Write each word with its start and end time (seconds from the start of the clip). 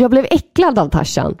Jag 0.00 0.10
blev 0.10 0.26
äcklad 0.30 0.78
av 0.78 0.88
Tarzan. 0.88 1.36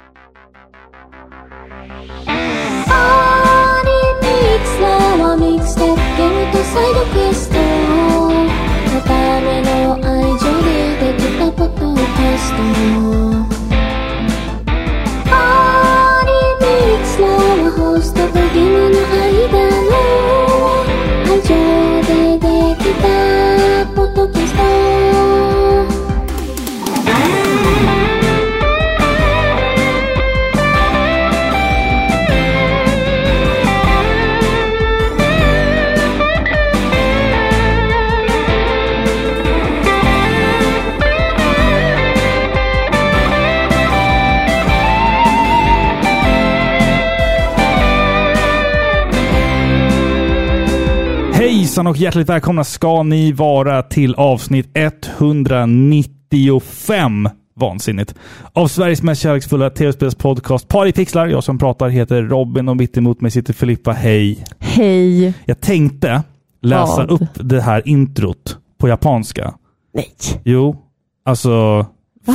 Hejsan 51.70 51.86
och 51.86 51.96
hjärtligt 51.96 52.28
välkomna 52.28 52.64
ska 52.64 53.02
ni 53.02 53.32
vara 53.32 53.82
till 53.82 54.14
avsnitt 54.14 54.70
195 54.74 57.28
vansinnigt. 57.56 58.14
Av 58.52 58.68
Sveriges 58.68 59.02
mest 59.02 59.22
kärleksfulla 59.22 59.70
tv-spelspodcast 59.70 60.68
Paripixlar. 60.68 61.26
Jag 61.26 61.44
som 61.44 61.58
pratar 61.58 61.88
heter 61.88 62.22
Robin 62.22 62.68
och 62.68 62.76
mitt 62.76 62.96
emot 62.96 63.20
mig 63.20 63.30
sitter 63.30 63.52
Filippa. 63.52 63.92
Hej! 63.92 64.44
Hej. 64.58 65.34
Jag 65.44 65.60
tänkte 65.60 66.22
läsa 66.62 66.96
Vad? 66.96 67.10
upp 67.10 67.28
det 67.34 67.60
här 67.60 67.88
introt 67.88 68.56
på 68.78 68.88
japanska. 68.88 69.54
Nej. 69.94 70.10
Jo, 70.44 70.76
alltså 71.24 71.86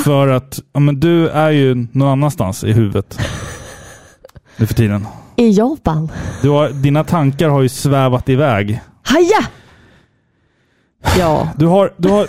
för 0.03 0.27
att 0.27 0.59
ja, 0.73 0.80
men 0.80 0.99
du 0.99 1.30
är 1.30 1.52
ju 1.52 1.88
någon 1.92 2.09
annanstans 2.09 2.64
i 2.64 2.72
huvudet 2.72 3.20
nu 4.58 4.67
för 4.67 4.73
tiden. 4.73 5.08
I 5.36 5.49
Japan. 5.49 6.11
Du 6.42 6.49
har, 6.49 6.70
dina 6.70 7.03
tankar 7.03 7.49
har 7.49 7.61
ju 7.61 7.70
svävat 7.70 8.30
iväg. 8.30 8.81
Haja! 9.06 9.45
Ja. 11.20 11.50
Du 11.58 11.66
har, 11.66 11.94
du 11.98 12.09
har 12.09 12.28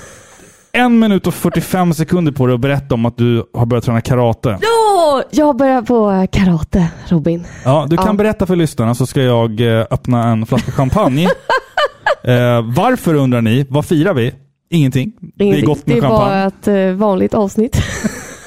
en 0.73 0.99
minut 0.99 1.27
och 1.27 1.35
45 1.35 1.95
sekunder 1.95 2.33
på 2.33 2.47
dig 2.47 2.55
att 2.55 2.61
berätta 2.61 2.95
om 2.95 3.07
att 3.07 3.17
du 3.17 3.45
har 3.55 3.67
börjat 3.67 3.85
träna 3.85 4.01
karate. 4.01 4.59
Ja, 4.63 5.23
jag 5.31 5.57
börjar 5.57 5.83
på 5.83 6.27
karate, 6.33 6.89
Robin. 7.09 7.47
Ja, 7.65 7.87
du 7.91 7.97
kan 7.97 8.07
Ja. 8.07 8.13
berätta 8.13 8.47
för 8.47 8.57
lyssnarna 8.57 8.95
så 8.95 9.07
ska 9.07 9.23
jag 9.23 9.61
eh, 9.61 9.87
öppna 9.91 10.29
en 10.29 10.47
flaska 10.47 10.73
champagne. 10.73 11.25
eh, 12.25 12.63
varför 12.77 13.15
undrar 13.15 13.41
ni? 13.43 13.67
Vad 13.69 13.87
firar 13.87 14.15
vi? 14.15 14.35
Ingenting. 14.71 15.13
Det 15.21 15.45
är 15.45 15.47
Ingenting. 15.47 15.67
gott 15.67 15.87
med 15.87 15.97
det 15.97 16.01
var 16.01 16.09
champagne. 16.19 16.47
ett 16.47 16.69
eh, 16.93 16.99
vanligt 16.99 17.35
avsnitt. 17.35 17.83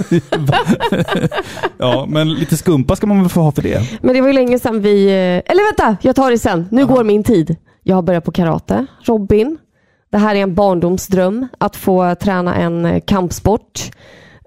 Ja, 1.77 2.05
men 2.09 2.33
lite 2.33 2.57
skumpa 2.57 2.95
ska 2.95 3.07
man 3.07 3.19
väl 3.21 3.29
få 3.29 3.41
ha 3.41 3.51
för 3.51 3.61
det. 3.61 3.81
Men 4.01 4.13
det 4.15 4.21
var 4.21 4.27
ju 4.27 4.33
länge 4.33 4.59
sedan 4.59 4.81
vi... 4.81 5.05
eh, 5.05 5.51
Eller 5.51 5.69
vänta, 5.77 5.97
jag 6.01 6.15
tar 6.15 6.31
det 6.31 6.37
sen. 6.37 6.67
Nu 6.71 6.85
går 6.85 7.03
min 7.03 7.23
tid. 7.23 7.55
Jag 7.89 7.95
har 7.95 8.01
börjat 8.01 8.23
på 8.23 8.31
karate. 8.31 8.85
Robin. 9.03 9.57
Det 10.09 10.17
här 10.17 10.35
är 10.35 10.39
en 10.39 10.55
barndomsdröm 10.55 11.47
att 11.57 11.75
få 11.75 12.15
träna 12.15 12.55
en 12.55 12.85
eh, 12.85 13.01
kampsport. 13.01 13.91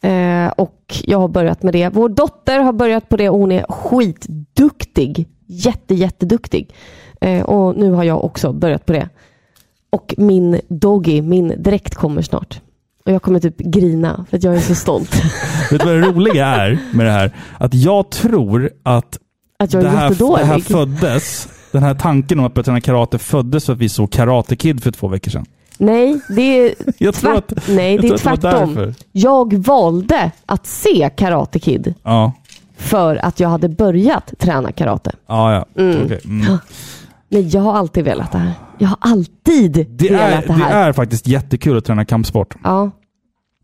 Eh, 0.03 0.47
och 0.47 0.95
jag 1.05 1.19
har 1.19 1.29
börjat 1.29 1.63
med 1.63 1.73
det. 1.75 1.89
Vår 1.89 2.09
dotter 2.09 2.59
har 2.59 2.73
börjat 2.73 3.09
på 3.09 3.17
det 3.17 3.29
och 3.29 3.39
hon 3.39 3.53
är 3.53 3.65
skitduktig. 3.69 5.29
Jätte, 5.47 5.95
jätteduktig. 5.95 6.75
Eh, 7.20 7.43
och 7.43 7.77
nu 7.77 7.91
har 7.93 8.05
jag 8.05 8.25
också 8.25 8.53
börjat 8.53 8.87
på 8.87 8.92
det. 8.92 9.08
Och 9.91 10.14
min 10.19 10.61
doggy, 10.69 11.23
min 11.23 11.55
dräkt 11.59 11.95
kommer 11.95 12.23
snart. 12.23 12.61
Och 13.05 13.13
jag 13.13 13.23
kommer 13.23 13.41
typ 13.41 13.59
grina 13.59 14.27
för 14.30 14.36
att 14.36 14.45
jag 14.45 14.55
är 14.55 14.61
så 14.61 14.74
stolt. 14.74 15.23
Vet 15.70 15.80
du 15.80 15.86
vad 15.86 15.95
det 15.95 16.01
roliga 16.01 16.47
är 16.47 16.79
med 16.92 17.07
det 17.07 17.13
här? 17.13 17.33
Att 17.59 17.74
jag 17.74 18.11
tror 18.11 18.70
att 18.83 19.19
Att 19.59 19.73
jag 19.73 19.83
det 19.83 19.89
är 19.89 19.92
här, 19.92 20.11
jättedålig. 20.11 20.42
det 20.42 20.47
här 20.47 20.59
föddes, 20.59 21.48
den 21.73 21.83
här 21.83 21.95
tanken 21.95 22.39
om 22.39 22.45
att 22.45 22.55
börja 22.55 22.65
träna 22.65 22.81
karate 22.81 23.19
föddes 23.19 23.67
för 23.67 23.73
att 23.73 23.79
vi 23.79 23.89
såg 23.89 24.11
Karate 24.13 24.57
Kid 24.57 24.83
för 24.83 24.91
två 24.91 25.09
veckor 25.09 25.31
sedan. 25.31 25.45
Nej, 25.79 26.21
det 26.29 26.43
är, 26.43 26.75
Jag 26.99 27.15
tror 27.15 27.33
tvärt, 27.35 27.53
att- 27.53 27.69
nej, 27.69 27.99
det 27.99 28.07
är 28.09 28.13
det 28.13 28.19
tvärtom. 28.19 28.75
därför. 28.75 28.95
Jag 29.13 29.55
valde 29.55 30.31
att 30.47 30.67
se 30.67 31.11
Karate 31.17 31.59
Kid 31.59 31.95
Ja, 32.03 32.33
för 32.77 33.17
att 33.17 33.41
jag 33.41 33.49
hade 33.49 33.69
börjat 33.69 34.33
träna 34.39 34.73
karate. 34.73 35.13
ja, 35.27 35.53
ja. 35.55 35.67
Okej, 36.05 36.21
mm. 36.25 36.59
Men 37.29 37.51
jag 37.51 37.61
har 37.63 37.75
alltid 37.75 38.05
velat 38.05 38.33
det 38.33 38.39
här. 38.39 38.53
Jag 38.79 38.89
har 38.89 38.97
alltid 39.01 39.87
Det, 39.91 40.11
velat 40.11 40.23
är, 40.33 40.41
det 40.41 40.47
det 40.47 40.53
här. 40.53 40.89
är 40.89 40.93
faktiskt 40.93 41.27
jättekul 41.27 41.79
att 41.79 41.85
träna 41.85 42.05
kampsport. 42.05 42.55
Ja, 42.65 42.91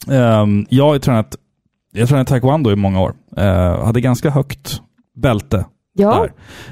Um, 0.07 0.67
jag 0.71 0.85
har 0.89 0.99
tränat, 0.99 1.37
jag 1.93 2.09
tränat 2.09 2.29
taekwondo 2.29 2.71
i 2.71 2.77
många 2.77 3.01
år. 3.01 3.15
Uh, 3.39 3.85
hade 3.85 4.01
ganska 4.01 4.31
högt 4.31 4.81
bälte 5.17 5.65
ja 5.99 6.27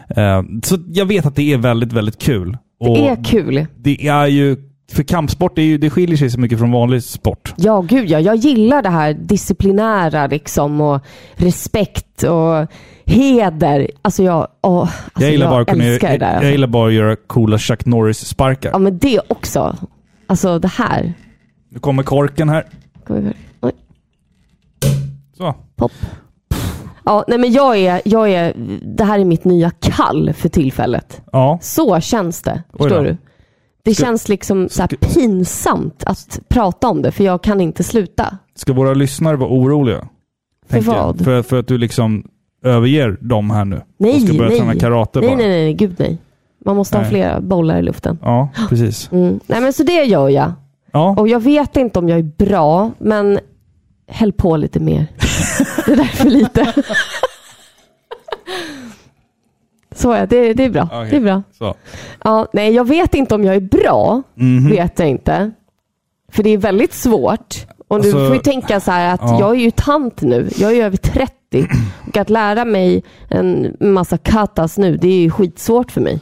där. 0.09 0.39
Uh, 0.39 0.45
så 0.63 0.79
jag 0.89 1.07
vet 1.07 1.27
att 1.27 1.37
det 1.37 1.53
är 1.53 1.59
väldigt, 1.59 1.93
väldigt 1.93 2.19
kul. 2.19 2.57
Och 2.81 2.97
det 2.97 3.09
är 3.09 3.25
kul. 3.25 3.67
det 3.77 4.07
är 4.09 4.27
ju, 4.27 4.57
för 4.93 5.03
kampsport, 5.03 5.59
är 5.59 5.63
ju, 5.63 5.79
det 5.79 5.91
skiljer 5.91 6.17
sig 6.17 6.31
så 6.31 6.41
mycket 6.41 6.59
från 6.59 6.73
vanlig 6.73 7.03
sport. 7.03 7.55
Ja, 7.57 7.81
gud 7.81 8.11
ja. 8.11 8.21
Jag 8.21 8.37
gillar 8.37 8.83
det 8.83 8.91
här 8.91 9.13
disciplinära 9.15 10.27
liksom 10.27 10.81
och 10.81 11.01
respekt 11.35 12.23
och 12.23 12.67
heder. 13.05 13.91
Alltså 14.03 14.23
jag, 14.23 14.49
åh, 14.63 14.81
alltså 14.81 14.99
jag 15.15 15.31
gillar 15.31 15.51
bara 15.51 15.63
att 15.63 15.69
kunna, 15.69 15.85
älskar 15.85 16.09
det 16.09 16.13
jag, 16.15 16.21
där. 16.21 16.27
jag 16.27 16.35
Alltså. 16.37 16.51
gillar 16.51 16.69
bara 16.69 16.89
att 16.89 16.95
göra 16.95 17.17
coola 17.17 17.59
Chuck 17.59 17.87
Norris-sparkar. 17.87 18.71
Ja, 18.73 18.79
men 18.79 18.99
det 18.99 19.21
också. 19.29 19.77
Alltså 20.27 20.59
det 20.59 20.69
här. 20.69 21.13
Nu 21.69 21.79
kommer 21.79 22.03
korken 22.03 22.49
här. 22.49 22.67
Oj. 23.09 23.73
Så. 25.37 25.55
Pop. 25.77 25.93
Ja, 27.07 27.25
nej 27.29 27.39
men 27.39 27.53
jag 27.53 27.77
är, 27.79 28.03
jag 28.05 28.31
är, 28.31 28.53
det 28.97 29.05
här 29.05 29.19
är 29.19 29.25
mitt 29.25 29.45
nya 29.45 29.71
kall 29.71 30.33
för 30.33 30.49
tillfället. 30.49 31.21
Ja. 31.33 31.59
Så 31.63 32.01
känns 32.01 32.43
det. 32.43 32.63
Förstår 32.79 33.03
du? 33.05 33.17
Det 33.83 33.95
Ska- 33.95 34.05
känns 34.05 34.29
liksom 34.29 34.69
så 34.69 34.83
här 34.83 34.89
pinsamt 34.89 36.05
att 36.07 36.41
prata 36.49 36.89
om 36.89 37.03
det, 37.03 37.11
för 37.13 37.25
jag 37.25 37.43
kan 37.43 37.61
inte 37.61 37.83
sluta. 37.85 38.39
Ska 38.55 38.73
våra 38.73 38.95
lyssnare 38.95 39.37
vara 39.37 39.51
oroliga? 39.51 39.99
För 40.67 40.73
Tänker 40.75 40.93
jag. 40.93 41.05
vad? 41.07 41.25
För, 41.25 41.43
för 41.43 41.59
att 41.59 41.67
du 41.69 41.79
liksom 41.79 42.25
överger 42.65 43.19
dem 43.21 43.51
här 43.51 43.65
nu? 43.65 43.81
Nej, 43.99 44.15
och 44.15 44.21
ska 44.21 44.33
börja 44.39 44.49
nej. 44.49 44.59
träna 44.59 44.75
karate 44.75 45.21
Nej, 45.21 45.29
bara? 45.29 45.37
nej, 45.39 45.49
nej, 45.49 45.65
nej, 45.65 45.75
gud 45.75 45.95
nej. 45.99 46.19
Man 46.65 46.77
måste 46.77 46.97
ha 46.97 47.03
Nej. 47.03 47.11
flera 47.11 47.41
bollar 47.41 47.79
i 47.79 47.83
luften. 47.83 48.19
Ja, 48.23 48.49
precis. 48.69 49.13
Mm. 49.13 49.41
Nej, 49.47 49.61
men 49.61 49.73
så 49.73 49.83
det 49.83 50.05
gör 50.05 50.29
jag. 50.29 50.53
Ja, 50.93 51.15
Och 51.19 51.29
jag 51.29 51.41
vet 51.41 51.77
inte 51.77 51.99
om 51.99 52.09
jag 52.09 52.19
är 52.19 52.23
bra, 52.39 52.91
men 52.99 53.39
häll 54.09 54.33
på 54.33 54.57
lite 54.57 54.81
mer. 54.81 55.07
Det 55.87 55.95
där 55.95 56.03
är 56.03 56.07
för 56.07 56.31
lite. 56.31 56.73
Så 59.95 60.13
är 60.13 60.27
det, 60.27 60.55
det 60.55 60.65
är 60.65 60.71
bra. 60.71 60.83
Okej. 60.93 61.11
Det 61.11 61.17
är 61.17 61.21
bra. 61.21 61.43
så. 61.59 61.75
Ja, 62.25 62.47
nej, 62.53 62.73
jag 62.75 62.89
vet 62.89 63.15
inte 63.15 63.35
om 63.35 63.45
jag 63.45 63.55
är 63.55 63.61
bra. 63.61 64.23
Mhm. 64.35 64.71
Vet 64.71 64.99
jag 64.99 65.09
inte. 65.09 65.51
För 66.33 66.43
det 66.43 66.51
är 66.51 66.59
väldigt 66.59 66.93
svårt. 66.95 67.67
Och 67.89 68.03
du 68.03 68.09
Alltså, 68.09 68.27
får 68.27 68.35
ju 68.35 68.41
tänka 68.43 68.81
så 68.81 68.91
här 68.91 69.15
att 69.15 69.21
ja. 69.23 69.41
jag 69.41 69.51
är 69.51 69.61
ju 69.61 69.71
tant 69.71 70.21
nu. 70.23 70.49
Jag 70.57 70.73
är 70.77 70.85
över 70.85 70.97
30. 70.97 71.33
Och 72.09 72.17
att 72.17 72.31
lära 72.31 72.65
mig 72.65 73.03
en 73.29 73.77
massa 73.81 74.19
katas 74.19 74.79
nu, 74.79 74.97
det 74.97 75.09
är 75.09 75.21
ju 75.21 75.31
skitsvårt 75.31 75.93
för 75.93 76.01
mig. 76.01 76.21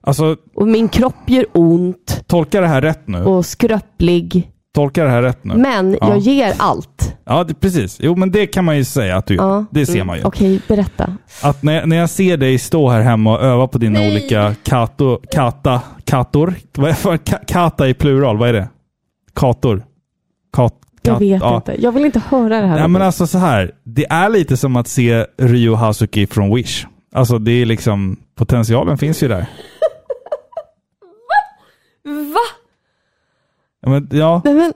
Alltså, 0.00 0.36
Och 0.54 0.68
min 0.68 0.88
kropp 0.88 1.14
gör 1.26 1.46
ont 1.52 2.22
tolka 2.26 2.60
det 2.60 2.66
här 2.66 2.82
rätt 2.82 3.08
nu. 3.08 3.24
och 3.24 3.46
skröplig. 3.46 4.50
Tolka 4.74 5.04
det 5.04 5.10
här 5.10 5.22
rätt 5.22 5.44
nu. 5.44 5.54
Men 5.54 5.92
Ja. 6.00 6.08
jag 6.08 6.18
ger 6.18 6.54
allt. 6.58 7.16
Ja, 7.24 7.44
det, 7.44 7.54
precis. 7.54 7.98
Jo, 8.00 8.16
men 8.16 8.30
det 8.30 8.46
kan 8.46 8.64
man 8.64 8.76
ju 8.76 8.84
säga 8.84 9.16
att 9.16 9.26
du 9.26 9.34
gör. 9.34 9.48
Ja. 9.48 9.64
Det 9.70 9.86
ser 9.86 9.94
Mm, 9.94 10.06
man 10.06 10.18
ju. 10.18 10.24
Okej, 10.24 10.60
berätta. 10.68 11.16
Att 11.42 11.62
när, 11.62 11.86
när 11.86 11.96
jag 11.96 12.10
ser 12.10 12.36
dig 12.36 12.58
stå 12.58 12.88
här 12.88 13.00
hemma 13.00 13.38
och 13.38 13.44
öva 13.44 13.68
på 13.68 13.78
dina 13.78 14.00
olika 14.00 14.54
kato, 14.62 15.20
kata, 15.32 15.80
kator. 16.04 16.54
Vad 16.76 16.90
är 16.90 17.46
kata 17.46 17.88
i 17.88 17.94
plural, 17.94 18.36
vad 18.38 18.48
är 18.48 18.52
det? 18.52 18.68
Kator? 19.34 19.84
Kat, 20.52 20.74
Jag 21.02 21.18
vet 21.18 21.42
ja. 21.42 21.56
inte. 21.56 21.82
Jag 21.82 21.92
vill 21.92 22.04
inte 22.04 22.20
höra 22.28 22.60
det 22.60 22.66
här. 22.66 22.78
Ja, 22.78 22.88
men 22.88 23.02
alltså 23.02 23.26
så 23.26 23.38
här. 23.38 23.72
Det 23.84 24.06
är 24.10 24.28
lite 24.28 24.56
som 24.56 24.76
att 24.76 24.88
se 24.88 25.26
Ryo 25.38 25.74
Hazuki 25.74 26.26
från 26.26 26.54
Wish. 26.54 26.86
Alltså 27.14 27.38
det 27.38 27.52
är 27.52 27.66
liksom, 27.66 28.16
potentialen 28.34 28.98
finns 28.98 29.22
ju 29.22 29.28
där. 29.28 29.40
Va? 32.04 32.40
Ja, 32.42 32.63
men, 33.90 34.08
ja. 34.12 34.42
Nej, 34.44 34.54
men, 34.54 34.72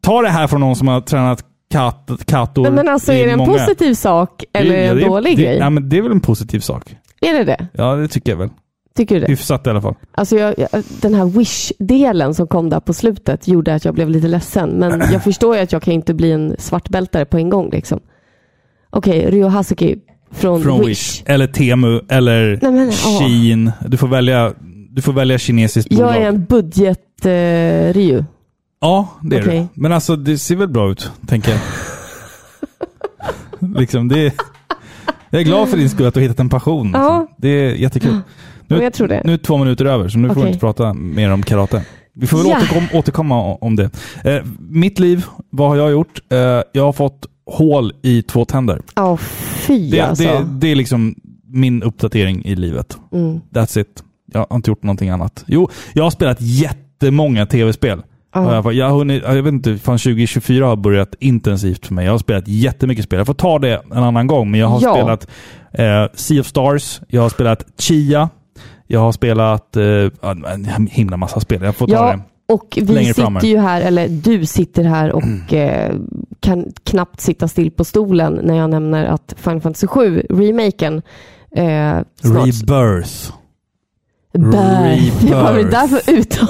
Ta 0.00 0.22
det 0.22 0.28
här 0.28 0.46
från 0.46 0.60
någon 0.60 0.76
som 0.76 0.88
har 0.88 1.00
tränat 1.00 1.44
kat, 1.70 2.10
kator 2.26 2.62
nej, 2.62 2.72
men 2.72 2.88
alltså 2.88 3.12
i 3.12 3.20
är 3.22 3.26
det 3.26 3.32
en 3.32 3.38
många... 3.38 3.52
positiv 3.52 3.94
sak 3.94 4.44
eller 4.52 4.74
ja, 4.76 4.90
en 4.90 4.96
det 4.96 5.04
dålig 5.04 5.36
det, 5.36 5.42
grej? 5.42 5.56
Ja, 5.56 5.70
men 5.70 5.88
det 5.88 5.98
är 5.98 6.02
väl 6.02 6.12
en 6.12 6.20
positiv 6.20 6.60
sak. 6.60 6.96
Är 7.20 7.32
det 7.32 7.44
det? 7.44 7.66
Ja, 7.72 7.94
det 7.94 8.08
tycker 8.08 8.32
jag 8.32 8.38
väl. 8.38 8.48
Tycker 8.96 9.14
du 9.14 9.20
det? 9.20 9.26
Hyfsat 9.26 9.66
i 9.66 9.70
alla 9.70 9.82
fall. 9.82 9.94
Alltså 10.12 10.36
jag, 10.36 10.54
jag, 10.58 10.68
den 11.00 11.14
här 11.14 11.24
wish-delen 11.24 12.34
som 12.34 12.46
kom 12.46 12.70
där 12.70 12.80
på 12.80 12.92
slutet 12.92 13.48
gjorde 13.48 13.74
att 13.74 13.84
jag 13.84 13.94
blev 13.94 14.10
lite 14.10 14.28
ledsen. 14.28 14.70
Men 14.70 15.02
jag 15.12 15.24
förstår 15.24 15.56
ju 15.56 15.62
att 15.62 15.72
jag 15.72 15.82
kan 15.82 15.94
inte 15.94 16.14
bli 16.14 16.32
en 16.32 16.54
svartbältare 16.58 17.24
på 17.24 17.38
en 17.38 17.50
gång. 17.50 17.70
Liksom. 17.70 18.00
Okej, 18.90 19.30
Ryo 19.30 19.46
Hazuki 19.48 19.96
från, 20.30 20.62
Från 20.62 20.78
Wish. 20.78 20.88
Wish. 20.88 21.22
Eller 21.26 21.46
Temu, 21.46 22.00
eller 22.08 22.58
Nej, 22.62 22.72
men. 22.72 22.92
Shein. 22.92 23.72
Du 23.86 23.96
får 23.96 24.08
välja, 24.08 24.52
du 24.90 25.02
får 25.02 25.12
välja 25.12 25.38
kinesiskt 25.38 25.92
Jag 25.92 25.98
bolag. 26.00 26.22
är 26.22 26.28
en 26.28 26.44
budget-Ryu. 26.44 28.24
Ja, 28.84 29.08
det 29.22 29.36
är 29.36 29.42
Okej. 29.42 29.68
du. 29.74 29.80
Men 29.80 29.92
alltså, 29.92 30.16
det 30.16 30.38
ser 30.38 30.56
väl 30.56 30.68
bra 30.68 30.90
ut, 30.90 31.10
tänker 31.26 31.50
jag. 31.50 31.60
liksom, 33.80 34.08
det 34.08 34.26
är, 34.26 34.32
jag 35.30 35.40
är 35.40 35.44
glad 35.44 35.68
för 35.68 35.76
din 35.76 35.90
skull 35.90 36.06
att 36.06 36.14
du 36.14 36.20
har 36.20 36.22
hittat 36.22 36.40
en 36.40 36.48
passion. 36.48 36.86
Liksom. 36.86 37.02
Ja. 37.02 37.26
Det 37.38 37.48
är 37.48 37.74
jättekul. 37.74 38.20
Tror 38.68 39.08
det. 39.08 39.22
Nu 39.24 39.32
är 39.34 39.38
två 39.38 39.56
minuter 39.56 39.84
över, 39.84 40.08
så 40.08 40.18
nu 40.18 40.28
får 40.28 40.32
Okej. 40.34 40.42
vi 40.42 40.48
inte 40.48 40.60
prata 40.60 40.94
mer 40.94 41.32
om 41.32 41.42
karate. 41.42 41.84
Vi 42.12 42.26
får 42.26 42.38
väl 42.38 42.46
Ja. 42.48 42.56
återkom, 42.56 42.86
återkomma 42.98 43.54
om 43.54 43.76
det. 43.76 43.90
Eh, 44.24 44.42
mitt 44.58 44.98
liv, 44.98 45.24
vad 45.50 45.68
har 45.68 45.76
jag 45.76 45.90
gjort? 45.90 46.20
Eh, 46.32 46.38
jag 46.72 46.84
har 46.84 46.92
fått 46.92 47.26
hål 47.46 47.92
i 48.02 48.22
två 48.22 48.44
tänder. 48.44 48.80
Ja, 48.94 49.16
fy 49.16 49.90
Det, 49.90 50.00
alltså. 50.00 50.24
det, 50.24 50.46
det 50.58 50.68
är 50.68 50.74
liksom 50.76 51.14
min 51.46 51.82
uppdatering 51.82 52.44
i 52.44 52.54
livet. 52.56 52.98
Mm. 53.12 53.40
That's 53.50 53.78
it. 53.80 54.02
Jag 54.32 54.46
har 54.50 54.56
inte 54.56 54.70
gjort 54.70 54.82
någonting 54.82 55.08
annat. 55.10 55.44
Jo, 55.46 55.68
jag 55.92 56.04
har 56.04 56.10
spelat 56.10 56.38
jättemånga 56.40 57.46
tv-spel. 57.46 58.02
Ja. 58.34 58.54
Jag, 58.54 58.72
jag, 58.74 58.90
hunnit, 58.90 59.22
jag 59.26 59.42
vet 59.42 59.52
inte, 59.52 59.78
fan 59.78 59.98
2024 59.98 60.66
har 60.66 60.76
börjat 60.76 61.14
intensivt 61.18 61.86
för 61.86 61.94
mig. 61.94 62.04
Jag 62.04 62.12
har 62.12 62.18
spelat 62.18 62.48
jättemycket 62.48 63.04
spel. 63.04 63.16
Jag 63.16 63.26
får 63.26 63.34
ta 63.34 63.58
det 63.58 63.82
en 63.92 64.02
annan 64.02 64.26
gång, 64.26 64.50
men 64.50 64.60
jag 64.60 64.66
har 64.66 64.80
Ja. 64.82 64.94
spelat 64.94 65.26
eh, 65.72 66.12
Sea 66.14 66.40
of 66.40 66.46
Stars, 66.46 67.00
jag 67.08 67.22
har 67.22 67.28
spelat 67.28 67.64
Chia, 67.78 68.28
jag 68.86 69.00
har 69.00 69.12
spelat 69.12 69.76
eh, 69.76 69.84
en 70.76 70.86
himla 70.90 71.16
massa 71.16 71.40
spel. 71.40 71.62
Jag 71.62 71.76
får 71.76 71.86
ta 71.86 71.92
Ja, 71.94 72.12
det. 72.12 72.20
och 72.54 72.66
vi 72.76 72.82
längre 72.92 73.04
sitter 73.08 73.22
fram 73.22 73.36
här. 73.36 73.42
ju 73.44 73.58
här, 73.58 73.80
eller 73.80 74.08
du 74.08 74.46
sitter 74.46 74.84
här 74.84 75.12
och 75.12 75.52
eh, 75.54 75.94
kan 76.40 76.66
knappt 76.84 77.20
sitta 77.20 77.48
still 77.48 77.70
på 77.70 77.84
stolen 77.84 78.40
när 78.42 78.54
jag 78.56 78.70
nämner 78.70 79.04
att 79.04 79.34
Final 79.36 79.60
Fantasy 79.60 79.86
7, 79.86 80.22
remaken, 80.30 81.02
eh, 81.56 81.98
snart... 82.20 82.46
Rebirth. 82.46 82.64
Birth. 82.66 83.32
Det 84.32 85.34
var 85.34 85.52
väl 85.52 85.54
Rebirth. 85.56 85.70
därför 85.70 86.12
utan... 86.12 86.48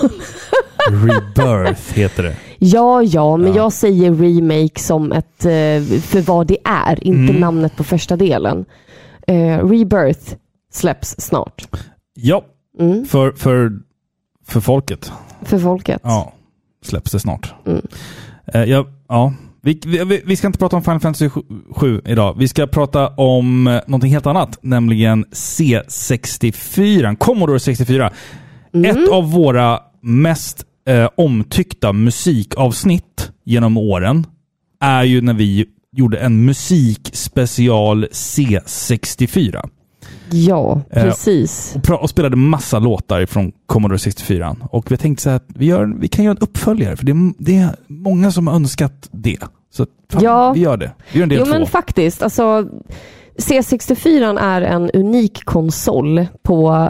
Rebirth 0.91 1.94
heter 1.94 2.23
det. 2.23 2.37
Ja, 2.59 3.03
ja, 3.03 3.37
men 3.37 3.49
Ja. 3.50 3.56
jag 3.56 3.73
säger 3.73 4.15
remake 4.15 4.81
som 4.81 5.12
ett, 5.12 5.44
eh, 5.44 5.99
för 6.00 6.21
vad 6.21 6.47
det 6.47 6.59
är, 6.65 7.05
inte 7.06 7.31
Mm. 7.32 7.41
namnet 7.41 7.76
på 7.76 7.85
första 7.85 8.17
delen. 8.17 8.65
Eh, 9.26 9.69
Rebirth 9.69 10.35
släpps 10.73 11.15
snart. 11.19 11.67
Ja, 12.15 12.44
Mm, 12.81 13.05
för, 13.05 13.32
för, 13.32 13.73
för 14.47 14.61
folket. 14.61 15.12
för 15.43 15.59
folket. 15.59 16.00
Ja, 16.05 16.32
släpps 16.85 17.12
det 17.12 17.20
snart. 17.20 17.55
Mm. 17.67 17.87
Eh, 18.47 18.65
ja, 18.65 18.87
ja. 19.09 19.32
Vi, 19.62 19.81
vi, 19.87 20.23
vi 20.27 20.37
ska 20.37 20.47
inte 20.47 20.59
prata 20.59 20.77
om 20.77 20.82
Final 20.82 21.00
Fantasy 21.00 21.31
7 21.77 22.00
idag. 22.05 22.35
Vi 22.38 22.49
ska 22.49 22.67
prata 22.67 23.09
om 23.09 23.65
någonting 23.87 24.12
helt 24.12 24.27
annat, 24.27 24.59
nämligen 24.62 25.25
C64, 25.25 27.17
Commodore 27.17 27.61
64. 27.61 28.12
Mm. 28.75 28.91
Ett 29.05 29.09
av 29.12 29.32
våra 29.32 29.81
mest 30.05 30.65
eh, 30.89 31.09
omtyckta 31.17 31.93
musikavsnitt 31.93 33.31
genom 33.45 33.77
åren 33.77 34.27
är 34.81 35.03
ju 35.05 35.21
när 35.21 35.35
vi 35.35 35.67
gjorde 35.97 36.19
en 36.19 36.45
musikspecial 36.45 38.05
C64. 38.05 39.69
Ja, 40.31 40.81
Eh, 40.91 41.03
precis. 41.03 41.73
och, 41.77 41.83
pra- 41.83 41.97
och 41.99 42.11
spelade 42.11 42.37
massa 42.37 42.79
låtar 42.79 43.27
från 43.27 43.53
Commodore 43.67 43.99
64. 43.99 44.56
Och 44.71 44.93
vi 44.93 44.97
tänkte 44.97 45.23
så 45.23 45.29
här 45.31 45.37
att 45.37 45.47
vi, 45.49 45.67
gör, 45.67 45.95
vi 46.01 46.09
kan 46.09 46.25
göra 46.25 46.33
en 46.33 46.39
uppföljare, 46.43 46.97
för 46.97 47.05
det 47.06 47.12
är, 47.12 47.33
det 47.39 47.56
är 47.56 47.77
många 47.87 48.31
som 48.33 48.47
har 48.47 48.55
önskat 48.55 49.09
det. 49.12 49.39
Så 49.73 49.87
fan, 50.12 50.23
Ja. 50.23 50.53
vi 50.53 50.61
gör 50.61 50.77
det. 50.77 50.93
Vi 51.12 51.19
gör 51.19 51.23
en 51.23 51.29
del 51.29 51.39
Jo 51.39 51.45
två. 51.45 51.53
men 51.53 51.67
faktiskt, 51.67 52.23
alltså 52.23 52.69
C64 53.39 54.39
är 54.41 54.63
en 54.63 54.91
unik 54.91 55.45
konsol 55.45 56.27
på, 56.43 56.89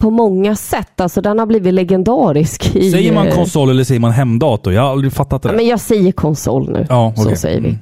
på 0.00 0.10
många 0.10 0.56
sätt. 0.56 1.00
Alltså 1.00 1.20
den 1.20 1.38
har 1.38 1.46
blivit 1.46 1.74
legendarisk. 1.74 2.76
I, 2.76 2.90
säger 2.90 3.12
man 3.14 3.26
eh, 3.26 3.34
konsol 3.34 3.70
eller 3.70 3.84
säger 3.84 4.00
man 4.00 4.10
hemdator? 4.12 4.72
Jag 4.72 4.82
har 4.82 4.90
aldrig 4.90 5.12
fattat 5.12 5.42
det. 5.42 5.52
Men 5.52 5.66
jag 5.66 5.80
säger 5.80 6.12
konsol 6.12 6.70
nu. 6.70 6.86
ja, 6.88 7.12
Så 7.16 7.22
okej. 7.24 7.36
säger 7.36 7.60
vi. 7.60 7.78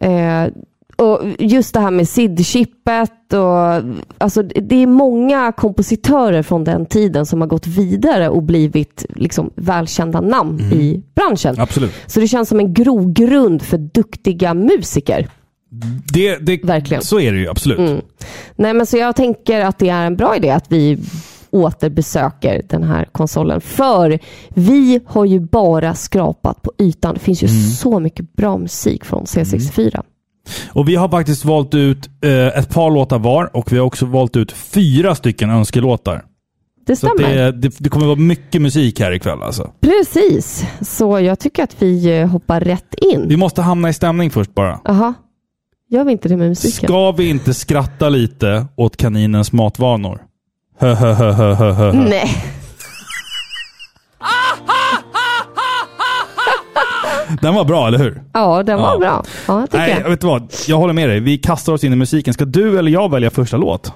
Mm. 0.00 0.44
Eh, 0.46 0.52
och 0.96 1.20
just 1.38 1.74
det 1.74 1.80
här 1.80 1.90
med 1.90 2.06
SID-chippet 2.08 3.32
och 3.34 3.82
alltså 4.18 4.42
det 4.42 4.82
är 4.82 4.86
många 4.86 5.52
kompositörer 5.52 6.42
från 6.42 6.64
den 6.64 6.86
tiden 6.86 7.26
som 7.26 7.40
har 7.40 7.48
gått 7.48 7.66
vidare 7.66 8.28
och 8.28 8.42
blivit 8.42 9.06
liksom 9.14 9.50
välkända 9.54 10.20
namn 10.20 10.60
Mm. 10.60 10.80
i 10.80 11.02
branschen. 11.14 11.54
Absolut. 11.58 11.92
Så 12.06 12.20
det 12.20 12.28
känns 12.28 12.48
som 12.48 12.60
en 12.60 12.74
grogrund 12.74 13.62
för 13.62 13.78
duktiga 13.78 14.54
musiker. 14.54 15.28
Det, 16.12 16.36
det, 16.36 16.64
Verkligen. 16.64 17.02
Så 17.02 17.20
är 17.20 17.32
det 17.32 17.38
ju 17.38 17.48
absolut. 17.48 17.78
Mm. 17.78 18.00
Nej, 18.56 18.74
men 18.74 18.86
så 18.86 18.96
jag 18.96 19.16
tänker 19.16 19.60
att 19.60 19.78
det 19.78 19.88
är 19.88 20.06
en 20.06 20.16
bra 20.16 20.36
idé 20.36 20.50
att 20.50 20.72
vi 20.72 20.98
återbesöker 21.50 22.62
den 22.68 22.82
här 22.82 23.04
konsolen. 23.12 23.60
För 23.60 24.18
vi 24.48 25.00
har 25.06 25.24
ju 25.24 25.40
bara 25.40 25.94
skrapat 25.94 26.62
på 26.62 26.72
ytan. 26.78 27.14
Det 27.14 27.20
finns 27.20 27.42
ju 27.42 27.46
Mm. 27.46 27.60
så 27.70 28.00
mycket 28.00 28.32
bra 28.32 28.58
musik 28.58 29.04
från 29.04 29.24
C64. 29.24 30.02
Och 30.68 30.88
vi 30.88 30.94
har 30.96 31.08
faktiskt 31.08 31.44
valt 31.44 31.74
ut 31.74 32.08
eh, 32.24 32.46
ett 32.46 32.68
par 32.74 32.90
låtar 32.90 33.18
var 33.18 33.56
och 33.56 33.72
vi 33.72 33.78
har 33.78 33.86
också 33.86 34.06
valt 34.06 34.36
ut 34.36 34.52
fyra 34.52 35.14
stycken 35.14 35.50
önskelåtar. 35.50 36.24
Det 36.86 36.96
stämmer. 36.96 37.36
det, 37.36 37.52
det, 37.52 37.74
det 37.78 37.88
kommer 37.88 38.06
vara 38.06 38.16
mycket 38.16 38.62
musik 38.62 39.00
här 39.00 39.12
ikväll 39.12 39.42
alltså. 39.42 39.70
Precis. 39.80 40.64
Så 40.80 41.20
jag 41.20 41.38
tycker 41.38 41.62
att 41.64 41.82
vi 41.82 42.18
eh, 42.20 42.26
hoppar 42.28 42.60
rätt 42.60 42.94
in. 42.94 43.28
Vi 43.28 43.36
måste 43.36 43.62
hamna 43.62 43.88
i 43.88 43.92
stämning 43.92 44.30
först 44.30 44.54
bara. 44.54 44.80
Jaha. 44.84 45.14
Gör 45.92 46.04
vi 46.04 46.12
inte 46.12 46.28
det 46.28 46.36
med 46.36 46.48
musiken? 46.48 46.86
Ska 46.88 47.10
vi 47.12 47.28
inte 47.28 47.54
skratta 47.54 48.08
lite 48.08 48.66
åt 48.76 48.96
kaninens 48.96 49.52
matvanor? 49.52 50.20
Hö, 50.78 50.94
hö, 50.94 51.12
hö, 51.12 51.32
hö, 51.32 51.52
hö, 51.54 51.72
hö. 51.72 51.92
Nej. 51.92 52.30
Den 57.42 57.54
var 57.54 57.64
bra, 57.64 57.86
eller 57.86 57.98
hur? 57.98 58.22
Ja, 58.32 58.62
den 58.62 58.78
var 58.78 58.92
Ja. 58.92 58.98
bra. 58.98 59.24
Ja, 59.48 59.66
tycker 59.66 59.78
Nej, 59.78 59.96
jag. 60.02 60.10
vet 60.10 60.20
du 60.20 60.26
vad? 60.26 60.52
Jag 60.68 60.76
håller 60.76 60.92
med 60.94 61.08
dig. 61.08 61.20
Vi 61.20 61.38
kastar 61.38 61.72
oss 61.72 61.84
in 61.84 61.92
i 61.92 61.96
musiken. 61.96 62.34
Ska 62.34 62.44
du 62.44 62.78
eller 62.78 62.90
jag 62.90 63.10
välja 63.10 63.30
första 63.30 63.56
låt? 63.56 63.92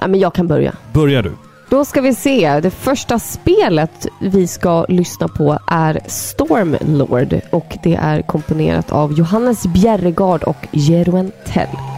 Ja, 0.00 0.06
men 0.06 0.20
jag 0.20 0.34
kan 0.34 0.46
börja. 0.46 0.72
Börjar 0.92 1.22
du. 1.22 1.32
Då 1.72 1.84
ska 1.84 2.00
vi 2.00 2.14
se. 2.14 2.60
Det 2.60 2.70
första 2.70 3.18
spelet 3.18 4.06
vi 4.20 4.46
ska 4.46 4.84
lyssna 4.88 5.28
på 5.28 5.58
är 5.66 6.00
Stormlord 6.06 7.40
och 7.50 7.78
det 7.82 7.94
är 7.94 8.22
komponerat 8.22 8.92
av 8.92 9.12
Johannes 9.12 9.66
Bjerregard 9.66 10.42
och 10.42 10.68
Jeroen 10.72 11.32
Tell.「 11.46 11.91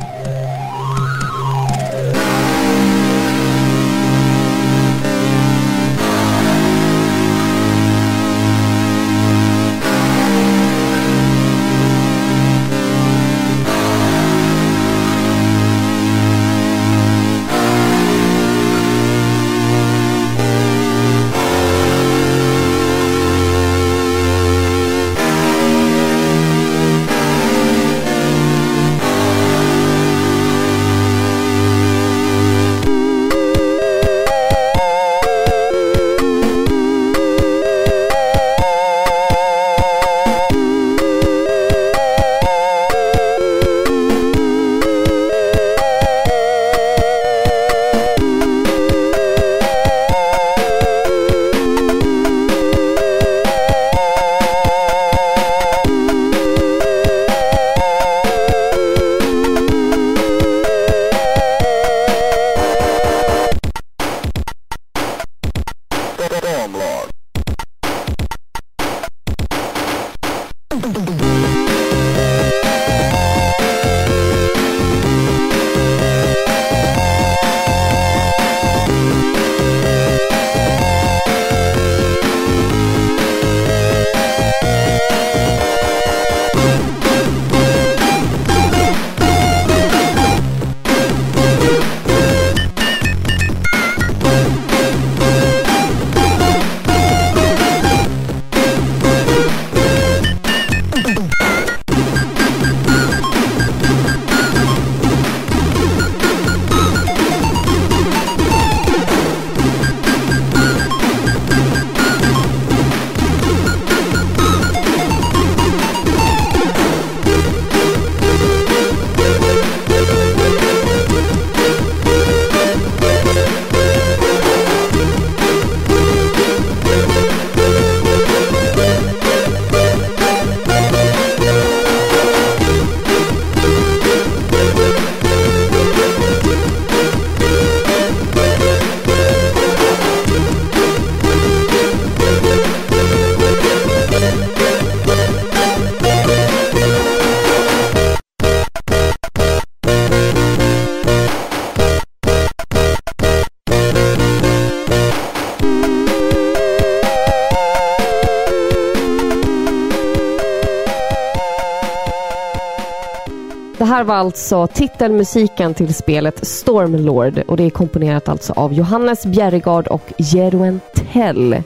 var 164.15 164.19
alltså 164.19 164.67
titelmusiken 164.67 165.75
till 165.75 165.95
spelet 165.95 166.47
Stormlord 166.47 167.39
och 167.49 167.57
det 167.57 167.63
är 167.65 167.71
komponerat 167.71 168.29
alltså 168.29 168.53
av 168.53 168.73
Johannes 168.73 169.27
Bjerregard 169.27 169.87
och 169.87 170.13
Jeroen 170.19 170.81
Tell. 171.13 171.63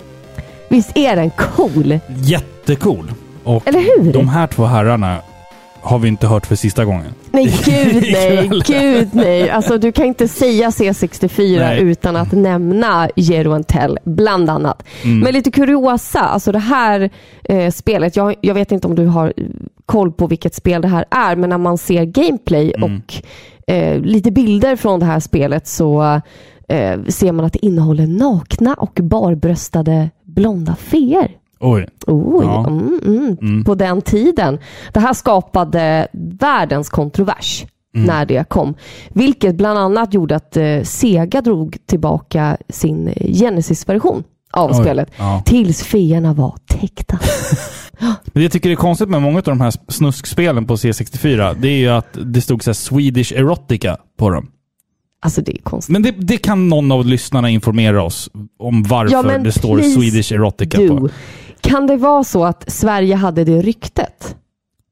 Visst 0.68 0.96
är 0.96 1.16
den 1.16 1.30
cool? 1.30 1.98
Jättecool. 2.08 3.12
Och 3.44 3.68
Eller 3.68 3.80
hur? 3.80 4.12
de 4.12 4.28
här 4.28 4.46
två 4.46 4.64
herrarna 4.64 5.16
har 5.80 5.98
vi 5.98 6.08
inte 6.08 6.26
hört 6.26 6.46
för 6.46 6.56
sista 6.56 6.84
gången. 6.84 7.14
Nej, 7.32 7.54
gud 7.64 8.02
nej, 8.12 8.50
gud 8.66 9.08
nej. 9.12 9.50
Alltså 9.50 9.78
du 9.78 9.92
kan 9.92 10.06
inte 10.06 10.28
säga 10.28 10.70
C64 10.70 11.58
Nej. 11.58 11.80
utan 11.82 12.16
att 12.16 12.32
nämna 12.32 13.08
Jeroen 13.16 13.64
Tell, 13.64 13.98
bland 14.04 14.50
annat. 14.50 14.82
Mm. 15.04 15.18
Men 15.20 15.32
lite 15.34 15.50
kuriosa, 15.50 16.20
alltså 16.20 16.52
det 16.52 16.58
här 16.58 17.10
eh, 17.44 17.70
spelet, 17.70 18.16
jag, 18.16 18.34
jag 18.40 18.54
vet 18.54 18.72
inte 18.72 18.86
om 18.86 18.94
du 18.94 19.06
har 19.06 19.32
eh, 19.36 19.44
koll 19.86 20.12
på 20.12 20.26
vilket 20.26 20.54
spel 20.54 20.82
det 20.82 20.88
här 20.88 21.04
är, 21.10 21.36
men 21.36 21.50
när 21.50 21.58
man 21.58 21.78
ser 21.78 22.04
gameplay 22.04 22.72
Mm. 22.76 22.94
och 22.94 23.14
eh, 23.72 24.00
lite 24.00 24.30
bilder 24.30 24.76
från 24.76 25.00
det 25.00 25.06
här 25.06 25.20
spelet 25.20 25.66
så 25.66 26.20
eh, 26.68 27.02
ser 27.08 27.32
man 27.32 27.44
att 27.44 27.52
det 27.52 27.66
innehåller 27.66 28.06
nakna 28.06 28.74
och 28.74 28.98
barbröstade 29.02 30.10
blonda 30.24 30.76
feer. 30.76 31.30
Oj. 31.60 31.86
Oj, 32.06 32.44
Ja. 32.44 32.66
mm, 32.66 33.00
mm. 33.06 33.36
Mm. 33.42 33.64
På 33.64 33.74
den 33.74 34.02
tiden. 34.02 34.58
Det 34.92 35.00
här 35.00 35.12
skapade 35.14 36.08
världens 36.12 36.88
kontrovers 36.88 37.64
Mm. 37.94 38.06
när 38.06 38.26
det 38.26 38.48
kom. 38.48 38.74
Vilket 39.08 39.54
bland 39.56 39.78
annat 39.78 40.14
gjorde 40.14 40.36
att 40.36 40.56
eh, 40.56 40.82
Sega 40.82 41.40
drog 41.40 41.76
tillbaka 41.86 42.56
sin 42.68 43.08
eh, 43.08 43.32
Genesis-version 43.32 44.24
av 44.52 44.70
Oj. 44.70 44.82
spelet. 44.82 45.10
Ja. 45.18 45.42
Tills 45.46 45.82
feerna 45.82 46.32
var 46.34 46.54
täckta. 46.66 47.18
Men 48.00 48.16
det 48.32 48.42
jag 48.42 48.52
tycker 48.52 48.70
är 48.70 48.74
konstigt 48.74 49.08
med 49.08 49.22
många 49.22 49.36
av 49.38 49.42
de 49.44 49.60
här 49.60 49.72
snuskspelen 49.88 50.66
på 50.66 50.76
C64, 50.76 51.56
det 51.60 51.68
är 51.68 51.78
ju 51.78 51.88
att 51.88 52.18
det 52.24 52.40
stod 52.40 52.62
så 52.62 52.74
Swedish 52.74 53.32
erotica 53.32 53.96
på 54.18 54.30
dem. 54.30 54.50
Alltså 55.22 55.42
det 55.42 55.52
är 55.58 55.62
konstigt. 55.62 55.92
Men 55.92 56.02
det, 56.02 56.10
det 56.10 56.36
kan 56.36 56.68
någon 56.68 56.92
av 56.92 57.06
lyssnarna 57.06 57.50
informera 57.50 58.02
oss 58.02 58.30
om 58.58 58.82
varför 58.82 59.12
Ja, 59.30 59.38
det 59.38 59.52
står 59.52 59.78
Swedish 59.78 60.32
erotica 60.32 60.78
på. 60.78 61.08
Kan 61.60 61.86
det 61.86 61.96
vara 61.96 62.24
så 62.24 62.44
att 62.44 62.64
Sverige 62.70 63.14
hade 63.14 63.44
det 63.44 63.62
ryktet 63.62 64.36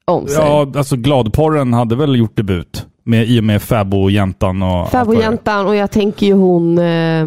om 0.04 0.26
sig? 0.28 0.36
Ja, 0.44 0.72
alltså 0.76 0.96
Gladporren 0.96 1.72
hade 1.72 1.96
väl 1.96 2.16
gjort 2.16 2.36
debut 2.36 2.86
med, 3.04 3.26
i 3.28 3.40
och 3.40 3.44
med 3.44 3.62
Fäbo-jäntan 3.62 4.62
och... 4.62 4.68
vad. 4.70 4.88
Fäbodjäntan 4.90 5.66
och 5.66 5.76
jag 5.76 5.90
tänker 5.90 6.26
ju 6.26 6.32
hon... 6.32 6.78
Eh, 6.78 7.26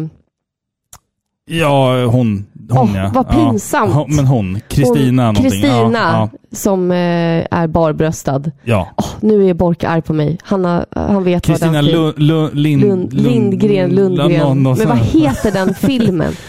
Ja, 1.52 2.04
hon. 2.06 2.46
hon 2.70 2.78
Åh, 2.90 2.96
ja. 2.96 3.10
vad 3.14 3.28
pinsamt. 3.30 3.90
Ja, 3.94 4.06
Men 4.08 4.26
hon. 4.26 4.60
Kristina. 4.68 5.34
Kristina 5.34 5.98
Ja, 5.98 6.28
som 6.52 6.90
eh, 6.90 6.96
är 7.50 7.66
barbröstad. 7.66 8.42
ja. 8.64 8.88
Åh, 8.96 9.04
nu 9.20 9.48
är 9.48 9.54
Bork 9.54 9.84
arg 9.84 10.02
på 10.02 10.12
mig. 10.12 10.38
Han, 10.42 10.64
har, 10.64 10.86
han 10.92 11.24
vet 11.24 11.34
vad 11.48 11.56
Kristina 11.58 11.72
den 11.72 11.84
Lund, 11.86 12.18
Lund, 12.18 12.54
Lind, 12.54 12.82
Lund, 12.82 13.12
Lindgren, 13.12 13.90
Lundgren. 13.90 14.38
Nå- 14.38 14.54
nå- 14.54 14.74
Men 14.78 14.88
vad 14.88 14.98
heter 14.98 15.52
den 15.52 15.74
filmen? 15.74 16.32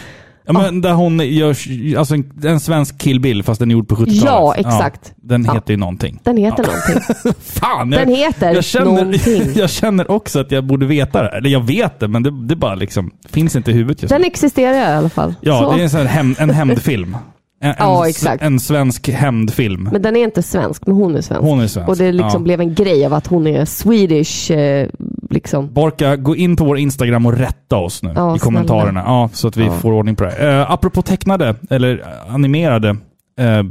Ja, 0.46 0.52
men 0.52 0.80
där 0.80 0.92
hon 0.92 1.20
gör, 1.20 1.56
alltså 1.98 2.14
en, 2.14 2.32
en 2.44 2.60
svensk 2.60 2.98
Kill 2.98 3.20
Bill 3.20 3.42
fast 3.42 3.60
den 3.60 3.70
är 3.70 3.72
gjord 3.72 3.88
på 3.88 3.94
70-talet. 3.94 4.22
Ja, 4.24 4.54
exakt. 4.54 5.12
den 5.16 5.44
Ja. 5.44 5.54
heter 5.54 5.72
ju 5.72 5.76
någonting. 5.76 6.20
Den 6.22 6.36
heter 6.36 6.64
någonting. 6.64 7.32
Fan! 7.40 7.92
Jag, 7.92 8.00
Den 8.06 8.14
heter 8.16 8.54
jag 8.54 8.64
känner, 8.64 8.84
någonting. 8.86 9.42
jag 9.54 9.70
känner 9.70 10.10
också 10.10 10.40
att 10.40 10.50
jag 10.50 10.64
borde 10.64 10.86
veta 10.86 11.22
det. 11.22 11.28
Eller 11.28 11.50
jag 11.50 11.60
vet 11.66 12.00
det, 12.00 12.08
men 12.08 12.22
det, 12.22 12.46
det 12.46 12.56
bara 12.56 12.74
liksom 12.74 13.10
finns 13.28 13.56
inte 13.56 13.70
i 13.70 13.74
huvudet 13.74 14.02
just 14.02 14.10
nu. 14.12 14.18
Den 14.18 14.26
existerar 14.26 14.74
i 14.74 14.94
alla 14.94 15.08
fall. 15.08 15.34
Ja, 15.40 15.60
Så. 15.60 15.72
det 15.72 15.80
är 15.80 15.82
en, 15.84 15.90
sån 15.90 16.06
hämnd, 16.06 16.36
en 16.38 16.50
hämndfilm. 16.50 17.16
En, 17.64 17.74
Ja, 17.78 18.08
exakt. 18.08 18.42
En 18.42 18.60
svensk 18.60 19.08
hämndfilm. 19.08 19.88
Men 19.92 20.02
den 20.02 20.16
är 20.16 20.24
inte 20.24 20.42
svensk, 20.42 20.86
men 20.86 20.96
hon 20.96 21.16
är 21.16 21.20
svensk. 21.20 21.42
Hon 21.42 21.60
är 21.60 21.66
svensk. 21.66 21.88
Och 21.88 21.96
det 21.96 22.12
liksom 22.12 22.30
ja. 22.32 22.38
blev 22.38 22.60
en 22.60 22.74
grej 22.74 23.06
av 23.06 23.14
att 23.14 23.26
hon 23.26 23.46
är 23.46 23.64
Swedish. 23.64 24.50
Eh, 24.50 24.88
liksom. 25.32 25.72
Borka, 25.72 26.16
gå 26.16 26.36
in 26.36 26.56
på 26.56 26.64
vår 26.64 26.78
Instagram 26.78 27.26
och 27.26 27.32
rätta 27.38 27.76
oss 27.76 28.02
nu 28.02 28.12
Ja, 28.16 28.36
i 28.36 28.38
kommentarerna. 28.38 29.00
Ja, 29.06 29.30
så 29.32 29.48
att 29.48 29.56
vi 29.56 29.64
Ja. 29.64 29.72
får 29.72 29.92
ordning 29.92 30.16
på 30.16 30.24
det. 30.24 30.48
Uh, 30.60 30.70
apropå 30.70 31.02
tecknade, 31.02 31.54
eller 31.70 31.98
eh, 32.00 32.34
animerade, 32.34 32.90
uh, 32.90 33.62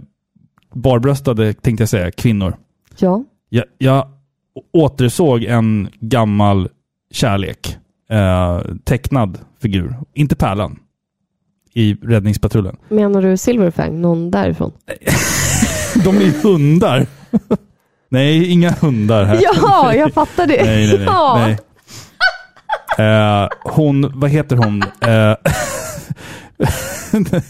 barbröstade 0.74 1.54
tänkte 1.54 1.82
jag 1.82 1.90
säga, 1.90 2.12
kvinnor. 2.12 2.56
Ja. 3.00 3.24
Jag, 3.50 3.66
jag 3.78 4.08
återsåg 4.74 5.44
en 5.44 5.90
gammal 6.00 6.70
kärlek. 7.12 7.78
eh, 8.10 8.62
tecknad 8.84 9.38
figur. 9.62 9.96
Inte 10.14 10.36
Pärlan. 10.36 10.80
I 11.74 11.94
Räddningspatrullen. 11.94 12.76
Menar 12.90 13.22
du 13.22 13.38
Silverfang? 13.38 14.02
Någon 14.02 14.32
därifrån? 14.32 14.72
De 16.04 16.18
är 16.18 16.22
ju 16.22 16.32
hundar. 16.44 17.06
nej, 18.12 18.52
inga 18.52 18.72
hundar 18.72 19.24
här. 19.24 19.40
Ja, 19.42 19.96
jag 19.96 20.14
fattar 20.14 20.48
det. 20.48 20.64
Nej, 20.66 20.88
nej, 20.88 20.98
nej. 20.98 21.06
Ja. 21.06 21.38
nej. 21.48 21.58
Eh, 23.08 23.48
hon, 23.64 24.12
vad 24.20 24.30
heter 24.30 24.56
hon? 24.56 24.84
Eh, 25.02 25.36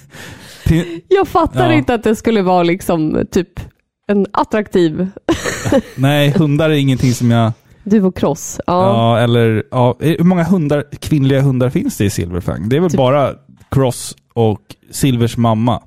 Jag 1.07 1.27
fattar 1.27 1.67
Ja. 1.69 1.73
inte 1.73 1.93
att 1.93 2.03
det 2.03 2.15
skulle 2.15 2.41
vara 2.41 2.63
liksom 2.63 3.25
typ 3.31 3.59
en 4.07 4.25
attraktiv 4.33 5.07
nej, 5.95 6.31
hundar 6.31 6.69
är 6.69 6.73
ingenting 6.73 7.13
som 7.13 7.31
jag... 7.31 7.51
duvokross. 7.83 8.59
Ja. 8.67 8.73
Ja, 8.87 9.19
eller... 9.19 9.63
Ja, 9.71 9.95
hur 9.99 10.23
många 10.23 10.43
hundar, 10.43 10.83
kvinnliga 10.99 11.41
hundar 11.41 11.69
finns 11.69 11.97
det 11.97 12.05
i 12.05 12.09
Silverfang? 12.09 12.69
Det 12.69 12.75
är 12.75 12.79
väl 12.79 12.89
Typ- 12.91 12.97
bara 12.97 13.31
Cross 13.71 14.15
och 14.33 14.61
Silvers 14.91 15.37
mamma. 15.37 15.81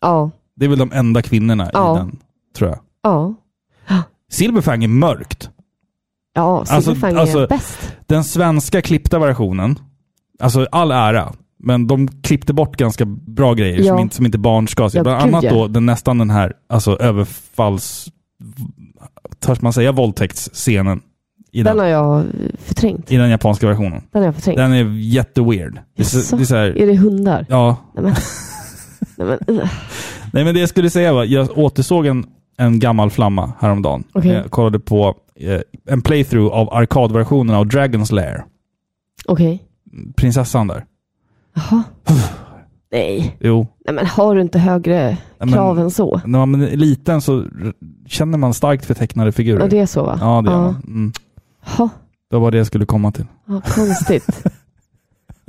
Ja. 0.00 0.30
Det 0.56 0.64
är 0.64 0.68
väl 0.68 0.78
de 0.78 0.92
enda 0.92 1.22
kvinnorna 1.22 1.70
Ja. 1.72 1.94
i 1.94 1.98
den, 1.98 2.18
tror 2.58 2.70
jag. 2.70 2.78
Ja. 3.02 3.34
Silverfang 4.30 4.84
är 4.84 4.88
mörkt. 4.88 5.50
Ja, 6.34 6.64
Silverfang 6.64 7.16
alltså- 7.16 7.38
är 7.38 7.46
bäst. 7.48 7.96
Den 8.06 8.24
svenska 8.24 8.82
klippta 8.82 9.18
versionen, 9.18 9.78
alltså 10.40 10.66
all 10.72 10.90
ära, 10.90 11.32
men 11.58 11.86
de 11.86 12.08
klippte 12.22 12.52
bort 12.52 12.76
ganska 12.76 13.04
bra 13.06 13.54
grejer 13.54 13.78
Ja. 13.78 13.84
som, 13.94 13.98
inte, 13.98 14.16
som 14.16 14.26
inte 14.26 14.38
barn 14.38 14.68
ska 14.68 14.90
se. 14.90 14.98
Ja, 14.98 15.02
Bland 15.02 15.22
annat 15.22 15.44
då 15.50 15.66
den, 15.68 15.86
nästan 15.86 16.18
den 16.18 16.30
här 16.30 16.52
alltså, 16.68 16.96
överfalls... 16.96 18.08
Törs 19.40 19.60
man 19.60 19.72
säga 19.72 19.92
våldtäktsscenen 19.92 21.00
i 21.52 21.62
den, 21.62 21.76
Den 21.76 21.78
har 21.78 21.86
jag 21.86 22.24
förträngt. 22.58 23.12
i 23.12 23.16
den 23.16 23.30
japanska 23.30 23.66
versionen. 23.66 24.02
Den 24.12 24.22
har 24.22 24.26
jag 24.26 24.34
förträngt. 24.34 24.56
Den 24.56 24.72
är 24.72 24.84
jätteweird. 25.00 25.78
Det 25.96 26.02
är, 26.02 26.04
så, 26.04 26.36
det 26.36 26.42
är 26.42 26.46
så 26.46 26.54
här, 26.56 26.78
Är 26.78 26.86
det 26.86 26.96
hundar? 26.96 27.46
ja. 27.48 27.76
Nej 27.94 28.04
men... 28.04 28.14
Nej, 29.16 29.38
men. 29.46 29.68
Nej 30.32 30.44
men 30.44 30.54
det 30.54 30.60
jag 30.60 30.68
skulle 30.68 30.90
säga 30.90 31.12
var, 31.12 31.24
jag 31.24 31.58
återsåg 31.58 32.06
en, 32.06 32.26
en 32.56 32.78
gammal 32.78 33.10
flamma 33.10 33.52
häromdagen. 33.60 34.04
Okej. 34.12 34.30
Jag 34.32 34.50
kollade 34.50 34.78
på 34.78 35.14
eh, 35.34 35.60
en 35.88 36.02
playthrough 36.02 36.54
av 36.54 36.74
arkadversionen 36.74 37.56
av 37.56 37.66
Dragon's 37.66 38.12
Lair. 38.14 38.44
Okej. 39.26 39.62
Prinsessan 40.16 40.66
där. 40.66 40.84
Jaha. 41.54 41.82
Nej. 42.92 43.36
Jo. 43.40 43.66
Nej 43.86 43.94
men 43.94 44.06
har 44.06 44.34
du 44.34 44.40
inte 44.40 44.58
högre 44.58 45.16
men- 45.38 45.52
krav 45.52 45.78
än 45.78 45.90
så? 45.90 46.20
När 46.24 46.46
man 46.46 46.62
är 46.62 46.76
liten 46.76 47.20
så 47.20 47.44
känner 48.06 48.38
man 48.38 48.54
starkt 48.54 48.84
för 48.86 48.94
tecknade 48.94 49.32
figurer. 49.32 49.60
Ja 49.60 49.66
det 49.68 49.78
är 49.78 49.86
så 49.86 50.02
va? 50.04 50.18
Ja, 50.20 50.42
det 50.42 50.50
gör 50.50 50.56
ja. 50.58 50.62
man. 50.64 50.82
Mm. 50.86 51.12
Ha. 51.76 51.88
Det 52.30 52.36
var 52.38 52.50
det 52.50 52.56
jag 52.58 52.66
skulle 52.66 52.86
komma 52.86 53.12
till. 53.12 53.24
Ja, 53.46 53.60
konstigt. 53.74 54.44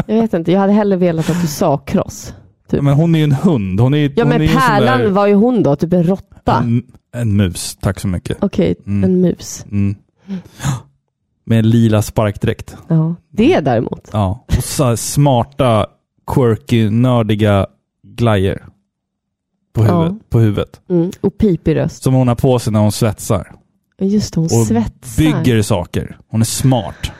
jag 0.05 0.21
vet 0.21 0.33
inte, 0.33 0.51
jag 0.51 0.59
hade 0.59 0.73
hellre 0.73 0.97
velat 0.97 1.29
att 1.29 1.41
du 1.41 1.47
sa 1.47 1.77
kross. 1.77 2.33
Typ. 2.69 2.81
Men 2.81 2.93
hon 2.93 3.15
är 3.15 3.19
ju 3.19 3.23
en 3.23 3.31
hund. 3.31 3.79
Hon 3.79 3.93
är, 3.93 4.11
Ja 4.15 4.23
hon 4.23 4.29
men 4.29 4.41
är 4.41 4.47
Pärlan 4.47 4.99
där- 4.99 5.09
var 5.09 5.27
ju 5.27 5.33
hon 5.33 5.63
då, 5.63 5.75
typ 5.75 5.93
en 5.93 6.03
råtta. 6.03 6.36
En, 6.53 6.83
en 7.15 7.35
mus. 7.35 7.75
Tack 7.81 7.99
så 7.99 8.07
mycket. 8.07 8.37
Okej, 8.41 8.75
Mm. 8.85 9.03
en 9.03 9.21
mus. 9.21 9.65
Mm. 9.71 9.95
Med 11.45 11.65
lila 11.65 12.01
sparkdräkt. 12.01 12.75
Ja. 12.87 13.15
Det 13.31 13.59
däremot. 13.59 14.09
Ja. 14.13 14.45
Och 14.57 14.63
så 14.63 14.97
smarta, 14.97 15.87
quirky, 16.33 16.89
nördiga 16.89 17.67
glajer. 18.03 18.65
På 19.73 19.81
huvudet. 19.83 20.11
Ja. 20.21 20.25
På 20.29 20.39
huvudet. 20.39 20.81
Mm. 20.89 21.11
Och 21.21 21.37
pipig 21.37 21.75
röst. 21.75 22.03
Som 22.03 22.13
hon 22.13 22.27
har 22.27 22.35
på 22.35 22.59
sig 22.59 22.73
när 22.73 22.79
hon 22.79 22.91
svetsar. 22.91 23.51
Just 24.01 24.33
det, 24.33 24.39
hon 24.39 24.45
Och 24.45 24.67
svetsar. 24.67 25.17
bygger 25.23 25.61
saker. 25.61 26.17
Hon 26.27 26.41
är 26.41 26.45
smart. 26.45 27.11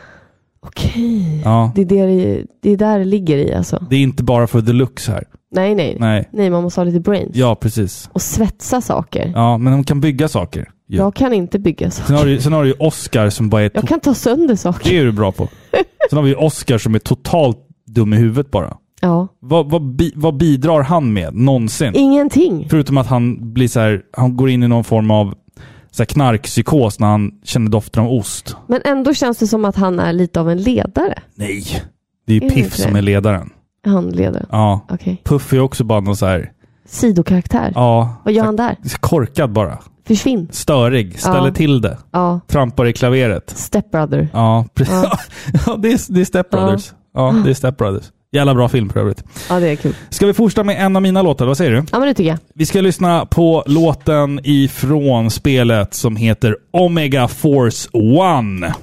Okej. 0.67 1.41
Ja. 1.45 1.71
Det, 1.75 1.81
är 1.81 1.85
det, 1.85 2.05
det- 2.05 2.45
det 2.61 2.71
är 2.71 2.77
där 2.77 2.99
det 2.99 3.05
ligger 3.05 3.37
i 3.37 3.53
alltså. 3.53 3.83
Det 3.89 3.95
är 3.95 3.99
inte 3.99 4.23
bara 4.23 4.47
för 4.47 4.61
the 4.61 4.73
looks 4.73 5.07
här. 5.07 5.23
Nej, 5.51 5.75
nej. 5.75 5.97
Nej. 5.99 6.29
Nej, 6.33 6.49
man 6.49 6.63
måste 6.63 6.79
ha 6.79 6.85
lite 6.85 6.99
brains. 6.99 7.31
Ja, 7.35 7.55
precis. 7.55 8.09
Och 8.13 8.21
svetsa 8.21 8.81
saker. 8.81 9.31
Ja, 9.35 9.57
men 9.57 9.73
hon 9.73 9.83
kan 9.83 10.01
bygga 10.01 10.27
saker. 10.27 10.69
Ja. 10.87 10.97
Jag 11.03 11.15
kan 11.15 11.33
inte 11.33 11.59
bygga 11.59 11.91
Sen, 11.91 12.05
saker. 12.05 12.13
har 12.13 12.25
du, 12.25 12.41
sen 12.41 12.53
har 12.53 12.63
du 12.63 12.69
ju 12.69 12.75
Oscar 12.79 13.29
som 13.29 13.49
bara 13.49 13.61
är... 13.61 13.71
Jag 13.73 13.87
kan 13.87 13.99
ta 13.99 14.13
sönder 14.13 14.55
saker. 14.55 14.89
det 14.89 14.97
är 14.97 15.05
du 15.05 15.11
bra 15.11 15.31
på. 15.31 15.47
Sen 16.09 16.17
har 16.17 16.23
vi 16.23 16.29
ju 16.29 16.35
Oscar 16.35 16.77
som 16.77 16.95
är 16.95 16.99
totalt 16.99 17.57
dum 17.87 18.13
i 18.13 18.17
huvudet 18.17 18.51
bara. 18.51 18.77
Ja. 19.01 19.27
Vad, 19.39 19.69
vad, 19.71 19.95
bi, 19.95 20.11
vad 20.15 20.37
bidrar 20.37 20.81
han 20.83 21.13
med 21.13 21.33
någonsin? 21.35 21.91
Ingenting. 21.95 22.67
Förutom 22.69 22.97
att 22.97 23.07
han 23.07 23.53
blir 23.53 23.67
så 23.67 23.79
här, 23.79 24.01
han 24.17 24.37
går 24.37 24.49
in 24.49 24.63
i 24.63 24.67
någon 24.67 24.83
form 24.83 25.11
av 25.11 25.33
så 25.97 26.03
här 26.03 26.05
knarkpsykos 26.05 26.99
när 26.99 27.07
han 27.07 27.31
känner 27.43 27.71
doften 27.71 28.03
av 28.03 28.11
ost. 28.13 28.55
Men 28.67 28.81
ändå 28.85 29.13
känns 29.13 29.37
det 29.37 29.47
som 29.47 29.65
att 29.65 29.75
han 29.75 29.99
är 29.99 30.13
lite 30.13 30.39
av 30.39 30.49
en 30.49 30.57
ledare. 30.61 31.19
Nej! 31.35 31.63
Det 32.27 32.33
är 32.33 32.37
Är 32.37 32.41
ju 32.43 32.49
det 32.49 32.55
Piff 32.55 32.65
inte 32.65 32.81
som 32.81 32.95
är 32.95 33.01
ledaren. 33.01 33.49
Han 33.85 34.09
ledaren. 34.09 34.45
Ja. 34.51 34.85
Okej. 34.89 35.21
Puff 35.25 35.53
är 35.53 35.59
också 35.59 35.83
bara 35.83 35.99
någon 35.99 36.15
så 36.17 36.25
här, 36.25 36.51
Sidokaraktär. 36.85 37.71
ja, 37.75 38.15
Vad 38.25 38.33
gör 38.33 38.43
han 38.45 38.55
där? 38.55 38.75
korkad 38.99 39.51
bara. 39.51 39.77
Försvinn. 40.07 40.47
Störig. 40.51 41.19
Ställer 41.19 41.47
Ja. 41.47 41.53
till 41.53 41.81
det. 41.81 41.97
Ja. 42.11 42.39
Trampar 42.47 42.85
i 42.85 42.93
klaveret. 42.93 43.49
Stepbrother. 43.55 44.27
Ja, 44.33 44.65
precis. 44.73 44.93
Ja. 45.03 45.17
Ja. 45.65 45.75
det, 45.77 45.87
är, 45.91 46.13
det 46.13 46.21
är 46.21 46.25
Step 46.25 46.49
Brothers. 46.49 46.91
Ja. 47.13 47.35
det 47.45 47.49
är 47.49 47.53
Step 47.53 47.77
Brothers. 47.77 48.03
Jävla 48.31 48.55
bra 48.55 48.69
film 48.69 48.89
för 48.89 48.99
övrigt. 48.99 49.23
Ja, 49.49 49.59
det 49.59 49.67
är 49.69 49.75
kul. 49.75 49.95
Ska 50.09 50.25
vi 50.25 50.33
fortsätta 50.33 50.63
med 50.63 50.85
en 50.85 50.95
av 50.95 51.01
mina 51.01 51.21
låtar? 51.21 51.45
Vad 51.45 51.57
säger 51.57 51.71
du? 51.71 51.77
Ja, 51.77 51.99
men 51.99 52.07
det 52.07 52.13
tycker 52.13 52.29
jag. 52.29 52.37
Vi 52.55 52.65
ska 52.65 52.81
lyssna 52.81 53.25
på 53.25 53.63
låten 53.67 54.39
ifrån 54.43 55.31
spelet 55.31 55.93
som 55.93 56.15
heter 56.15 56.55
Omega 56.71 57.27
Force 57.27 57.89
One. 57.93 58.73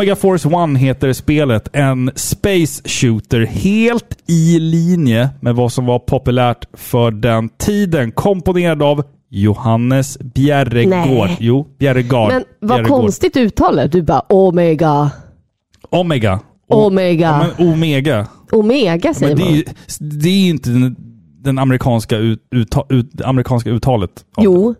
Omega 0.00 0.16
Force 0.16 0.48
One 0.48 0.78
heter 0.78 1.12
spelet. 1.12 1.68
En 1.72 2.10
space 2.14 2.82
shooter 2.88 3.46
helt 3.46 4.18
i 4.28 4.58
linje 4.58 5.28
med 5.40 5.54
vad 5.54 5.72
som 5.72 5.86
var 5.86 5.98
populärt 5.98 6.64
för 6.72 7.10
den 7.10 7.48
tiden. 7.48 8.12
Komponerad 8.12 8.82
av 8.82 9.02
Johannes 9.30 10.18
Bjerregaard. 10.18 11.08
Nej. 11.08 11.36
Jo, 11.40 11.66
Bjerregaard. 11.78 12.32
Men 12.32 12.44
vad 12.60 12.68
Bjerregaard. 12.68 13.00
konstigt 13.00 13.36
uttal. 13.36 13.80
Du 13.90 14.02
bara 14.02 14.20
Omega. 14.28 15.10
Omega. 15.90 16.40
O- 16.68 16.86
Omega. 16.86 17.26
Ja, 17.26 17.52
men 17.58 17.68
Omega. 17.72 18.26
Omega 18.52 19.14
säger 19.14 19.36
Men 19.36 19.44
det 19.44 19.50
är, 19.50 19.50
man. 19.50 19.54
ju- 19.54 20.08
det 20.20 20.28
är 20.28 20.42
ju 20.44 20.48
inte 20.50 20.70
den, 20.70 20.96
den 21.42 21.58
amerikanska, 21.58 22.16
ut, 22.16 22.42
ut, 22.88 23.08
det 23.12 23.26
amerikanska 23.26 23.70
uttalet. 23.70 24.10
av 24.36 24.44
det. 24.44 24.50
Jo, 24.50 24.74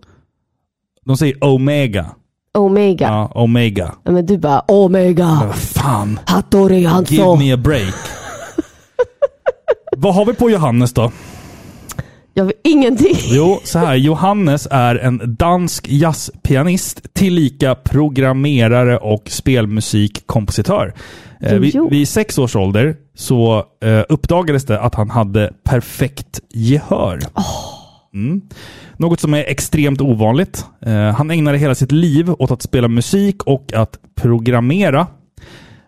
De 1.07 1.17
säger 1.17 1.45
Omega. 1.45 2.07
Omega. 2.59 3.07
Ja, 3.07 3.31
Omega. 3.35 3.95
Ja, 4.05 4.11
men 4.11 4.27
du 4.27 4.39
bara 4.39 4.61
Omega. 4.69 5.43
Vad 5.47 5.55
fan. 5.57 6.21
Hattori 6.27 6.77
Give 6.77 6.89
Hanzo. 6.89 7.37
me 7.37 7.53
a 7.53 7.57
break. 7.57 7.95
Vad 9.97 10.15
har 10.15 10.25
vi 10.27 10.35
på 10.35 10.51
Johannes 10.51 10.93
då? 10.93 11.13
Jag 12.35 12.45
vet 12.45 12.61
ingenting. 12.65 13.17
Jo, 13.19 13.61
så 13.65 13.79
här. 13.79 13.95
Johannes 13.95 14.69
är 14.71 14.97
en 14.97 15.37
dansk 15.39 15.87
jazzpianist, 15.89 17.15
tillika 17.15 17.75
programmerare 17.75 18.99
och 18.99 19.23
spelmusikkompositör. 19.27 20.95
Eh, 21.41 21.55
vid, 21.59 21.81
vid 21.91 22.09
sex 22.09 22.39
års 22.39 22.57
ålder 22.57 22.97
så 23.15 23.65
eh, 23.85 24.03
uppdagades 24.09 24.65
det 24.65 24.81
att 24.81 24.95
han 24.95 25.11
hade 25.11 25.53
perfekt 25.65 26.41
gehör. 26.55 27.21
Mm. 28.15 28.41
Något 28.97 29.21
som 29.21 29.35
är 29.35 29.45
extremt 29.45 30.01
ovanligt. 30.01 30.65
Eh, 30.87 30.93
han 30.93 31.31
ägnade 31.31 31.59
hela 31.59 31.75
sitt 31.75 31.93
liv 31.93 32.31
åt 32.39 32.51
att 32.51 32.63
spela 32.63 32.89
musik 32.89 33.43
och 33.43 33.73
att 33.75 33.99
programmera. 34.15 35.07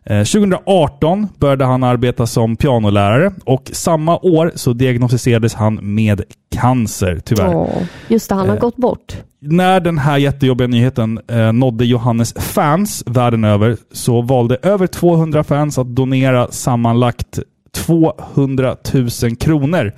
Eh, 0.07 0.25
2018 0.25 1.29
började 1.39 1.65
han 1.65 1.83
arbeta 1.85 2.27
som 2.27 2.57
pianolärare 2.57 3.33
och 3.45 3.71
samma 3.73 4.19
år 4.19 4.53
så 4.55 4.73
diagnostiserades 4.73 5.55
han 5.55 5.95
med 5.95 6.23
cancer, 6.55 7.21
tyvärr. 7.25 7.57
Åh, 7.57 7.69
just 8.09 8.29
det, 8.29 8.35
han 8.35 8.49
har 8.49 8.57
Eh. 8.57 8.61
gått 8.61 8.77
bort. 8.77 9.17
När 9.45 9.81
den 9.81 9.99
här 9.99 10.19
jättejobbiga 10.19 10.69
nyheten 10.69 11.21
eh, 11.29 11.53
nådde 11.53 11.85
Johannes 11.85 12.35
fans 12.39 13.03
världen 13.07 13.45
över 13.45 13.77
så 13.93 14.23
valde 14.23 14.57
över 14.63 14.87
200 14.87 15.45
fans 15.45 15.79
att 15.79 15.87
donera 15.97 16.49
sammanlagt 16.51 17.39
200 17.75 18.77
000 19.23 19.37
kronor 19.37 19.93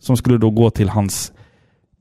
som 0.00 0.16
skulle 0.16 0.38
då 0.38 0.50
gå 0.50 0.70
till 0.70 0.88
hans 0.88 1.32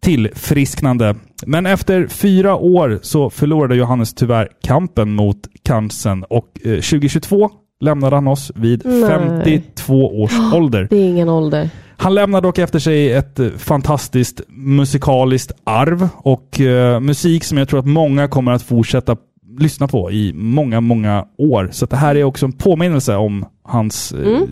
tillfrisknande. 0.03 1.15
Men 1.45 1.65
efter 1.65 2.07
fyra 2.07 2.55
år 2.55 2.99
så 3.01 3.29
förlorade 3.29 3.75
Johannes 3.75 4.13
tyvärr 4.13 4.49
kampen 4.63 5.15
mot 5.15 5.37
cancern 5.63 6.23
och 6.29 6.47
eh, 6.65 6.71
2022 6.71 7.49
lämnade 7.81 8.15
han 8.15 8.27
oss 8.27 8.51
vid 8.55 8.81
Nej. 8.85 9.09
52 9.09 10.21
års 10.21 10.31
ålder. 10.53 10.87
Det 10.89 10.95
är 10.97 11.09
ingen 11.09 11.29
ålder. 11.29 11.69
Han 11.97 12.15
lämnar 12.15 12.41
dock 12.41 12.57
efter 12.57 12.79
sig 12.79 13.13
ett 13.13 13.39
eh, 13.39 13.47
fantastiskt 13.57 14.41
musikaliskt 14.49 15.51
arv 15.63 16.07
och 16.17 16.61
eh, 16.61 16.99
musik 16.99 17.43
som 17.43 17.57
jag 17.57 17.69
tror 17.69 17.79
att 17.79 17.87
många 17.87 18.27
kommer 18.27 18.51
att 18.51 18.63
fortsätta 18.63 19.15
lyssna 19.59 19.87
på 19.87 20.11
i 20.11 20.33
många, 20.35 20.81
många 20.81 21.25
år. 21.37 21.69
Så 21.71 21.85
det 21.85 21.95
här 21.95 22.15
är 22.15 22.23
också 22.23 22.45
en 22.45 22.51
påminnelse 22.53 23.15
om 23.15 23.45
hans 23.63 24.11
eh, 24.11 24.27
Mm. 24.27 24.43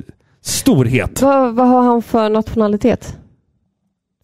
storhet. 0.43 1.21
Vad, 1.21 1.55
vad 1.55 1.67
har 1.67 1.81
han 1.83 2.01
för 2.01 2.29
nationalitet? 2.29 3.17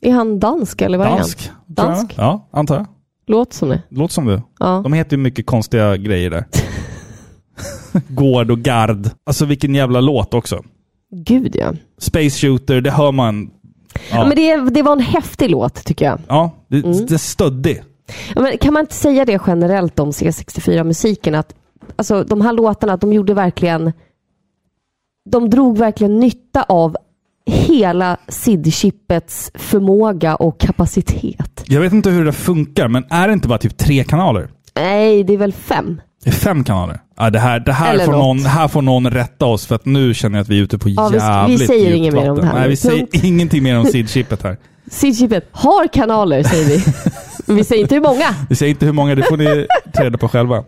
Är 0.01 0.11
han 0.11 0.39
dansk 0.39 0.81
eller 0.81 0.97
vad 0.97 1.07
är 1.07 1.11
han? 1.11 1.19
Dansk. 1.19 1.51
Dansk? 1.67 2.13
Ja, 2.17 2.47
antar 2.51 2.75
jag. 2.75 2.85
Låter 3.27 3.55
som 3.55 3.69
det. 3.69 3.81
Låter 3.89 4.13
som 4.13 4.25
det. 4.25 4.41
Ja. 4.59 4.81
De 4.83 4.93
heter 4.93 5.17
ju 5.17 5.23
mycket 5.23 5.45
konstiga 5.45 5.97
grejer 5.97 6.29
där. 6.29 6.45
Gård 8.07 8.51
och 8.51 8.59
Gard. 8.59 9.09
Alltså 9.25 9.45
vilken 9.45 9.75
jävla 9.75 10.01
låt 10.01 10.33
också. 10.33 10.63
Gud 11.11 11.55
ja. 11.55 11.73
Space 11.97 12.29
Shooter, 12.47 12.81
det 12.81 12.91
hör 12.91 13.11
man. 13.11 13.51
ja. 13.93 13.99
Ja, 14.11 14.25
men 14.25 14.35
det, 14.35 14.69
det 14.73 14.81
var 14.81 14.91
en 14.91 14.99
häftig 14.99 15.49
låt 15.51 15.85
tycker 15.85 16.05
jag. 16.05 16.19
ja 16.27 16.51
det, 16.67 16.77
Mm. 16.77 17.05
det 17.05 17.13
är 17.13 17.17
stöddig. 17.17 17.83
Ja, 18.35 18.51
kan 18.61 18.73
man 18.73 18.81
inte 18.81 18.95
säga 18.95 19.25
det 19.25 19.41
generellt 19.47 19.99
om 19.99 20.11
C64-musiken? 20.11 21.35
Att 21.35 21.55
alltså, 21.95 22.23
de 22.23 22.41
här 22.41 22.53
låtarna, 22.53 22.97
de 22.97 23.13
gjorde 23.13 23.33
verkligen... 23.33 23.93
De 25.29 25.49
drog 25.49 25.77
verkligen 25.77 26.19
nytta 26.19 26.63
av 26.63 26.97
hela 27.51 28.17
SID-chippets 28.27 29.51
förmåga 29.53 30.35
och 30.35 30.59
kapacitet. 30.59 31.63
Jag 31.65 31.81
vet 31.81 31.93
inte 31.93 32.09
hur 32.09 32.25
det 32.25 32.33
funkar, 32.33 32.87
men 32.87 33.05
är 33.09 33.27
det 33.27 33.33
inte 33.33 33.47
bara 33.47 33.57
typ 33.59 33.77
tre 33.77 34.03
kanaler? 34.03 34.49
Nej, 34.75 35.23
det 35.23 35.33
är 35.33 35.37
väl 35.37 35.53
fem? 35.53 36.01
Det 36.23 36.29
är 36.29 36.33
fem 36.33 36.63
kanaler. 36.63 36.99
Ja, 37.17 37.29
det 37.29 37.39
här, 37.39 37.59
det 37.59 37.73
här, 37.73 38.05
får 38.05 38.11
någon, 38.11 38.39
här 38.39 38.67
får 38.67 38.81
någon 38.81 39.11
rätta 39.11 39.45
oss 39.45 39.65
för 39.65 39.75
att 39.75 39.85
nu 39.85 40.13
känner 40.13 40.37
jag 40.37 40.41
att 40.43 40.49
vi 40.49 40.59
är 40.59 40.63
ute 40.63 40.77
på 40.77 40.89
Ja, 40.89 41.07
vi- 41.09 41.17
vi 41.17 41.23
jävligt 41.23 41.67
säger 41.67 41.91
inget 41.95 42.13
mer 42.13 42.29
om 42.31 42.37
det 42.37 42.45
här 42.45 42.53
Nej, 42.59 42.69
vi 42.69 42.75
säger 42.75 43.07
ingenting 43.25 43.63
mer 43.63 43.77
om 43.79 43.85
SID-chippet 43.91 44.43
här. 44.43 44.57
SID-chippet 44.91 45.41
har 45.51 45.87
kanaler, 45.87 46.43
säger 46.43 46.65
vi. 46.65 46.83
Men 47.45 47.55
vi 47.55 47.63
säger 47.63 47.81
inte 47.81 47.95
hur 47.95 48.01
många. 48.01 48.35
Vi 48.49 48.55
säger 48.55 48.69
inte 48.69 48.85
hur 48.85 48.93
många, 48.93 49.15
det 49.15 49.23
får 49.23 49.37
ni 49.37 49.67
ta 49.93 50.03
reda 50.03 50.17
på 50.17 50.27
själva. 50.27 50.63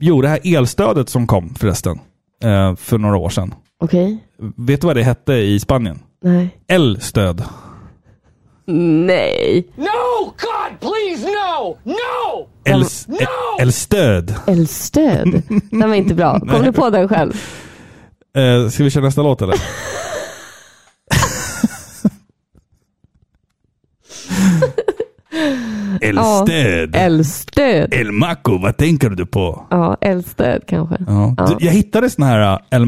Jo, 0.00 0.22
det 0.22 0.28
här 0.28 0.40
elstödet 0.56 1.08
som 1.08 1.26
kom 1.26 1.54
förresten, 1.54 1.98
eh, 2.44 2.76
för 2.76 2.98
några 2.98 3.16
år 3.16 3.28
sedan. 3.30 3.54
Okej. 3.84 4.18
Vet 4.56 4.80
du 4.80 4.86
vad 4.86 4.96
det 4.96 5.02
hette 5.02 5.32
i 5.32 5.60
Spanien? 5.60 5.98
Nej. 6.22 6.58
Elstöd. 6.68 7.44
Nej. 9.06 9.68
No! 9.76 10.24
God, 10.24 10.80
please, 10.80 11.26
no! 11.26 11.78
No! 11.84 12.48
Els, 12.64 13.08
No! 13.08 13.16
elstöd. 13.60 14.34
Elstöd. 14.46 15.42
Den 15.70 15.88
var 15.88 15.94
inte 15.96 16.14
bra. 16.14 16.40
Kom 16.50 16.62
du 16.62 16.72
på 16.72 16.90
den 16.90 17.08
själv? 17.08 17.32
Eh, 18.36 18.68
ska 18.68 18.84
vi 18.84 18.90
köra 18.90 19.04
nästa 19.04 19.22
låt 19.22 19.42
eller? 19.42 19.56
Elstöd. 26.00 26.96
Elstöd. 26.96 27.94
El 27.94 28.12
Maco, 28.12 28.58
vad 28.58 28.76
tänker 28.76 29.10
du 29.10 29.26
på? 29.26 29.66
Ja, 29.70 29.96
elstöd 30.00 30.62
kanske. 30.66 30.96
Ja. 31.06 31.34
Ja. 31.36 31.46
Du, 31.46 31.66
jag 31.66 31.72
hittade 31.72 32.10
såna 32.10 32.26
här 32.26 32.52
äh, 32.52 32.58
El 32.70 32.86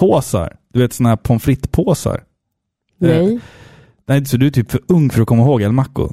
Maco-påsar. 0.00 0.56
Du 0.72 0.80
vet 0.80 0.92
såna 0.92 1.08
här 1.08 1.16
pommes 1.16 1.42
frites-påsar. 1.42 2.20
Nej. 2.98 3.40
Nej, 4.08 4.24
så 4.26 4.36
du 4.36 4.46
är 4.46 4.50
typ 4.50 4.70
för 4.70 4.80
ung 4.88 5.10
för 5.10 5.22
att 5.22 5.28
komma 5.28 5.42
ihåg 5.42 5.62
El 5.62 5.72
Maco? 5.72 6.12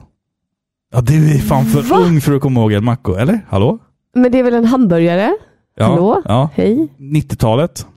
Ja, 0.94 1.02
du 1.02 1.32
är 1.36 1.38
fan 1.38 1.66
för 1.66 1.82
Va? 1.82 1.98
ung 1.98 2.22
för 2.22 2.34
att 2.36 2.42
komma 2.42 2.60
ihåg 2.60 2.74
El 2.74 2.82
Maco, 2.82 3.14
eller? 3.16 3.40
Hallå? 3.50 3.80
Men 4.16 4.32
det 4.32 4.40
är 4.40 4.44
väl 4.44 4.54
en 4.54 4.66
hamburgare? 4.66 5.34
Ja, 5.76 5.86
Hallå? 5.86 6.22
Ja. 6.26 6.50
Hej. 6.54 6.88
90-talet. 6.98 7.88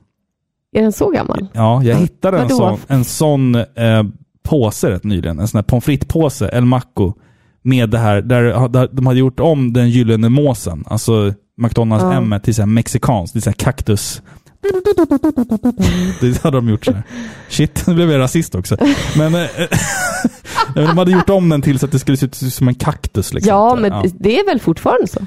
Är 0.71 0.81
den 0.81 0.91
så 0.91 1.09
gammal? 1.09 1.47
Ja, 1.53 1.83
jag 1.83 1.95
hittade 1.95 2.39
en 2.39 2.49
sån, 2.49 2.77
en 2.87 3.03
sån 3.03 3.55
eh, 3.55 4.03
påse 4.43 4.89
rätt 4.91 5.03
nyligen. 5.03 5.39
En 5.39 5.47
sån 5.47 5.57
här 5.57 5.63
pommes 5.63 5.85
frites-påse, 5.85 6.49
El 6.49 6.65
Maco. 6.65 7.13
Med 7.61 7.89
det 7.89 7.97
här, 7.97 8.21
där, 8.21 8.67
där 8.69 8.89
de 8.91 9.07
hade 9.07 9.19
gjort 9.19 9.39
om 9.39 9.73
den 9.73 9.89
gyllene 9.89 10.29
måsen. 10.29 10.83
Alltså 10.87 11.33
McDonalds 11.57 12.03
Ja. 12.03 12.13
M 12.13 12.35
till 12.43 12.55
så 12.55 12.61
här 12.61 12.67
mexikanskt. 12.67 13.33
Det 13.33 13.39
är 13.39 13.41
så 13.41 13.49
här 13.49 13.55
kaktus. 13.55 14.21
Det 16.21 16.43
hade 16.43 16.57
de 16.57 16.69
gjort 16.69 16.85
så 16.85 16.91
här. 16.91 17.03
Shit, 17.49 17.87
nu 17.87 17.93
blev 17.93 18.11
jag 18.11 18.19
rasist 18.19 18.55
också. 18.55 18.77
Men, 19.17 19.35
eh, 19.35 19.47
men 20.75 20.85
de 20.85 20.97
hade 20.97 21.11
gjort 21.11 21.29
om 21.29 21.49
den 21.49 21.61
till 21.61 21.79
så 21.79 21.85
att 21.85 21.91
det 21.91 21.99
skulle 21.99 22.17
se 22.17 22.25
ut 22.25 22.35
som 22.35 22.67
en 22.67 22.75
kaktus. 22.75 23.33
Liksom. 23.33 23.49
Ja, 23.49 23.75
men 23.75 24.11
det 24.19 24.39
är 24.39 24.45
väl 24.45 24.59
fortfarande 24.59 25.07
så? 25.07 25.19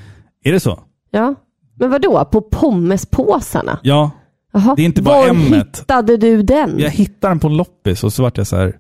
Är 0.45 0.53
det 0.53 0.61
så? 0.61 0.81
Ja. 1.11 1.35
Men 1.79 1.91
vad 1.91 2.03
då? 2.03 2.25
På 2.25 2.41
pommespåsarna? 2.41 3.79
Ja, 3.83 4.11
Jaha. 4.53 4.75
Det 4.77 4.83
är 4.83 4.87
inte 4.87 5.03
bara 5.03 5.17
Var 5.17 5.29
M-et. 5.29 5.79
hittade 5.79 6.17
du 6.17 6.43
den? 6.43 6.79
jag 6.79 6.91
hittade 6.91 7.31
den 7.31 7.39
på 7.41 7.47
en 7.49 7.57
loppis 7.57 8.05
och 8.05 8.13
så 8.13 8.23
vart 8.23 8.37
jag 8.39 8.47
så 8.47 8.57
här 8.57 8.77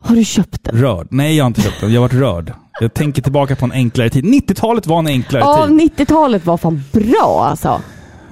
Har 0.00 0.16
du 0.16 0.24
köpt 0.24 0.64
den? 0.64 0.76
rörd. 0.80 1.06
Nej, 1.10 1.36
jag 1.36 1.44
har 1.44 1.46
inte 1.46 1.60
köpt 1.62 1.80
den. 1.80 1.92
Jag 1.92 2.00
har 2.00 2.08
varit 2.08 2.20
rörd. 2.20 2.52
Jag 2.80 2.94
tänker 2.94 3.22
tillbaka 3.22 3.56
på 3.56 3.64
en 3.64 3.72
enklare 3.72 4.10
tid. 4.10 4.24
90-talet 4.24 4.86
var 4.86 4.98
en 4.98 5.06
enklare 5.06 5.42
Ja, 5.42 5.66
tid. 5.66 5.90
90-talet 5.96 6.46
var 6.46 6.56
fan 6.56 6.82
bra 6.92 7.46
alltså. 7.50 7.80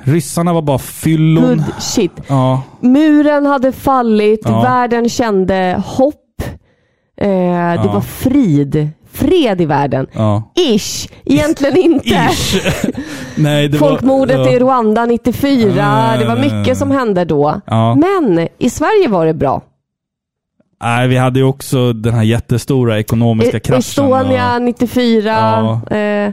Ryssarna 0.04 0.52
var 0.52 0.62
bara 0.62 0.78
fyllon. 0.78 1.44
Good 1.44 1.62
shit. 1.82 2.12
Ja, 2.26 2.62
Muren 2.80 3.46
hade 3.46 3.72
fallit, 3.72 4.40
Ja. 4.44 4.62
världen 4.62 5.08
kände 5.08 5.82
hopp. 5.86 6.14
Eh, 7.20 7.28
det 7.28 7.80
Ja. 7.84 7.90
var 7.94 8.00
frid. 8.00 8.88
Fred 9.12 9.60
i 9.60 9.64
världen. 9.66 10.06
Ish. 10.54 11.08
Egentligen 11.24 11.76
inte. 11.92 12.08
Ish. 12.32 12.56
Nej, 13.36 13.68
det 13.68 13.78
Folkmordet 13.78 14.38
var, 14.38 14.46
ja. 14.46 14.52
i 14.52 14.58
Rwanda 14.58 15.06
94. 15.06 15.72
Nej, 15.76 16.18
det 16.18 16.24
var 16.26 16.36
mycket 16.36 16.78
som 16.78 16.90
hände 16.90 17.24
då. 17.24 17.60
Men 17.96 18.48
i 18.58 18.70
Sverige 18.70 19.08
var 19.08 19.26
det 19.26 19.34
bra. 19.34 19.62
Nej, 20.82 21.08
vi 21.08 21.16
hade 21.16 21.38
ju 21.38 21.44
också 21.44 21.92
den 21.92 22.14
här 22.14 22.22
jättestora 22.22 22.98
ekonomiska 22.98 23.56
E- 23.56 23.60
kraschen. 23.60 23.78
Estonia 23.78 24.58
94. 24.58 25.30
Ja. 25.90 25.96
Eh, 25.96 26.32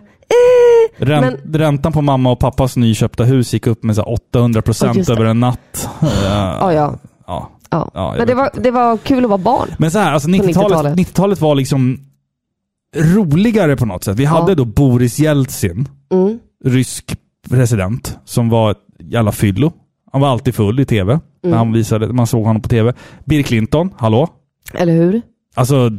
och 1.00 1.06
rän, 1.08 1.38
Räntan 1.54 1.92
på 1.94 2.02
mamma 2.02 2.32
och 2.32 2.40
pappas 2.40 2.78
nyköpta 2.78 3.24
hus 3.24 3.54
gick 3.54 3.68
upp 3.68 3.84
med 3.84 3.96
så 3.96 4.02
här 4.02 4.10
800 4.14 4.58
Ja, 4.58 4.62
procent 4.62 5.10
över 5.10 5.26
en 5.26 5.40
natt. 5.40 5.90
Ja, 6.02 6.10
ja. 6.24 6.74
ja. 6.74 6.96
ja. 7.28 7.50
Ja, 7.94 8.16
Men 8.18 8.28
det 8.28 8.34
var, 8.34 8.46
inte. 8.46 8.62
det 8.62 8.72
var 8.72 8.98
kul 8.98 9.24
att 9.24 9.30
vara 9.30 9.38
barn. 9.38 9.68
Men 9.78 9.92
så 9.92 10.00
här, 10.00 10.14
alltså 10.14 10.30
90-talet 10.30 10.98
90-talet. 10.98 10.98
90 10.98 11.36
var 11.44 11.56
liksom 11.56 12.00
roligare 12.98 13.76
på 13.76 13.86
något 13.86 14.04
sätt. 14.04 14.18
Vi 14.20 14.26
hade 14.26 14.52
Ja. 14.52 14.56
då 14.56 14.66
Boris 14.66 15.20
Jeltsin, 15.20 15.88
Mm. 16.14 16.40
rysk 16.66 17.16
president, 17.50 18.18
som 18.26 18.50
var 18.50 18.72
ett 18.72 18.78
jävla 19.00 19.32
fyllo. 19.32 19.72
Han 20.12 20.22
var 20.22 20.28
alltid 20.30 20.56
full 20.56 20.80
i 20.80 20.86
tv. 20.86 21.14
När 21.44 21.50
Mm. 21.50 21.58
han 21.58 21.72
visade, 21.74 22.14
man 22.14 22.28
såg 22.28 22.46
honom 22.46 22.62
på 22.62 22.70
tv. 22.70 22.94
Bill 23.26 23.46
Clinton, 23.46 23.90
hallå? 23.98 24.28
Eller 24.74 24.94
hur? 24.94 25.22
Alltså, 25.56 25.90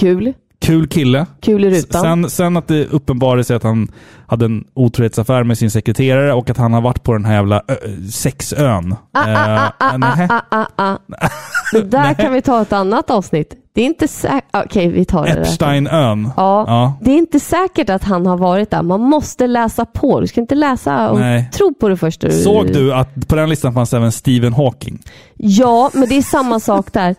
Kul. 0.00 0.32
Kul 0.66 0.86
kille. 0.86 1.26
Kul 1.40 1.64
i 1.64 1.70
rutan. 1.70 2.02
Sen, 2.02 2.30
sen 2.30 2.56
att 2.56 2.68
det 2.68 2.86
uppenbarade 2.86 3.44
sig 3.44 3.56
att 3.56 3.62
han 3.62 3.88
hade 4.26 4.44
en 4.44 4.64
otrohetsaffär 4.74 5.44
med 5.44 5.58
sin 5.58 5.70
sekreterare 5.70 6.32
och 6.32 6.50
att 6.50 6.56
han 6.56 6.72
har 6.72 6.80
varit 6.80 7.02
på 7.02 7.12
den 7.12 7.24
här 7.24 7.34
jävla 7.34 7.62
ö, 7.68 7.74
sexön. 8.12 8.94
Ah, 9.12 9.20
ah, 9.20 9.72
ah, 9.78 9.98
ah, 10.00 10.28
ah, 10.50 10.66
ah, 10.76 10.96
ah. 11.16 11.28
Det 11.72 11.82
där 11.90 12.14
kan 12.14 12.32
vi 12.32 12.42
ta 12.42 12.62
ett 12.62 12.72
annat 12.72 13.10
avsnitt. 13.10 13.54
Det 13.74 13.80
är 13.80 13.84
inte 13.86 14.08
säkert... 14.08 14.44
Okej, 14.52 14.88
vi 14.88 15.04
tar 15.04 15.24
det. 15.26 15.32
där. 15.32 15.40
Epsteinön. 15.40 16.30
Ja, 16.36 16.64
Ja. 16.66 16.98
det 17.00 17.10
är 17.10 17.18
inte 17.18 17.40
säkert 17.40 17.90
att 17.90 18.04
han 18.04 18.26
har 18.26 18.36
varit 18.36 18.70
där. 18.70 18.82
Man 18.82 19.00
måste 19.00 19.46
läsa 19.46 19.84
på. 19.84 20.20
Du 20.20 20.26
ska 20.26 20.40
inte 20.40 20.54
läsa 20.54 21.10
och 21.10 21.20
Nej. 21.20 21.50
tro 21.52 21.74
på 21.74 21.88
det 21.88 21.96
först. 21.96 22.20
du- 22.20 22.30
Såg 22.32 22.72
du 22.72 22.94
att 22.94 23.28
på 23.28 23.36
den 23.36 23.48
listan 23.48 23.74
fanns 23.74 23.94
även 23.94 24.12
Stephen 24.12 24.52
Hawking? 24.52 24.98
Ja, 25.36 25.90
men 25.94 26.08
det 26.08 26.14
är 26.16 26.22
samma 26.22 26.60
sak 26.60 26.92
där. 26.92 27.14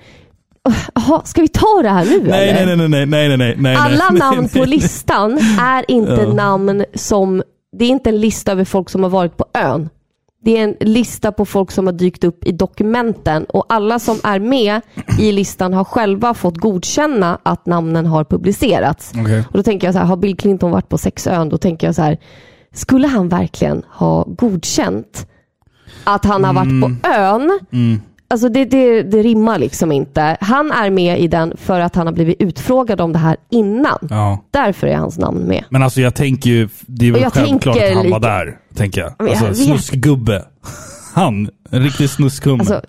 Jaha, 0.96 1.22
ska 1.26 1.42
vi 1.42 1.48
ta 1.48 1.82
det 1.84 1.90
här 1.90 2.06
nu 2.06 2.24
Nej, 2.28 2.50
eller? 2.50 2.76
nej, 2.76 2.88
nej, 2.90 3.06
nej, 3.06 3.28
nej, 3.28 3.38
nej, 3.38 3.56
nej. 3.58 3.76
Alla 3.76 4.10
nej, 4.10 4.20
namn 4.20 4.42
nej, 4.54 4.62
på 4.62 4.66
listan 4.70 5.40
är 5.62 5.92
inte 5.92 6.12
Ja. 6.28 6.34
namn 6.34 6.86
som... 6.94 7.44
Det 7.78 7.86
är 7.86 7.90
inte 7.90 8.10
en 8.10 8.20
lista 8.22 8.52
över 8.52 8.66
folk 8.66 8.90
som 8.90 9.04
har 9.04 9.10
varit 9.10 9.38
på 9.38 9.46
ön. 9.54 9.90
Det 10.44 10.58
är 10.58 10.64
en 10.64 10.76
lista 10.80 11.32
på 11.32 11.46
folk 11.46 11.72
som 11.72 11.86
har 11.86 11.94
dykt 11.94 12.24
upp 12.24 12.44
i 12.46 12.52
dokumenten 12.52 13.46
och 13.46 13.66
alla 13.70 14.00
som 14.00 14.18
är 14.24 14.40
med 14.40 14.82
i 15.20 15.32
listan 15.32 15.74
har 15.74 15.84
själva 15.84 16.34
fått 16.34 16.58
godkänna 16.58 17.40
att 17.44 17.66
namnen 17.66 18.06
har 18.06 18.24
publicerats. 18.24 19.12
Okej. 19.22 19.40
Och 19.52 19.58
då 19.58 19.64
tänker 19.64 19.88
jag 19.88 19.94
så 19.94 20.00
här, 20.00 20.06
har 20.06 20.18
Bill 20.18 20.38
Clinton 20.38 20.72
varit 20.72 20.90
på 20.90 20.98
sexön? 20.98 21.50
Då 21.50 21.58
tänker 21.58 21.88
jag 21.88 21.96
så 21.96 22.02
här, 22.02 22.18
skulle 22.74 23.08
han 23.08 23.30
verkligen 23.30 23.84
ha 23.90 24.24
godkänt 24.28 25.28
att 26.04 26.26
han 26.26 26.44
har 26.44 26.54
varit 26.54 26.82
på 27.02 27.10
ön? 27.10 27.60
Mm. 27.72 28.02
Alltså 28.36 28.50
det, 28.50 28.66
det, 28.66 29.04
det 29.04 29.22
rimmar 29.24 29.60
liksom 29.60 29.92
inte. 29.92 30.38
Han 30.42 30.72
är 30.72 30.90
med 30.90 31.20
i 31.20 31.28
den 31.28 31.54
för 31.58 31.80
att 31.80 31.96
han 31.96 32.08
har 32.08 32.14
blivit 32.14 32.36
utfrågad 32.42 33.02
om 33.02 33.14
det 33.14 33.20
här 33.20 33.38
innan. 33.52 33.98
Ja. 34.10 34.46
Därför 34.52 34.88
är 34.88 34.96
hans 34.98 35.18
namn 35.18 35.40
med. 35.40 35.64
Men 35.70 35.84
alltså 35.84 36.02
jag 36.02 36.16
tänker 36.16 36.50
ju, 36.50 36.70
det 36.88 37.08
är 37.08 37.12
väl 37.12 37.22
jag 37.22 37.34
självklart 37.34 37.78
att 37.78 37.84
han 37.84 37.96
var 37.96 38.04
lite- 38.20 38.20
där, 38.20 38.58
tänker 38.76 39.02
jag. 39.02 39.14
Men 39.20 39.28
jag 39.28 39.36
Alltså 39.36 39.46
vet. 39.48 39.58
snuskgubbe. 39.58 40.46
Han, 41.14 41.50
en 41.70 41.84
riktig 41.84 42.10
snuskhumme. 42.10 42.60
Alltså, 42.60 42.82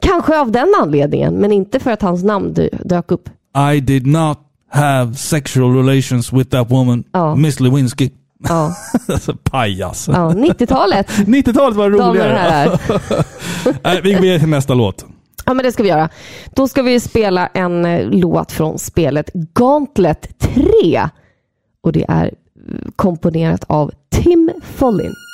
kanske 0.00 0.40
av 0.40 0.50
den 0.52 0.74
anledningen, 0.82 1.34
men 1.34 1.52
inte 1.52 1.80
för 1.80 1.90
att 1.90 2.02
hans 2.02 2.24
namn 2.24 2.54
dö- 2.54 2.68
dök 2.84 3.10
upp. 3.12 3.28
I 3.74 3.80
did 3.80 4.06
not 4.06 4.38
have 4.72 5.14
sexual 5.14 5.76
relations 5.76 6.32
with 6.32 6.50
that 6.50 6.70
woman, 6.70 7.04
Ja. 7.12 7.34
Miss 7.36 7.60
Lewinsky. 7.60 8.10
Ja, 8.48 8.74
alltså 9.08 9.36
pajas. 9.42 10.08
ja 10.08 10.30
90-talet, 10.30 11.10
90-talet 11.10 11.76
var 11.76 11.90
roligare. 11.90 12.78
Nej, 13.82 14.00
vi 14.02 14.12
går 14.12 14.20
vidare 14.20 14.38
till 14.38 14.48
nästa 14.48 14.74
låt. 14.74 15.04
Ja, 15.46 15.54
men 15.54 15.64
det 15.64 15.72
ska 15.72 15.82
vi 15.82 15.88
göra. 15.88 16.08
Då 16.54 16.68
ska 16.68 16.82
vi 16.82 17.00
spela 17.00 17.46
en 17.46 17.84
eh, 17.84 18.06
låt 18.10 18.52
från 18.52 18.78
spelet 18.78 19.30
Gauntlet 19.54 20.38
3. 20.38 21.08
Och 21.82 21.92
det 21.92 22.04
är 22.08 22.24
eh, 22.24 22.30
komponerat 22.96 23.64
av 23.66 23.92
Tim 24.10 24.50
Follin.「 24.76 25.29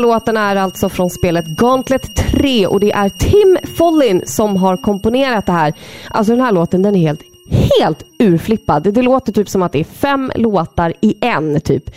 låten 0.00 0.36
är 0.36 0.56
alltså 0.56 0.88
från 0.88 1.10
spelet 1.10 1.46
Gauntlet 1.46 2.16
3 2.16 2.66
och 2.66 2.80
det 2.80 2.92
är 2.92 3.08
Tim 3.08 3.58
Follin 3.76 4.22
som 4.26 4.56
har 4.56 4.76
komponerat 4.76 5.46
det 5.46 5.52
här. 5.52 5.74
Alltså 6.10 6.32
den 6.32 6.44
här 6.44 6.52
låten 6.52 6.82
den 6.82 6.96
är 6.96 7.00
helt, 7.00 7.22
helt 7.80 8.04
urflippad. 8.18 8.82
Det, 8.82 8.90
det 8.90 9.02
låter 9.02 9.32
typ 9.32 9.48
som 9.48 9.62
att 9.62 9.72
det 9.72 9.80
är 9.80 9.84
fem 9.84 10.32
låtar 10.34 10.92
i 11.00 11.14
en 11.20 11.60
typ. 11.60 11.90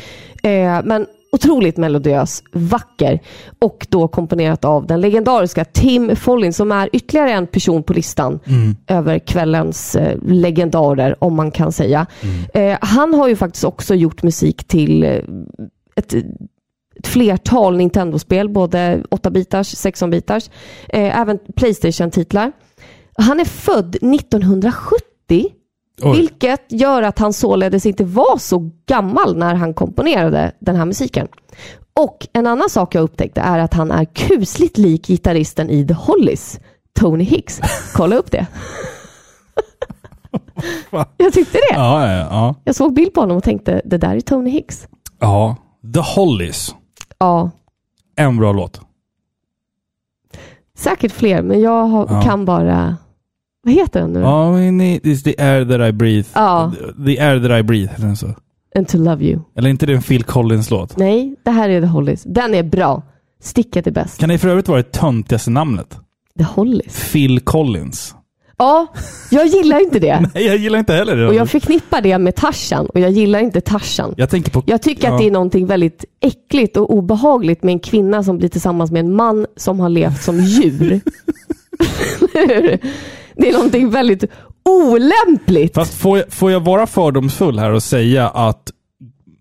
Eh, 0.44 0.82
men 0.84 1.06
otroligt 1.34 1.78
melodiös, 1.78 2.44
vacker 2.52 3.20
och 3.60 3.88
då 3.90 4.08
komponerat 4.08 4.66
av 4.66 4.88
den 4.88 5.02
legendariska 5.02 5.66
Tim 5.66 6.16
Follin 6.16 6.54
som 6.54 6.72
är 6.72 6.90
ytterligare 6.94 7.32
en 7.32 7.48
person 7.48 7.84
på 7.84 7.94
listan 7.94 8.40
över 8.88 9.20
kvällens 9.20 9.96
eh, 9.96 10.18
legendarer 10.28 11.24
om 11.24 11.36
man 11.36 11.52
kan 11.52 11.72
säga. 11.72 12.06
Eh, 12.54 12.78
han 12.82 13.14
har 13.14 13.28
ju 13.28 13.36
faktiskt 13.36 13.64
också 13.64 13.96
gjort 13.96 14.24
musik 14.24 14.64
till 14.64 15.04
eh, 15.04 15.20
ett 15.96 16.14
ett 17.04 17.08
flertal 17.08 17.78
Nintendo-spel, 17.78 18.50
både 18.50 19.04
8-bitars, 19.12 19.76
16-bitars, 19.76 20.50
eh, 20.90 21.20
även 21.20 21.40
Playstation-titlar. 21.56 22.52
Han 23.18 23.40
är 23.40 23.46
född 23.46 23.96
1970, 23.96 25.46
Oj. 26.02 26.18
vilket 26.18 26.72
gör 26.72 27.02
att 27.04 27.20
han 27.20 27.34
således 27.34 27.86
inte 27.86 28.04
var 28.04 28.38
så 28.38 28.72
gammal 28.88 29.38
när 29.38 29.56
han 29.56 29.74
komponerade 29.74 30.52
den 30.60 30.76
här 30.76 30.86
musiken. 30.86 31.28
Och 32.00 32.28
en 32.34 32.48
annan 32.48 32.70
sak 32.70 32.96
jag 32.96 33.02
upptäckte 33.02 33.42
är 33.42 33.60
att 33.60 33.74
han 33.74 33.92
är 33.92 34.06
kusligt 34.06 34.78
lik 34.78 35.08
gitarristen 35.08 35.70
i 35.70 35.88
The 35.88 35.94
Hollies, 35.94 36.60
Tony 37.00 37.24
Hicks. 37.24 37.62
Kolla 37.96 38.16
upp 38.16 38.32
det. 38.32 38.46
Jag 41.18 41.34
tyckte 41.34 41.58
det. 41.58 41.76
Ja, 41.76 42.12
ja, 42.12 42.18
ja. 42.18 42.56
Jag 42.64 42.76
såg 42.76 42.94
bild 42.94 43.14
på 43.14 43.22
honom 43.22 43.38
och 43.38 43.44
tänkte, 43.44 43.82
det 43.86 43.98
där 43.98 44.16
är 44.16 44.20
Tony 44.22 44.50
Hicks. 44.50 44.88
ja. 45.20 45.56
The 45.94 46.00
Hollies. 46.00 46.76
Ja, 47.24 47.52
En 48.16 48.38
bra 48.38 48.52
låt. 48.54 48.82
Säkert 50.78 51.12
fler, 51.12 51.42
men 51.42 51.62
jag 51.62 51.84
har, 51.86 52.08
Ja. 52.10 52.22
kan 52.22 52.46
bara... 52.46 52.98
Vad 53.66 53.74
heter 53.74 54.02
den 54.02 54.14
nu? 54.14 54.24
All 54.26 54.54
we 54.54 54.72
need 54.72 55.06
is 55.06 55.24
the 55.24 55.36
air 55.42 55.66
that 55.66 55.90
I 55.90 55.92
breathe. 55.92 56.30
Ja. 56.34 56.72
The 57.06 57.20
air 57.20 57.40
that 57.48 57.60
I 57.60 57.64
breathe, 57.64 57.92
heter 57.92 58.04
den 58.06 58.16
så? 58.18 58.28
And 58.76 58.88
to 58.88 58.98
love 58.98 59.24
you. 59.26 59.40
Eller 59.56 59.70
inte 59.70 59.86
det 59.86 59.94
en 59.94 60.02
Phil 60.02 60.24
Collins-låt? 60.24 60.98
Nej, 60.98 61.36
det 61.44 61.52
här 61.52 61.70
är 61.70 61.82
The 61.82 61.88
Hollies. 61.88 62.24
Den 62.24 62.54
är 62.56 62.64
bra. 62.64 63.02
Sticket 63.42 63.88
är 63.88 63.92
bäst. 63.92 64.20
Kan 64.20 64.30
det 64.30 64.38
för 64.38 64.48
övrigt 64.50 64.68
vara 64.68 64.78
det 64.82 64.92
töntigaste 64.92 65.50
namnet? 65.52 65.98
The 66.38 66.44
Hollies. 66.44 67.12
Phil 67.12 67.40
Collins. 67.40 68.16
Ja, 68.58 68.88
jag 69.32 69.48
gillar 69.48 69.80
inte 69.80 70.00
det. 70.00 70.30
Nej, 70.34 70.46
jag 70.46 70.58
gillar 70.58 70.80
inte 70.80 70.94
heller 70.94 71.16
det. 71.16 71.28
Och 71.28 71.36
jag 71.36 71.50
förknippar 71.50 72.02
det 72.02 72.18
med 72.18 72.36
Tarzan 72.36 72.86
och 72.86 73.00
jag 73.00 73.12
gillar 73.12 73.40
inte 73.40 73.62
Tarzan. 73.62 74.14
Jag 74.18 74.30
tänker 74.30 74.52
på... 74.52 74.64
Jag 74.66 74.82
tycker 74.82 75.08
ja. 75.08 75.14
att 75.14 75.20
det 75.20 75.28
är 75.28 75.32
någonting 75.32 75.66
väldigt 75.66 76.06
äckligt 76.20 76.78
och 76.78 76.94
obehagligt 76.94 77.64
med 77.64 77.74
en 77.74 77.80
kvinna 77.80 78.24
som 78.24 78.38
blir 78.38 78.50
tillsammans 78.50 78.92
med 78.92 79.00
en 79.00 79.16
man 79.16 79.46
som 79.56 79.80
har 79.80 79.90
levt 79.90 80.24
som 80.24 80.40
djur. 80.40 81.02
det 83.36 83.50
är 83.50 83.54
någonting 83.54 83.90
väldigt 83.90 84.24
olämpligt. 84.66 85.74
Fast 85.74 85.94
får 85.94 86.18
jag, 86.18 86.34
får 86.34 86.52
jag 86.52 86.60
vara 86.60 86.88
fördomsfull 86.88 87.60
här 87.60 87.72
och 87.72 87.84
säga 87.84 88.30
att 88.30 88.72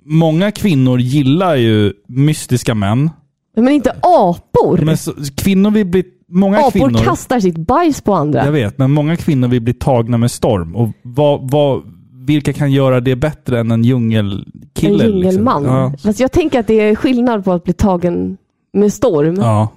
många 0.05 0.51
kvinnor 0.51 1.01
gillar 1.01 1.57
ju 1.57 1.93
mystiska 2.09 2.75
män. 2.75 3.11
Men 3.57 3.69
inte 3.69 3.97
apor. 4.03 4.79
Men 4.79 4.97
så, 4.97 5.13
kvinnor 5.37 5.71
vill 5.71 5.87
bli... 5.87 6.05
Många 6.35 6.59
apor 6.59 6.71
kvinnor... 6.71 7.05
kastar 7.05 7.41
sitt 7.41 7.57
bajs 7.57 8.01
på 8.01 8.15
andra. 8.15 8.45
Jag 8.45 8.53
vet, 8.53 8.79
men 8.79 8.91
många 8.91 9.17
kvinnor 9.17 9.49
vill 9.49 9.63
bli 9.63 9.75
tagna 9.75 10.19
med 10.19 10.31
storm. 10.31 10.77
Och 10.77 10.89
vad, 11.03 11.51
vad, 11.51 11.83
vilka 12.27 12.53
kan 12.53 12.73
göra 12.73 13.01
det 13.01 13.17
bättre 13.17 13.61
än 13.61 13.71
en 13.71 13.85
djungelkille? 13.85 15.05
en 15.05 15.11
djungelman. 15.11 15.63
Liksom? 15.63 15.77
Ja. 15.77 15.93
Fast 16.03 16.21
jag 16.21 16.33
tänker 16.33 16.61
att 16.61 16.67
det 16.67 16.81
är 16.81 16.95
skillnad 16.95 17.45
på 17.45 17.53
att 17.53 17.65
bli 17.65 17.73
tagen 17.73 18.37
med 18.73 18.93
storm 18.93 19.35
Ja, 19.41 19.69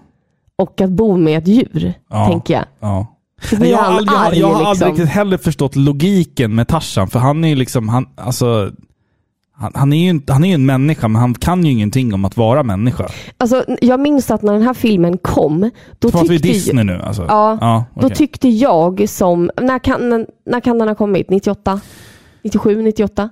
och 0.58 0.82
att 0.82 0.90
bo 0.90 1.18
med 1.18 1.38
ett 1.38 1.48
djur. 1.48 1.94
Ja. 2.10 2.28
Tänker 2.28 2.54
jag. 2.54 2.66
ja. 2.80 3.08
Jag 3.52 3.80
aldrig, 3.80 4.08
jag, 4.08 4.28
arg, 4.28 4.40
jag 4.40 4.48
har 4.48 4.54
aldrig 4.54 4.70
liksom. 4.70 4.88
riktigt 4.88 5.10
heller 5.10 5.38
förstått 5.38 5.76
logiken 5.76 6.56
med 6.56 6.68
Tarzan, 6.68 7.08
för 7.08 7.20
han 7.20 7.44
är 7.44 7.48
ju 7.48 7.56
liksom, 7.56 7.90
han, 7.90 8.08
alltså, 8.16 8.72
han, 9.58 9.72
han, 9.76 9.94
är 9.94 9.98
ju 9.98 10.10
inte, 10.10 10.34
han 10.34 10.44
är 10.44 10.48
ju 10.48 10.54
en 10.54 10.66
människa, 10.66 11.08
men 11.08 11.22
han 11.22 11.34
kan 11.34 11.66
ju 11.66 11.72
ingenting 11.72 12.14
om 12.14 12.26
att 12.26 12.38
vara 12.38 12.64
människa. 12.64 13.08
Alltså, 13.38 13.66
jag 13.82 14.00
minns 14.00 14.32
att 14.32 14.42
när 14.42 14.54
den 14.54 14.62
här 14.62 14.74
filmen 14.74 15.18
kom, 15.18 15.72
då 16.00 16.12
Pratar 16.12 16.28
vi 16.28 16.38
Disney 16.38 16.84
nu 16.84 17.02
alltså? 17.02 17.26
Ja, 17.28 17.58
ja 17.62 17.86
då 17.94 18.06
okej. 18.06 18.18
tyckte 18.18 18.50
jag 18.50 19.10
som... 19.10 19.52
När 19.62 19.80
kan, 19.80 20.26
när 20.46 20.60
kan 20.60 20.78
den 20.80 20.88
ha 20.88 20.96
kommit? 20.96 21.30
98? 21.30 21.80
97, 22.44 22.82
98? 22.82 23.30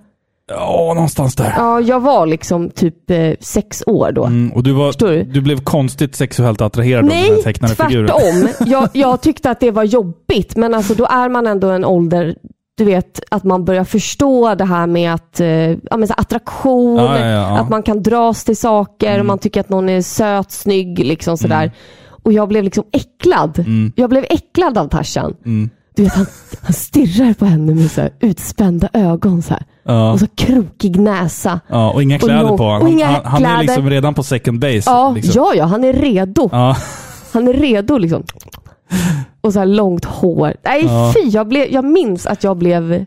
Ja, 0.47 0.91
någonstans 0.95 1.35
där. 1.35 1.53
Ja, 1.57 1.81
jag 1.81 1.99
var 1.99 2.25
liksom 2.25 2.69
typ 2.69 3.11
eh, 3.11 3.33
sex 3.39 3.83
år 3.87 4.11
då. 4.11 4.25
Mm, 4.25 4.53
och 4.53 4.63
du, 4.63 4.71
var, 4.71 4.93
du? 4.99 5.23
du 5.23 5.41
blev 5.41 5.63
konstigt 5.63 6.15
sexuellt 6.15 6.61
attraherad 6.61 7.03
av 7.03 7.09
den 7.09 7.17
här 7.17 7.31
Nej, 7.31 7.43
tecknade 7.43 7.75
figuren. 7.75 8.07
tvärtom. 8.07 8.67
Jag, 8.71 8.89
jag 8.93 9.21
tyckte 9.21 9.51
att 9.51 9.59
det 9.59 9.71
var 9.71 9.83
jobbigt, 9.83 10.55
men 10.55 10.73
alltså 10.73 10.93
då 10.93 11.05
är 11.05 11.29
man 11.29 11.47
ändå 11.47 11.69
en 11.69 11.85
ålder 11.85 12.35
du 12.77 12.83
vet, 12.85 13.19
att 13.31 13.43
man 13.43 13.65
börjar 13.65 13.83
förstå 13.83 14.55
det 14.55 14.65
här 14.65 14.87
med 14.87 15.13
att, 15.13 15.39
eh, 15.39 15.47
ja, 15.49 15.97
men 15.97 16.07
så 16.07 16.13
attraktion, 16.17 16.95
Ja, 16.95 17.19
ja, 17.19 17.25
ja. 17.27 17.59
att 17.59 17.69
man 17.69 17.83
kan 17.83 18.03
dras 18.03 18.43
till 18.43 18.57
saker, 18.57 19.07
Mm. 19.09 19.19
och 19.19 19.25
man 19.25 19.39
tycker 19.39 19.59
att 19.59 19.69
någon 19.69 19.89
är 19.89 20.01
söt, 20.01 20.51
snygg, 20.51 20.99
liksom 20.99 21.37
sådär. 21.37 21.71
Och 22.23 22.33
jag 22.33 22.47
blev 22.47 22.63
liksom 22.63 22.83
äcklad. 22.91 23.65
Jag 23.95 24.09
blev 24.09 24.25
äcklad 24.29 24.77
av 24.77 24.87
Tarzan. 24.87 25.33
Mm. 25.45 25.69
Du 25.95 26.03
vet, 26.03 26.13
han, 26.13 26.25
han 26.61 26.73
stirrar 26.73 27.33
på 27.33 27.45
henne 27.45 27.75
med 27.75 27.91
så 27.91 28.01
här 28.01 28.11
utspända 28.19 28.89
ögon 28.93 29.41
så. 29.41 29.55
Ja. 29.83 30.11
och 30.11 30.19
så 30.19 30.27
krokig 30.35 30.99
näsa. 30.99 31.59
Ja, 31.67 31.91
och 31.91 32.03
inga 32.03 32.15
Och 32.15 32.21
kläder 32.21 32.41
lång- 32.43 32.57
på 32.57 32.63
honom. 32.63 32.81
och 32.95 33.01
Han, 33.01 33.13
han, 33.25 33.43
han 33.43 33.45
är 33.45 33.61
liksom 33.61 33.89
redan 33.89 34.13
på 34.13 34.23
second 34.23 34.59
base. 34.59 34.81
Ja, 34.85 35.11
liksom. 35.15 35.31
ja, 35.35 35.53
ja, 35.55 35.65
han 35.65 35.83
är 35.83 35.93
redo. 35.93 36.49
Han 37.33 37.47
är 37.47 37.53
redo 37.53 37.97
liksom. 37.97 38.23
Och 39.41 39.53
så 39.53 39.59
här 39.59 39.65
långt 39.65 40.05
hår. 40.05 40.53
Nej, 40.63 40.85
Ja. 40.85 41.13
fy. 41.15 41.29
Jag, 41.29 41.47
blev, 41.47 41.67
jag 41.71 41.85
minns 41.85 42.25
att 42.25 42.43
jag 42.43 42.57
blev 42.57 43.05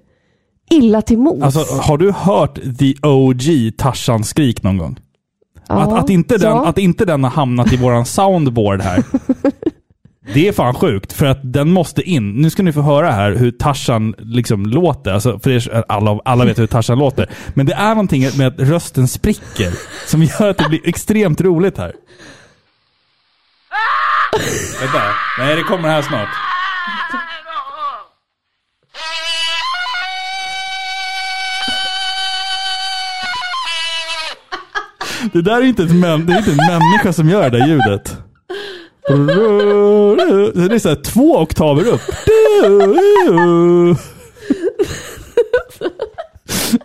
illa 0.71 1.03
till 1.03 1.19
mods. 1.19 1.43
Alltså, 1.43 1.75
har 1.75 1.99
du 1.99 2.13
hört 2.13 2.55
the 2.79 2.95
OG 3.03 3.73
Tarzan-skrik 3.79 4.63
någon 4.63 4.79
gång? 4.79 4.99
Ja, 5.69 5.75
Att, 5.75 5.93
att, 6.05 6.11
inte 6.11 6.37
den, 6.39 6.51
ja. 6.51 6.67
att 6.67 6.79
inte 6.79 7.05
den 7.05 7.25
har 7.25 7.31
hamnat 7.31 7.73
i 7.73 7.77
våran 7.77 8.07
soundboard 8.07 8.81
här. 8.81 9.05
Det 10.35 10.49
är 10.49 10.53
fan 10.53 10.75
sjukt, 10.75 11.13
för 11.13 11.27
att 11.27 11.39
den 11.43 11.71
måste 11.73 12.03
in. 12.03 12.33
Nu 12.33 12.51
ska 12.51 12.63
ni 12.63 12.73
få 12.73 12.81
höra 12.81 13.11
här 13.11 13.33
hur 13.35 13.51
Tarzan 13.51 14.15
liksom 14.19 14.67
låter. 14.67 15.13
Alltså, 15.13 15.39
för 15.39 15.51
er, 15.51 15.85
alla, 15.89 16.21
alla 16.25 16.45
vet 16.45 16.59
hur 16.59 16.67
Tarzan 16.67 16.99
låter. 16.99 17.31
Men 17.55 17.67
det 17.67 17.73
är 17.73 17.89
någonting 17.89 18.29
med 18.39 18.47
att 18.47 18.59
rösten 18.61 19.09
spricker 19.09 19.73
som 20.07 20.23
gör 20.23 20.51
att 20.51 20.59
det 20.59 20.69
blir 20.69 20.89
extremt 20.89 21.41
roligt 21.41 21.79
här. 21.79 21.93
Vänta. 24.81 25.03
Nej, 25.39 25.57
det 25.57 25.63
kommer 25.63 25.89
här 25.89 26.03
snart. 26.03 26.29
Det 35.33 35.43
där 35.43 35.57
är 35.57 35.63
inte, 35.63 35.83
ett 35.83 35.95
män, 35.95 36.27
det 36.27 36.33
är 36.33 36.39
inte 36.39 36.51
en 36.51 36.57
människa 36.57 37.13
som 37.13 37.29
gör 37.29 37.51
det 37.51 37.59
där 37.59 37.67
ljudet. 37.67 38.17
Det 40.69 40.75
är 40.75 40.79
så 40.79 40.89
här 40.89 41.03
två 41.03 41.39
oktaver 41.39 41.89
upp. 41.89 42.01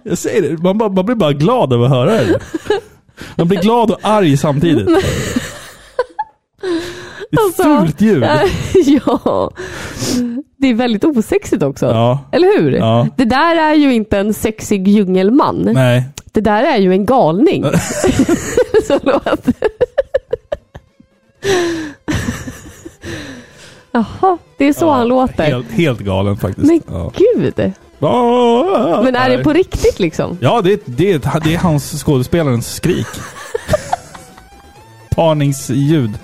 Jag 0.03 0.17
säger 0.17 0.41
det, 0.41 0.63
man, 0.63 0.77
man 0.77 1.05
blir 1.05 1.15
bara 1.15 1.33
glad 1.33 1.73
över 1.73 1.85
att 1.85 1.91
höra 1.91 2.11
det. 2.11 2.39
Man 3.35 3.47
blir 3.47 3.61
glad 3.61 3.91
och 3.91 3.99
arg 4.01 4.37
samtidigt. 4.37 4.89
Ett 7.31 7.39
Alltså, 7.39 7.63
fult 7.63 8.01
ljud. 8.01 8.23
ja. 9.05 9.51
Det 10.57 10.67
är 10.67 10.73
väldigt 10.73 11.03
osexigt 11.03 11.63
också. 11.63 11.85
Ja. 11.85 12.19
Eller 12.31 12.61
hur? 12.61 12.71
Ja. 12.71 13.07
Det 13.17 13.25
där 13.25 13.55
är 13.55 13.73
ju 13.73 13.93
inte 13.93 14.17
en 14.17 14.33
sexig 14.33 14.87
djungelman. 14.87 15.69
Nej. 15.73 16.03
Det 16.31 16.41
där 16.41 16.63
är 16.63 16.77
ju 16.77 16.91
en 16.91 17.05
galning. 17.05 17.63
Så 18.87 18.99
låter 19.03 19.53
Jaha, 23.91 24.37
det 24.57 24.65
är 24.65 24.73
så 24.73 24.89
han 24.89 25.07
låter. 25.07 25.43
Helt, 25.43 25.71
helt 25.71 25.99
galen 25.99 26.37
faktiskt. 26.37 26.67
Men 26.67 26.81
ja. 26.87 27.11
gud. 27.15 27.73
Men 29.03 29.15
är 29.15 29.29
det 29.29 29.43
på 29.43 29.53
riktigt 29.53 29.99
liksom? 29.99 30.37
Ja, 30.41 30.61
det, 30.61 30.81
det, 30.85 31.17
det 31.43 31.53
är 31.53 31.57
hans 31.57 32.03
skådespelarens 32.03 32.73
skrik. 32.73 33.07
Parningsljud. 35.15 36.19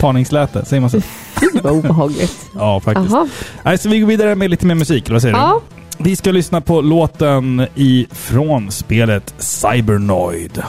Parningsläte, 0.00 0.64
säger 0.64 0.80
man 0.80 0.90
så? 0.90 1.00
Vad 1.62 1.72
obehagligt. 1.72 2.50
Ja, 2.54 2.80
faktiskt. 2.80 3.10
Jaha. 3.10 3.28
Nej, 3.62 3.78
så 3.78 3.88
vi 3.88 3.98
går 4.00 4.06
vidare 4.08 4.34
med 4.34 4.50
lite 4.50 4.66
mer 4.66 4.74
musik, 4.74 5.04
eller 5.04 5.14
vad 5.14 5.22
säger 5.22 5.34
Ja. 5.36 5.60
du? 5.98 6.04
Vi 6.04 6.16
ska 6.16 6.32
lyssna 6.32 6.60
på 6.60 6.80
låten 6.80 7.66
ifrån 7.74 8.70
spelet 8.70 9.34
Cybernoid. 9.38 10.62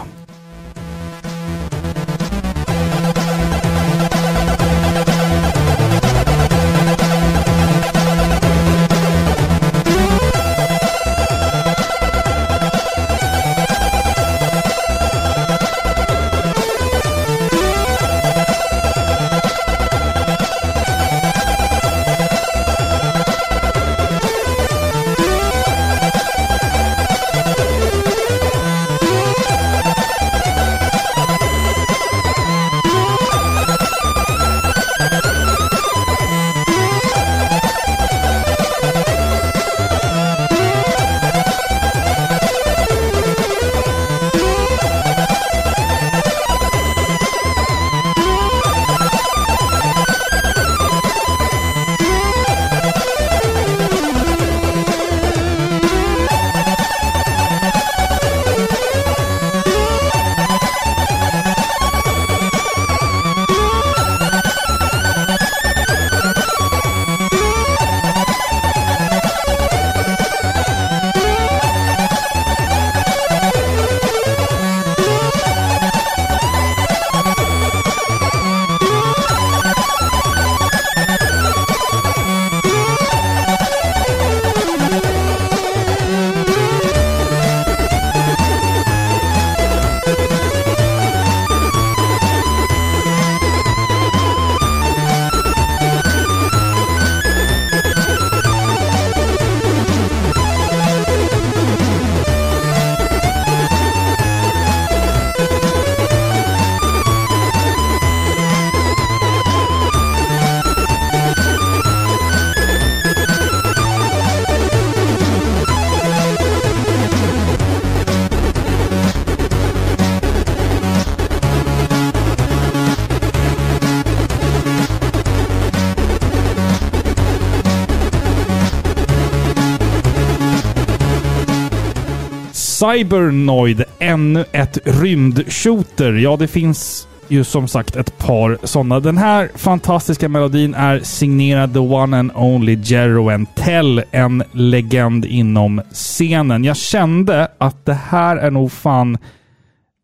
Cybernoid, 132.81 133.83
ännu 133.99 134.45
ett 134.51 134.77
rymdshooter. 134.83 136.13
Ja, 136.13 136.37
det 136.37 136.47
finns 136.47 137.07
ju 137.27 137.43
som 137.43 137.67
sagt 137.67 137.95
ett 137.95 138.17
par 138.17 138.57
sådana. 138.63 138.99
Den 138.99 139.17
här 139.17 139.51
fantastiska 139.55 140.29
melodin 140.29 140.73
är 140.73 140.99
signerad 140.99 141.73
the 141.73 141.79
one 141.79 142.19
and 142.19 142.31
only 142.35 142.79
Jero 142.83 143.45
Tell, 143.55 144.03
en 144.11 144.43
legend 144.51 145.25
inom 145.25 145.81
scenen. 145.91 146.63
Jag 146.63 146.77
kände 146.77 147.47
att 147.57 147.85
det 147.85 147.93
här 147.93 148.37
är 148.37 148.51
nog 148.51 148.71
fan... 148.71 149.17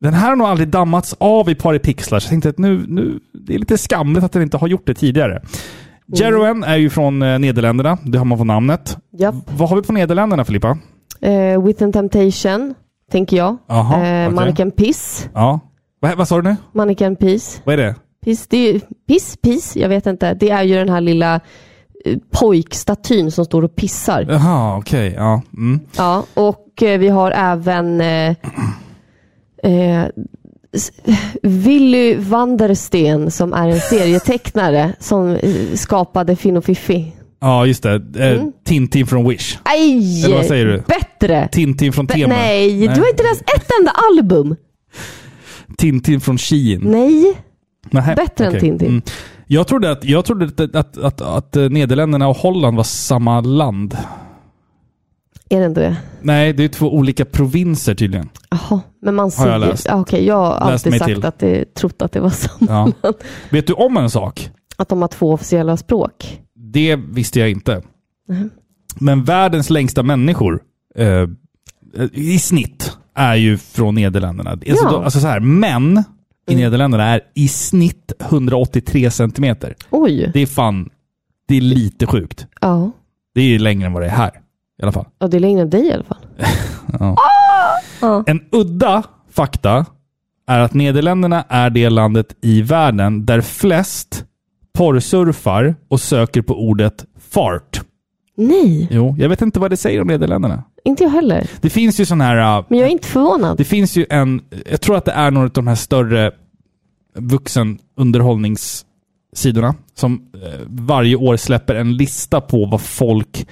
Den 0.02 0.14
här 0.14 0.30
har 0.30 0.36
nog 0.36 0.48
aldrig 0.48 0.70
dammats 0.70 1.16
av 1.18 1.50
i 1.50 1.56
Paripixlar, 1.56 2.20
så 2.20 2.26
jag 2.26 2.30
tänkte 2.30 2.50
att 2.50 2.58
nu, 2.58 2.86
nu... 2.88 3.20
Det 3.34 3.56
är 3.56 3.60
lite 3.60 3.78
skamligt 3.78 4.24
att 4.24 4.32
den 4.32 4.42
inte 4.42 4.58
har 4.58 4.68
gjort 4.68 4.88
det 4.88 4.94
tidigare. 4.94 5.42
Jeroen 6.08 6.64
är 6.64 6.78
ju 6.78 6.90
från 6.90 7.22
eh, 7.22 7.40
Nederländerna, 7.40 7.98
det 8.04 8.18
har 8.18 8.26
man 8.26 8.38
på 8.38 8.44
namnet. 8.44 8.98
Japp. 9.20 9.36
Vad 9.58 9.70
har 9.70 9.76
vi 9.76 9.82
på 9.82 9.94
Nederländerna, 9.94 10.46
Filippa? 10.46 10.78
Eh, 11.22 11.64
With 11.64 11.84
and 11.84 11.94
Temptation, 11.94 12.74
tänker 13.12 13.38
jag. 13.38 13.58
Jaha, 13.68 13.96
eh, 13.96 14.28
okej. 14.28 14.36
Mannequin 14.36 14.72
Piss. 14.72 15.30
Ja. 15.34 15.60
Vad, 16.00 16.18
vad 16.18 16.28
sa 16.28 16.36
du 16.36 16.42
nu? 16.50 16.56
Mannequin 16.72 17.16
Piss. 17.16 17.62
Vad 17.66 17.74
är 17.74 17.78
det? 17.78 17.96
Piss, 18.26 18.48
det 18.48 18.58
är 18.70 18.82
piss, 19.08 19.38
piss, 19.42 19.76
jag 19.76 19.90
vet 19.90 20.06
inte. 20.08 20.34
Det 20.34 20.50
är 20.50 20.64
ju 20.64 20.76
den 20.76 20.90
här 20.90 21.02
lilla 21.02 21.40
eh, 22.06 22.18
pojkstatyn 22.32 23.32
som 23.32 23.46
står 23.46 23.64
och 23.64 23.76
pissar. 23.76 24.26
Jaha, 24.30 24.78
okej. 24.78 25.14
Ja. 25.18 25.42
Mm. 25.54 25.80
Ja, 25.98 26.24
och 26.34 26.84
eh, 26.84 27.00
vi 27.00 27.08
har 27.10 27.32
även 27.32 28.02
eh, 28.02 28.36
eh, 29.64 30.06
Willy 31.44 32.16
Vandersten 32.16 33.32
som 33.32 33.54
är 33.54 33.68
en 33.68 33.80
serietecknare 33.80 34.94
som 35.00 35.30
eh, 35.36 35.76
skapade 35.76 36.36
Finn 36.36 36.58
och 36.58 36.66
Fiffi. 36.66 37.14
Ja, 37.40 37.66
just 37.66 37.84
det. 37.84 37.94
Eh, 38.16 38.32
Mm. 38.40 38.52
Tintin 38.66 39.08
från 39.08 39.30
Wish. 39.30 39.58
Aj! 39.64 40.26
Eller 40.26 40.36
vad 40.36 40.46
säger 40.46 40.66
du? 40.66 40.84
Bättre! 40.88 41.48
Tintin 41.52 41.94
från 41.94 42.06
Be- 42.06 42.14
Tema. 42.14 42.34
nej, 42.34 42.80
du 42.82 42.88
har 42.88 43.10
inte 43.10 43.24
läst 43.24 43.42
ett 43.42 43.72
enda 43.80 43.92
album. 44.10 44.56
Tintin 45.78 46.22
från 46.22 46.38
Shein. 46.38 46.82
Nej, 46.84 47.42
Nähä, 47.92 48.16
bättre 48.16 48.46
än 48.46 48.50
okej. 48.50 48.62
Tintin. 48.62 48.88
Mm. 48.88 49.02
Jag 49.48 49.68
trodde, 49.68 49.92
att, 49.92 50.04
jag 50.06 50.26
trodde 50.26 50.46
att, 50.46 50.76
att, 50.76 50.98
att, 50.98 51.22
att 51.22 51.56
eh, 51.56 51.70
Nederländerna 51.70 52.28
och 52.28 52.38
Holland 52.38 52.78
var 52.78 52.84
samma 52.84 53.42
land. 53.42 53.98
är 55.50 55.60
det 55.60 55.66
inte 55.66 55.82
det? 55.82 55.96
Nej, 56.22 56.54
det 56.54 56.64
är 56.64 56.68
två 56.68 56.94
olika 56.94 57.26
provinser 57.26 57.96
tydligen. 57.96 58.30
Jaha, 58.50 58.82
men 59.02 59.16
man 59.16 59.32
Har 59.38 59.48
jag 59.48 59.62
läst. 59.62 59.86
Ja, 59.90 59.96
Okej, 59.96 60.26
jag 60.26 60.36
har 60.36 60.72
Läst 60.72 60.86
alltid 60.88 61.00
sagt 61.00 61.06
till. 61.14 61.26
att 61.26 61.40
det, 61.40 61.74
trott 61.74 62.02
att 62.02 62.12
det 62.12 62.20
var 62.20 62.30
samma. 62.30 62.94
Ja. 63.02 63.14
Vet 63.50 63.68
du 63.68 63.74
om 63.74 63.98
en 63.98 64.10
sak? 64.10 64.50
Att 64.78 64.90
de 64.90 65.02
har 65.02 65.08
två 65.08 65.32
officiella 65.34 65.78
språk. 65.78 66.40
Det 66.72 66.96
visste 66.96 67.40
jag 67.40 67.50
inte. 67.50 67.82
Mhm. 68.30 68.50
Men 69.00 69.24
världens 69.24 69.70
längsta 69.70 70.04
människor 70.04 70.60
eh, 70.96 71.28
i 72.14 72.40
snitt 72.40 72.98
är 73.16 73.36
ju 73.36 73.58
från 73.58 73.96
Nederländerna. 73.96 74.50
Alltså, 74.52 74.68
Ja. 74.84 75.04
alltså 75.04 75.20
så 75.20 75.28
här, 75.28 75.40
män 75.40 76.04
i 76.50 76.54
Mm. 76.54 76.64
Nederländerna 76.64 77.04
är 77.04 77.22
i 77.34 77.48
snitt 77.48 78.12
183 78.20 79.12
centimeter. 79.12 79.76
Oj. 79.90 80.32
Det 80.34 80.40
är 80.40 80.46
fan, 80.46 80.90
det 81.48 81.58
är 81.58 81.62
lite 81.62 82.06
sjukt. 82.08 82.48
Ja. 82.62 82.92
Det 83.36 83.42
är 83.42 83.60
längre 83.60 83.86
än 83.88 83.94
vad 83.94 84.02
det 84.02 84.08
är 84.08 84.12
här. 84.16 84.32
I 84.80 84.84
alla 84.84 84.92
fall. 84.92 85.06
ja, 85.20 85.28
det 85.28 85.38
är 85.38 85.42
längre 85.42 85.62
än 85.62 85.70
dig 85.70 85.86
i 85.88 85.94
alla 85.94 86.04
fall. 86.04 86.26
Ja. 87.00 87.16
Ja. 88.02 88.24
En 88.28 88.42
udda 88.52 89.04
fakta 89.32 89.86
är 90.48 90.60
att 90.60 90.74
Nederländerna 90.74 91.46
är 91.50 91.70
det 91.70 91.90
landet 91.90 92.36
i 92.42 92.62
världen 92.62 93.26
där 93.26 93.42
flest 93.42 94.26
porrsurfar 94.78 95.76
och 95.88 96.02
söker 96.02 96.42
på 96.42 96.60
ordet 96.68 97.06
fart. 97.30 97.82
Nej, 98.38 98.88
Jo, 98.92 99.16
jag 99.20 99.30
vet 99.30 99.42
inte 99.42 99.60
vad 99.60 99.72
det 99.72 99.78
säger 99.78 100.02
om 100.02 100.08
Nederländerna. 100.08 100.64
inte 100.84 101.04
jag 101.04 101.12
heller. 101.12 101.50
Det 101.62 101.70
finns 101.70 102.00
ju 102.00 102.06
sån 102.06 102.22
här... 102.22 102.58
äh, 102.60 102.66
Men 102.70 102.80
jag 102.80 102.88
är 102.88 102.92
inte 102.92 103.08
förvånad. 103.08 103.58
Det 103.58 103.64
finns 103.64 103.98
ju 103.98 104.06
en... 104.10 104.42
Jag 104.70 104.82
tror 104.82 104.98
att 104.98 105.06
det 105.06 105.12
är 105.12 105.32
några 105.32 105.46
av 105.46 105.52
de 105.54 105.68
här 105.68 105.76
större 105.76 106.32
vuxenunderhållningssidorna 107.16 109.76
som 109.96 110.14
eh, 110.44 110.60
varje 110.68 111.16
år 111.16 111.38
släpper 111.38 111.76
en 111.76 111.98
lista 111.98 112.42
på 112.42 112.66
vad 112.66 112.82
folk 112.82 113.48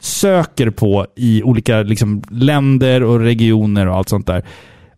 söker 0.00 0.70
på 0.70 1.06
i 1.16 1.42
olika 1.42 1.82
liksom, 1.82 2.22
länder 2.30 3.02
och 3.02 3.20
regioner 3.20 3.86
och 3.88 3.96
allt 3.96 4.08
sånt 4.08 4.26
där. 4.26 4.44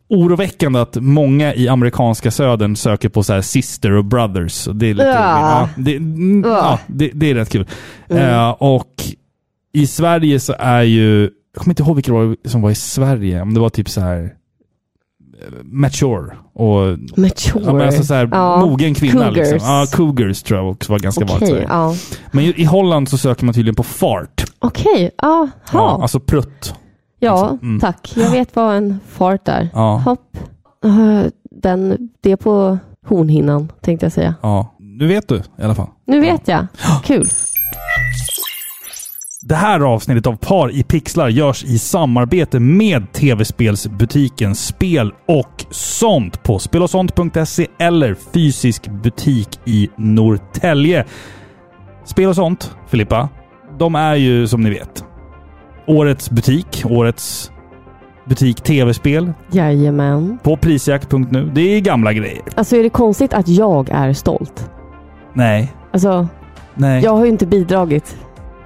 Oroväckande 0.08 0.80
att 0.80 0.96
många 1.00 1.54
i 1.54 1.68
amerikanska 1.68 2.30
södern 2.30 2.76
söker 2.76 3.08
på 3.08 3.22
så 3.22 3.32
här 3.32 3.40
sister 3.40 3.92
och 3.92 4.04
brothers. 4.04 4.68
Det 4.74 4.86
är 4.86 4.94
lite 4.94 5.08
Ja. 5.08 5.50
ja, 5.50 5.68
det, 5.76 5.92
Ja. 6.48 6.78
det, 6.86 7.10
det 7.14 7.30
är 7.30 7.34
rätt 7.34 7.50
kul. 7.50 7.66
Mm. 8.08 8.22
Eh, 8.34 8.48
och 8.50 8.94
i 9.72 9.86
Sverige 9.86 10.40
så 10.40 10.54
är 10.58 10.82
ju... 10.82 11.20
Jag 11.54 11.62
kommer 11.62 11.72
inte 11.72 11.82
ihåg 11.82 11.94
vilka 11.94 12.12
var 12.12 12.36
som 12.48 12.62
var 12.62 12.70
i 12.70 12.74
Sverige. 12.74 13.42
Om 13.42 13.54
det 13.54 13.60
var 13.60 13.68
typ 13.68 13.88
så 13.88 14.00
här 14.00 14.22
eh, 14.24 15.52
mature 15.64 16.36
och 16.54 16.98
Mature. 17.18 17.62
ja, 17.64 17.72
men 17.72 17.80
alltså 17.86 18.02
så 18.04 18.14
här, 18.14 18.28
Ja. 18.32 18.66
mogen 18.66 18.94
kvinna. 18.94 19.24
Cougars. 19.28 19.52
Liksom. 19.52 19.70
Ja, 19.70 19.86
cougars 19.92 20.42
tror 20.42 20.60
jag 20.60 20.70
också 20.70 20.92
var 20.92 20.98
ganska 20.98 21.24
vanligt. 21.24 21.42
Okej, 21.42 21.48
Sverige. 21.48 21.66
ja. 21.70 21.94
Men 22.32 22.44
i 22.44 22.64
Holland 22.64 23.08
så 23.08 23.18
söker 23.18 23.44
man 23.44 23.54
tydligen 23.54 23.74
på 23.74 23.82
fart. 23.82 24.44
Okej, 24.58 25.10
aha. 25.22 25.48
Ja, 25.72 25.98
alltså 26.02 26.20
prutt. 26.20 26.74
Ja, 27.18 27.58
Mm. 27.62 27.80
tack. 27.80 28.12
Jag 28.16 28.30
vet 28.30 28.56
vad 28.56 28.76
en 28.76 29.00
fart 29.08 29.48
är. 29.48 29.68
Ja, 29.74 30.02
Hopp. 30.04 30.36
Eh, 30.84 31.22
Den, 31.50 32.08
det 32.20 32.32
är 32.32 32.36
på 32.36 32.78
hornhinnan, 33.06 33.72
tänkte 33.80 34.06
jag 34.06 34.12
säga. 34.12 34.34
ja. 34.42 34.72
Nu 34.78 35.06
vet 35.06 35.28
du 35.28 35.36
i 35.36 35.62
alla 35.62 35.74
fall. 35.74 35.88
Nu 36.06 36.20
vet 36.20 36.48
jag. 36.48 36.66
Kul. 37.04 37.26
Det 39.42 39.54
här 39.54 39.80
avsnittet 39.80 40.26
av 40.26 40.36
Par 40.36 40.70
i 40.70 40.82
pixlar 40.82 41.28
görs 41.28 41.64
i 41.64 41.78
samarbete 41.78 42.60
med 42.60 43.12
tv-spelsbutiken 43.12 44.54
Spel 44.54 45.12
och 45.28 45.64
sånt 45.70 46.42
på 46.42 46.58
spelosont.se 46.58 47.66
eller 47.78 48.14
fysisk 48.34 48.88
butik 48.88 49.60
i 49.64 49.88
Norrtälje. 49.96 51.04
Spel 52.04 52.28
och 52.28 52.34
sånt, 52.34 52.76
Filippa, 52.88 53.28
de 53.78 53.94
är 53.94 54.14
ju 54.14 54.48
som 54.48 54.60
ni 54.60 54.70
vet 54.70 55.04
årets 55.86 56.30
butik, 56.30 56.82
årets 56.90 57.50
butik 58.24 58.60
tv-spel 58.60 59.32
Jajamän. 59.52 60.38
på 60.42 60.56
prisjakt.nu. 60.56 61.50
Det 61.54 61.60
är 61.60 61.80
gamla 61.80 62.12
grejer. 62.12 62.42
Alltså 62.54 62.76
är 62.76 62.82
det 62.82 62.90
konstigt 62.90 63.34
att 63.34 63.48
jag 63.48 63.88
är 63.92 64.12
stolt? 64.12 64.70
Nej, 65.32 65.72
Alltså, 65.92 66.28
nej. 66.74 67.04
jag 67.04 67.16
har 67.16 67.24
ju 67.24 67.30
inte 67.30 67.46
bidragit 67.46 68.16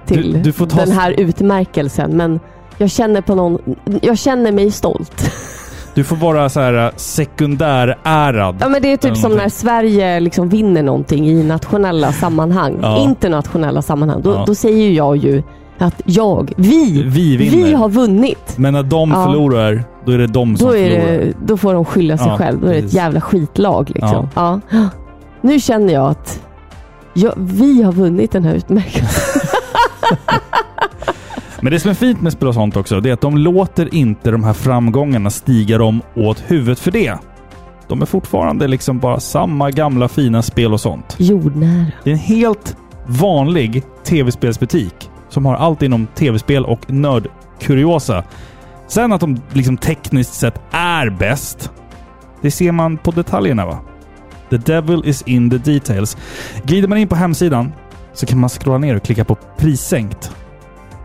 till 0.05 0.33
Du- 0.43 0.51
du 0.51 0.65
den 0.65 0.91
här 0.91 1.11
utmärkelsen, 1.19 2.17
men 2.17 2.39
jag 2.77 2.89
känner 2.91 3.21
på 3.21 3.35
någon... 3.35 3.75
Jag 4.01 4.17
känner 4.17 4.51
mig 4.51 4.71
stolt. 4.71 5.31
Du 5.93 6.03
får 6.03 6.15
vara 6.15 6.49
så 6.49 6.59
här 6.59 6.73
äh, 6.85 6.91
sekundärärad. 6.95 8.55
Ja, 8.59 8.69
men 8.69 8.81
det 8.81 8.93
är 8.93 8.97
typ 8.97 9.17
som 9.17 9.35
när 9.35 9.49
Sverige 9.49 10.19
liksom 10.19 10.49
vinner 10.49 10.83
någonting 10.83 11.27
i 11.29 11.43
nationella 11.43 12.11
sammanhang. 12.11 12.79
Ja. 12.81 13.03
Internationella 13.03 13.81
sammanhang. 13.81 14.21
Då, 14.21 14.29
Ja. 14.33 14.43
då 14.47 14.55
säger 14.55 14.91
jag 14.91 15.17
ju 15.17 15.43
att 15.81 16.01
jag, 16.05 16.51
vi, 16.57 17.03
Vi 17.07 17.37
vinner. 17.37 17.65
vi 17.67 17.73
har 17.73 17.89
vunnit. 17.89 18.53
Men 18.57 18.73
när 18.73 18.83
de 18.83 19.11
Ja. 19.11 19.25
förlorar, 19.25 19.83
då 20.05 20.11
är 20.11 20.17
det 20.17 20.27
de 20.27 20.57
som 20.57 20.67
Då, 20.67 20.75
är 20.75 20.89
förlorar. 20.89 21.17
det, 21.17 21.33
då 21.45 21.57
får 21.57 21.73
de 21.73 21.85
skylla 21.85 22.17
sig 22.17 22.27
Ja, 22.27 22.37
själv. 22.37 22.61
Då 22.61 22.67
är 22.67 22.71
det 22.73 22.77
ett 22.79 22.93
jävla 22.93 23.21
skitlag. 23.21 23.91
Liksom. 23.95 24.27
Ja. 24.35 24.59
Nu 25.41 25.59
känner 25.59 25.93
jag 25.93 26.07
att 26.09 26.41
jag, 27.13 27.33
vi 27.37 27.81
har 27.83 27.91
vunnit 27.91 28.31
den 28.31 28.43
här 28.43 28.53
utmärkelsen. 28.53 29.41
Men 31.61 31.71
det 31.73 31.79
som 31.79 31.91
är 31.91 31.95
fint 31.95 32.21
med 32.21 32.33
spel 32.33 32.47
och 32.47 32.53
sånt 32.53 32.77
också, 32.77 32.99
det 33.01 33.09
är 33.09 33.13
att 33.13 33.21
de 33.21 33.37
låter 33.37 33.95
inte 33.95 34.31
de 34.31 34.43
här 34.43 34.53
framgångarna 34.53 35.29
stiga 35.29 35.77
dem 35.77 36.01
åt 36.15 36.43
huvudet 36.47 36.79
för 36.79 36.91
det. 36.91 37.17
De 37.87 38.01
är 38.01 38.05
fortfarande 38.05 38.67
liksom 38.67 38.99
bara 38.99 39.19
samma 39.19 39.71
gamla 39.71 40.07
fina 40.07 40.41
spel 40.41 40.73
och 40.73 40.81
sånt. 40.81 41.15
Jordnära. 41.17 41.85
Det 42.03 42.09
är 42.09 42.13
en 42.13 42.19
helt 42.19 42.75
vanlig 43.07 43.83
tv-spelsbutik 44.03 45.09
som 45.31 45.45
har 45.45 45.55
allt 45.55 45.81
inom 45.81 46.07
tv-spel 46.07 46.65
och 46.65 46.91
nördkuriosa. 46.91 48.23
Sen 48.87 49.13
att 49.13 49.21
de 49.21 49.41
liksom 49.53 49.77
tekniskt 49.77 50.33
sett 50.33 50.61
är 50.71 51.09
bäst, 51.09 51.71
det 52.41 52.51
ser 52.51 52.71
man 52.71 52.97
på 52.97 53.11
detaljerna 53.11 53.65
va? 53.65 53.79
The 54.49 54.57
devil 54.57 55.01
is 55.05 55.21
in 55.21 55.49
the 55.49 55.57
details. 55.57 56.17
Glider 56.63 56.87
man 56.87 56.97
in 56.97 57.07
på 57.07 57.15
hemsidan 57.15 57.73
så 58.13 58.25
kan 58.25 58.39
man 58.39 58.49
scrolla 58.49 58.77
ner 58.77 58.95
och 58.95 59.03
klicka 59.03 59.25
på 59.25 59.37
prissänkt. 59.57 60.31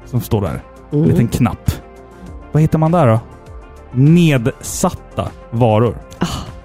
Som 0.06 0.20
står 0.20 0.40
där. 0.40 0.60
En 0.92 0.98
Mm. 0.98 1.10
liten 1.10 1.28
knapp. 1.28 1.70
Vad 2.52 2.62
hittar 2.62 2.78
man 2.78 2.92
där 2.92 3.06
då? 3.06 3.20
Nedsatta 3.92 5.28
varor. 5.50 5.96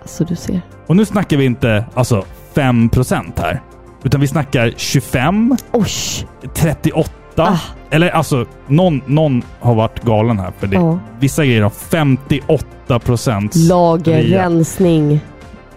Alltså 0.01 0.23
du 0.25 0.35
ser. 0.35 0.61
Och 0.87 0.95
nu 0.95 1.05
snackar 1.05 1.37
vi 1.37 1.45
inte 1.45 1.85
alltså 1.93 2.23
5% 2.53 3.39
här. 3.41 3.61
Utan 4.03 4.21
vi 4.21 4.27
snackar 4.27 4.73
25, 4.77 5.57
Oj! 5.71 6.27
38. 6.53 7.11
Ah. 7.39 7.57
Eller 7.89 8.09
alltså, 8.09 8.45
någon, 8.67 9.01
någon 9.05 9.41
har 9.59 9.75
varit 9.75 10.03
galen 10.03 10.39
här. 10.39 10.51
För 10.59 10.67
det, 10.67 10.75
Ja. 10.75 10.99
Vissa 11.19 11.45
grejer 11.45 11.61
har 11.61 11.69
58 11.69 12.99
procent. 12.99 13.55
Lagerrensning. 13.55 15.19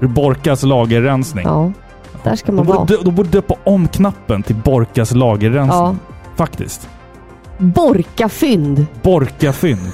Borkas 0.00 0.62
lagerrensning. 0.62 1.44
Ja, 1.46 1.72
där 2.22 2.36
ska 2.36 2.46
De 2.46 2.56
man 2.56 2.66
vara. 2.66 2.78
borde, 2.78 2.96
de 3.02 3.14
borde 3.14 3.28
döpa 3.28 3.54
om 3.64 3.88
knappen 3.88 4.42
till 4.42 4.56
Borkas 4.56 5.14
lagerrensning. 5.14 5.80
Ja. 5.80 5.96
Faktiskt. 6.36 6.88
Borkafynd. 7.58 8.86
Borkafynd. 9.02 9.92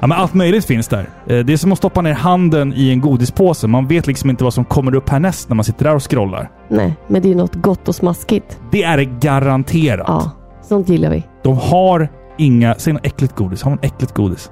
Ja, 0.00 0.06
men 0.06 0.18
allt 0.18 0.34
möjligt 0.34 0.64
finns 0.64 0.88
där. 0.88 1.08
Eh, 1.26 1.38
Det 1.38 1.52
är 1.52 1.56
som 1.56 1.72
att 1.72 1.78
stoppa 1.78 2.00
ner 2.02 2.12
handen 2.12 2.72
i 2.76 2.90
en 2.90 3.00
godispåse. 3.00 3.66
Man 3.66 3.86
vet 3.86 4.06
liksom 4.06 4.30
inte 4.30 4.44
vad 4.44 4.54
som 4.54 4.64
kommer 4.64 4.94
upp 4.94 5.08
härnäst 5.08 5.48
när 5.48 5.54
man 5.56 5.64
sitter 5.64 5.84
där 5.84 5.94
och 5.94 6.10
scrollar. 6.10 6.50
Nej, 6.68 6.94
men 7.08 7.22
det 7.22 7.30
är 7.30 7.34
något 7.34 7.54
gott 7.54 7.88
och 7.88 7.94
smaskigt. 7.94 8.58
Det 8.70 8.82
är 8.82 8.96
det 8.96 9.04
garanterat. 9.04 10.04
Ja, 10.08 10.30
sånt 10.72 10.88
gillar 10.88 11.10
vi. 11.10 11.22
De 11.42 11.56
har 11.58 12.08
inga... 12.38 12.74
Säg 12.74 12.92
något 12.92 13.06
äckligt 13.06 13.36
godis. 13.36 13.62
Har 13.62 13.70
man 13.70 13.78
äckligt 13.82 14.14
godis? 14.14 14.50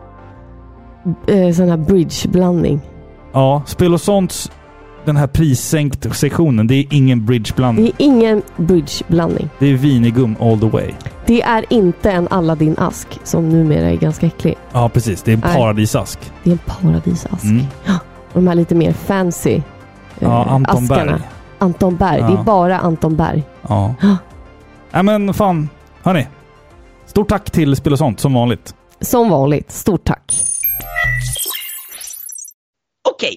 Eh, 1.27 1.53
sån 1.55 1.69
här 1.69 1.77
bridgeblandning. 1.77 2.81
Ja, 3.33 3.63
Spel 3.67 3.95
och 3.95 4.01
sånt. 4.01 4.53
Den 5.05 5.17
här 5.17 5.27
prissänkt 5.27 6.17
sektionen. 6.17 6.67
Det 6.67 6.75
är 6.75 6.87
ingen 6.91 7.27
bridgeblandning. 7.27 7.85
Det 7.85 8.05
är 8.05 8.07
ingen 8.07 8.43
bridgeblandning. 8.57 9.49
Det 9.59 9.67
är 9.67 9.75
vinigum 9.75 10.37
all 10.41 10.61
the 10.61 10.69
way. 10.69 10.91
Det 11.27 11.43
är 11.43 11.65
inte 11.69 12.11
en 12.11 12.29
Aladdin-ask 12.29 13.07
som 13.25 13.49
numera 13.49 13.91
är 13.91 13.97
ganska 13.97 14.27
äcklig. 14.27 14.57
Ja, 14.73 14.89
precis. 14.89 15.23
Det 15.23 15.31
är 15.31 15.35
en 15.35 15.43
Nej. 15.45 15.57
paradisask. 15.57 16.19
Det 16.45 16.51
är 16.51 16.53
en 16.53 16.59
paradisask. 16.67 17.45
Mm. 17.45 17.65
Och 18.33 18.35
de 18.35 18.47
här 18.49 18.55
lite 18.55 18.75
mer 18.75 18.93
fancy 18.93 19.55
eh, 19.55 19.63
Ja, 20.19 20.45
Anton 20.45 20.85
askarna. 20.85 21.13
Berg. 21.13 21.21
Anton 21.59 21.97
Berg. 21.97 22.21
Det 22.21 22.33
Ja. 22.33 22.41
är 22.41 22.45
bara 22.45 22.79
Anton 22.79 23.17
Berg. 23.17 23.43
Ja. 23.69 23.95
Nej 24.93 25.03
men 25.03 25.35
fan. 25.35 25.69
Hörni. 26.03 26.27
Stort 27.07 27.29
tack 27.29 27.51
till 27.51 27.77
Spel 27.77 27.93
och 27.93 27.99
sånt 27.99 28.21
som 28.21 28.35
vanligt. 28.35 28.75
Som 29.01 29.31
vanligt, 29.31 29.71
stort 29.71 30.05
tack. 30.05 30.33
Okej, 33.09 33.37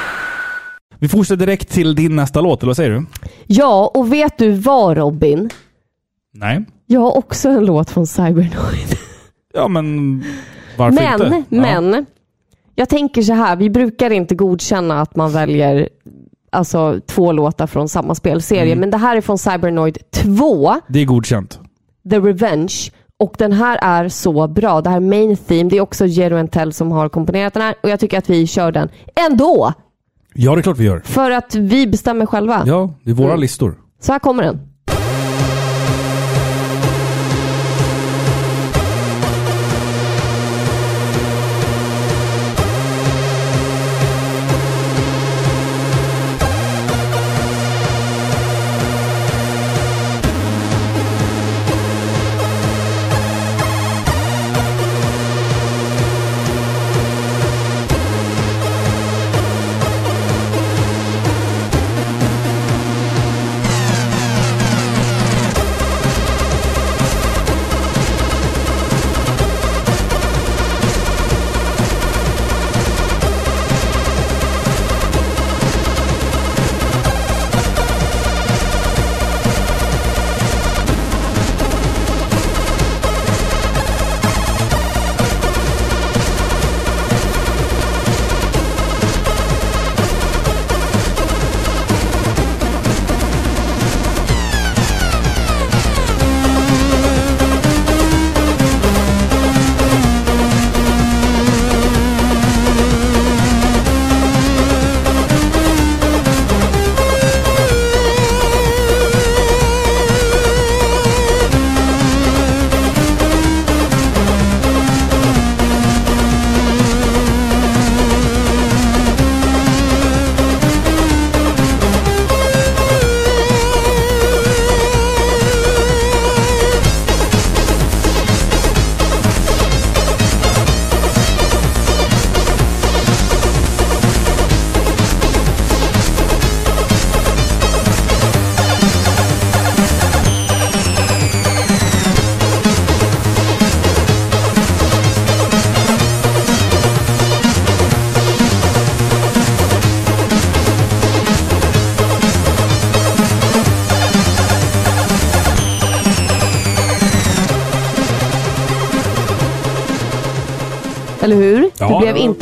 Vi 1.01 1.07
fortsätter 1.07 1.45
direkt 1.45 1.69
till 1.69 1.95
din 1.95 2.15
nästa 2.15 2.41
låt, 2.41 2.61
eller 2.61 2.69
vad 2.69 2.75
säger 2.75 2.89
du? 2.89 3.05
Ja, 3.47 3.91
och 3.93 4.13
vet 4.13 4.37
du 4.37 4.51
vad 4.51 4.97
Robin? 4.97 5.49
Nej. 6.33 6.65
Jag 6.85 7.01
har 7.01 7.17
också 7.17 7.49
en 7.49 7.65
låt 7.65 7.89
från 7.89 8.07
Cybernoid. 8.07 8.97
Ja, 9.53 9.67
men 9.67 10.23
varför 10.77 10.95
men, 10.95 11.13
inte? 11.13 11.55
Ja. 11.55 11.61
men. 11.61 12.05
Jag 12.75 12.89
tänker 12.89 13.21
så 13.21 13.33
här, 13.33 13.55
vi 13.55 13.69
brukar 13.69 14.09
inte 14.09 14.35
godkänna 14.35 15.01
att 15.01 15.15
man 15.15 15.31
väljer 15.31 15.89
alltså, 16.49 16.99
två 17.05 17.31
låtar 17.31 17.67
från 17.67 17.89
samma 17.89 18.15
spelserie. 18.15 18.71
Mm. 18.71 18.79
Men 18.79 18.91
det 18.91 18.97
här 18.97 19.17
är 19.17 19.21
från 19.21 19.37
Cybernoid 19.37 19.97
2, 20.11 20.75
Det 20.87 20.99
är 20.99 21.05
godkänt. 21.05 21.59
The 22.09 22.19
Revenge. 22.19 22.75
Och 23.17 23.35
den 23.37 23.51
här 23.51 23.79
är 23.81 24.09
så 24.09 24.47
bra. 24.47 24.81
Det 24.81 24.89
här 24.89 24.97
är 24.97 25.01
main 25.01 25.37
theme. 25.37 25.69
Det 25.69 25.77
är 25.77 25.81
också 25.81 26.05
Jero 26.05 26.37
Entel 26.37 26.73
som 26.73 26.91
har 26.91 27.09
komponerat 27.09 27.53
den 27.53 27.63
här. 27.63 27.75
Och 27.83 27.89
jag 27.89 27.99
tycker 27.99 28.17
att 28.17 28.29
vi 28.29 28.47
kör 28.47 28.71
den 28.71 28.89
ändå. 29.29 29.73
Ja, 30.33 30.55
det 30.55 30.59
är 30.59 30.63
klart 30.63 30.77
vi 30.77 30.83
gör. 30.83 30.99
För 30.99 31.31
att 31.31 31.55
vi 31.55 31.87
bestämmer 31.87 32.25
själva. 32.25 32.63
Ja, 32.65 32.93
det 33.03 33.09
är 33.11 33.15
våra 33.15 33.27
Mm. 33.27 33.39
listor. 33.41 33.75
Så 33.99 34.11
här 34.11 34.19
kommer 34.19 34.43
den. 34.43 34.59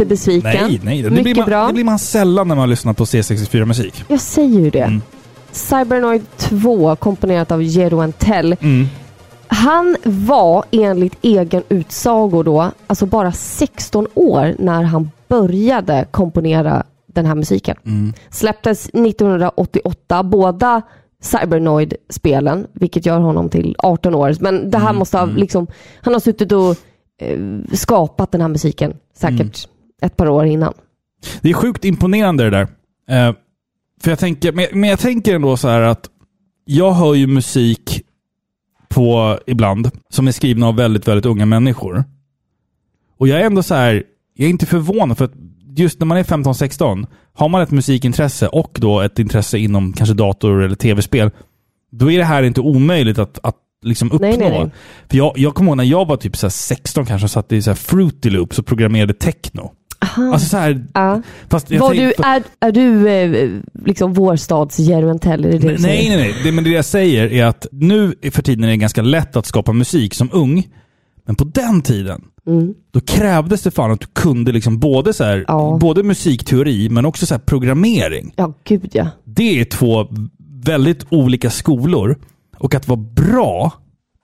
Besviken. 0.10 0.52
Nej, 0.68 0.80
nej. 0.84 1.02
Det 1.02 1.10
Mycket 1.10 1.24
blir, 1.24 1.36
man, 1.36 1.46
bra. 1.46 1.68
det 1.68 1.74
blir 1.74 1.84
man 1.84 2.00
sällan 2.00 2.48
när 2.48 2.56
man 2.56 2.70
lyssnar 2.70 2.94
på 2.94 3.04
C64-musik. 3.06 4.04
Jag 4.08 4.20
säger 4.20 4.60
ju 4.60 4.70
det. 4.70 4.80
Mm. 4.82 5.02
Cybernoid 5.52 6.22
2 6.38 6.96
komponerat 6.96 7.52
av 7.52 7.64
Jero 7.64 8.00
Entel. 8.00 8.56
Mm. 8.62 8.86
Han 9.48 9.96
var 10.04 10.64
enligt 10.72 11.18
egen 11.22 11.64
utsago 11.70 12.44
då, 12.44 12.72
alltså 12.88 13.06
bara 13.06 13.32
16 13.32 14.08
år 14.14 14.56
när 14.60 14.84
han 14.84 15.12
började 15.28 16.06
komponera 16.12 16.84
den 17.14 17.26
här 17.26 17.36
musiken. 17.36 17.78
Mm. 17.86 18.14
Släpptes 18.30 18.90
1988, 18.90 20.24
båda 20.24 20.82
Cybernoid-spelen, 21.22 22.68
vilket 22.74 23.06
gör 23.06 23.20
honom 23.20 23.50
till 23.50 23.76
18 23.80 24.16
år. 24.16 24.36
Men 24.40 24.72
det 24.72 24.78
här 24.78 24.90
Mm, 24.90 25.00
måste 25.00 25.18
ha 25.18 25.26
liksom, 25.26 25.68
han 26.02 26.14
har 26.14 26.20
suttit 26.20 26.52
och 26.52 26.76
eh, 27.22 27.40
skapat 27.74 28.32
den 28.32 28.42
här 28.42 28.48
musiken 28.48 28.94
säkert 29.18 29.40
Mm. 29.40 29.52
Ett 30.02 30.18
par 30.18 30.30
år 30.30 30.46
innan. 30.46 30.74
Det 31.42 31.50
är 31.50 31.54
sjukt 31.54 31.86
imponerande 31.86 32.44
det 32.44 32.50
där. 32.50 32.68
Eh, 33.10 33.36
för 34.02 34.12
jag 34.12 34.20
tänker, 34.20 34.52
men, 34.52 34.66
men 34.72 34.90
jag 34.90 35.00
tänker 35.00 35.36
ändå 35.36 35.58
så 35.58 35.68
här 35.68 35.82
att 35.82 36.10
jag 36.66 36.92
hör 36.92 37.14
ju 37.14 37.28
musik 37.28 38.02
på 38.90 39.40
ibland 39.48 39.92
som 40.10 40.28
är 40.28 40.32
skrivna 40.32 40.68
av 40.68 40.76
väldigt, 40.76 41.08
väldigt 41.08 41.26
unga 41.26 41.46
människor. 41.46 42.04
Och 43.18 43.28
jag 43.28 43.42
är 43.42 43.46
ändå 43.46 43.64
så 43.64 43.76
här, 43.76 44.04
jag 44.34 44.46
är 44.46 44.50
inte 44.50 44.66
förvånad 44.66 45.18
för 45.18 45.26
att 45.26 45.34
just 45.76 46.00
när 46.00 46.06
man 46.06 46.18
är 46.18 46.24
15-16, 46.24 47.08
har 47.34 47.50
man 47.50 47.62
ett 47.62 47.72
musikintresse 47.72 48.48
och 48.48 48.78
då 48.82 49.02
ett 49.02 49.20
intresse 49.20 49.58
inom 49.58 49.94
kanske 49.94 50.16
dator 50.16 50.64
eller 50.64 50.76
tv-spel, 50.76 51.32
då 51.92 52.12
är 52.12 52.18
det 52.18 52.24
här 52.24 52.44
inte 52.44 52.62
omöjligt 52.62 53.20
att, 53.20 53.40
att 53.44 53.56
liksom 53.82 54.12
uppnå. 54.12 54.28
Nej, 54.28 54.38
nej, 54.38 54.50
nej. 54.50 54.70
För 55.10 55.18
jag, 55.18 55.34
jag 55.36 55.56
kommer 55.56 55.72
ihåg 55.72 55.78
när 55.78 55.84
jag 55.84 56.08
var 56.08 56.18
typ 56.18 56.38
så 56.38 56.46
här 56.46 56.52
16 56.52 57.06
kanske 57.06 57.26
och 57.26 57.32
satt 57.32 57.52
i 57.52 57.62
så 57.62 57.70
här 57.70 57.76
Fruity 57.76 58.30
Loops 58.30 58.60
och 58.60 58.66
programmerade 58.66 59.14
techno. 59.14 59.72
Alltså 60.18 60.48
så 60.50 60.58
här, 60.58 60.86
Ja. 60.94 61.22
fast 61.50 61.72
jag 61.72 61.80
Var 61.80 61.90
tänk- 61.90 62.00
du, 62.18 62.24
är, 62.24 62.44
är 62.60 62.72
du 62.72 63.10
eh, 63.10 63.62
liksom 63.86 64.14
vår 64.14 64.36
stads? 64.36 64.80
Är 64.80 65.02
det 65.02 65.38
det 65.52 65.58
du 65.58 65.68
Nej, 65.68 65.78
säger? 65.80 66.10
nej, 66.10 66.18
nej. 66.18 66.36
Det, 66.44 66.52
men 66.52 66.64
det 66.64 66.70
jag 66.70 66.86
säger 66.86 67.28
är 67.34 67.46
att 67.46 67.68
nu 67.72 68.14
för 68.32 68.42
tiden 68.42 68.64
är 68.64 68.68
det 68.68 68.78
ganska 68.78 69.02
lätt 69.02 69.36
att 69.36 69.46
skapa 69.46 69.74
musik 69.74 70.14
som 70.14 70.30
ung. 70.34 70.68
Men 71.26 71.36
på 71.36 71.44
den 71.44 71.82
tiden, 71.82 72.22
Mm. 72.48 72.74
då 72.92 73.00
krävdes 73.02 73.62
det 73.62 73.72
fan 73.72 73.92
att 73.92 74.00
du 74.00 74.08
kunde 74.14 74.52
liksom 74.52 74.80
både, 74.80 75.14
så 75.14 75.24
här, 75.24 75.46
Ja. 75.48 75.78
både 75.82 76.04
musikteori 76.04 76.90
men 76.90 77.06
också 77.06 77.26
så 77.26 77.34
här 77.34 77.40
programmering. 77.42 78.34
Ja, 78.36 78.54
gud 78.64 78.90
ja. 78.94 79.08
Det 79.26 79.60
är 79.60 79.66
två 79.66 80.08
väldigt 80.66 81.06
olika 81.10 81.50
skolor. 81.50 82.18
Och 82.58 82.76
att 82.76 82.88
vara 82.88 83.00
bra 83.00 83.74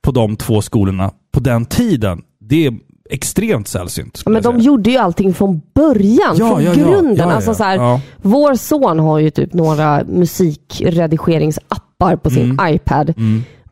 på 0.04 0.12
de 0.12 0.36
två 0.36 0.62
skolorna 0.62 1.12
på 1.34 1.40
den 1.40 1.66
tiden, 1.66 2.22
det 2.40 2.66
är 2.66 2.74
extremt 3.10 3.68
sällsynt. 3.68 4.24
Men 4.26 4.42
de 4.44 4.60
gjorde 4.60 4.92
ju 4.92 4.98
allting 4.98 5.34
från 5.34 5.62
början, 5.76 6.36
Ja, 6.38 6.50
från 6.50 6.64
ja, 6.64 6.74
grunden. 6.74 7.30
Ja, 7.30 7.36
Alltså 7.36 7.54
så 7.54 7.64
här. 7.64 8.00
Vår 8.22 8.56
son 8.56 9.00
har 9.00 9.20
ju 9.20 9.30
typ 9.30 9.54
några 9.54 10.04
musikredigeringsappar 10.08 12.16
på 12.16 12.30
sin 12.30 12.52
Mm. 12.52 12.76
iPad. 12.76 13.14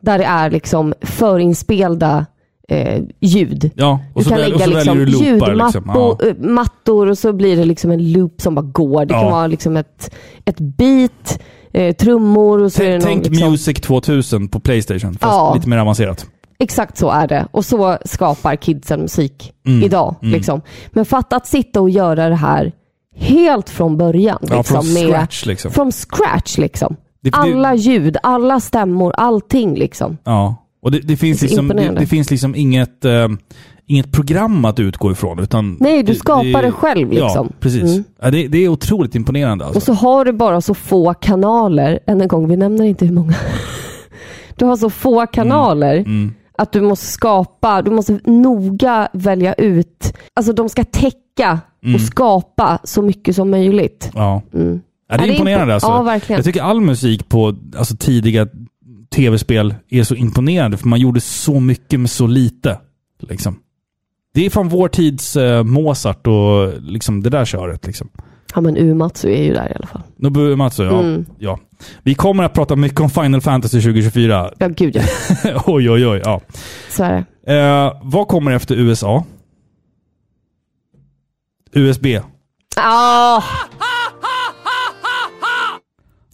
Där 0.00 0.18
det 0.18 0.24
är 0.24 0.50
liksom 0.50 0.94
förinspelda 1.00 2.26
eh, 2.68 3.02
ljud. 3.20 3.70
Ja, 3.74 4.00
och 4.14 4.22
Du 4.22 4.28
kan 4.28 4.38
väl, 4.38 4.50
lägga 4.52 4.66
liksom. 4.66 4.98
Liksom. 4.98 5.26
ljudmattor 5.26 5.82
Ja. 5.86 6.18
eh, 6.28 6.34
mattor 6.38 7.10
och 7.10 7.18
så 7.18 7.32
blir 7.32 7.56
det 7.56 7.64
liksom 7.64 7.90
en 7.90 8.12
loop 8.12 8.40
som 8.40 8.54
bara 8.54 8.66
går. 8.66 9.04
Det 9.04 9.14
kan 9.14 9.24
vara 9.30 9.46
liksom 9.46 9.76
ett, 9.76 10.14
ett 10.44 10.60
beat, 10.60 11.40
eh, 11.72 11.94
trummor 11.94 12.62
och 12.62 12.72
så 12.72 12.82
är 12.82 12.86
det 12.86 12.92
någon, 12.92 13.02
tänk 13.02 13.26
liksom, 13.26 13.50
Music 13.50 13.80
2000 13.80 14.48
på 14.48 14.60
Playstation, 14.60 15.14
fast 15.20 15.56
lite 15.56 15.68
mer 15.68 15.78
avancerat. 15.78 16.26
Exakt 16.58 16.96
så 16.96 17.10
är 17.10 17.26
det. 17.28 17.46
Och 17.50 17.64
så 17.64 17.98
skapar 18.04 18.56
kidsen 18.56 19.00
musik 19.00 19.52
Mm, 19.66 19.82
idag. 19.82 20.14
mm. 20.22 20.34
Liksom. 20.34 20.60
Men 20.92 21.04
fatta 21.04 21.36
att 21.36 21.46
sitta 21.46 21.80
och 21.80 21.90
göra 21.90 22.28
det 22.28 22.34
här 22.34 22.72
helt 23.16 23.70
från 23.70 23.96
början. 23.96 24.38
Ja, 24.50 24.56
liksom, 24.56 24.82
från 24.82 24.92
med- 24.94 25.08
scratch 25.12 25.46
liksom. 25.46 25.70
From 25.70 25.92
scratch 25.92 26.58
liksom. 26.58 26.96
Det- 27.22 27.30
det- 27.30 27.36
Alla 27.36 27.74
ljud, 27.74 28.16
alla 28.22 28.60
stämmor, 28.60 29.12
allting 29.16 29.74
liksom. 29.74 30.18
Ja, 30.24 30.56
och 30.82 30.90
det, 30.90 30.98
det, 31.00 31.16
finns, 31.16 31.42
liksom, 31.42 31.68
det, 31.68 32.06
finns 32.06 32.30
liksom 32.30 32.54
inget, 32.54 33.04
eh, 33.04 33.28
inget 33.86 34.12
program 34.12 34.64
att 34.64 34.80
utgå 34.80 35.12
ifrån. 35.12 35.38
Utan 35.38 35.76
Nej, 35.80 36.02
du 36.02 36.14
skapar 36.14 36.62
det 36.62 36.72
själv, 36.72 37.14
Ja, 37.14 37.24
liksom. 37.24 37.52
precis. 37.60 37.82
Mm. 37.82 38.04
Ja, 38.22 38.30
det, 38.30 38.58
är 38.58 38.68
otroligt 38.68 39.14
imponerande. 39.14 39.64
Alltså. 39.64 39.78
Och 39.78 39.82
så 39.82 39.92
har 39.92 40.24
du 40.24 40.32
bara 40.32 40.60
så 40.60 40.74
få 40.74 41.14
kanaler. 41.14 41.98
Än 42.06 42.20
en 42.20 42.28
gång, 42.28 42.48
vi 42.48 42.56
nämner 42.56 42.84
inte 42.84 43.06
hur 43.06 43.14
många. 43.14 43.34
Du 44.56 44.64
har 44.64 44.76
så 44.76 44.90
få 44.90 45.26
kanaler 45.26 45.96
Mm. 45.96 46.34
Att 46.58 46.72
du 46.72 46.80
måste 46.80 47.06
skapa, 47.06 47.82
du 47.82 47.90
måste 47.90 48.20
noga 48.24 49.08
välja 49.12 49.54
ut. 49.54 50.14
Alltså 50.34 50.52
de 50.52 50.68
ska 50.68 50.84
täcka 50.84 51.60
Mm. 51.84 51.94
och 51.94 52.00
skapa 52.00 52.78
så 52.84 53.02
mycket 53.02 53.36
som 53.36 53.50
möjligt. 53.50 54.10
Ja. 54.14 54.42
Mm. 54.54 54.80
Ja, 55.08 55.16
det 55.16 55.24
är 55.24 55.28
imponerande 55.28 55.72
impo- 55.72 55.74
alltså. 55.74 55.88
ja, 55.88 56.02
verkligen. 56.02 56.38
Jag 56.38 56.44
tycker 56.44 56.62
all 56.62 56.80
musik 56.80 57.28
på 57.28 57.54
alltså, 57.76 57.96
tidiga 57.96 58.48
tv-spel 59.14 59.74
är 59.88 60.04
så 60.04 60.14
imponerande, 60.14 60.76
för 60.76 60.88
man 60.88 61.00
gjorde 61.00 61.20
så 61.20 61.60
mycket 61.60 62.00
med 62.00 62.10
så 62.10 62.26
lite. 62.26 62.78
Liksom. 63.20 63.58
Det 64.34 64.46
är 64.46 64.50
fan 64.50 64.68
vår 64.68 64.88
tids 64.88 65.36
eh, 65.36 65.64
Mozart 65.64 66.26
och 66.26 66.82
liksom, 66.82 67.22
det 67.22 67.30
där 67.30 67.44
köret. 67.44 67.86
Liksom. 67.86 68.08
Ja 68.54 68.60
men 68.60 68.76
Uematsu 68.76 69.28
är 69.32 69.42
ju 69.42 69.54
där 69.54 69.72
i 69.72 69.74
alla 69.74 69.86
fall. 69.86 70.02
Nobuo 70.16 70.42
Uematsu, 70.42 70.84
ja. 70.84 71.00
Mm. 71.00 71.26
ja. 71.38 71.58
Vi 72.02 72.14
kommer 72.14 72.44
att 72.44 72.52
prata 72.52 72.76
mycket 72.76 73.00
om 73.00 73.10
Final 73.10 73.40
Fantasy 73.40 73.80
2024. 73.80 74.50
Ja 74.58 74.68
gud 74.68 74.96
ja, 74.96 75.02
oj, 75.66 75.90
oj, 75.90 76.06
oj. 76.06 76.22
Ja. 76.24 76.40
så 76.90 77.04
är 77.04 77.24
det. 77.46 77.56
Eh, 77.58 77.92
vad 78.02 78.28
kommer 78.28 78.50
efter 78.52 78.74
USA? 78.74 79.24
USB. 81.72 82.06
Ah! 82.76 83.42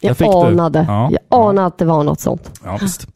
Jag 0.00 0.16
Jag 0.18 0.46
anade. 0.46 0.84
Ja, 0.88 1.10
Jag 1.10 1.40
anade 1.48 1.66
att 1.66 1.78
det 1.78 1.84
var 1.84 2.04
något 2.04 2.20
sånt. 2.20 2.60
Ja, 2.64 2.78
visst. 2.80 3.06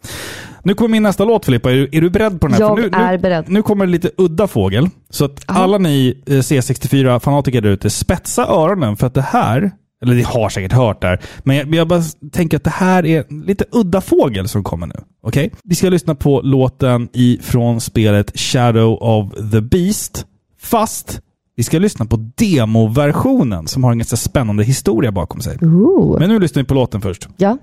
Nu 0.64 0.74
kommer 0.74 0.88
min 0.92 1.02
nästa 1.02 1.24
låt 1.24 1.44
Filippa. 1.44 1.70
Är 1.70 1.74
du, 1.74 1.88
är 1.92 2.00
du 2.00 2.10
beredd 2.10 2.40
på 2.40 2.46
den 2.46 2.54
här? 2.54 2.60
Jag 2.60 2.78
nu, 2.78 2.88
är 2.92 3.12
nu, 3.12 3.18
beredd. 3.18 3.44
Nu 3.48 3.62
kommer 3.62 3.86
lite 3.86 4.10
udda 4.18 4.46
fågel. 4.46 4.88
Så 5.10 5.24
att 5.24 5.44
Ja. 5.48 5.54
alla 5.54 5.78
ni 5.78 6.22
eh, 6.26 6.32
C64-fanatiker 6.32 7.60
där 7.60 7.70
ute, 7.70 7.90
spetsa 7.90 8.46
öronen 8.46 8.96
för 8.96 9.06
att 9.06 9.14
det 9.14 9.22
här, 9.22 9.70
eller 10.04 10.14
ni 10.14 10.22
har 10.22 10.48
säkert 10.48 10.72
hört 10.72 11.00
det 11.00 11.06
här, 11.06 11.20
men 11.44 11.56
jag, 11.56 11.74
jag 11.74 11.88
bara 11.88 12.02
tänker 12.32 12.56
att 12.56 12.64
det 12.64 12.70
här 12.70 13.06
är 13.06 13.24
lite 13.46 13.64
udda 13.72 14.00
fågel 14.00 14.48
som 14.48 14.64
kommer 14.64 14.86
nu. 14.86 14.94
Okej? 15.22 15.50
Vi 15.64 15.74
ska 15.74 15.88
lyssna 15.88 16.14
på 16.14 16.40
låten 16.40 17.08
ifrån 17.12 17.80
spelet 17.80 18.38
Shadow 18.38 18.98
of 19.02 19.32
the 19.52 19.60
Beast, 19.60 20.26
fast 20.60 21.20
vi 21.56 21.62
ska 21.62 21.78
lyssna 21.78 22.04
på 22.06 22.16
demoversionen 22.36 23.66
som 23.66 23.84
har 23.84 23.92
en 23.92 23.98
ganska 23.98 24.16
spännande 24.16 24.64
historia 24.64 25.12
bakom 25.12 25.40
sig. 25.40 25.58
Ooh. 25.62 26.18
Men 26.18 26.28
nu 26.28 26.38
lyssnar 26.38 26.62
vi 26.62 26.66
på 26.66 26.74
låten 26.74 27.00
först. 27.00 27.28
Ja. 27.36 27.58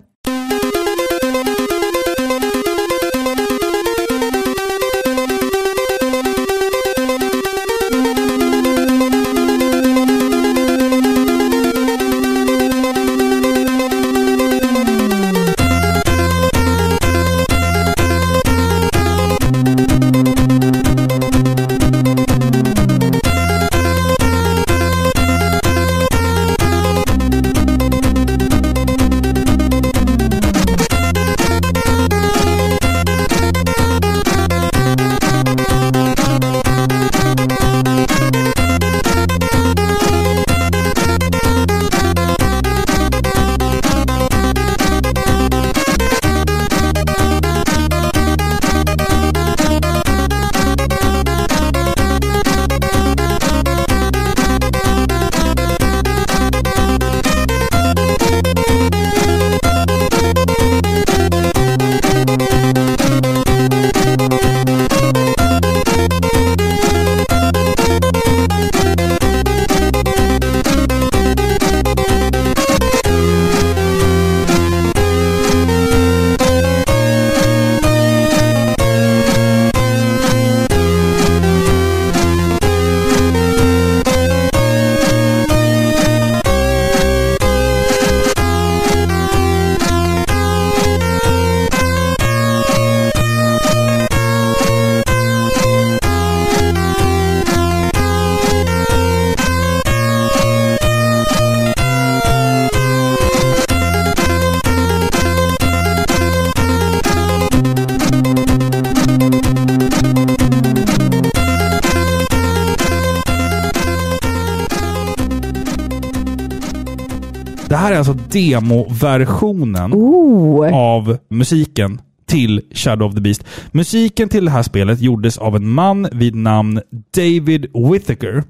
Demoversionen 118.32 119.94
Ooh. 119.94 120.74
av 120.74 121.18
musiken 121.30 122.02
till 122.28 122.62
Shadow 122.74 123.08
of 123.08 123.16
the 123.16 123.22
Beast. 123.22 123.44
Musiken 123.72 124.30
till 124.30 124.46
det 124.46 124.52
här 124.52 124.64
spelet 124.64 125.02
gjordes 125.02 125.38
av 125.38 125.56
en 125.56 125.70
man 125.70 126.08
vid 126.12 126.36
namn 126.36 126.82
David 127.16 127.66
Whittaker. 127.92 128.44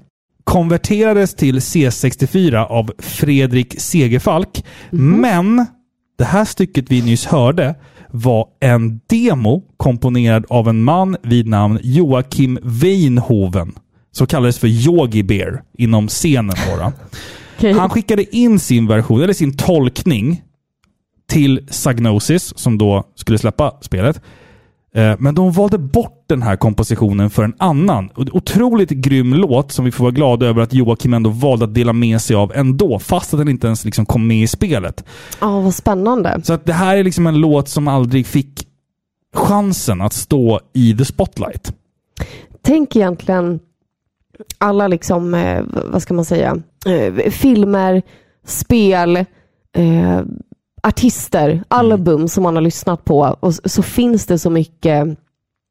Konverterades 0.44 1.34
till 1.34 1.58
C64 1.58 2.66
av 2.66 2.92
Fredrik 2.98 3.80
Segerfalk. 3.80 4.64
Men 4.90 5.66
det 6.18 6.24
här 6.24 6.44
stycket 6.44 6.90
vi 6.90 7.02
nyss 7.02 7.26
hörde 7.26 7.74
var 8.10 8.46
en 8.60 9.00
demo 9.06 9.62
komponerad 9.76 10.44
av 10.48 10.68
en 10.68 10.82
man 10.82 11.16
vid 11.22 11.46
namn 11.46 11.78
Joakim 11.82 12.58
Weinhoven. 12.62 13.72
som 14.12 14.26
kallades 14.26 14.58
för 14.58 14.68
Yogi 14.68 15.22
Bear 15.22 15.62
inom 15.78 16.08
scenen. 16.08 16.56
Då, 16.66 16.92
Okej. 17.58 17.72
Han 17.72 17.90
skickade 17.90 18.36
in 18.36 18.58
sin 18.58 18.86
version, 18.86 19.22
eller 19.22 19.32
sin 19.34 19.56
tolkning, 19.56 20.42
till 21.28 21.66
Sagnosis, 21.70 22.58
som 22.58 22.78
då 22.78 23.04
skulle 23.14 23.38
släppa 23.38 23.74
spelet. 23.80 24.20
Eh, 24.94 25.14
Men 25.18 25.34
de 25.34 25.52
valde 25.52 25.78
bort 25.78 26.24
den 26.28 26.42
här 26.42 26.56
kompositionen 26.56 27.30
för 27.30 27.42
en 27.44 27.54
annan. 27.58 28.10
Otroligt 28.16 28.90
grym 28.90 29.34
låt 29.34 29.72
som 29.72 29.84
vi 29.84 29.90
får 29.92 30.04
vara 30.04 30.12
glada 30.12 30.46
över 30.46 30.62
att 30.62 30.72
Joakim 30.72 31.14
ändå 31.14 31.30
valde 31.30 31.64
att 31.64 31.74
dela 31.74 31.92
med 31.92 32.20
sig 32.20 32.36
av 32.36 32.52
ändå, 32.54 32.98
fast 32.98 33.34
att 33.34 33.40
den 33.40 33.48
inte 33.48 33.66
ens 33.66 33.84
liksom 33.84 34.06
kom 34.06 34.26
med 34.26 34.42
i 34.42 34.46
spelet. 34.46 35.04
Ja, 35.40 35.60
vad 35.60 35.74
spännande. 35.74 36.40
Så 36.44 36.52
att 36.52 36.64
det 36.64 36.72
här 36.72 36.96
är 36.96 37.04
liksom 37.04 37.26
en 37.26 37.40
låt 37.40 37.68
som 37.68 37.88
aldrig 37.88 38.26
fick 38.26 38.66
chansen 39.34 40.00
att 40.00 40.12
stå 40.12 40.60
i 40.74 40.96
the 40.96 41.04
spotlight. 41.04 41.74
Tänk 42.62 42.96
egentligen 42.96 43.60
alla 44.58 44.88
liksom, 44.88 45.34
eh, 45.34 45.62
vad 45.92 46.02
ska 46.02 46.14
man 46.14 46.24
säga, 46.24 46.56
eh, 46.86 47.30
filmer, 47.30 48.02
spel, 48.46 49.16
eh, 49.76 50.20
artister, 50.82 51.64
album 51.68 52.28
som 52.28 52.42
man 52.42 52.54
har 52.54 52.62
lyssnat 52.62 53.04
på 53.04 53.36
och 53.40 53.54
så 53.54 53.82
finns 53.82 54.26
det 54.26 54.38
så 54.38 54.50
mycket 54.50 55.18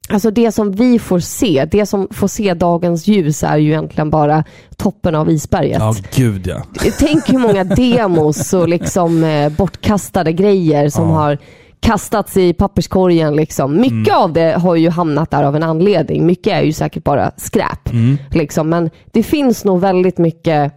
Alltså 0.10 0.32
det 0.32 0.52
som 0.52 0.72
vi 0.72 1.00
får 1.00 1.20
se, 1.20 1.68
det 1.72 1.86
som 1.86 2.08
får 2.12 2.28
se 2.28 2.54
dagens 2.54 3.08
ljus 3.08 3.44
är 3.44 3.58
ju 3.58 3.68
egentligen 3.70 4.10
bara 4.10 4.44
toppen 4.78 5.16
av 5.16 5.30
isberget. 5.30 5.78
Ja, 5.80 5.96
gud 6.16 6.48
ja. 6.48 6.64
Tänk 7.00 7.30
hur 7.30 7.40
många 7.40 7.64
demos 7.76 8.54
och 8.54 8.70
liksom 8.70 9.24
eh, 9.24 9.50
bortkastade 9.52 10.34
grejer 10.34 10.90
som 10.90 11.10
Ja. 11.10 11.16
har 11.16 11.38
kastats 11.82 12.38
i 12.38 12.54
papperskorgen. 12.54 13.36
Liksom. 13.36 13.78
Mycket 13.78 14.16
av 14.16 14.34
det 14.34 14.60
har 14.60 14.76
ju 14.76 14.90
hamnat 14.90 15.32
där 15.32 15.44
av 15.44 15.56
en 15.56 15.64
anledning. 15.64 16.26
Mycket 16.26 16.54
är 16.54 16.62
ju 16.62 16.74
säkert 16.74 17.04
bara 17.04 17.32
skräp. 17.38 17.90
Liksom. 18.32 18.70
Men 18.70 18.90
det 19.12 19.24
finns 19.24 19.66
nog 19.66 19.80
väldigt 19.80 20.18
mycket 20.18 20.74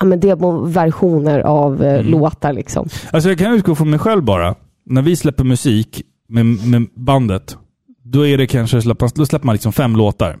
ja, 0.00 0.06
men 0.06 0.20
demoversioner 0.20 1.40
av 1.40 1.82
eh, 1.82 2.02
låtar. 2.02 2.52
Liksom. 2.52 2.88
Alltså 3.10 3.28
jag 3.28 3.38
kan 3.38 3.52
utgå 3.52 3.74
från 3.74 3.90
mig 3.90 3.98
själv 3.98 4.22
bara. 4.24 4.54
När 4.86 5.02
vi 5.02 5.16
släpper 5.16 5.44
musik 5.44 6.02
med, 6.28 6.46
med 6.46 6.86
bandet, 6.94 7.56
då 8.02 8.26
är 8.26 8.38
det 8.38 8.46
kanske 8.46 8.80
då 9.14 9.26
släpper 9.26 9.46
man 9.46 9.52
liksom 9.52 9.72
fem 9.72 9.96
låtar. 9.96 10.38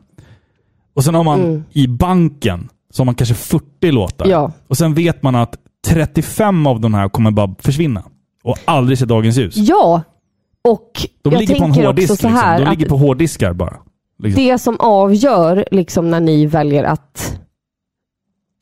Och 0.94 1.04
sen 1.04 1.14
har 1.14 1.24
man 1.24 1.64
i 1.72 1.88
banken, 1.88 2.68
så 2.90 3.00
har 3.00 3.04
man 3.04 3.14
kanske 3.14 3.34
40 3.34 3.90
låtar. 3.90 4.26
Ja. 4.26 4.52
Och 4.68 4.76
sen 4.76 4.94
vet 4.94 5.22
man 5.22 5.34
att 5.34 5.54
35 5.86 6.66
av 6.66 6.80
de 6.80 6.94
här 6.94 7.08
kommer 7.08 7.30
bara 7.30 7.54
försvinna. 7.58 8.02
Och 8.44 8.58
aldrig 8.64 8.98
se 8.98 9.04
dagens 9.04 9.36
ljus. 9.38 9.56
Ja, 9.56 10.02
och 10.68 10.90
De 11.22 11.32
jag 11.32 11.40
ligger 11.40 11.58
på 11.58 11.64
en 11.64 11.72
hårddisk. 11.74 12.10
också 12.12 12.22
så 12.22 12.28
Liksom. 12.28 12.42
här 12.44 12.58
De 12.58 12.64
att 12.64 12.70
ligger 12.78 12.88
på 12.88 12.96
hårddiskar 12.96 13.52
bara. 13.52 13.76
Liksom. 14.22 14.42
det 14.44 14.58
som 14.58 14.76
avgör 14.80 15.64
liksom 15.70 16.10
när 16.10 16.20
ni 16.20 16.46
väljer 16.46 16.84
att 16.84 17.38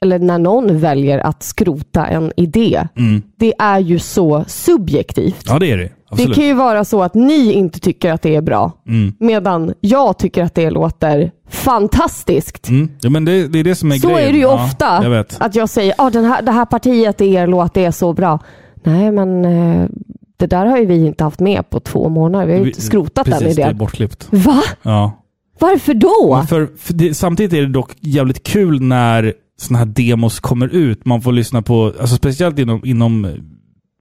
eller 0.02 0.18
när 0.18 0.38
någon 0.38 0.78
väljer 0.78 1.18
att 1.18 1.42
skrota 1.42 2.06
en 2.06 2.32
idé, 2.36 2.86
Mm. 2.96 3.22
det 3.36 3.54
är 3.58 3.78
ju 3.78 3.98
så 3.98 4.44
subjektivt. 4.46 5.44
Ja, 5.46 5.58
det 5.58 5.70
är 5.70 5.76
det. 5.76 5.84
Det 5.84 5.92
Absolut. 6.10 6.36
kan 6.36 6.44
ju 6.44 6.54
vara 6.54 6.84
så 6.84 7.02
att 7.02 7.14
ni 7.14 7.52
inte 7.52 7.80
tycker 7.80 8.12
att 8.12 8.22
det 8.22 8.36
är 8.36 8.40
bra, 8.42 8.72
Mm. 8.88 9.14
medan 9.20 9.74
jag 9.80 10.18
tycker 10.18 10.42
att 10.44 10.54
det 10.54 10.70
låter 10.70 11.30
fantastiskt. 11.50 12.68
Mm. 12.68 12.90
Ja, 13.00 13.10
men 13.10 13.24
det, 13.24 13.48
det 13.48 13.58
är 13.58 13.64
det 13.64 13.74
som 13.74 13.92
är 13.92 13.96
Så 13.96 14.08
grejen. 14.08 14.28
är 14.28 14.32
det 14.32 14.38
ju 14.38 14.44
ja, 14.44 14.64
ofta. 14.64 15.04
Jag. 15.14 15.26
Att 15.40 15.54
jag 15.54 15.68
säger 15.68 15.94
att 15.98 16.12
den 16.12 16.24
här, 16.24 16.42
det 16.42 16.52
här 16.52 16.64
partiet 16.64 17.20
er 17.20 17.46
låt 17.46 17.74
det 17.74 17.84
är 17.84 17.90
så 17.90 18.12
bra. 18.12 18.38
Nej, 18.82 19.12
men 19.12 19.44
eh, 19.44 19.88
det 20.36 20.46
där 20.46 20.66
har 20.66 20.78
ju 20.78 20.86
vi 20.86 21.06
inte 21.06 21.24
haft 21.24 21.40
med 21.40 21.70
på 21.70 21.80
två 21.80 22.08
månader. 22.08 22.46
Vi 22.46 22.52
har 22.52 22.60
ju 22.60 22.66
inte 22.66 22.80
skrotat 22.80 23.24
Precis, 23.26 23.40
den 23.40 23.54
det 23.56 23.62
är 23.62 23.66
idén. 23.66 23.78
bortklippt. 23.78 24.28
Va? 24.30 24.62
Ja. 24.82 25.18
Varför 25.58 25.94
då? 25.94 26.44
För, 26.48 26.70
för 26.78 26.92
det, 26.94 27.14
samtidigt 27.14 27.52
är 27.52 27.60
det 27.60 27.68
dock 27.68 27.90
jävligt 28.00 28.42
kul 28.42 28.82
när 28.82 29.34
såna 29.60 29.78
här 29.78 29.86
demos 29.86 30.40
kommer 30.40 30.68
ut. 30.68 31.04
Man 31.06 31.22
får 31.22 31.32
lyssna 31.32 31.62
på, 31.62 31.92
alltså 32.00 32.16
speciellt 32.16 32.58
inom, 32.58 32.80
inom, 32.84 33.26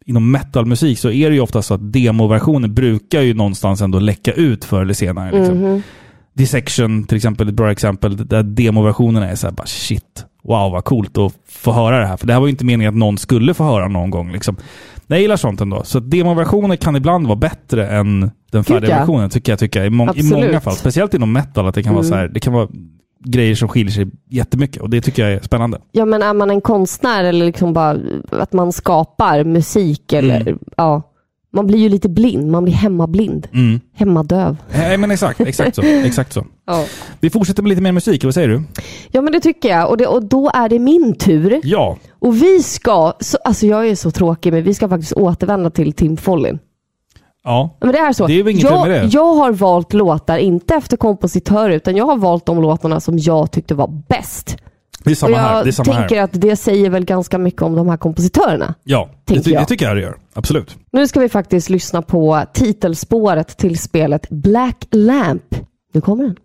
inom 0.05 0.32
metalmusik 0.32 0.99
så 0.99 1.11
är 1.11 1.29
det 1.29 1.36
ju 1.36 1.41
ofta 1.41 1.61
så 1.61 1.73
att 1.73 1.93
demoversioner 1.93 2.67
brukar 2.67 3.21
ju 3.21 3.34
någonstans 3.34 3.82
ändå 3.82 3.99
läcka 3.99 4.32
ut 4.32 4.65
förr 4.65 4.82
eller 4.82 4.93
senare. 4.93 5.39
Liksom. 5.39 5.57
Mhm. 5.57 5.82
Dissection 6.34 7.03
till 7.03 7.15
exempel, 7.17 7.47
ett 7.47 7.53
bra 7.53 7.71
exempel, 7.71 8.27
där 8.27 8.43
demoversionerna 8.43 9.29
är 9.29 9.36
så 9.36 9.47
här 9.47 9.53
bara 9.53 9.67
shit, 9.67 10.25
wow 10.43 10.71
vad 10.71 10.83
coolt 10.85 11.17
att 11.17 11.33
få 11.49 11.71
höra 11.71 11.99
det 11.99 12.05
här. 12.05 12.17
För 12.17 12.27
det 12.27 12.33
här 12.33 12.39
var 12.39 12.47
ju 12.47 12.51
inte 12.51 12.65
meningen 12.65 12.93
att 12.93 12.97
någon 12.99 13.17
skulle 13.17 13.53
få 13.53 13.63
höra 13.63 13.87
någon 13.87 14.09
gång. 14.09 14.31
Liksom. 14.31 14.55
Jag 15.07 15.21
gillar 15.21 15.35
sånt 15.37 15.61
ändå. 15.61 15.83
Så 15.83 15.99
demoversioner 15.99 16.75
kan 16.75 16.95
ibland 16.95 17.27
vara 17.27 17.35
bättre 17.35 17.87
än 17.87 18.31
den 18.51 18.63
färdiga 18.63 18.91
ja. 18.91 18.97
versionen, 18.99 19.29
tycker 19.29 19.51
jag. 19.51 19.59
Tycker 19.59 19.79
jag. 19.79 19.87
I, 19.87 19.89
må- 19.89 20.05
I 20.05 20.09
Absolut. 20.09 20.31
många 20.31 20.61
fall. 20.61 20.73
Speciellt 20.73 21.13
inom 21.13 21.31
metal, 21.33 21.67
att 21.67 21.75
det 21.75 21.83
kan 21.83 21.93
vara 21.93 22.05
Mm. 22.05 22.09
så 22.09 22.15
här, 22.15 22.27
det 22.27 22.39
kan 22.39 22.53
vara 22.53 22.67
grejer 23.25 23.55
som 23.55 23.67
skiljer 23.67 23.91
sig 23.91 24.07
jättemycket. 24.29 24.81
Och 24.81 24.89
det 24.89 25.01
tycker 25.01 25.23
jag 25.23 25.31
är 25.33 25.39
spännande. 25.41 25.77
Ja, 25.91 26.05
men 26.05 26.21
är 26.21 26.33
man 26.33 26.49
en 26.49 26.61
konstnär 26.61 27.23
eller 27.23 27.45
liksom 27.45 27.73
bara 27.73 27.97
att 28.31 28.53
man 28.53 28.71
skapar 28.71 29.43
musik 29.43 30.13
eller 30.13 30.41
Mm. 30.41 30.59
ja, 30.77 31.01
man 31.53 31.67
blir 31.67 31.79
ju 31.79 31.89
lite 31.89 32.09
blind. 32.09 32.51
Man 32.51 32.63
blir 32.63 32.73
hemmablind. 32.73 33.47
Mm. 33.53 33.79
Hemmadöv. 33.93 34.57
Nej, 34.73 34.97
men 34.97 35.11
exakt, 35.11 35.39
exakt 35.39 35.75
så. 35.75 35.81
Exakt 35.81 36.33
så. 36.33 36.45
Ja. 36.67 36.85
Vi 37.19 37.29
fortsätter 37.29 37.63
med 37.63 37.69
lite 37.69 37.81
mer 37.81 37.91
musik, 37.91 38.23
vad 38.23 38.33
säger 38.33 38.47
du? 38.47 38.63
ja, 39.11 39.21
men 39.21 39.33
det 39.33 39.39
tycker 39.39 39.69
jag. 39.69 39.89
Och, 39.89 39.97
det, 39.97 40.07
och 40.07 40.23
då 40.23 40.51
är 40.53 40.69
det 40.69 40.79
min 40.79 41.15
tur. 41.15 41.59
Ja. 41.63 41.97
Och 42.19 42.41
vi 42.41 42.63
ska, 42.63 43.13
så, 43.19 43.37
alltså 43.43 43.67
jag 43.67 43.87
är 43.87 43.95
så 43.95 44.11
tråkig, 44.11 44.53
men 44.53 44.63
vi 44.63 44.73
ska 44.73 44.89
faktiskt 44.89 45.13
återvända 45.13 45.69
till 45.69 45.93
Tim 45.93 46.17
Follin. 46.17 46.59
Ja. 47.43 47.77
Men 47.81 47.91
det 47.91 47.97
är 47.97 48.13
så. 48.13 48.27
Det 48.27 48.33
är 48.33 48.47
inget 48.49 48.63
jag, 48.63 48.87
med 48.87 49.01
det. 49.03 49.09
jag 49.13 49.33
har 49.33 49.51
valt 49.51 49.93
låtar, 49.93 50.37
inte 50.37 50.75
efter 50.75 50.97
kompositör, 50.97 51.69
utan 51.69 51.95
jag 51.95 52.05
har 52.05 52.17
valt 52.17 52.45
de 52.45 52.61
låtarna 52.61 52.99
som 52.99 53.17
jag 53.17 53.51
tyckte 53.51 53.75
var 53.75 53.87
bäst. 53.87 54.57
Det 55.03 55.11
är 55.11 55.15
samma 55.15 55.31
jag 55.31 55.39
här. 55.39 55.63
Det 55.63 55.69
är 55.69 55.71
samma 55.71 55.95
tänker 55.95 56.15
här. 56.15 56.23
att 56.23 56.31
det 56.33 56.55
säger 56.55 56.89
väl 56.89 57.05
ganska 57.05 57.37
mycket 57.37 57.61
om 57.61 57.75
de 57.75 57.89
här 57.89 57.97
kompositörerna. 57.97 58.73
Ja, 58.83 59.09
det, 59.25 59.41
ty- 59.41 59.51
jag. 59.51 59.61
det 59.61 59.65
tycker 59.65 59.85
jag 59.85 59.95
det 59.97 60.01
gör. 60.01 60.15
Absolut. 60.33 60.77
Nu 60.91 61.07
ska 61.07 61.19
vi 61.19 61.29
faktiskt 61.29 61.69
lyssna 61.69 62.01
på 62.01 62.43
titelspåret 62.53 63.57
till 63.57 63.79
spelet 63.79 64.29
Black 64.29 64.87
Lamp. 64.91 65.55
Nu 65.93 66.01
kommer 66.01 66.23
den.「 66.23 66.35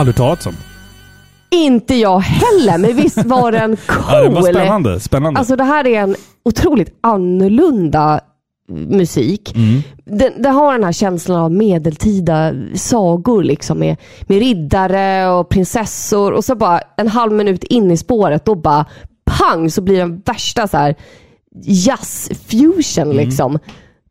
Aldrig 0.00 0.16
talat 0.16 0.46
om. 0.46 0.54
Inte 1.50 1.94
jag 1.94 2.20
heller, 2.20 2.78
men 2.78 2.96
visst 2.96 3.24
var 3.24 3.52
den 3.52 3.76
cool? 3.76 4.04
Ja, 4.08 4.22
det 4.22 4.28
var 4.28 4.42
spännande. 4.42 5.00
spännande. 5.00 5.38
Alltså 5.38 5.56
det 5.56 5.64
här 5.64 5.86
är 5.86 6.00
en 6.00 6.16
otroligt 6.44 6.98
annorlunda 7.00 8.20
musik. 8.68 9.56
Mm. 9.56 9.82
Den, 10.04 10.42
den 10.42 10.54
har 10.54 10.72
den 10.72 10.84
här 10.84 10.92
känslan 10.92 11.40
av 11.40 11.52
medeltida 11.52 12.52
sagor 12.74 13.42
liksom 13.42 13.78
med, 13.78 13.96
med 14.22 14.38
riddare 14.38 15.28
och 15.28 15.48
prinsessor 15.48 16.32
och 16.32 16.44
så 16.44 16.54
bara 16.54 16.80
en 16.96 17.08
halv 17.08 17.32
minut 17.32 17.64
in 17.64 17.90
i 17.90 17.96
spåret 17.96 18.44
då 18.44 18.54
bara 18.54 18.86
pang 19.24 19.70
så 19.70 19.80
blir 19.80 19.98
den 19.98 20.22
värsta 20.24 20.68
så 20.68 20.76
här 20.76 20.94
jazz-fusion 21.64 23.12
liksom. 23.12 23.58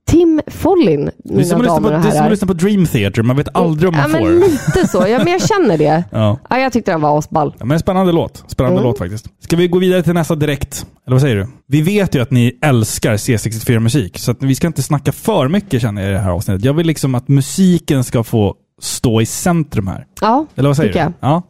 Tim 0.10 0.42
Follin, 0.48 1.12
som 1.26 1.36
mina 1.36 1.42
att 1.42 1.60
lyssna 1.60 1.60
på, 1.60 1.64
damer 1.72 1.86
och 1.86 1.92
det 1.92 1.98
är 1.98 2.02
som 2.02 2.10
att 2.10 2.16
herrar. 2.16 2.30
lyssna 2.30 2.48
på 2.48 2.54
Dream 2.54 2.86
Theater. 2.86 3.22
Man 3.24 3.36
vet 3.36 3.56
aldrig 3.56 3.90
om 3.90 3.96
Ja 3.96 4.02
man 4.02 4.12
men 4.12 4.22
får. 4.42 4.50
lite 4.50 4.88
så, 4.88 4.98
ja, 5.08 5.18
men 5.18 5.28
jag 5.28 5.42
känner 5.48 5.78
det. 5.78 6.04
Ja. 6.12 6.40
Ja, 6.50 6.60
jag 6.60 6.74
tyckte 6.74 6.92
den 6.92 7.02
var 7.02 7.18
asball. 7.20 7.56
Ja, 7.60 7.66
men 7.66 7.76
en 7.76 7.80
spännande 7.80 8.12
låt. 8.12 8.44
Spännande 8.48 8.78
Mm. 8.80 8.88
låt 8.90 8.98
faktiskt. 8.98 9.26
Ska 9.40 9.56
vi 9.56 9.68
gå 9.68 9.80
vidare 9.80 10.04
till 10.04 10.14
nästa 10.14 10.36
direkt? 10.36 10.86
Eller 11.08 11.16
vad 11.16 11.22
säger 11.22 11.36
du? 11.36 11.48
Vi 11.68 11.82
vet 11.82 12.16
ju 12.16 12.22
att 12.22 12.32
ni 12.32 12.60
älskar 12.62 13.14
C64-musik, 13.18 14.18
så 14.20 14.36
vi 14.40 14.56
ska 14.56 14.68
inte 14.68 14.84
snacka 14.84 15.12
för 15.12 15.48
mycket 15.48 15.82
känner 15.82 16.02
jag 16.02 16.12
i 16.12 16.14
det 16.14 16.20
här 16.20 16.32
avsnittet. 16.32 16.66
Jag 16.66 16.74
vill 16.74 16.88
liksom 16.88 17.16
att 17.16 17.28
musiken 17.28 18.04
ska 18.04 18.24
få 18.24 18.56
stå 18.82 19.22
i 19.22 19.26
centrum 19.26 19.88
här. 19.88 20.06
Ja, 20.22 20.46
Eller 20.56 20.70
vad 20.70 20.76
säger 20.78 20.94
du? 20.94 21.00
jag. 21.00 21.14
Ja. 21.20 21.42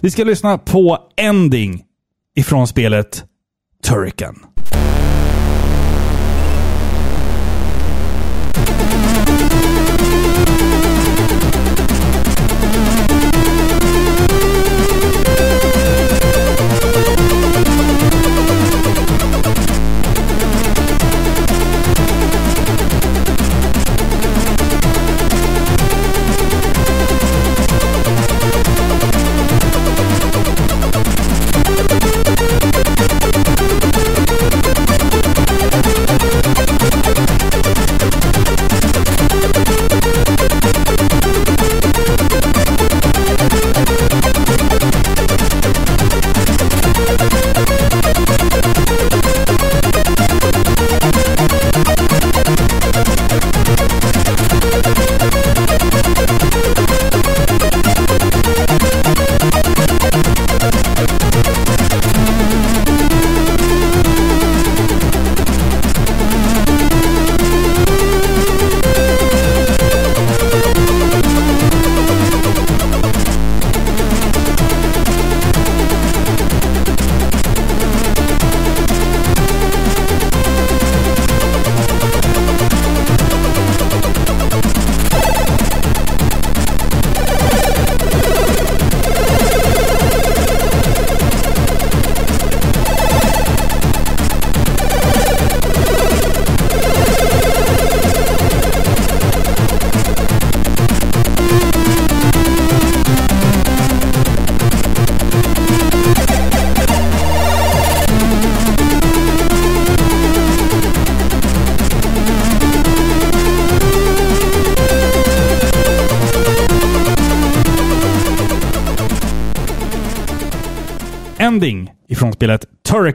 Vi 0.00 0.10
ska 0.10 0.24
lyssna 0.24 0.58
på 0.58 0.98
Ending 1.16 1.82
ifrån 2.36 2.66
spelet 2.66 3.24
Turrican. 3.88 4.34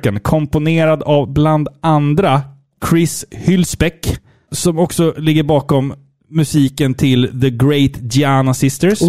Turrican, 0.04 0.20
komponerad 0.20 1.04
av 1.04 1.34
bland 1.34 1.68
andra 1.82 2.41
Chris 2.89 3.26
Hylsbeck, 3.32 4.18
som 4.51 4.80
också 4.80 5.14
ligger 5.18 5.43
bakom 5.43 5.93
musiken 6.30 6.93
till 6.93 7.41
The 7.41 7.49
Great 7.49 7.91
Gianna 8.16 8.54
Sisters. 8.54 8.99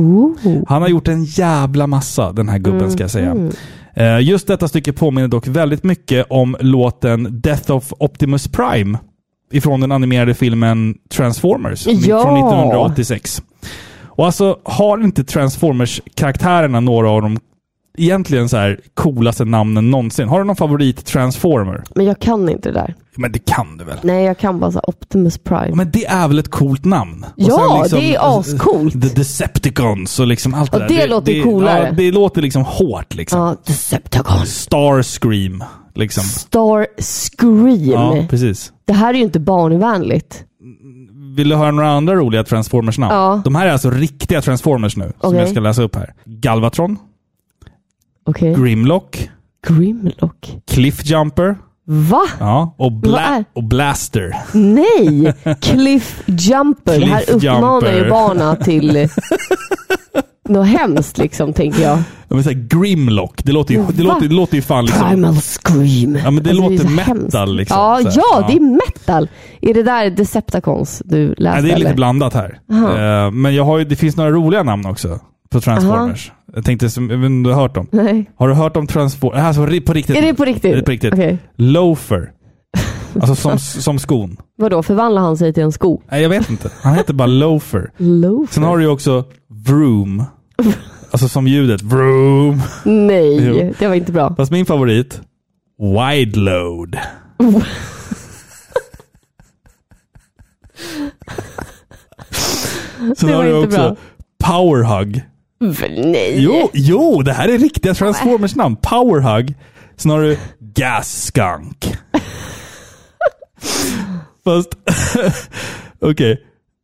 Han 0.69 0.83
har 0.83 0.89
gjort 0.89 1.09
en 1.09 1.25
jävla 1.25 1.87
massa, 1.87 2.33
den 2.33 2.49
här 2.49 2.59
gubben 2.59 2.91
ska 2.91 3.03
jag 3.05 3.11
säga. 3.11 3.51
Eh, 3.97 4.21
Just 4.21 4.47
detta 4.47 4.69
stycke 4.69 4.93
påminner 4.93 5.29
dock 5.29 5.47
väldigt 5.47 5.85
mycket 5.85 6.27
om 6.31 6.57
låten 6.61 7.41
Death 7.41 7.71
of 7.73 7.93
Optimus 7.99 8.49
Prime 8.49 8.99
ifrån 9.53 9.81
den 9.81 9.93
animerade 9.93 10.35
filmen 10.35 10.95
Transformers 11.15 11.87
Ja. 11.87 12.23
från 12.23 12.35
1986. 12.39 13.43
Och 14.17 14.27
alltså, 14.27 14.59
har 14.65 14.99
inte 15.05 15.25
Transformers-karaktärerna 15.25 16.81
några 16.81 17.11
av 17.11 17.23
de 17.23 17.39
egentligen 17.99 18.49
så 18.49 18.57
här 18.57 18.81
coolaste 18.95 19.45
namnen 19.45 19.91
någonsin? 19.91 20.29
Har 20.29 20.39
du 20.39 20.45
någon 20.45 20.57
favorit 20.57 21.05
Transformer? 21.07 21.85
Men 21.95 22.07
jag 22.07 22.19
kan 22.19 22.49
inte 22.49 22.69
det 22.69 22.73
där. 22.75 22.95
Men 23.17 23.33
det 23.33 23.39
kan 23.39 23.77
du 23.79 23.85
väl? 23.85 23.99
Nej, 24.03 24.25
jag 24.25 24.39
kan 24.39 24.61
bara 24.61 24.71
så 24.73 24.79
här 24.79 24.89
Optimus 24.89 25.39
Prime. 25.39 25.75
Men 25.77 25.91
det 25.91 26.07
är 26.07 26.29
väl 26.29 26.39
ett 26.39 26.51
coolt 26.51 26.85
namn? 26.85 27.25
Och 27.25 27.33
Ja, 27.37 27.85
sen 27.91 27.99
det 27.99 28.15
är 28.15 28.39
ascoolt. 28.41 28.93
The 28.93 29.09
Decepticons 29.09 30.21
och 30.21 30.27
liksom 30.27 30.55
allt 30.55 30.75
Och 30.75 30.81
det 30.81 30.87
där. 30.89 30.97
det 30.97 31.07
låter 31.07 31.43
coolare. 31.43 31.87
Ja, 31.87 31.93
det 31.93 32.11
låter 32.13 32.43
liksom 32.43 32.63
hårt 32.65 33.15
liksom. 33.15 33.41
Ja, 33.41 33.57
Decepticon. 33.67 34.47
Starscream. 34.47 35.65
Liksom. 35.95 36.23
Star 36.25 36.87
Scream. 37.03 37.91
Ja, 37.91 38.27
precis. 38.31 38.73
det 38.85 38.93
här 38.93 39.15
är 39.15 39.19
ju 39.19 39.25
inte 39.25 39.41
barnvänligt. 39.41 40.45
Vill 41.37 41.49
du 41.49 41.57
höra 41.57 41.71
några 41.71 41.91
andra 41.91 42.15
roliga 42.15 42.45
Transformers-namn? 42.45 43.15
Ja. 43.15 43.41
De 43.45 43.55
här 43.55 43.67
är 43.67 43.73
alltså 43.73 43.91
riktiga 43.91 44.43
Transformers 44.43 44.97
nu, 44.97 45.13
som 45.21 45.29
Okej. 45.29 45.41
jag 45.41 45.49
ska 45.49 45.61
läsa 45.61 45.83
upp 45.83 45.97
här. 45.97 46.15
Galvatron, 46.25 46.99
Okej. 48.27 48.55
Grimlock, 48.55 49.31
Grimlock. 49.68 50.57
Cliffjumper, 50.70 51.57
Va? 51.87 52.22
ja, 52.41 52.75
och, 52.79 52.93
Bla 52.93 53.45
och 53.53 53.64
Blaster. 53.64 54.37
Nej! 54.53 55.35
Cliff 55.61 56.22
Jumper. 56.27 57.01
det 57.01 57.07
här 57.07 57.20
Cliff 57.20 57.37
uppmanar 57.45 57.93
ju 57.93 58.11
barnen 58.11 58.57
till 58.57 59.09
något 60.49 60.66
hemskt 60.66 61.18
liksom, 61.18 61.53
tänker 61.53 61.83
jag. 61.83 61.99
Jag 62.29 62.37
vill 62.37 62.45
säga 62.45 62.59
Grimlock. 62.70 63.45
Det 63.45 63.53
låter 63.53 63.75
ju, 63.75 63.85
det 63.93 64.03
låter, 64.03 64.29
det 64.29 64.35
låter 64.35 64.57
ju 64.57 64.62
fan 64.62 64.85
liksom... 64.87 65.09
Primal 65.09 65.35
Scream. 65.35 66.16
Ja, 66.25 66.31
men 66.31 66.43
det 66.43 66.51
är 66.51 66.55
låter 66.55 66.77
så 66.79 66.89
metal, 66.89 67.57
liksom. 67.57 67.77
Ja, 67.79 67.99
Så 68.03 68.20
ja, 68.20 68.25
ja. 68.41 68.47
det 68.49 68.55
är 68.57 68.61
metal. 68.61 69.29
Är 69.61 69.75
det 69.75 69.83
där 69.83 70.11
Decepticons 70.11 71.03
du 71.05 71.35
läste? 71.39 71.43
Nej, 71.43 71.62
det 71.62 71.68
är 71.70 71.77
lite 71.77 71.89
eller? 71.89 71.97
blandat 71.97 72.35
här. 72.35 72.59
Aha. 72.72 72.99
Eh, 72.99 73.31
men 73.31 73.55
jag 73.55 73.64
har 73.64 73.79
ju, 73.79 73.85
det 73.85 73.97
finns 73.97 74.16
några 74.16 74.31
roliga 74.31 74.62
namn 74.62 74.87
också 74.87 75.20
på 75.51 75.61
Transformers. 75.61 76.33
Jag 76.55 76.65
tänkte, 76.65 76.91
som- 76.91 77.11
jag 77.11 77.17
vet 77.19 77.27
inte 77.27 77.37
om 77.37 77.43
du 77.43 77.51
har 77.51 77.61
hört 77.63 77.75
dem? 77.75 77.87
Nej. 77.93 78.31
Har 78.37 78.49
du 78.49 78.55
hört 78.55 78.77
om 78.77 78.87
Transformers? 78.87 79.41
Alltså 79.45 79.67
ri- 79.67 79.81
på 79.87 79.93
riktigt? 79.93 80.17
Är 80.17 80.23
det 80.23 80.35
på 80.35 80.45
riktigt? 80.45 80.73
Är 80.73 80.77
det 80.77 80.83
på 80.83 80.91
riktigt? 80.91 81.13
Okej. 81.13 81.39
Loafer. 81.57 82.31
Alltså 83.21 83.35
som, 83.35 83.59
som 83.59 83.99
skon. 83.99 84.37
Vadå, 84.57 84.83
förvandlar 84.83 85.23
han 85.23 85.37
sig 85.37 85.53
till 85.53 85.63
en 85.63 85.73
sko? 85.73 86.01
Nej, 86.11 86.23
jag 86.23 86.29
vet 86.29 86.51
inte. 86.51 86.71
Han 86.83 86.95
heter 86.95 87.15
bara 87.15 87.27
Loafer. 87.27 87.91
Loafer? 87.97 88.55
Sen 88.55 88.63
har 88.63 88.79
du 88.79 88.85
ju 88.85 88.91
också 88.91 89.25
Vroom. 89.67 90.25
Alltså 91.11 91.29
som 91.29 91.47
ljudet. 91.49 91.83
Vroom. 91.83 92.61
Nej, 92.85 93.75
det 93.79 93.89
var 93.89 93.95
inte 93.95 94.13
bra. 94.13 94.35
Fast 94.37 94.53
min 94.53 94.67
favorit. 94.67 95.21
Wide 95.79 96.39
load. 96.41 96.99
Sen 103.17 103.29
har 103.29 103.45
du 103.45 103.55
också 103.65 103.77
bra. 103.79 103.97
Powerhug. 104.45 105.23
Nej. 105.91 106.35
Jo, 106.43 106.71
jo, 106.73 107.23
det 107.23 107.33
här 107.33 107.49
är 107.49 107.59
riktiga 107.59 107.95
Transformers 107.95 108.57
namn. 108.57 108.77
Powerhug. 108.77 109.55
Sen 109.97 110.11
har 110.11 110.23
du 110.23 110.39
Gas 110.61 111.23
Skunk. 111.25 111.97
Fast, 114.45 114.69
okej. 116.01 116.43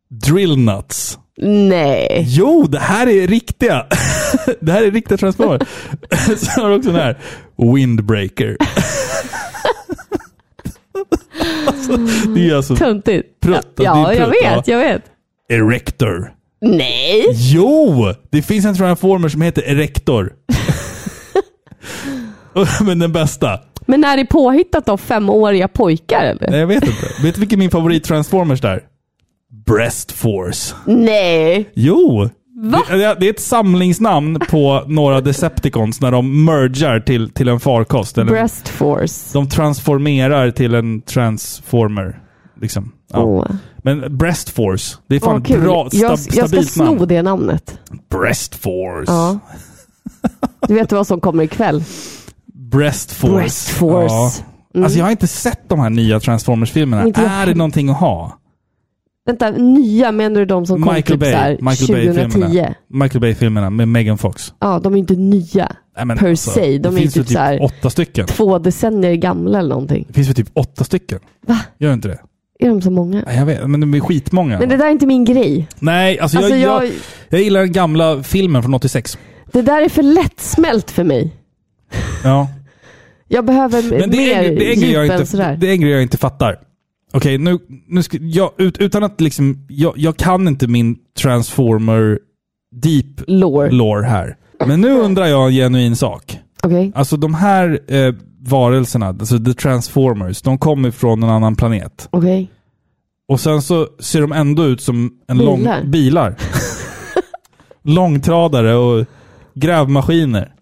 Drill 0.09 0.57
Nuts. 0.57 1.17
Nej. 1.41 2.25
Jo, 2.27 2.67
det 2.69 2.79
här 2.79 3.07
är 3.07 3.27
riktiga. 3.27 3.85
det 4.61 4.71
här 4.71 4.83
är 4.83 4.91
riktiga 4.91 5.17
Transformers. 5.17 5.67
så 6.37 6.61
har 6.61 6.69
du 6.69 6.75
också 6.75 6.91
den 6.91 7.01
här 7.01 7.17
Windbreaker. 7.75 8.57
alltså, 11.67 11.97
det 12.35 12.49
är 12.49 12.55
alltså 12.55 12.75
Töntigt. 12.75 13.27
Det 13.41 13.61
Ja, 13.77 14.13
jag 14.13 14.27
vet, 14.27 14.67
jag 14.67 14.79
vet. 14.79 15.03
Erector. 15.49 16.31
Nej! 16.61 17.25
Jo! 17.33 18.13
Det 18.29 18.41
finns 18.41 18.65
en 18.65 18.75
Transformer 18.75 19.29
som 19.29 19.41
heter 19.41 19.61
Erector. 19.61 20.33
Men 22.85 22.99
den 22.99 23.11
bästa. 23.11 23.59
Men 23.85 24.03
är 24.03 24.17
det 24.17 24.25
påhittat 24.25 24.89
av 24.89 24.97
femåriga 24.97 25.67
pojkar 25.67 26.23
eller? 26.23 26.51
Nej, 26.51 26.59
jag 26.59 26.67
vet 26.67 26.83
inte. 26.83 27.07
Vet 27.23 27.35
du 27.35 27.39
vilken 27.39 27.59
min 27.59 27.71
favorit 27.71 28.03
Transformers 28.03 28.63
är? 28.63 28.83
Breast 29.65 30.11
Force. 30.11 30.75
Nej! 30.85 31.69
Jo! 31.73 32.29
Va? 32.63 32.81
Det, 32.89 33.15
det 33.19 33.25
är 33.25 33.29
ett 33.29 33.39
samlingsnamn 33.39 34.39
på 34.49 34.83
några 34.87 35.21
Decepticons 35.21 36.01
när 36.01 36.11
de 36.11 36.45
mergar 36.45 36.99
till, 36.99 37.29
till 37.29 37.47
en 37.47 37.59
farkost. 37.59 38.17
Eller 38.17 38.31
Breast 38.31 38.67
force. 38.67 39.33
De 39.33 39.49
transformerar 39.49 40.51
till 40.51 40.75
en 40.75 41.01
transformer. 41.01 42.19
Liksom. 42.61 42.91
Ja. 43.13 43.19
Åh. 43.19 43.45
Men 43.81 44.17
Breast 44.17 44.49
Force, 44.49 44.97
det 45.07 45.15
är 45.15 45.19
fan 45.19 45.35
Åh, 45.35 45.43
kul. 45.43 45.61
bra, 45.61 45.89
stab, 45.89 46.01
jag, 46.01 46.11
jag 46.11 46.19
ska 46.19 46.31
stabilt 46.33 46.71
sno 46.71 46.83
namn. 46.83 47.07
det 47.07 47.21
namnet. 47.21 47.79
Breast 48.09 48.55
Force. 48.55 49.11
Ja. 49.11 49.39
Du 50.67 50.73
vet 50.73 50.91
vad 50.91 51.07
som 51.07 51.19
kommer 51.21 51.43
ikväll? 51.43 51.83
Breast 52.53 53.11
Force. 53.11 53.35
Breast 53.35 53.69
Force. 53.69 54.13
Ja. 54.15 54.31
Mm. 54.75 54.83
Alltså 54.83 54.99
jag 54.99 55.05
har 55.05 55.11
inte 55.11 55.27
sett 55.27 55.69
de 55.69 55.79
här 55.79 55.89
nya 55.89 56.19
Transformers-filmerna. 56.19 57.07
Inte 57.07 57.21
jag 57.21 57.31
Är 57.31 57.45
det 57.45 57.55
någonting 57.55 57.89
att 57.89 57.97
ha? 57.99 58.37
Vänta, 59.25 59.49
nya 59.51 60.11
menar 60.11 60.39
du 60.39 60.45
de 60.45 60.65
som 60.65 60.83
kom 60.83 60.93
Michael 60.93 61.19
typ 61.19 61.19
Bay. 61.19 61.31
så 61.31 61.37
här 61.37 61.51
Michael 61.61 61.87
2010? 62.13 62.39
Bay-filmerna. 62.39 62.75
Michael 62.89 63.21
Bay-filmerna 63.21 63.69
med 63.69 63.87
Megan 63.87 64.17
Fox. 64.17 64.53
Ja, 64.59 64.79
de 64.79 64.93
är 64.93 64.97
inte 64.97 65.13
nya 65.15 65.75
Nej, 65.97 66.05
men 66.05 66.17
per 66.17 66.29
alltså, 66.29 66.51
se. 66.51 66.61
De 66.61 66.77
det 66.79 66.87
är 66.89 66.91
finns 66.91 67.13
typ, 67.13 67.21
ju 67.21 67.23
typ 67.23 67.33
så 67.33 67.39
här 67.39 67.63
åtta 67.63 67.89
stycken. 67.89 68.27
två 68.27 68.59
decennier 68.59 69.15
gamla 69.15 69.59
eller 69.59 69.69
någonting. 69.69 70.05
Det 70.07 70.13
finns 70.13 70.27
väl 70.27 70.35
typ 70.35 70.49
åtta 70.53 70.83
stycken? 70.83 71.19
Va? 71.47 71.59
Gör 71.79 71.93
inte 71.93 72.07
det? 72.07 72.19
Är 72.61 72.67
de 72.69 72.81
så 72.81 72.91
många? 72.91 73.23
Jag 73.27 73.45
vet, 73.45 73.69
men 73.69 73.79
de 73.79 73.93
är 73.93 73.99
skitmånga. 73.99 74.59
Men 74.59 74.69
det 74.69 74.77
där 74.77 74.85
är 74.85 74.91
inte 74.91 75.05
min 75.07 75.25
grej. 75.25 75.67
Nej, 75.79 76.19
alltså, 76.19 76.37
Alltså, 76.37 76.55
jag, 76.55 76.83
jag- 76.85 76.91
jag, 77.29 77.41
gillar 77.41 77.59
den 77.59 77.71
gamla 77.71 78.23
filmen 78.23 78.63
från 78.63 78.73
86. 78.73 79.17
Det 79.51 79.61
där 79.61 79.81
är 79.81 79.89
för 79.89 80.03
lättsmält 80.03 80.91
för 80.91 81.03
mig. 81.03 81.35
Ja. 82.23 82.47
Jag 83.27 83.45
behöver 83.45 83.99
Men 83.99 84.09
det 84.11 84.17
mer 84.17 84.39
är, 84.39 84.55
det, 84.55 84.71
är 84.71 84.75
djup 84.75 84.93
jag 84.93 85.05
än 85.05 85.11
inte, 85.11 85.25
sådär. 85.25 85.57
det 85.61 85.67
är 85.67 85.71
en 85.71 85.81
grej 85.81 85.91
jag 85.91 86.01
inte 86.01 86.17
fattar. 86.17 86.59
Okej, 87.13 87.37
nu, 87.37 87.59
nu 87.87 88.03
ska, 88.03 88.17
jag, 88.21 88.51
ut, 88.57 88.77
utan 88.77 89.03
att 89.03 89.21
liksom, 89.21 89.65
jag, 89.69 89.93
jag 89.97 90.17
kan 90.17 90.47
inte 90.47 90.67
min 90.67 90.95
Transformer 91.21 92.19
Deep 92.75 93.05
Lore. 93.27 93.71
lore 93.71 94.05
här. 94.05 94.35
Men 94.65 94.81
nu 94.81 94.91
undrar 94.91 95.25
jag 95.25 95.47
en 95.47 95.53
genuin 95.53 95.95
sak. 95.95 96.37
Okej. 96.63 96.91
Alltså 96.95 97.17
de 97.17 97.33
här 97.33 97.79
eh, 97.87 98.13
varelserna, 98.43 99.07
alltså 99.07 99.39
the 99.39 99.53
Transformers, 99.53 100.41
de 100.41 100.57
kommer 100.57 100.91
från 100.91 101.23
en 101.23 101.29
annan 101.29 101.55
planet. 101.55 102.07
Okej. 102.11 102.51
Och 103.27 103.39
sen 103.39 103.61
så 103.61 103.87
ser 103.99 104.21
de 104.21 104.31
ändå 104.31 104.65
ut 104.65 104.81
som 104.81 105.11
en 105.27 105.37
Bilar. 105.37 105.45
lång... 105.81 105.91
Bilar. 105.91 106.35
Långtradare 107.83 108.75
och 108.75 109.05
grävmaskiner. 109.53 110.53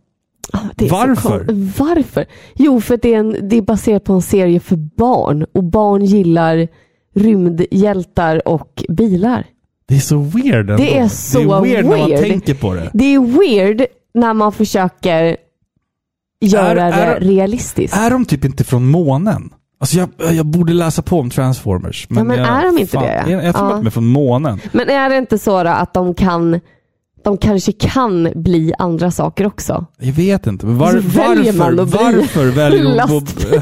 Ah, 0.53 0.59
Varför? 0.89 1.45
Varför? 1.79 2.25
Jo, 2.55 2.81
för 2.81 2.99
det 3.01 3.13
är, 3.13 3.19
en, 3.19 3.35
det 3.49 3.57
är 3.57 3.61
baserat 3.61 4.03
på 4.03 4.13
en 4.13 4.21
serie 4.21 4.59
för 4.59 4.75
barn. 4.75 5.45
Och 5.53 5.63
barn 5.63 6.05
gillar 6.05 6.67
rymdhjältar 7.15 8.47
och 8.47 8.83
bilar. 8.89 9.45
Det 9.87 9.95
är 9.95 9.99
så 9.99 10.17
weird 10.17 10.69
ändå. 10.69 10.83
Det 10.83 10.97
är 10.97 11.07
så 11.07 11.39
Det 11.39 11.45
är 11.45 11.61
weird, 11.61 11.85
när 11.85 11.97
man 11.97 12.09
weird. 12.09 12.21
tänker 12.21 12.53
på 12.53 12.73
det. 12.73 12.89
Det 12.93 13.13
är 13.13 13.19
weird 13.19 13.85
när 14.13 14.33
man 14.33 14.51
försöker 14.51 15.37
göra 16.41 16.81
Är- 16.83 16.91
är- 17.15 17.19
det 17.19 17.25
realistiskt. 17.25 17.97
Är 17.97 18.09
de 18.09 18.25
typ 18.25 18.45
inte 18.45 18.63
från 18.63 18.87
månen? 18.87 19.49
Alltså 19.81 19.97
jag, 19.97 20.33
jag 20.33 20.45
borde 20.45 20.73
läsa 20.73 21.01
på 21.01 21.19
om 21.19 21.29
Transformers. 21.29 22.07
Ja, 22.09 22.23
men 22.23 22.37
jag, 22.37 22.47
är 22.47 22.65
de 22.65 22.77
inte 22.77 22.97
det? 22.99 23.23
Jag, 23.31 23.43
jag 23.45 23.55
tror 23.55 23.67
Ja. 23.69 23.73
att 23.75 23.79
de 23.81 23.85
är 23.87 23.91
från 23.91 24.07
månen. 24.07 24.59
Men 24.71 24.89
är 24.89 25.09
det 25.09 25.17
inte 25.17 25.37
så 25.37 25.63
då 25.63 25.69
att 25.69 25.93
de 25.93 26.13
kan 26.13 26.59
de 27.23 27.37
kanske 27.37 27.71
kan 27.71 28.31
bli 28.35 28.73
andra 28.79 29.11
saker 29.11 29.45
också? 29.47 29.85
Jag 29.99 30.13
vet 30.13 30.47
inte. 30.47 30.65
Men 30.65 30.77
var, 30.77 30.93
väljer 30.93 31.53
varför, 31.53 31.57
man 31.57 31.79
att 31.79 31.89
bli 31.89 31.97
varför 32.21 32.45
väljer 32.45 32.83
de 32.83 32.95
lastbil. 32.95 33.51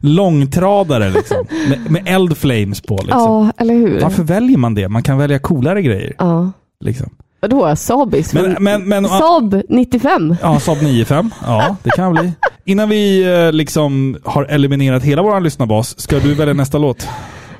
långtradare 0.00 1.10
liksom? 1.10 1.46
Med, 1.68 1.90
med 1.90 2.02
eldflames 2.06 2.80
på 2.80 2.94
liksom. 2.96 3.20
Ja, 3.20 3.52
eller 3.56 3.74
hur? 3.74 4.00
Varför 4.00 4.22
väljer 4.22 4.58
man 4.58 4.74
det? 4.74 4.88
Man 4.88 5.02
kan 5.02 5.18
välja 5.18 5.38
coolare 5.38 5.82
grejer. 5.82 6.14
Ja. 6.18 6.52
Liksom. 6.84 7.10
Vadå? 7.44 7.76
Sabis? 7.76 8.32
Men- 8.32 8.56
men- 8.60 8.88
men- 8.88 9.08
Saab 9.08 9.62
95? 9.68 10.36
Ja, 10.42 10.60
Saab 10.60 10.78
9-5. 10.78 11.30
Ja, 11.46 11.76
det 11.82 11.90
kan 11.90 12.12
bli. 12.12 12.32
Innan 12.64 12.88
vi 12.88 13.22
eh, 13.46 13.52
liksom 13.52 14.16
har 14.24 14.44
eliminerat 14.44 15.02
hela 15.02 15.22
vår 15.22 15.40
lyssnarbas, 15.40 16.00
ska 16.00 16.18
du 16.18 16.34
välja 16.34 16.54
nästa 16.54 16.78
låt? 16.78 17.08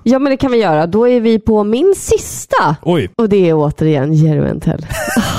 Ja, 0.02 0.18
men 0.18 0.30
det 0.30 0.36
kan 0.36 0.52
vi 0.52 0.58
göra. 0.58 0.86
Då 0.86 1.08
är 1.08 1.20
vi 1.20 1.38
på 1.38 1.64
min 1.64 1.94
sista. 1.96 2.76
Oj. 2.82 3.10
Och 3.16 3.28
det 3.28 3.48
är 3.50 3.54
återigen 3.54 4.12
Jerry 4.14 4.50
Entell. 4.50 4.86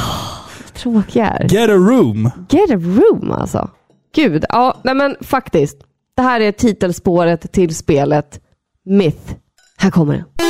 Tråkiga 0.74 1.28
är. 1.28 1.44
Get 1.54 1.70
a 1.70 1.74
room. 1.74 2.32
Get 2.50 2.70
a 2.72 2.76
room 2.76 3.32
alltså. 3.32 3.70
Gud, 4.16 4.46
ja, 4.50 4.78
nej 4.84 4.96
men 4.96 5.16
faktiskt. 5.22 5.78
Det 6.16 6.22
här 6.22 6.40
är 6.42 6.52
titelspåret 6.52 7.52
till 7.52 7.76
spelet 7.76 8.40
Myth. 8.86 9.34
Här 9.78 9.92
kommer. 9.92 10.24
Det 10.36 10.44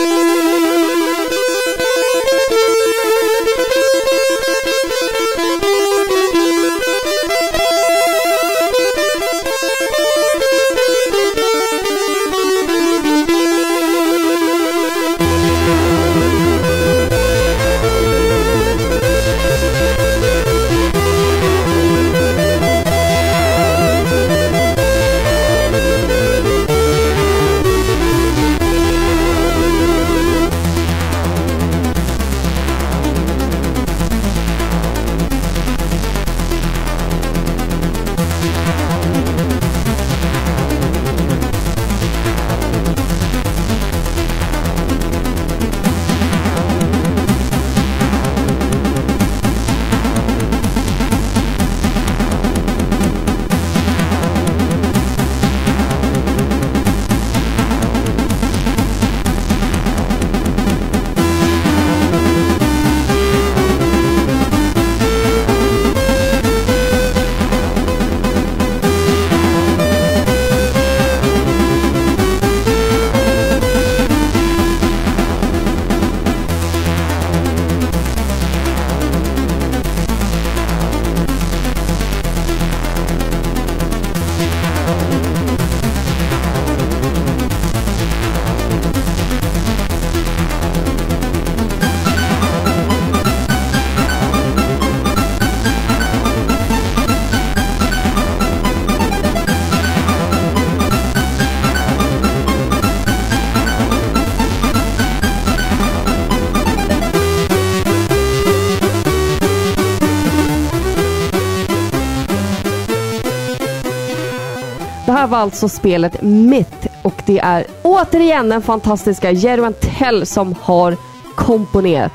alltså 115.35 115.69
spelet 115.69 116.21
Myth 116.21 116.87
och 117.01 117.21
det 117.25 117.39
är 117.39 117.65
återigen 117.83 118.49
den 118.49 118.61
fantastiska 118.61 119.31
Jerry 119.31 119.73
Tell 119.79 120.25
som 120.25 120.55
har 120.61 120.97
komponerat. 121.35 122.11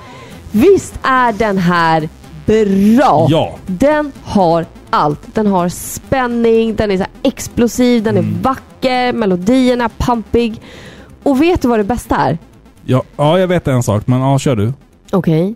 Visst 0.53 0.95
är 1.03 1.33
den 1.33 1.59
här 1.59 2.09
bra. 2.47 3.27
Ja. 3.31 3.55
Den 3.67 4.13
har 4.25 4.67
allt. 4.91 5.35
Den 5.35 5.47
har 5.47 5.69
spänning, 5.69 6.75
den 6.77 6.91
är 6.91 6.99
så 6.99 7.05
explosiv, 7.23 8.03
den 8.03 8.17
är 8.17 8.21
Mm. 8.21 8.43
vacker, 8.43 9.13
melodierna 9.13 9.89
pampig. 9.89 10.61
Och 11.23 11.43
vet 11.43 11.63
du 11.63 11.69
vad 11.69 11.79
det 11.79 11.85
bästa 11.85 12.17
är? 12.17 12.39
Ja, 12.85 13.03
ja, 13.17 13.39
jag 13.39 13.47
vet 13.49 13.69
en 13.69 13.83
sak, 13.83 14.07
men 14.07 14.21
ja, 14.21 14.39
kör 14.39 14.57
du. 14.57 14.73
Okej. 15.13 15.55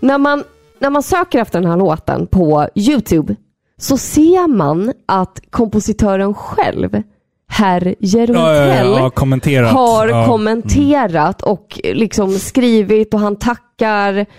När, 0.00 0.18
man, 0.18 0.44
när 0.78 0.90
man 0.90 1.02
söker 1.02 1.38
efter 1.38 1.60
den 1.60 1.70
här 1.70 1.76
låten 1.76 2.26
på 2.26 2.68
Youtube 2.74 3.36
så 3.80 3.96
ser 3.98 4.48
man 4.48 4.92
att 5.06 5.40
kompositören 5.50 6.34
själv, 6.34 7.02
herr 7.48 7.94
Jerontell, 8.00 8.86
Ja, 8.90 8.98
ja, 9.00 9.10
kommenterat. 9.10 9.72
har 9.72 10.26
kommenterat 10.26 11.42
och 11.42 11.80
liksom 11.84 12.30
skrivit 12.32 13.14
och 13.14 13.20
han 13.20 13.36
tackar 13.36 13.66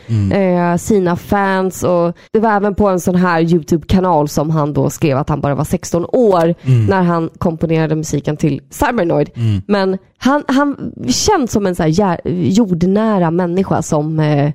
Mm. 0.07 0.31
eh, 0.31 0.77
sina 0.77 1.15
fans. 1.15 1.83
Och 1.83 2.13
det 2.33 2.39
var 2.39 2.51
även 2.51 2.75
på 2.75 2.87
en 2.89 2.99
sån 2.99 3.15
här 3.15 3.41
Youtube-kanal 3.41 4.27
som 4.27 4.49
han 4.49 4.73
då 4.73 4.89
skrev 4.89 5.17
att 5.17 5.29
han 5.29 5.41
bara 5.41 5.55
var 5.55 5.63
16 5.63 6.05
år 6.05 6.53
Mm. 6.63 6.85
när 6.85 7.01
han 7.01 7.29
komponerade 7.37 7.95
musiken 7.95 8.37
till 8.37 8.61
Cybernoid. 8.69 9.29
Men 9.67 9.97
han, 10.17 10.43
han 10.47 10.91
känns 11.07 11.51
som 11.51 11.65
en 11.65 11.75
så 11.75 11.83
här 11.83 12.19
jordnära 12.25 13.31
människa 13.31 13.81
som 13.81 14.19
eh, 14.19 14.51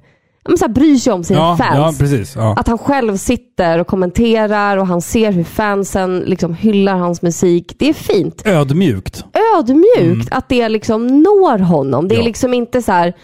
men 0.49 0.59
så 0.59 0.65
här 0.65 0.73
bryr 0.73 0.97
sig 0.97 1.13
om 1.13 1.25
sina 1.25 1.39
Ja, 1.41 1.57
fans. 1.57 1.71
ja, 1.75 1.93
precis. 1.99 2.37
Ja. 2.37 2.55
Att 2.59 2.69
han 2.69 2.79
själv 2.79 3.17
sitter 3.17 3.79
och 3.79 3.87
kommenterar 3.87 4.77
och 4.77 4.87
han 4.87 5.03
ser 5.03 5.33
hur 5.33 5.45
fansen 5.45 6.19
liksom 6.27 6.55
hyllar 6.55 6.97
hans 6.97 7.23
musik. 7.23 7.75
Det 7.79 7.89
är 7.89 7.93
fint 7.95 8.43
Ödmjukt. 8.47 9.25
ödmjukt 9.59 10.29
att 10.33 10.49
det 10.49 10.69
liksom 10.69 11.07
når 11.07 11.59
honom. 11.59 12.09
Det 12.09 12.15
är 12.15 12.17
Mm. 12.17 12.27
Liksom 12.27 12.55
inte 12.55 12.83
så 12.83 12.93
här 12.93 13.15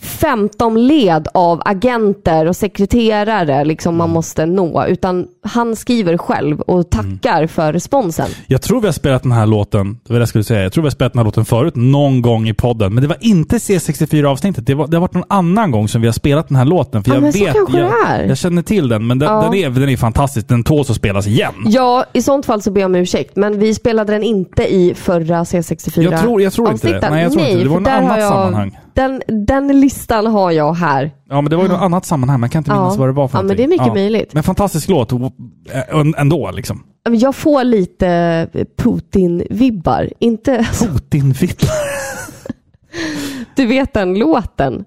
15 0.00 0.86
led 0.86 1.28
av 1.34 1.62
agenter 1.64 2.46
och 2.46 2.56
sekreterare 2.56 3.64
liksom 3.64 3.94
Mm. 3.94 3.98
man 3.98 4.10
måste 4.10 4.46
nå. 4.46 4.86
Utan 4.86 5.26
han 5.42 5.76
skriver 5.76 6.16
själv 6.18 6.60
och 6.60 6.90
tackar 6.90 7.36
Mm. 7.36 7.48
för 7.48 7.72
responsen. 7.72 8.26
Jag 8.46 8.62
tror 8.62 8.80
vi 8.80 8.86
har 8.86 8.92
spelat 8.92 9.22
den 9.22 9.32
här 9.32 9.46
låten, 9.46 9.98
det 10.06 10.12
var 10.12 10.18
det 10.18 10.22
jag 10.22 10.28
skulle 10.28 10.44
säga, 10.44 10.62
jag 10.62 10.72
tror 10.72 10.82
vi 10.82 10.86
har 10.86 10.90
spelat 10.90 11.12
den 11.12 11.18
här 11.20 11.24
låten 11.24 11.44
förut 11.44 11.76
någon 11.76 12.22
gång 12.22 12.48
i 12.48 12.54
podden. 12.54 12.94
Men 12.94 13.02
det 13.02 13.08
var 13.08 13.16
inte 13.20 13.56
C64-avsnittet. 13.58 14.66
Det, 14.66 14.74
var, 14.74 14.86
det 14.86 14.96
har 14.96 15.00
varit 15.00 15.14
någon 15.14 15.24
annan 15.28 15.70
gång 15.70 15.88
som 15.88 16.00
vi 16.00 16.06
har 16.08 16.12
spelat 16.12 16.48
den 16.48 16.56
här 16.56 16.64
låten. 16.64 17.04
För 17.04 17.10
Ja, 17.10 17.14
jag 17.14 17.22
men 17.22 17.32
så 17.32 17.44
vet, 17.44 17.54
kanske 17.54 17.78
jag, 17.78 17.92
är. 18.08 18.24
jag 18.24 18.38
känner 18.38 18.62
till 18.62 18.88
den, 18.88 19.06
men 19.06 19.18
den, 19.18 19.28
Ja. 19.32 19.42
den, 19.42 19.54
är, 19.54 19.70
den 19.70 19.88
är 19.88 19.96
fantastisk. 19.96 20.48
Den 20.48 20.64
tåls 20.64 20.90
att 20.90 20.96
spelas 20.96 21.26
igen. 21.26 21.52
Ja, 21.66 22.04
i 22.12 22.22
sånt 22.22 22.46
fall 22.46 22.62
så 22.62 22.70
ber 22.70 22.80
jag 22.80 22.88
om 22.88 22.94
ursäkt. 22.94 23.36
Men 23.36 23.58
vi 23.58 23.74
spelade 23.74 24.12
den 24.12 24.22
inte 24.22 24.74
i 24.74 24.94
förra 24.94 25.44
C64 25.44 26.02
Jag 26.02 26.20
tror- 26.22 26.42
jag 26.42 26.52
tror 26.52 26.70
inte 26.70 26.86
det. 26.88 26.94
avsnittet. 26.96 27.10
Nej, 27.10 27.22
jag 27.22 27.32
tror 27.32 27.44
inte 27.44 27.56
det. 27.58 27.62
Det 27.64 27.68
var 27.70 27.80
något 27.80 27.88
annat 27.88 28.18
jag, 28.20 28.28
sammanhang. 28.32 28.78
Den, 28.96 29.22
den 29.46 29.80
listan 29.80 30.26
har 30.26 30.50
jag 30.50 30.74
här. 30.74 31.10
Ja, 31.28 31.40
men 31.40 31.50
det 31.50 31.56
var 31.56 31.62
ju 31.62 31.68
något 31.68 31.80
annat 31.80 32.04
sammanhang. 32.06 32.40
Man 32.40 32.48
kan 32.50 32.60
inte 32.60 32.70
minnas 32.72 32.96
vad 32.96 33.08
det 33.08 33.12
var 33.12 33.28
för 33.28 33.38
Ja, 33.38 33.42
men 33.42 33.46
någonting. 33.46 33.68
det 33.68 33.74
är 33.76 33.80
mycket 33.80 33.94
möjligt. 33.94 34.34
Men 34.34 34.42
fantastisk 34.42 34.88
låt 34.88 35.12
äh, 35.12 35.18
ändå 36.18 36.50
liksom. 36.50 36.82
Men 37.08 37.18
Jag 37.18 37.34
får 37.36 37.64
lite 37.64 38.48
Putin-vibbar. 38.76 40.12
Inte, 40.18 40.66
Putin-vittlar. 40.80 41.70
du 43.56 43.66
vet 43.66 43.92
den 43.94 44.14
låten? 44.18 44.84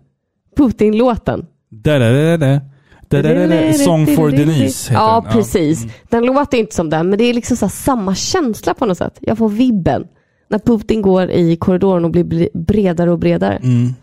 Putin-låten. 0.58 1.46
Da-da-da-da. 1.70 2.62
Da-da-da-da. 3.10 3.74
Song 3.74 4.08
for 4.16 4.30
Denise 4.32 4.92
heter 4.92 5.04
Ja, 5.04 5.22
den. 5.26 5.34
precis. 5.34 5.86
Den 6.10 6.26
låter 6.26 6.58
inte 6.58 6.76
som 6.76 6.90
den, 6.90 7.10
men 7.10 7.18
det 7.20 7.24
är 7.26 7.34
liksom 7.34 7.58
så 7.58 7.66
här 7.66 7.72
samma 7.72 8.16
känsla 8.16 8.74
på 8.74 8.86
något 8.86 8.98
sätt. 8.98 9.18
Jag 9.22 9.38
får 9.38 9.50
vibben. 9.50 10.08
När 10.50 10.60
Putin 10.60 11.02
går 11.02 11.30
i 11.32 11.56
korridoren 11.56 12.06
och 12.06 12.12
blir 12.12 12.24
bre- 12.24 12.50
bredare 12.66 13.12
och 13.12 13.20
bredare. 13.20 13.56
Mm. 13.56 13.94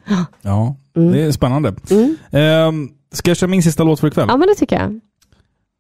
Ja, 0.42 0.76
det 0.94 1.22
är 1.22 1.32
spännande. 1.32 1.74
Mm. 1.90 2.16
Ehm, 2.30 2.88
ska 3.12 3.30
jag 3.30 3.36
köra 3.36 3.50
min 3.50 3.62
sista 3.62 3.84
låt 3.84 4.00
för 4.00 4.08
ikväll? 4.08 4.26
Ja, 4.28 4.36
men 4.36 4.48
det 4.48 4.54
tycker 4.54 4.76
jag. 4.80 5.00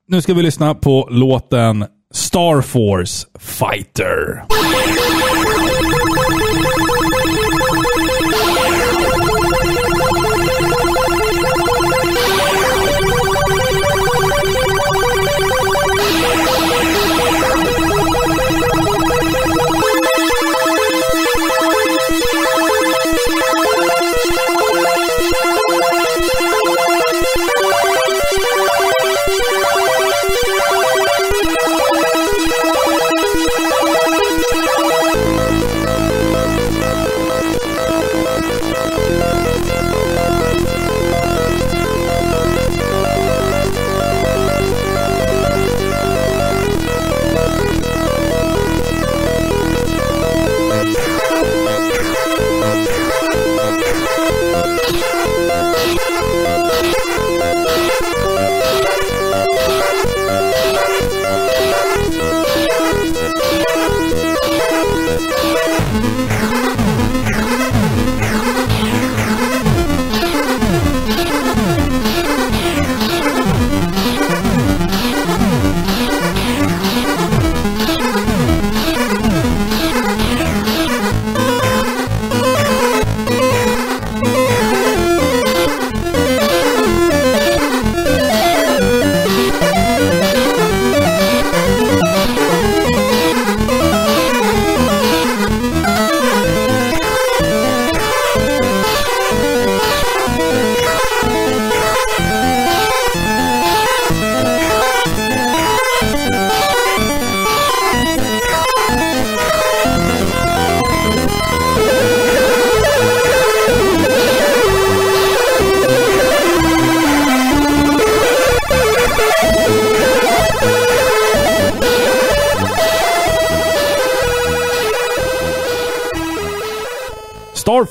Nu 0.08 0.22
ska 0.22 0.34
vi 0.34 0.42
lyssna 0.42 0.74
på 0.74 1.08
låten 1.10 1.84
Star 2.14 2.60
Force 2.60 3.26
Fighter. 3.38 4.44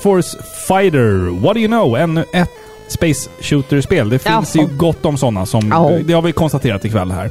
Force 0.06 0.36
Fighter. 0.68 1.40
What 1.40 1.54
do 1.54 1.60
you 1.60 1.68
know? 1.68 1.96
Ännu 1.96 2.24
ett 2.32 2.50
Space 2.88 3.30
Shooter-spel. 3.40 4.08
Det 4.08 4.18
finns 4.18 4.54
Jaha. 4.54 4.68
ju 4.70 4.76
gott 4.76 5.04
om 5.04 5.16
sådana 5.18 5.46
som... 5.46 5.68
Ja. 5.68 5.98
Det 6.04 6.12
har 6.12 6.22
vi 6.22 6.32
konstaterat 6.32 6.84
ikväll 6.84 7.10
här. 7.10 7.30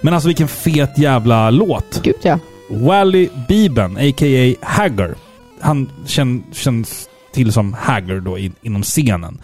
Men 0.00 0.14
alltså 0.14 0.28
vilken 0.28 0.48
fet 0.48 0.98
jävla 0.98 1.50
låt. 1.50 2.00
Gud 2.02 2.14
ja. 2.22 2.38
Wally 2.70 3.28
Beben, 3.48 3.96
a.k.a. 3.96 4.54
Hagger. 4.66 5.14
Han 5.60 5.90
känn, 6.06 6.44
känns 6.52 7.08
till 7.32 7.52
som 7.52 7.72
Hagger 7.72 8.20
då 8.20 8.38
in, 8.38 8.54
inom 8.62 8.82
scenen. 8.82 9.40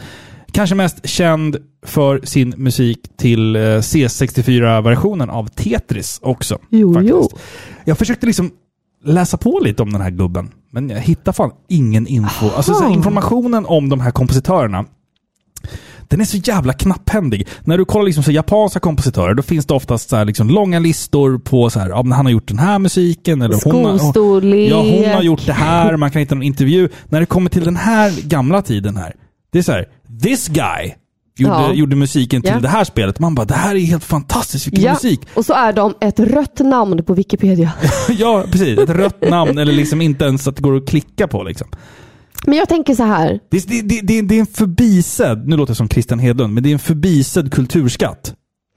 Kanske 0.52 0.74
mest 0.76 1.08
känd 1.08 1.56
för 1.86 2.20
sin 2.24 2.54
musik 2.56 2.98
till 3.16 3.56
eh, 3.56 3.60
C64-versionen 3.60 5.30
av 5.30 5.46
Tetris 5.48 6.18
också. 6.22 6.58
Jo, 6.70 6.94
faktiskt. 6.94 7.10
jo. 7.10 7.28
Jag 7.84 7.98
försökte 7.98 8.26
liksom 8.26 8.50
läsa 9.04 9.36
på 9.36 9.60
lite 9.62 9.82
om 9.82 9.92
den 9.92 10.00
här 10.00 10.10
gubben, 10.10 10.50
men 10.80 10.96
jag 10.96 11.00
hittar 11.00 11.32
fan 11.32 11.50
ingen 11.68 12.06
info. 12.06 12.50
Alltså 12.56 12.72
här, 12.72 12.82
Aha. 12.82 12.94
informationen 12.94 13.66
om 13.66 13.88
de 13.88 14.00
här 14.00 14.10
kompositörerna 14.10 14.84
den 16.08 16.20
är 16.20 16.24
så 16.24 16.36
jävla 16.36 16.72
knapphändig. 16.72 17.46
När 17.64 17.78
du 17.78 17.84
kollar 17.84 18.04
liksom 18.04 18.22
så 18.22 18.32
japanska 18.32 18.80
kompositörer, 18.80 19.34
då 19.34 19.42
finns 19.42 19.66
det 19.66 19.74
oftast 19.74 20.10
så 20.10 20.24
liksom 20.24 20.50
långa 20.50 20.78
listor 20.78 21.38
på 21.38 21.70
så 21.70 21.80
här, 21.80 21.88
ja, 21.88 21.96
han 21.96 22.12
har 22.12 22.30
gjort 22.30 22.48
den 22.48 22.58
här 22.58 22.78
musiken. 22.78 23.42
Eller 23.42 23.54
hon 23.64 23.84
har. 23.84 24.70
Ja, 24.70 24.80
hon 24.80 25.14
har 25.14 25.22
gjort 25.22 25.46
det 25.46 25.52
här. 25.52 25.96
Man 25.96 26.10
kan 26.10 26.20
hitta 26.20 26.34
en 26.34 26.42
intervju. 26.42 26.88
När 27.08 27.20
det 27.20 27.26
kommer 27.26 27.50
till 27.50 27.64
den 27.64 27.76
här 27.76 28.28
gamla 28.28 28.62
tiden 28.62 28.96
här, 28.96 29.14
det 29.52 29.58
är 29.58 29.62
så 29.62 29.72
här, 29.72 29.86
this 30.22 30.48
guy 30.48 30.92
gjorde, 31.38 31.54
Ja. 31.54 31.72
gjorde 31.72 31.96
musiken 31.96 32.42
till 32.42 32.50
Ja. 32.54 32.60
det 32.60 32.68
här 32.68 32.84
spelet. 32.84 33.18
Man 33.18 33.34
bara, 33.34 33.44
det 33.46 33.54
här 33.54 33.74
är 33.74 33.78
helt 33.80 34.04
fantastiskt, 34.04 34.66
vilken 34.66 34.82
Ja, 34.84 34.92
musik. 34.92 35.20
och 35.34 35.44
så 35.44 35.52
är 35.52 35.72
de 35.72 35.94
ett 36.00 36.20
rött 36.20 36.58
namn 36.58 37.04
på 37.04 37.14
Wikipedia. 37.14 37.72
ja, 38.08 38.44
precis. 38.52 38.78
Ett 38.78 38.90
rött 38.90 39.30
namn, 39.30 39.58
eller 39.58 39.72
liksom 39.72 40.00
inte 40.00 40.24
ens 40.24 40.48
att 40.48 40.56
det 40.56 40.62
går 40.62 40.76
att 40.76 40.88
klicka 40.88 41.28
på. 41.28 41.42
Liksom. 41.42 41.68
Men 42.46 42.58
jag 42.58 42.68
tänker 42.68 42.94
så 42.94 43.02
här. 43.04 43.40
Det, 43.50 43.68
det, 43.68 44.00
det, 44.02 44.20
det, 44.22 44.34
är 44.36 44.40
en 44.40 44.46
förbisedd, 44.46 45.48
nu 45.48 45.56
låter 45.56 45.70
jag 45.70 45.76
som 45.76 45.88
Christian 45.88 46.18
Hedlund, 46.18 46.54
men 46.54 46.62
det 46.62 46.68
är 46.68 46.72
en 46.72 46.78
förbisedd 46.78 47.52
kulturskatt. 47.52 48.34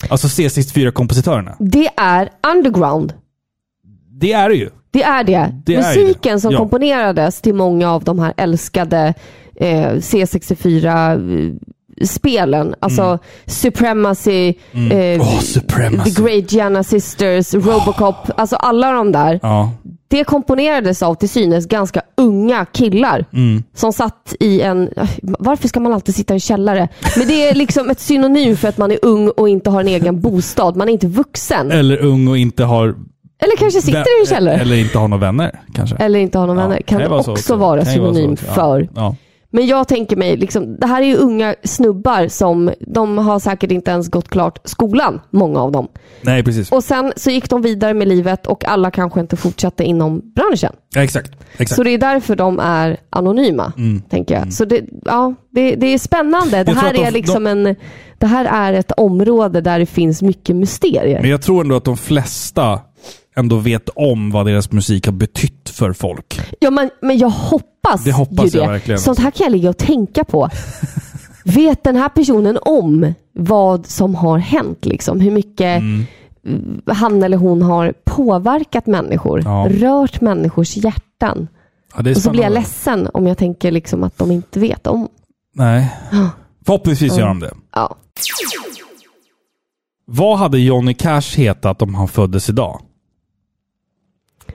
Alltså 0.09 0.27
C64-kompositörerna. 0.27 1.55
Det 1.59 1.89
är 1.97 2.29
underground. 2.53 3.13
Det 4.19 4.33
är 4.33 4.49
det 4.49 4.55
ju. 4.55 4.69
Det 4.91 5.03
är 5.03 5.23
det. 5.23 5.61
Det 5.65 5.75
är 5.75 5.77
Musiken 5.77 6.33
det. 6.35 6.39
som 6.41 6.51
Ja. 6.51 6.57
komponerades 6.57 7.41
till 7.41 7.53
många 7.55 7.91
av 7.91 8.03
de 8.03 8.19
här 8.19 8.33
älskade 8.37 9.13
eh, 9.55 9.93
C64-spelen. 12.05 12.75
Alltså 12.79 13.19
Supremacy, 13.45 14.53
Mm. 14.73 14.91
eh, 15.15 15.21
Åh, 15.27 15.39
Supremacy. 15.39 16.11
The 16.13 16.21
Great 16.23 16.51
Gianna 16.51 16.83
Sisters, 16.83 17.53
Robocop. 17.53 18.15
Alltså 18.37 18.55
alla 18.55 18.91
de 18.91 19.11
där. 19.11 19.39
Ja. 19.43 19.71
Det 20.07 20.23
komponerades 20.23 21.03
av 21.03 21.15
till 21.15 21.29
synes 21.29 21.65
ganska 21.67 22.01
unga 22.17 22.65
killar 22.65 23.25
Mm. 23.33 23.63
som 23.75 23.93
satt 23.93 24.35
i 24.39 24.61
en... 24.61 24.89
Varför 25.21 25.67
ska 25.67 25.79
man 25.79 25.93
alltid 25.93 26.15
sitta 26.15 26.33
i 26.33 26.35
en 26.35 26.39
källare? 26.39 26.87
Men 27.17 27.27
det 27.27 27.47
är 27.49 27.55
liksom 27.55 27.89
ett 27.89 27.99
synonym 27.99 28.57
för 28.57 28.67
att 28.67 28.77
man 28.77 28.91
är 28.91 28.99
ung 29.01 29.29
och 29.29 29.49
inte 29.49 29.69
har 29.69 29.81
en 29.81 29.87
egen 29.87 30.21
bostad. 30.21 30.75
Man 30.75 30.87
är 30.89 30.93
inte 30.93 31.07
vuxen. 31.07 31.71
Eller 31.71 31.97
ung 31.97 32.27
och 32.27 32.37
inte 32.37 32.63
har... 32.63 32.87
Eller 33.43 33.57
kanske 33.57 33.81
sitter 33.81 33.99
i 33.99 34.21
en 34.21 34.25
källare. 34.27 34.55
Eller 34.55 34.75
inte 34.75 34.97
har 34.97 35.07
några 35.07 35.21
vänner, 35.21 35.59
kanske. 35.75 35.95
Eller 35.95 36.19
inte 36.19 36.37
har 36.37 36.47
någon 36.47 36.57
Ja, 36.57 36.63
vänner. 36.67 36.81
Kan 36.81 36.99
det 37.01 37.07
vara 37.07 37.23
så 37.23 37.31
också 37.31 37.55
vara 37.55 37.83
Kan 37.85 37.93
ju 37.93 37.99
så 37.99 38.05
synonym 38.13 38.33
också. 38.33 38.45
Ja. 38.47 38.53
för. 38.53 38.89
Ja. 38.95 39.15
Men 39.53 39.67
jag 39.67 39.87
tänker 39.87 40.15
mig, 40.15 40.37
liksom, 40.37 40.75
det 40.79 40.87
här 40.87 41.01
är 41.01 41.05
ju 41.05 41.15
unga 41.15 41.55
snubbar 41.63 42.27
som, 42.27 42.71
de 42.87 43.17
har 43.17 43.39
säkert 43.39 43.71
inte 43.71 43.91
ens 43.91 44.09
gått 44.09 44.27
klart 44.29 44.59
skolan, 44.63 45.21
många 45.29 45.59
av 45.59 45.71
dem. 45.71 45.87
Nej, 46.21 46.43
precis. 46.43 46.71
Och 46.71 46.83
sen 46.83 47.13
så 47.15 47.29
gick 47.31 47.49
de 47.49 47.61
vidare 47.61 47.93
med 47.93 48.07
livet 48.07 48.47
och 48.47 48.65
alla 48.65 48.91
kanske 48.91 49.19
inte 49.19 49.37
fortsatte 49.37 49.83
inom 49.83 50.21
branschen. 50.35 50.73
Ja, 50.95 51.03
exakt. 51.03 51.31
exakt. 51.57 51.75
Så 51.75 51.83
det 51.83 51.89
är 51.91 51.97
därför 51.97 52.35
de 52.35 52.59
är 52.59 52.97
anonyma, 53.09 53.73
Mm. 53.77 54.01
tänker 54.01 54.35
jag. 54.39 54.53
Så 54.53 54.65
det, 54.65 54.81
ja, 55.05 55.33
det, 55.49 55.75
det 55.75 55.87
är 55.93 55.97
spännande. 55.97 56.63
Det 56.63 56.71
här, 56.73 56.93
de- 56.93 57.03
är 57.03 57.11
liksom 57.11 57.47
en, 57.47 57.75
det 58.17 58.27
här 58.27 58.45
är 58.45 58.73
ett 58.73 58.91
område 58.91 59.61
där 59.61 59.79
det 59.79 59.85
finns 59.85 60.21
mycket 60.21 60.55
mysterier. 60.55 61.21
Men 61.21 61.29
jag 61.29 61.41
tror 61.41 61.61
ändå 61.61 61.75
att 61.75 61.83
de 61.85 61.97
flesta 61.97 62.79
ändå 63.35 63.57
vet 63.57 63.89
om 63.89 64.31
vad 64.31 64.45
deras 64.45 64.71
musik 64.71 65.05
har 65.05 65.13
betytt 65.13 65.69
för 65.69 65.93
folk. 65.93 66.41
Ja, 66.59 66.71
men, 66.71 66.89
men 67.01 67.17
jag 67.17 67.29
hoppas, 67.29 68.03
Det 68.03 68.11
hoppas 68.11 68.55
ju 68.55 68.59
jag 68.59 68.67
det. 68.67 68.71
verkligen. 68.71 68.99
Sånt 68.99 69.19
här 69.19 69.31
kan 69.31 69.43
jag 69.45 69.51
ligga 69.51 69.69
och 69.69 69.77
tänka 69.77 70.23
på. 70.23 70.49
Vet 71.45 71.83
den 71.83 71.95
här 71.95 72.09
personen 72.09 72.57
om 72.61 73.13
vad 73.33 73.85
som 73.85 74.15
har 74.15 74.37
hänt? 74.37 74.85
Liksom? 74.85 75.19
Hur 75.19 75.31
mycket 75.31 75.81
Mm. 76.43 76.81
han 76.87 77.23
eller 77.23 77.37
hon 77.37 77.61
har 77.61 77.93
påverkat 78.05 78.87
människor, 78.87 79.41
Ja. 79.45 79.67
rört 79.69 80.21
människors 80.21 80.77
hjärtan. 80.77 81.47
Ja, 81.97 82.09
Och 82.11 82.17
så 82.17 82.31
blir 82.31 82.43
jag 82.43 82.53
ledsen 82.53 83.07
om 83.13 83.27
jag 83.27 83.37
tänker 83.37 83.71
liksom 83.71 84.03
att 84.03 84.17
de 84.17 84.31
inte 84.31 84.59
vet 84.59 84.87
om. 84.87 85.07
Nej. 85.55 85.95
Förhoppningsvis 86.65 87.17
gör 87.17 87.27
de 87.27 87.39
det. 87.39 87.53
Ja. 87.75 87.95
Vad 90.05 90.37
hade 90.37 90.59
Johnny 90.59 90.93
Cash 90.93 91.35
hetat 91.37 91.81
om 91.81 91.95
han 91.95 92.07
föddes 92.07 92.49
idag? 92.49 92.81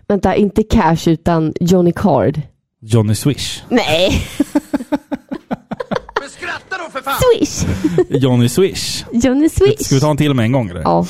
Vänta, 0.09 0.37
inte 0.37 0.63
Cash 0.63 1.09
utan 1.09 1.53
Johnny 1.61 1.93
Card. 1.93 2.41
Johnny 2.81 3.15
Swish. 3.15 3.63
Nej! 3.69 4.23
Men 6.21 6.31
skratta 6.31 6.77
då 6.85 6.91
för 6.93 7.01
fan! 7.01 7.15
Swish! 7.35 7.67
Johnny 8.23 8.49
Swish. 8.49 9.05
Johnny 9.13 9.49
Swish. 9.49 9.79
Ska 9.79 9.95
vi 9.95 10.01
ta 10.01 10.11
en 10.11 10.17
till 10.17 10.35
med 10.35 10.45
en 10.45 10.53
gång 10.53 10.71
eller? 10.71 10.81
Ja. 10.81 11.07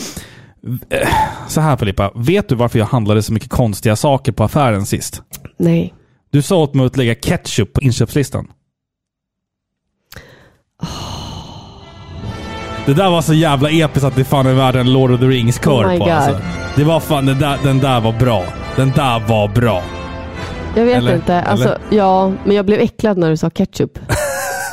Så 1.49 1.61
här 1.61 1.77
Filippa, 1.77 2.13
vet 2.15 2.49
du 2.49 2.55
varför 2.55 2.79
jag 2.79 2.87
handlade 2.87 3.23
så 3.23 3.33
mycket 3.33 3.51
konstiga 3.51 3.97
saker 3.97 4.33
på 4.33 4.45
affären 4.45 4.87
sist? 4.87 5.23
Nej. 5.57 5.95
Du 6.31 6.43
sa 6.43 6.57
åt 6.57 6.75
mig 6.75 6.87
att 6.87 6.97
lägga 6.97 7.15
ketchup 7.15 7.73
på 7.73 7.81
inköpslistan. 7.81 8.49
Det 12.87 12.95
där 12.95 13.11
var 13.11 13.23
så 13.23 13.35
jävla 13.35 13.71
episkt 13.71 14.05
att 14.05 14.17
det 14.17 14.25
fan 14.25 14.47
är 14.47 14.55
värd 14.55 14.77
en 14.77 14.93
Lord 14.93 15.11
of 15.11 15.21
the 15.21 15.27
Rings-kör 15.27 15.85
Oh 15.95 15.99
på 15.99 16.05
alltså. 16.11 16.41
Det 16.77 16.85
var 16.85 17.01
fan, 17.01 17.27
den 17.27 17.39
där, 17.39 17.59
den 17.65 17.79
där 17.79 18.01
var 18.01 18.13
bra. 18.13 18.45
Den 18.77 18.91
där 18.91 19.29
var 19.29 19.49
bra. 19.49 19.83
Jag 20.77 20.85
vet 20.85 20.97
Eller? 20.97 21.15
inte. 21.15 21.43
Alltså, 21.43 21.69
Eller? 21.69 21.79
ja, 21.97 22.33
men 22.45 22.57
jag 22.57 22.67
blev 22.67 22.81
äcklad 22.81 23.19
när 23.19 23.31
du 23.31 23.37
sa 23.37 23.51
ketchup. 23.51 23.99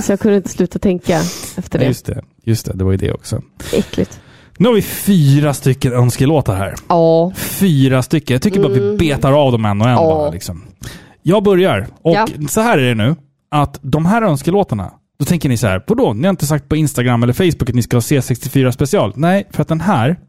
Så 0.03 0.11
jag 0.11 0.19
kunde 0.19 0.37
inte 0.37 0.49
sluta 0.49 0.79
tänka 0.79 1.19
efter 1.57 1.79
Ja, 1.79 1.83
det. 1.83 1.85
just 1.85 2.05
det. 2.05 2.21
Just 2.43 2.65
det, 2.65 2.73
det 2.75 2.83
var 2.83 2.91
ju 2.91 2.97
det 2.97 3.11
också. 3.13 3.41
Äckligt. 3.73 4.19
Nu 4.57 4.67
har 4.67 4.75
vi 4.75 4.81
fyra 4.81 5.53
stycken 5.53 5.93
önskelåtar 5.93 6.55
här. 6.55 6.73
Ja. 6.89 7.31
Fyra 7.35 8.01
stycken. 8.03 8.33
Jag 8.33 8.41
tycker 8.41 8.59
bara 8.63 8.73
vi 8.73 8.97
betar 8.97 9.31
av 9.45 9.51
dem 9.51 9.65
en 9.65 9.81
och 9.81 9.87
en 9.87 9.93
Ja. 9.93 9.99
bara. 10.15 10.29
Liksom. 10.29 10.63
Jag 11.21 11.43
börjar. 11.43 11.87
Och 12.01 12.13
Ja. 12.15 12.27
så 12.49 12.61
här 12.61 12.77
är 12.77 12.89
det 12.89 12.95
nu. 12.95 13.15
Att 13.51 13.79
de 13.81 14.05
här 14.05 14.21
önskelåtarna, 14.21 14.91
då 15.23 15.27
tänker 15.27 15.49
ni 15.49 15.57
så 15.57 15.67
här, 15.67 15.83
vadå? 15.87 16.13
Ni 16.13 16.23
har 16.23 16.29
inte 16.29 16.45
sagt 16.45 16.69
på 16.69 16.75
Instagram 16.75 17.23
eller 17.23 17.33
Facebook 17.33 17.69
att 17.69 17.75
ni 17.75 17.81
ska 17.81 17.97
ha 17.97 18.01
C64 18.01 18.71
special. 18.71 19.13
Nej, 19.15 19.47
för 19.51 19.61
att 19.61 19.67
den 19.67 19.81
här, 19.81 20.19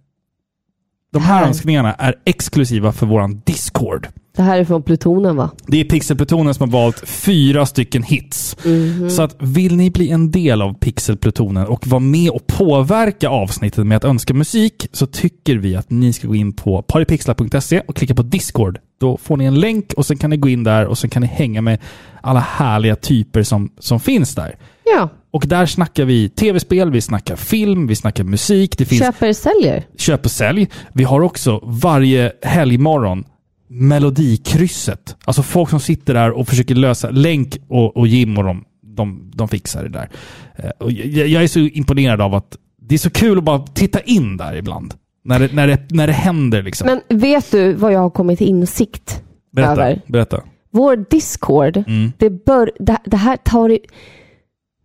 de 1.13 1.23
här 1.23 1.39
Här. 1.39 1.47
önskningarna 1.47 1.95
är 1.95 2.15
exklusiva 2.25 2.93
för 2.93 3.07
våran 3.07 3.43
Discord. 3.47 4.09
Det 4.37 4.43
här 4.43 4.59
är 4.59 4.65
från 4.65 4.83
Plutonen 4.83 5.37
va? 5.37 5.51
Det 5.67 5.81
är 5.81 5.85
Pixelplutonen 5.85 6.55
som 6.55 6.71
har 6.71 6.81
valt 6.81 7.09
fyra 7.09 7.67
stycken 7.67 8.03
hits. 8.03 8.57
Mhm. 8.65 9.11
Så 9.11 9.23
att 9.23 9.37
vill 9.39 9.77
ni 9.77 9.91
bli 9.91 10.11
en 10.11 10.31
del 10.31 10.63
av 10.63 10.75
Pixelplutonen 10.75 11.67
och 11.67 11.87
vara 11.87 12.01
med 12.01 12.31
och 12.31 12.47
påverka 12.47 13.29
avsnittet 13.29 13.87
med 13.87 13.97
att 13.97 14.05
önska 14.05 14.35
musik 14.35 14.87
så 14.93 15.07
tycker 15.07 15.57
vi 15.57 15.77
att 15.77 15.91
ni 15.91 16.13
ska 16.13 16.29
gå 16.29 16.35
in 16.35 16.53
på 16.53 16.83
paripixlar.se 16.83 17.81
och 17.81 17.97
klicka 17.97 18.15
på 18.15 18.23
Discord. 18.23 18.79
Då 19.01 19.17
får 19.17 19.37
ni 19.37 19.45
en 19.45 19.61
länk 19.61 19.93
och 19.97 20.07
sen 20.07 20.17
kan 20.17 20.31
ni 20.31 20.37
gå 20.37 20.49
in 20.49 20.65
där 20.65 20.87
och 20.87 20.99
sen 20.99 21.11
kan 21.11 21.23
ni 21.23 21.29
hänga 21.29 21.61
med 21.61 21.79
alla 22.23 22.41
härliga 22.41 22.97
typer 22.97 23.43
som, 23.43 23.71
som 23.79 24.01
finns 24.01 24.35
där. 24.35 24.57
Ja. 24.85 25.09
Och 25.31 25.45
där 25.47 25.67
snackar 25.67 26.05
vi 26.05 26.29
tv-spel, 26.29 26.91
vi 26.91 27.01
snackar 27.01 27.37
film, 27.37 27.87
vi 27.87 27.95
snackar 27.97 28.25
musik. 28.25 28.79
Det 28.79 28.85
finns 28.85 29.01
Köper 29.03 29.33
säljer. 29.33 29.85
och 30.25 30.31
sälj. 30.31 30.69
Vi 30.93 31.05
har 31.05 31.21
också 31.21 31.61
varje 31.65 32.33
helgmorgon 32.43 33.25
Melodikrysset. 33.69 35.17
Alltså 35.25 35.43
folk 35.43 35.71
som 35.71 35.81
sitter 35.81 36.15
där 36.15 36.31
och 36.31 36.49
försöker 36.49 36.75
lösa 36.75 37.11
Länk 37.11 37.57
och, 37.69 37.97
och 37.97 38.07
Jim 38.09 38.39
och 38.39 38.45
de, 38.45 38.65
de, 38.83 39.31
de 39.35 39.49
fixar 39.49 39.83
det 39.83 39.89
där. 39.89 40.09
Eh, 40.57 40.71
Och 40.79 40.93
jag, 40.93 41.29
jag 41.29 41.43
är 41.43 41.49
så 41.49 41.59
imponerad 41.59 42.21
av 42.21 42.35
att 42.35 42.57
det 42.83 42.95
är 42.95 42.99
så 42.99 43.11
kul 43.11 43.39
att 43.39 43.45
bara 43.45 43.59
titta 43.59 44.01
in 44.01 44.37
där 44.37 44.57
ibland. 44.57 44.95
När 45.25 45.39
det, 45.39 45.53
när 45.53 45.67
det, 45.67 45.81
när 45.91 46.07
det 46.07 46.13
händer 46.13 46.63
liksom. 46.63 46.87
Men 47.09 47.21
vet 47.21 47.51
du 47.51 47.73
vad 47.73 47.93
jag 47.93 48.01
har 48.01 48.11
kommit 48.11 48.39
till 48.39 48.49
insikt 48.49 49.23
berätta, 49.53 49.73
över? 49.73 50.01
berätta. 50.07 50.41
Vår 50.71 51.05
Discord, 51.11 51.77
Mm. 51.77 52.13
det, 52.19 52.31
bör, 52.45 52.71
det, 52.79 52.99
det 53.05 53.17
här 53.17 53.37
tar 53.37 53.79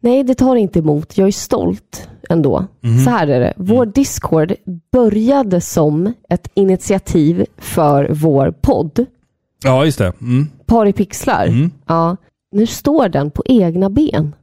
Nej, 0.01 0.23
det 0.23 0.35
tar 0.35 0.55
inte 0.55 0.79
emot. 0.79 1.17
Jag 1.17 1.27
är 1.27 1.31
stolt 1.31 2.09
ändå. 2.29 2.65
Mhm. 2.81 2.99
Så 3.03 3.09
här 3.09 3.27
är 3.27 3.39
det. 3.39 3.53
Vår 3.57 3.85
Discord 3.85 4.53
började 4.91 5.61
som 5.61 6.13
ett 6.29 6.47
initiativ 6.53 7.45
för 7.57 8.09
vår 8.11 8.51
podd, 8.61 9.05
Ja, 9.63 9.85
just 9.85 9.97
det. 9.97 10.13
Mm. 10.21 10.47
Par 10.65 10.85
i 10.85 10.93
pixlar. 10.93 11.47
Mm. 11.47 11.71
Ja, 11.87 12.17
nu 12.51 12.65
står 12.67 13.09
den 13.09 13.31
på 13.31 13.43
egna 13.45 13.89
ben. 13.89 14.35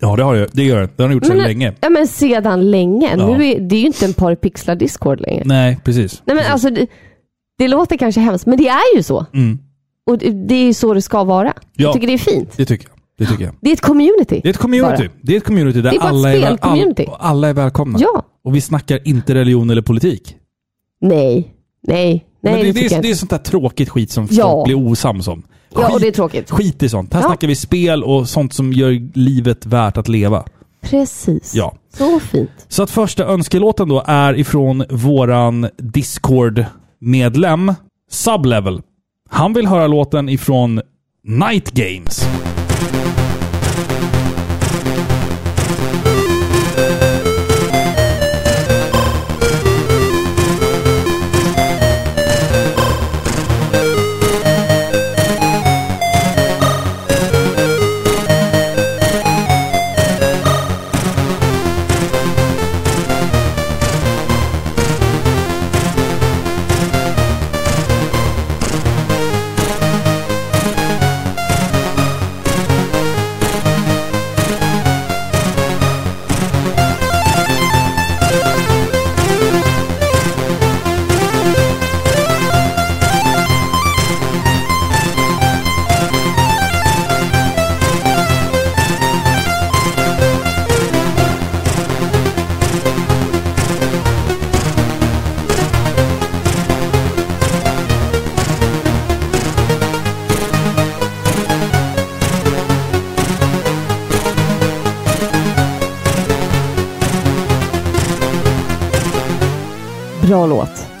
Ja, 0.00 0.16
det 0.16 0.22
har 0.22 0.34
det. 0.34 0.48
Det 0.52 0.62
gör 0.64 0.80
det. 0.80 0.88
Det 0.96 1.02
har 1.02 1.08
den 1.08 1.16
gjort 1.16 1.26
sedan 1.26 1.36
Men- 1.36 1.46
länge. 1.46 1.74
Ja, 1.80 1.88
men 1.90 2.06
sedan 2.08 2.70
länge. 2.70 3.14
Ja. 3.18 3.26
Nu 3.36 3.46
är, 3.46 3.60
det 3.60 3.76
är 3.76 3.80
ju 3.80 3.86
inte 3.86 4.04
en 4.06 4.12
Par 4.12 4.32
i 4.32 4.36
pixlar 4.36 4.74
Discord 4.74 5.20
längre. 5.20 5.42
Nej, 5.46 5.78
precis. 5.84 6.22
Nej, 6.24 6.36
men 6.36 6.44
precis. 6.44 6.52
alltså, 6.52 6.70
det, 6.70 6.86
det 7.58 7.68
låter 7.68 7.96
kanske 7.96 8.20
hemskt, 8.20 8.46
men 8.46 8.58
det 8.58 8.68
är 8.68 8.96
ju 8.96 9.02
så. 9.02 9.26
Mm. 9.34 9.58
Och 10.06 10.18
det 10.18 10.30
det 10.30 10.54
är 10.54 10.64
ju 10.64 10.74
så 10.74 10.94
det 10.94 11.02
ska 11.02 11.24
vara. 11.24 11.46
Ja. 11.56 11.62
Jag 11.74 11.92
tycker 11.94 12.06
det 12.06 12.12
är 12.12 12.18
fint. 12.18 12.56
Det 12.56 12.64
tycker 12.64 12.88
jag. 12.88 12.97
Det 13.18 13.26
tycker 13.26 13.44
jag. 13.44 13.54
Det 13.60 13.68
är 13.70 13.72
ett 13.72 13.80
community. 13.80 14.40
Det 14.42 14.48
är 14.48 14.50
ett 14.50 14.56
community. 14.58 15.08
Bara. 15.08 15.18
Det 15.22 15.32
är 15.32 15.36
ett 15.36 15.44
community 15.44 15.80
där 15.80 15.90
Det 15.90 15.96
är 15.96 16.00
alla, 16.00 16.32
är, 16.32 16.40
spelcommunity. 16.42 17.04
all, 17.06 17.16
alla 17.20 17.48
är 17.48 17.52
välkomna. 17.54 17.98
Ja. 18.02 18.22
Och 18.44 18.54
vi 18.56 18.60
snackar 18.60 19.08
inte 19.08 19.34
religion 19.34 19.70
eller 19.70 19.82
politik. 19.82 20.36
Nej, 21.00 21.54
nej, 21.82 22.24
nej. 22.40 22.52
Men 22.52 22.52
det, 22.54 22.72
det, 22.72 22.72
det, 22.88 22.94
är, 22.94 23.02
det 23.02 23.10
är 23.10 23.14
sånt 23.14 23.30
där 23.30 23.38
tråkigt 23.38 23.88
skit 23.88 24.10
som 24.10 24.28
Ja. 24.30 24.50
folk 24.50 24.64
blir 24.66 24.76
osams 24.90 25.28
om. 25.28 25.42
Ja, 25.74 25.92
och 25.94 26.00
det 26.00 26.06
är 26.06 26.12
tråkigt. 26.12 26.50
Skit 26.50 26.82
i 26.82 26.88
sånt. 26.88 27.14
Här 27.14 27.20
Ja. 27.20 27.26
snackar 27.26 27.48
vi 27.48 27.54
spel 27.56 28.04
och 28.04 28.28
sånt 28.28 28.52
som 28.52 28.72
gör 28.72 29.18
livet 29.18 29.66
värt 29.66 29.96
att 29.96 30.08
leva. 30.08 30.44
Precis. 30.80 31.54
Ja. 31.54 31.74
Så 31.94 32.20
fint. 32.20 32.50
Så 32.68 32.82
att 32.82 32.90
första 32.90 33.24
önskelåten 33.24 33.88
då 33.88 34.02
är 34.06 34.38
ifrån 34.38 34.84
våran 34.90 35.68
Discord-medlem 35.76 37.74
Sublevel. 38.10 38.82
Han 39.30 39.52
vill 39.52 39.66
höra 39.66 39.86
låten 39.86 40.28
ifrån 40.28 40.80
Night 41.24 41.70
Games. 41.70 42.28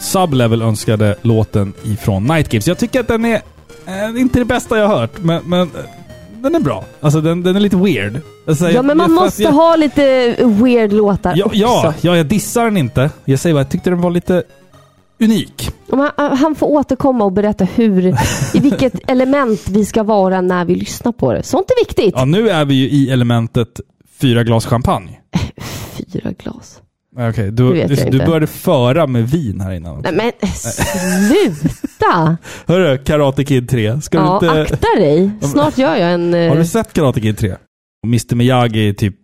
Sublevel 0.08 0.62
önskade 0.62 1.14
låten 1.22 1.72
ifrån 1.84 2.24
Night 2.24 2.48
Games. 2.48 2.68
Jag 2.68 2.78
tycker 2.78 3.00
att 3.00 3.08
den 3.08 3.24
är 3.24 3.42
eh, 3.86 4.20
inte 4.20 4.38
det 4.38 4.44
bästa 4.44 4.78
jag 4.78 4.88
har 4.88 4.98
hört, 4.98 5.18
men, 5.22 5.42
men 5.44 5.60
eh, 5.60 5.68
den 6.42 6.54
är 6.54 6.60
bra. 6.60 6.84
Alltså 7.00 7.20
den, 7.20 7.42
den 7.42 7.56
är 7.56 7.60
lite 7.60 7.76
weird. 7.76 8.20
Alltså, 8.46 8.64
Ja 8.64 8.70
jag- 8.70 8.84
men 8.84 8.96
man 8.96 9.10
jag- 9.10 9.22
måste 9.24 9.42
jag, 9.42 9.52
ha 9.52 9.76
lite 9.76 10.34
weird 10.62 10.92
låtar 10.92 11.32
Ja, 11.36 11.44
också. 11.44 11.58
ja, 11.58 11.94
ja, 12.00 12.16
jag 12.16 12.26
dissar 12.26 12.64
den 12.64 12.76
inte. 12.76 13.10
Jag 13.24 13.38
säger 13.38 13.54
bara, 13.54 13.60
jag 13.60 13.70
tyckte 13.70 13.90
den 13.90 14.00
var 14.00 14.10
lite 14.10 14.42
unik. 15.20 15.70
Han, 15.90 16.10
han 16.36 16.54
får 16.54 16.66
återkomma 16.66 17.24
och 17.24 17.32
berätta 17.32 17.64
hur, 17.64 18.06
i 18.54 18.60
vilket 18.60 18.92
element 19.10 19.68
vi 19.68 19.84
ska 19.84 20.02
vara 20.02 20.40
när 20.40 20.64
vi 20.64 20.74
lyssnar 20.74 21.12
på 21.12 21.32
det. 21.32 21.42
Sånt 21.42 21.70
är 21.70 21.84
viktigt. 21.86 22.14
Ja, 22.16 22.24
nu 22.24 22.48
är 22.48 22.64
vi 22.64 22.74
ju 22.74 22.88
i 22.90 23.10
elementet 23.10 23.80
fyra 24.20 24.44
glas 24.44 24.66
champagne. 24.66 25.18
Fyra 26.12 26.30
glas. 26.42 26.80
Okej, 27.18 27.44
Det 27.50 27.50
du, 27.50 27.84
du, 27.86 28.10
du 28.10 28.18
började 28.26 28.46
föra 28.46 29.06
med 29.06 29.28
vin 29.30 29.60
här 29.60 29.72
innan. 29.72 30.00
Nej 30.02 30.12
men 30.12 30.32
sluta! 30.52 32.36
Hörru, 32.66 32.98
Karate 32.98 33.44
Kid 33.44 33.68
3. 33.68 34.00
Ska 34.00 34.18
Ja, 34.18 34.38
du 34.40 34.46
inte... 34.46 34.62
akta 34.74 34.86
dig. 35.00 35.30
Snart 35.40 35.78
gör 35.78 35.96
jag 35.96 36.12
en... 36.12 36.34
eh, 36.34 36.48
Har 36.48 36.56
du 36.56 36.64
sett 36.64 36.92
Karate 36.92 37.20
Kid 37.20 37.38
3? 37.38 37.52
Och 37.52 37.58
Mr 38.06 38.34
Miyagi 38.34 38.88
är 38.88 38.92
typ... 38.92 39.14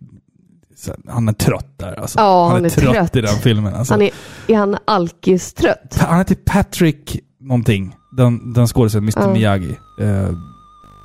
Han 1.07 1.27
är 1.29 1.33
trött 1.33 1.73
där 1.79 1.99
alltså. 2.01 2.19
Ja, 2.19 2.43
han, 2.43 2.51
han 2.51 2.61
är, 2.61 2.65
är 2.65 2.69
trött, 2.69 2.93
trött. 2.93 3.15
i 3.15 3.21
den 3.21 3.35
filmen. 3.35 3.75
Alltså. 3.75 3.93
Han 3.93 4.01
är, 4.01 4.11
är 4.47 4.55
han 4.55 4.77
alkistrött? 4.85 5.97
Han 5.99 6.17
heter 6.17 6.35
Patrick 6.35 7.19
någonting. 7.39 7.95
Den, 8.17 8.53
den 8.53 8.67
skådespelaren, 8.67 9.03
Mr 9.17 9.21
Ja. 9.27 9.33
Miyagi. 9.33 9.75
Eh, 10.01 10.29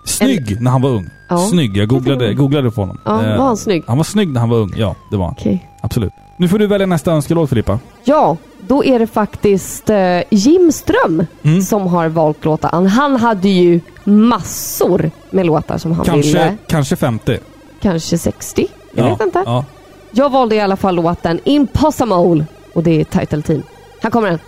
snygg 0.07 0.61
när 0.61 0.71
han 0.71 0.83
var 0.83 0.91
ung. 0.91 1.09
Ja. 1.29 1.39
Snygg. 1.39 1.77
Jag 1.77 1.89
googlade, 1.89 2.35
googlade 2.35 2.71
på 2.71 2.81
honom. 2.81 2.99
Ja, 3.05 3.25
Eh, 3.25 3.39
var 3.39 3.47
han 3.47 3.57
snygg? 3.57 3.85
Han 3.87 3.97
var 3.97 4.05
snygg 4.05 4.29
när 4.29 4.41
han 4.41 4.49
var 4.49 4.59
ung. 4.59 4.73
Ja, 4.77 4.97
det 5.11 5.17
var 5.17 5.25
han. 5.25 5.35
Okej. 5.39 5.69
Absolut. 5.83 6.13
Nu 6.41 6.49
får 6.49 6.59
du 6.59 6.67
välja 6.67 6.87
nästa 6.87 7.13
önskelåt 7.13 7.49
Filippa. 7.49 7.79
Ja, 8.05 8.37
då 8.61 8.85
är 8.85 8.99
det 8.99 9.07
faktiskt 9.07 9.91
eh, 9.91 10.23
Jim 10.31 10.73
Ström 10.73 11.27
Mm. 11.43 11.63
som 11.63 11.87
har 11.87 12.09
valt 12.09 12.45
låtar. 12.45 12.85
Han 12.89 13.17
hade 13.17 13.49
ju 13.49 13.81
massor 14.05 15.11
med 15.31 15.47
låtar 15.47 15.79
som 15.79 15.93
han 15.93 16.05
Kanske, 16.05 16.29
ville. 16.29 16.57
kanske 16.67 16.97
50. 16.97 17.39
Kanske 17.81 18.19
60? 18.19 18.67
Jag 18.93 19.07
ja. 19.07 19.11
vet 19.11 19.21
inte. 19.21 19.43
Ja. 19.47 19.65
Jag 20.11 20.31
valde 20.31 20.55
i 20.57 20.61
alla 20.61 20.77
fall 20.77 20.95
låten 20.95 21.41
Impossible 21.45 22.45
och 22.73 22.83
det 22.83 23.01
är 23.01 23.05
Title 23.05 23.43
Team. 23.43 23.63
Här 24.03 24.11
kommer 24.11 24.29
den. 24.29 24.39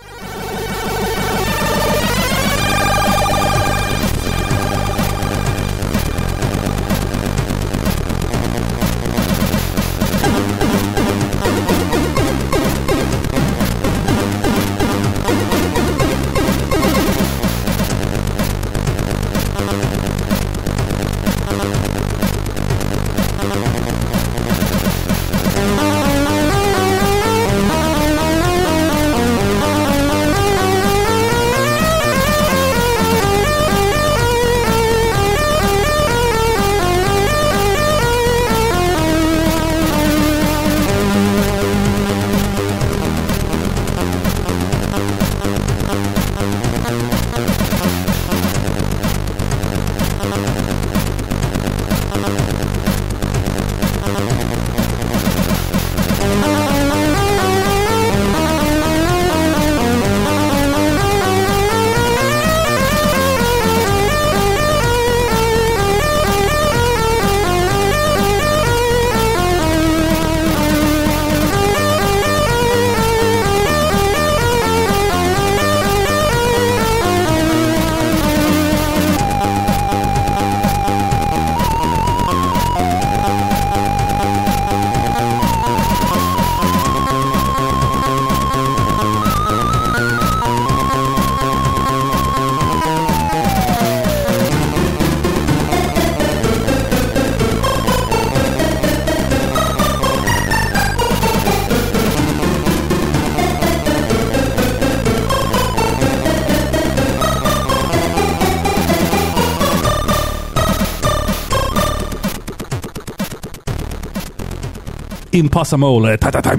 Ta, 115.65 116.31
ta. 116.41 116.51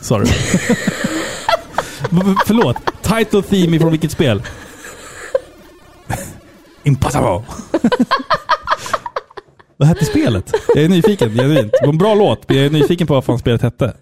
Sorry. 0.00 0.26
V- 2.10 2.34
Förlåt. 2.46 2.76
Title 3.02 3.42
theme 3.42 3.78
från 3.78 3.90
vilket 3.90 4.10
spel? 4.10 4.42
Impossible. 6.82 7.42
Vad 9.76 9.88
hette 9.88 10.04
spelet? 10.04 10.52
Jag 10.74 10.84
är 10.84 10.88
nyfiken, 10.88 11.34
genuint. 11.34 11.72
Det 11.72 11.86
var 11.86 11.92
en 11.92 11.98
bra 11.98 12.14
låt, 12.14 12.48
men 12.48 12.56
jag 12.56 12.66
är 12.66 12.70
nyfiken 12.70 13.06
på 13.06 13.14
vad 13.14 13.24
fan 13.24 13.38
spelet 13.38 13.62
hette. 13.62 13.92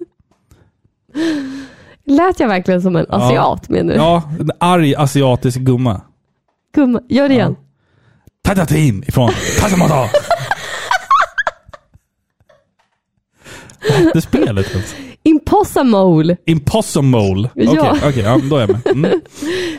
Lät 2.06 2.40
jag 2.40 2.48
verkligen 2.48 2.82
som 2.82 2.96
en 2.96 3.06
Ja. 3.08 3.16
asiat 3.16 3.68
menar 3.68 3.92
du? 3.92 3.98
Ja, 4.00 4.22
en 4.40 4.50
arg 4.60 4.94
asiatisk 4.94 5.58
gumma. 5.58 6.00
Gumma, 6.74 7.00
gör 7.08 7.28
det 7.28 7.34
igen. 7.34 7.56
Tata 8.44 8.66
Team 8.66 9.04
ifrån 9.06 9.30
Tasamata. 9.60 10.08
Hette 14.04 14.20
spelet 14.20 14.70
ens? 14.74 14.94
Impossible. 15.22 16.36
Impossible. 16.46 17.50
Okej, 17.54 17.68
Ja. 17.74 17.96
okej, 18.08 18.22
ja, 18.22 18.40
då 18.50 18.56
är 18.56 18.60
jag 18.60 18.70
med. 18.70 18.86
Mm. 18.86 19.20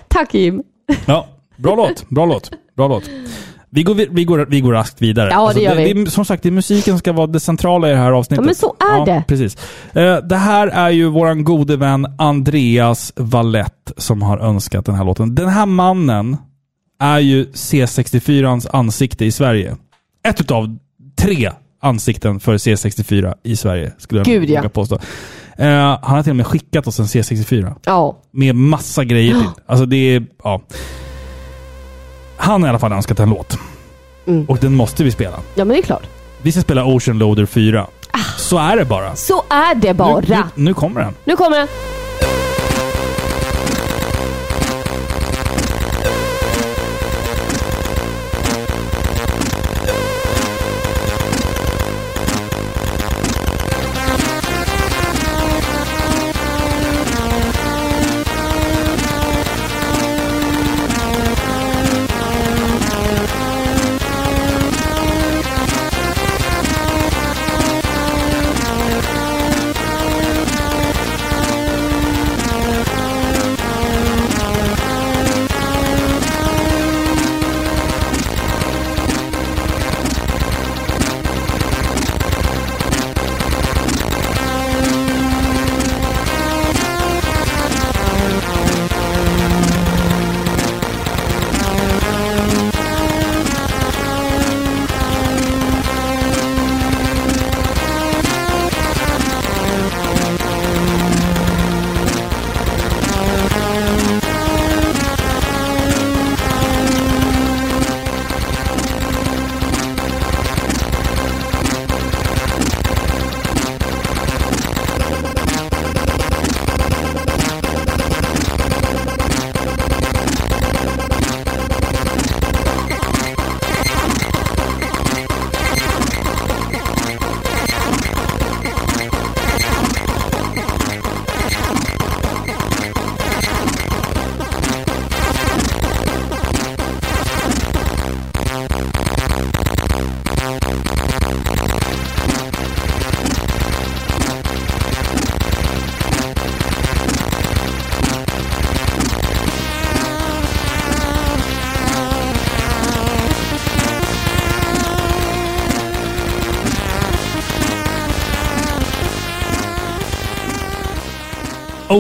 Tack 0.08 0.34
Jim. 0.34 0.62
Ja, 1.06 1.28
bra 1.58 1.76
låt. 1.76 2.10
Bra 2.10 2.26
låt. 2.26 2.52
Bra 2.78 2.88
låt. 2.88 3.04
Vi 3.70 3.84
går, 3.84 3.96
vi, 3.96 4.24
går, 4.24 4.46
vi 4.50 4.62
går 4.62 4.72
raskt 4.74 5.02
vidare. 5.02 5.32
Alltså, 5.32 5.60
Ja, 5.60 5.74
det 5.76 5.82
gör 5.82 5.94
vi. 5.94 6.04
Det, 6.04 6.12
som 6.12 6.26
sagt, 6.26 6.44
det 6.44 6.50
är 6.50 6.52
musiken 6.52 6.92
som 6.94 7.00
ska 7.00 7.14
vara 7.14 7.28
det 7.28 7.40
centrala 7.40 7.88
i 7.88 7.92
det 7.92 7.98
här 7.98 8.12
avsnittet. 8.12 8.44
Ja, 8.44 8.46
men 8.46 8.56
så 8.56 8.76
är 8.94 8.98
ja, 8.98 9.06
det. 9.06 9.24
Precis. 9.28 9.58
Eh, 9.94 10.18
det 10.18 10.36
här 10.36 10.68
är 10.68 10.90
ju 10.90 11.08
våran 11.08 11.44
gode 11.44 11.78
vän 11.78 12.08
Andreas 12.18 13.14
Valett 13.16 13.92
som 13.98 14.22
har 14.22 14.38
önskat 14.38 14.86
den 14.86 14.96
här 14.96 15.04
låten. 15.06 15.36
Den 15.36 15.50
här 15.50 15.66
mannen 15.66 16.38
är 17.00 17.20
ju 17.20 17.46
C64ans 17.46 18.68
ansikte 18.74 19.26
i 19.26 19.32
Sverige. 19.32 19.78
Ett 20.28 20.42
utav 20.42 20.78
tre 21.22 21.52
ansikten 21.84 22.40
för 22.40 22.58
C64 22.58 23.34
i 23.44 23.56
Sverige, 23.56 23.92
skulle 23.98 24.20
jag 24.20 24.26
Gud, 24.26 24.50
ja. 24.50 24.60
våga 24.60 24.70
påstå. 24.70 25.00
Eh, 25.58 25.68
han 26.02 26.16
har 26.16 26.24
till 26.24 26.30
och 26.30 26.36
med 26.36 26.48
skickat 26.48 26.88
oss 26.88 27.00
en 27.00 27.06
C64. 27.06 27.76
Ja. 27.86 28.18
Med 28.32 28.56
massa 28.56 29.04
grejer 29.04 29.34
till. 29.34 29.50
Alltså 29.66 29.86
det 29.86 30.16
är... 30.16 30.26
Ja. 30.44 30.62
Han 32.38 32.62
har 32.62 32.68
i 32.68 32.70
alla 32.70 32.80
fall 32.80 32.92
önskat 32.92 33.20
en 33.20 33.30
låt. 33.30 33.58
Mm. 34.28 34.46
Och 34.46 34.58
den 34.58 34.76
måste 34.76 35.04
vi 35.04 35.12
spela. 35.12 35.40
ja, 35.56 35.66
men 35.66 35.68
det 35.68 35.78
är 35.78 35.82
klart. 35.82 36.04
Vi 36.42 36.52
ska 36.52 36.62
spela 36.62 36.86
Ocean 36.86 37.18
Loader 37.18 37.46
4. 37.46 37.88
Så 38.38 38.58
är 38.58 38.78
det 38.78 38.86
bara. 38.86 39.16
Så 39.16 39.44
är 39.50 39.76
det 39.76 39.94
bara. 39.94 40.20
Nu, 40.20 40.26
nu, 40.28 40.44
nu 40.56 40.74
kommer 40.74 41.02
den. 41.02 41.14
Nu 41.24 41.36
kommer 41.36 41.58
den. 41.58 41.68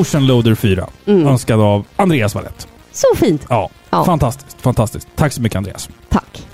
Ocean 0.04 0.28
Loader 0.28 0.56
4. 0.56 0.88
Önskad 1.06 1.60
av 1.62 1.86
Andreas 1.96 2.36
Valett. 2.36 2.68
Så 2.92 3.08
fint. 3.16 3.46
Ja, 3.50 3.70
Ja. 3.90 4.06
fantastiskt. 4.06 4.62
Fantastiskt. 4.62 5.08
Tack 5.16 5.34
så 5.34 5.42
mycket 5.42 5.56
Andreas. 5.58 5.90
Tack. 6.10 6.48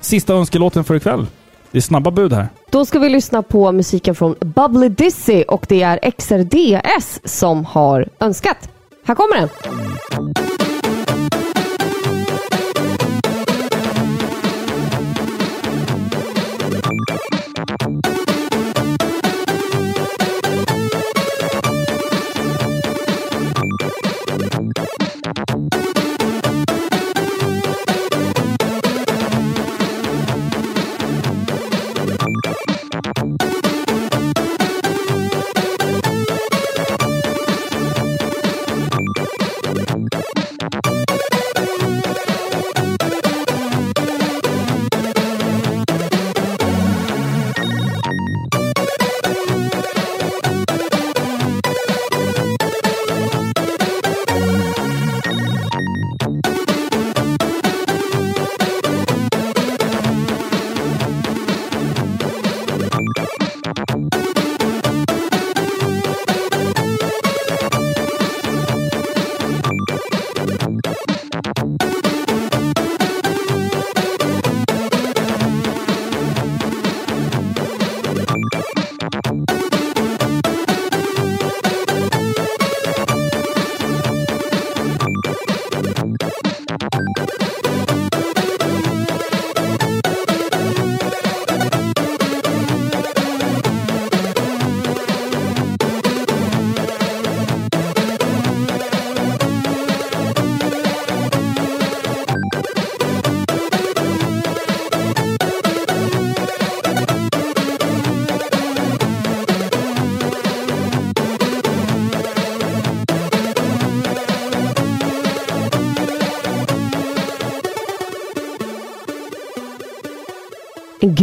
Sista 0.00 0.34
önskelåten 0.34 0.84
för 0.84 0.94
ikväll. 0.94 1.26
Det 1.70 1.78
är 1.78 1.82
snabba 1.82 2.10
bud 2.10 2.32
här. 2.32 2.48
Då 2.70 2.86
ska 2.86 2.98
vi 2.98 3.08
lyssna 3.08 3.42
på 3.42 3.72
musiken 3.72 4.14
från 4.14 4.34
Bubbly 4.40 4.88
Dizzy 4.88 5.42
och 5.42 5.66
det 5.68 5.82
är 5.82 6.10
XRDS 6.10 7.20
som 7.24 7.64
har 7.64 8.08
önskat. 8.20 8.68
Här 9.06 9.14
kommer 9.14 9.36
den. 9.40 9.48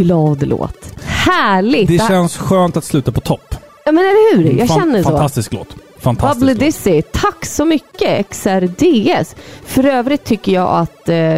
Glad 0.04 0.48
låt. 0.48 0.94
Härligt! 1.04 1.88
Det 1.88 1.98
känns 2.08 2.36
skönt 2.36 2.76
att 2.76 2.84
sluta 2.84 3.12
på 3.12 3.20
topp. 3.20 3.54
Ja 3.84 3.92
men 3.92 4.04
eller 4.04 4.36
hur? 4.36 4.58
Jag 4.58 4.68
Fan- 4.68 4.78
känner 4.80 5.02
så. 5.02 5.08
Fantastisk 5.08 5.52
låt. 5.52 5.68
Fantastisk 5.98 6.40
Bubbly. 6.46 6.54
Dizzy, 6.66 7.02
tack 7.02 7.46
så 7.46 7.64
mycket 7.64 8.30
XRDS. 8.30 9.36
För 9.64 9.86
övrigt 9.86 10.24
tycker 10.24 10.52
jag 10.52 10.68
att 10.68 11.08
eh, 11.08 11.36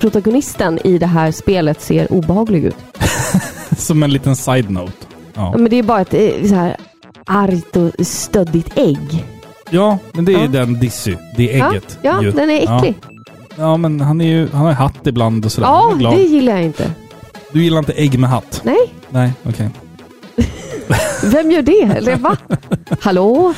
protagonisten 0.00 0.78
i 0.86 0.98
det 0.98 1.06
här 1.06 1.30
spelet 1.32 1.80
ser 1.80 2.12
obehaglig 2.12 2.64
ut. 2.64 2.76
Som 3.78 4.02
en 4.02 4.10
liten 4.12 4.36
side-note. 4.36 4.92
Ja. 5.34 5.50
Ja, 5.52 5.58
men 5.58 5.70
det 5.70 5.76
är 5.78 5.82
bara 5.82 6.00
ett 6.00 6.14
eh, 6.14 6.48
så 6.48 6.54
här 6.54 6.76
argt 7.26 7.76
och 7.76 8.06
stöddigt 8.06 8.78
ägg. 8.78 9.24
ja, 9.70 9.98
men 10.12 10.24
det 10.24 10.32
är 10.34 10.38
Ja. 10.40 10.46
den 10.46 10.80
Dizzy. 10.80 11.16
Det 11.36 11.60
är 11.60 11.68
ägget. 11.70 11.98
Ja, 12.02 12.22
ju. 12.22 12.28
ja 12.28 12.34
den 12.34 12.50
är 12.50 12.76
äcklig. 12.76 12.94
Ja. 13.56 13.76
men 13.76 14.00
han, 14.00 14.20
är 14.20 14.24
ju, 14.26 14.48
han 14.52 14.60
har 14.60 14.68
ju 14.68 14.74
hatt 14.74 15.06
ibland 15.06 15.44
och 15.44 15.52
sådär. 15.52 15.68
Ja, 15.68 16.10
det 16.16 16.22
gillar 16.22 16.52
jag 16.52 16.62
inte. 16.64 16.90
Du 17.54 17.62
gillar 17.62 17.78
inte 17.78 17.92
ägg 17.92 18.18
med 18.18 18.30
hatt? 18.30 18.60
Nej, 18.64 18.94
Nej, 19.10 19.32
okej. 19.42 19.70
vem 21.24 21.50
gör 21.50 21.62
det? 21.62 21.82
Eller 21.96 22.16
va? 22.16 22.36
Hallå? 23.00 23.54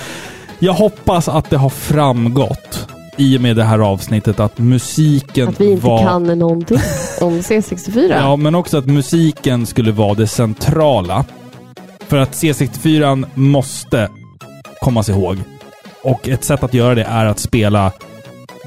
Jag 0.58 0.72
hoppas 0.72 1.28
att 1.28 1.50
det 1.50 1.56
har 1.56 1.68
framgått 1.68 2.88
i 3.16 3.36
och 3.36 3.40
med 3.40 3.56
det 3.56 3.64
här 3.64 3.78
avsnittet 3.78 4.40
att 4.40 4.58
musiken 4.58 5.48
Att 5.48 5.60
vi 5.60 5.70
inte 5.70 5.86
var... 5.86 6.02
kan 6.02 6.38
någonting 6.38 6.78
om 7.20 7.40
C64? 7.40 8.08
Ja, 8.10 8.36
men 8.36 8.54
också 8.54 8.78
att 8.78 8.86
musiken 8.86 9.66
skulle 9.66 9.92
vara 9.92 10.14
det 10.14 10.26
centrala. 10.26 11.24
För 12.08 12.16
att 12.16 12.32
C64 12.32 13.26
måste 13.34 14.08
kommas 14.80 15.08
ihåg. 15.08 15.36
Och 16.02 16.28
ett 16.28 16.44
sätt 16.44 16.62
att 16.62 16.74
göra 16.74 16.94
det 16.94 17.04
är 17.04 17.26
att 17.26 17.38
spela 17.38 17.92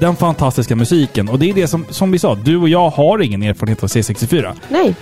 den 0.00 0.16
fantastiska 0.16 0.76
musiken. 0.76 1.28
Och 1.28 1.38
det 1.38 1.50
är 1.50 1.54
det 1.54 1.68
som, 1.68 1.86
som 1.90 2.10
vi 2.12 2.18
sa, 2.18 2.34
du 2.34 2.56
och 2.56 2.68
jag 2.68 2.90
har 2.90 3.22
ingen 3.22 3.42
erfarenhet 3.42 3.82
av 3.82 3.88
C64. 3.88 4.52
Nej, 4.68 4.94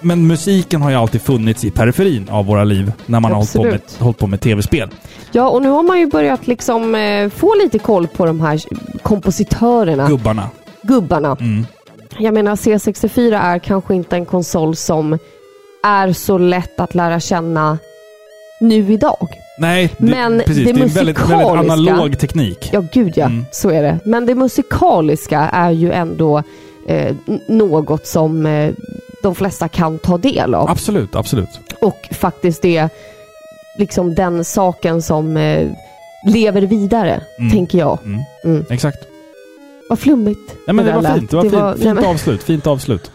Men 0.00 0.26
musiken 0.26 0.82
har 0.82 0.90
ju 0.90 0.96
alltid 0.96 1.22
funnits 1.22 1.64
i 1.64 1.70
periferin 1.70 2.28
av 2.30 2.46
våra 2.46 2.64
liv 2.64 2.92
när 3.06 3.20
man 3.20 3.30
har 3.32 3.36
hållit 3.38 3.52
på, 3.52 3.62
med, 3.62 3.74
Absolut. 3.74 4.00
hållit 4.00 4.18
på 4.18 4.26
med 4.26 4.40
tv-spel. 4.40 4.88
ja 5.32 5.48
och 5.48 5.62
nu 5.62 5.68
har 5.68 5.82
man 5.82 5.98
ju 5.98 6.06
börjat 6.06 6.46
liksom 6.46 6.94
eh, 6.94 7.28
få 7.28 7.54
lite 7.62 7.78
koll 7.78 8.06
på 8.06 8.26
de 8.26 8.40
här 8.40 8.60
kompositörerna, 9.02 10.08
Gubbarna. 10.08 10.50
gubbarna. 10.82 11.36
Mm. 11.40 11.66
Jag 12.18 12.34
menar 12.34 12.56
C64 12.56 13.40
är 13.42 13.58
kanske 13.58 13.94
inte 13.94 14.16
en 14.16 14.24
konsol 14.26 14.76
som 14.76 15.18
är 15.82 16.12
så 16.12 16.38
lätt 16.38 16.80
att 16.80 16.94
lära 16.94 17.20
känna 17.20 17.78
nu 18.60 18.92
idag. 18.92 19.28
Nej, 19.58 19.90
det, 19.98 20.06
Men 20.10 20.38
precis. 20.46 20.56
det 20.66 20.72
Det, 20.72 20.80
är 20.80 20.82
en 20.82 20.88
väldigt, 20.88 21.18
väldigt 21.30 21.48
analog 21.48 22.18
teknik. 22.18 22.68
Ja, 22.72 22.82
gud 22.92 23.12
ja. 23.16 23.26
Mm. 23.26 23.44
Så 23.52 23.70
är 23.70 23.82
det. 23.82 23.98
Men 24.04 24.26
det 24.26 24.34
musikaliska 24.34 25.38
är 25.40 25.70
ju 25.70 25.92
ändå 25.92 26.42
eh, 26.86 27.16
något 27.48 28.06
som 28.06 28.46
eh, 28.46 28.72
de 29.22 29.34
flesta 29.34 29.68
kan 29.68 29.98
ta 29.98 30.18
del 30.18 30.54
av. 30.54 30.70
Absolut, 30.70 31.16
absolut. 31.16 31.48
Och 31.80 32.08
faktiskt 32.12 32.62
det 32.62 32.88
liksom 33.78 34.14
den 34.14 34.44
saken 34.44 35.02
som 35.02 35.36
eh, 35.36 35.70
lever 36.26 36.62
vidare, 36.62 37.20
Mm. 37.38 37.50
tänker 37.50 37.78
jag. 37.78 37.98
Mm. 38.04 38.20
Mm. 38.44 38.64
Exakt. 38.70 38.98
Vad 39.88 39.98
flummigt. 39.98 40.54
Nej, 40.66 40.74
men 40.74 40.84
det, 40.84 40.92
där 40.92 41.00
var 41.00 41.14
fint. 41.14 41.30
Det 41.30 41.36
var, 41.36 41.42
fint, 41.72 41.84
nej, 41.84 41.94
fint 41.96 42.06
avslut. 42.06 42.42
Fint 42.42 42.66
avslut. 42.66 43.10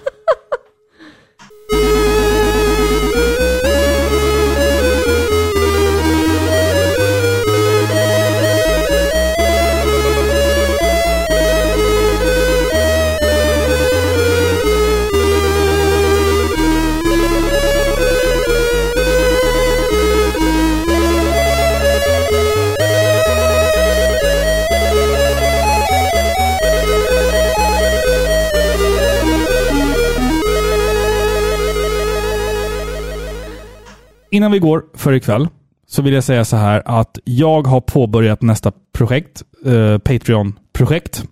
Innan 34.34 34.52
vi 34.52 34.60
går 34.60 34.84
för 34.94 35.14
ikväll 35.14 35.48
så 35.88 36.02
vill 36.02 36.14
jag 36.14 36.24
säga 36.24 36.46
så 36.46 36.56
här 36.56 36.82
att 36.86 37.20
jag 37.24 37.68
har 37.68 37.82
påbörjat 37.82 38.42
nästa 38.42 38.72
projekt, 38.94 39.44
eh, 39.66 39.98
Patreon-projekt. 39.98 41.24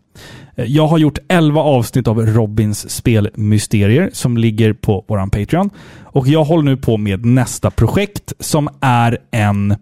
Eh, 0.56 0.66
Jag 0.66 0.88
har 0.88 0.98
gjort 0.98 1.18
11 1.28 1.62
avsnitt 1.62 2.08
av 2.08 2.20
Robins 2.26 2.90
spelmysterier 2.90 4.10
som 4.14 4.38
ligger 4.38 4.74
på 4.74 5.06
våran 5.08 5.30
Patreon. 5.30 5.70
Och 6.04 6.28
jag 6.28 6.44
håller 6.44 6.64
nu 6.64 6.78
på 6.78 6.98
med 6.98 7.26
nästa 7.26 7.72
projekt 7.72 8.34
som 8.40 8.70
är 8.82 9.18
en... 9.32 9.76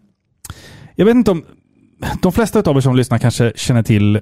Jag 0.96 1.06
vet 1.06 1.16
inte 1.16 1.32
om... 1.32 1.44
De 2.22 2.32
flesta 2.32 2.60
av 2.70 2.78
er 2.78 2.82
som 2.82 2.96
lyssnar 2.96 3.18
kanske 3.18 3.54
känner 3.56 3.84
till 3.84 4.16
eh, 4.16 4.22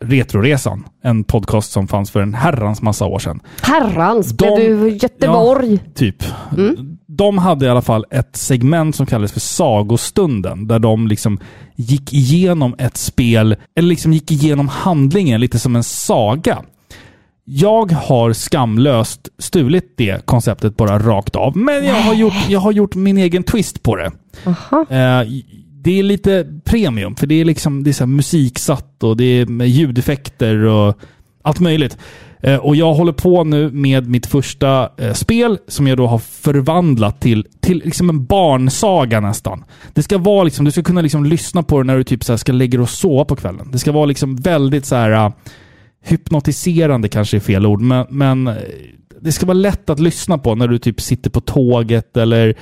Retroresan. 0.00 0.84
En 1.02 1.24
podcast 1.24 1.72
som 1.72 1.88
fanns 1.88 2.10
för 2.10 2.22
en 2.22 2.34
herrans 2.34 2.82
massa 2.82 3.04
år 3.06 3.18
sedan. 3.18 3.40
Herrans, 3.62 4.32
blev 4.36 4.50
De- 4.56 4.68
du 4.68 4.88
Göteborg? 4.90 5.78
Typ. 5.94 6.24
Mm. 6.58 6.91
De 7.16 7.38
hade 7.38 7.66
i 7.66 7.68
alla 7.68 7.82
fall 7.82 8.04
ett 8.10 8.36
segment 8.36 8.96
som 8.96 9.06
kallades 9.06 9.32
för 9.32 9.40
Sagostunden, 9.40 10.66
där 10.66 10.78
de 10.78 11.06
liksom 11.06 11.38
gick 11.76 12.12
igenom 12.12 12.74
ett 12.78 12.96
spel, 12.96 13.56
eller 13.76 13.88
liksom 13.88 14.12
gick 14.12 14.30
igenom 14.30 14.68
handlingen 14.68 15.40
lite 15.40 15.58
som 15.58 15.76
en 15.76 15.82
saga. 15.82 16.62
Jag 17.44 17.92
har 17.92 18.32
skamlöst 18.32 19.28
stulit 19.38 19.94
det 19.96 20.26
konceptet 20.26 20.76
bara 20.76 20.98
rakt 20.98 21.36
av, 21.36 21.56
men 21.56 21.84
jag 21.84 21.94
har 21.94 22.14
gjort, 22.14 22.48
jag 22.48 22.60
har 22.60 22.72
gjort 22.72 22.94
min 22.94 23.18
egen 23.18 23.42
twist 23.42 23.82
på 23.82 23.96
det. 23.96 24.10
Eh, 24.90 25.28
det 25.84 25.98
är 25.98 26.02
lite 26.02 26.60
premium, 26.64 27.16
för 27.16 27.26
det 27.26 27.40
är 27.40 27.44
liksom 27.44 27.84
det 27.84 27.90
är 27.90 27.92
så 27.92 28.06
musiksatt 28.06 29.02
och 29.02 29.16
det 29.16 29.24
är 29.24 29.46
med 29.46 29.68
ljudeffekter 29.68 30.56
och 30.56 30.98
allt 31.42 31.60
möjligt. 31.60 31.98
Eh, 32.42 32.56
och 32.56 32.76
jag 32.76 32.94
håller 32.94 33.12
på 33.12 33.44
nu 33.44 33.70
med 33.70 34.08
mitt 34.08 34.26
första 34.26 34.90
eh, 34.96 35.12
spel 35.12 35.58
som 35.68 35.86
jag 35.86 35.98
då 35.98 36.06
har 36.06 36.18
förvandlat 36.18 37.20
till, 37.20 37.46
till 37.60 37.82
liksom 37.84 38.08
en 38.08 38.24
barnsaga 38.24 39.20
nästan. 39.20 39.64
Det 39.92 40.02
ska 40.02 40.18
vara 40.18 40.44
liksom, 40.44 40.64
du 40.64 40.70
ska 40.70 40.82
kunna 40.82 41.00
liksom 41.00 41.24
lyssna 41.24 41.62
på 41.62 41.78
det 41.78 41.84
när 41.84 41.96
du 41.96 42.04
typ 42.04 42.24
så 42.24 42.32
här 42.32 42.36
ska 42.36 42.52
lägga 42.52 42.78
dig 42.78 42.82
och 42.82 42.90
sova 42.90 43.24
på 43.24 43.36
kvällen. 43.36 43.68
Det 43.72 43.78
ska 43.78 43.92
vara 43.92 44.06
liksom 44.06 44.36
väldigt 44.36 44.86
så 44.86 44.96
här 44.96 45.10
eh, 45.10 45.32
hypnotiserande 46.04 47.08
kanske 47.08 47.36
är 47.36 47.40
fel 47.40 47.66
ord, 47.66 47.80
men, 47.80 48.06
men 48.10 48.50
det 49.20 49.32
ska 49.32 49.46
vara 49.46 49.54
lätt 49.54 49.90
att 49.90 50.00
lyssna 50.00 50.38
på 50.38 50.54
när 50.54 50.68
du 50.68 50.78
typ 50.78 51.00
sitter 51.00 51.30
på 51.30 51.40
tåget 51.40 52.16
eller 52.16 52.54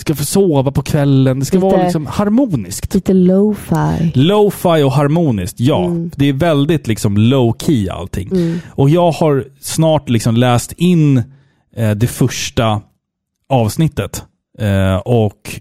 ska 0.00 0.14
få 0.14 0.24
sova 0.24 0.70
på 0.72 0.82
kvällen. 0.82 1.38
Det 1.40 1.44
ska 1.46 1.56
Lite- 1.56 1.66
vara 1.66 1.82
liksom 1.82 2.06
harmoniskt. 2.06 2.94
Lite 2.94 3.12
lo-fi. 3.14 4.12
Lo-fi 4.14 4.82
och 4.82 4.92
harmoniskt, 4.92 5.60
ja. 5.60 5.90
Det 6.16 6.28
är 6.28 6.32
väldigt 6.32 6.86
liksom 6.86 7.18
low-key 7.18 7.90
allting. 7.92 8.30
Och 8.70 8.90
jag 8.90 9.10
har 9.10 9.44
snart 9.60 10.08
liksom 10.08 10.36
läst 10.36 10.72
in 10.72 11.22
eh, 11.76 11.90
det 11.90 12.06
första 12.06 12.80
avsnittet. 13.48 14.24
Eh, 14.58 14.96
och 14.96 15.60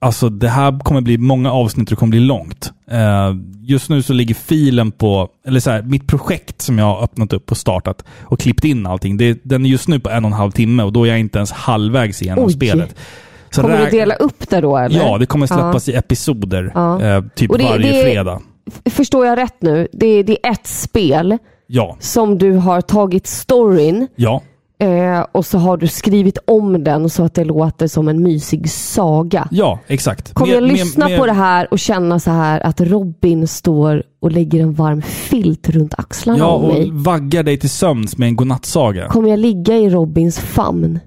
alltså 0.00 0.28
det 0.28 0.48
här 0.48 0.78
kommer 0.80 1.00
bli 1.00 1.18
många 1.18 1.52
avsnitt 1.52 1.88
och 1.88 1.90
det 1.90 1.96
kommer 1.96 2.10
bli 2.10 2.20
långt. 2.20 2.72
Eh, 2.90 3.34
just 3.62 3.88
nu 3.90 4.02
så 4.02 4.12
ligger 4.12 4.34
filen 4.34 4.90
på, 4.90 5.28
eller 5.46 5.60
så 5.60 5.70
här, 5.70 5.82
mitt 5.82 6.06
projekt 6.06 6.62
som 6.62 6.78
jag 6.78 6.84
har 6.86 7.02
öppnat 7.02 7.32
upp 7.32 7.50
och 7.50 7.56
startat 7.56 8.04
och 8.20 8.40
klippt 8.40 8.64
in 8.64 8.86
allting. 8.86 9.16
Det, 9.16 9.40
den 9.44 9.64
är 9.66 9.70
just 9.70 9.88
nu 9.88 10.00
på 10.00 10.10
en 10.10 10.24
och 10.24 10.30
en 10.30 10.36
halv 10.36 10.50
timme 10.50 10.82
och 10.82 10.92
då 10.92 11.04
är 11.04 11.08
jag 11.08 11.20
inte 11.20 11.38
ens 11.38 11.50
halvvägs 11.52 12.22
igenom 12.22 12.44
Oj. 12.44 12.52
spelet. 12.52 12.96
Så 13.50 13.62
Kommer 13.62 13.84
du 13.84 13.90
dela 13.90 14.14
upp 14.14 14.48
det 14.50 14.60
då 14.60 14.76
eller? 14.76 15.00
Ja, 15.00 15.18
det 15.18 15.26
kommer 15.26 15.46
Ja. 15.50 15.54
släppas 15.56 15.88
i 15.88 15.94
episoder. 15.94 16.72
Ja. 16.74 17.02
Eh, 17.02 17.24
typ 17.34 17.50
Och 17.50 17.58
det- 17.58 17.64
varje 17.64 17.92
det- 17.92 18.02
fredag. 18.02 18.40
Förstår 18.90 19.26
jag 19.26 19.38
rätt 19.38 19.62
nu? 19.62 19.88
Det 19.92 20.06
är, 20.06 20.24
det 20.24 20.46
är 20.46 20.50
ett 20.52 20.66
spel 20.66 21.38
Ja. 21.66 21.96
som 22.00 22.38
du 22.38 22.52
har 22.52 22.80
tagit 22.80 23.26
storyn 23.26 24.08
Ja. 24.16 24.42
eh, 24.80 25.26
och 25.32 25.46
så 25.46 25.58
har 25.58 25.76
du 25.76 25.86
skrivit 25.88 26.38
om 26.46 26.84
den 26.84 27.10
så 27.10 27.24
att 27.24 27.34
det 27.34 27.44
låter 27.44 27.86
som 27.86 28.08
en 28.08 28.22
mysig 28.22 28.70
saga. 28.70 29.48
Ja, 29.50 29.78
exakt. 29.86 30.34
Kommer 30.34 30.52
Mer- 30.52 30.54
jag 30.60 30.62
mer- 30.62 30.72
lyssna 30.72 31.08
mer- 31.08 31.18
på 31.18 31.26
det 31.26 31.32
här 31.32 31.68
och 31.70 31.78
känna 31.78 32.20
så 32.20 32.30
här 32.30 32.60
att 32.66 32.80
Robin 32.80 33.48
står 33.48 34.02
och 34.20 34.32
lägger 34.32 34.60
en 34.62 34.72
varm 34.74 35.02
filt 35.02 35.68
runt 35.68 35.94
axlarna 35.98 36.38
Ja, 36.38 36.46
och 36.52 36.68
mig? 36.74 36.90
vaggar 36.92 37.42
dig 37.42 37.56
till 37.56 37.70
sömns 37.70 38.18
med 38.18 38.28
en 38.28 38.36
godnattsaga. 38.36 39.08
Kommer 39.08 39.28
jag 39.30 39.38
ligga 39.38 39.76
i 39.76 39.90
Robins 39.90 40.38
famn? 40.38 41.00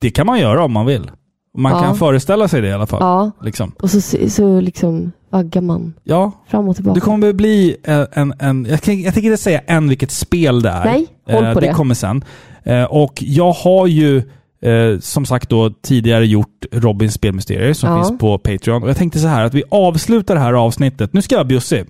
Det 0.00 0.10
kan 0.10 0.26
man 0.26 0.38
göra 0.40 0.64
om 0.64 0.72
man 0.72 0.86
vill. 0.86 1.10
Man 1.58 1.72
Ja. 1.72 1.80
kan 1.82 1.96
föreställa 1.96 2.48
sig 2.48 2.60
det 2.60 2.68
i 2.68 2.72
alla 2.72 2.86
fall. 2.86 2.98
Ja. 3.00 3.30
Liksom. 3.42 3.72
Och 3.82 3.90
så, 3.90 4.00
så 4.30 4.60
liksom 4.60 5.12
vaggar 5.30 5.60
man 5.60 5.94
Ja, 6.04 6.32
fram 6.48 6.68
och 6.68 6.76
tillbaka. 6.76 6.94
det 6.94 7.00
kommer 7.00 7.32
bli 7.32 7.76
en... 7.84 8.06
en, 8.12 8.34
en 8.38 8.66
jag, 8.70 8.80
kan, 8.82 9.00
jag 9.00 9.14
tänker 9.14 9.30
inte 9.30 9.42
säga 9.42 9.60
än 9.66 9.88
vilket 9.88 10.10
spel 10.10 10.62
det 10.62 10.68
är. 10.70 10.84
Nej, 10.84 11.06
håll 11.26 11.54
på 11.54 11.60
det. 11.60 11.66
det. 11.66 11.74
kommer 11.74 11.94
sen. 11.94 12.24
Eh, 12.62 12.84
och 12.84 13.12
jag 13.26 13.52
har 13.52 13.86
ju 13.86 14.16
eh, 14.62 14.98
som 15.00 15.26
sagt 15.26 15.48
då 15.50 15.70
tidigare 15.82 16.26
gjort 16.26 16.64
Robins 16.72 17.14
spelmysterier 17.14 17.72
som 17.72 17.90
Ja. 17.90 18.04
finns 18.04 18.18
på 18.18 18.38
Patreon. 18.38 18.82
Och 18.82 18.88
jag 18.88 18.96
tänkte 18.96 19.18
så 19.18 19.26
här 19.28 19.44
att 19.44 19.54
vi 19.54 19.62
avslutar 19.70 20.34
det 20.34 20.40
här 20.40 20.52
avsnittet. 20.52 21.12
Nu 21.12 21.22
ska 21.22 21.34
jag 21.34 21.46
bjussig. 21.46 21.84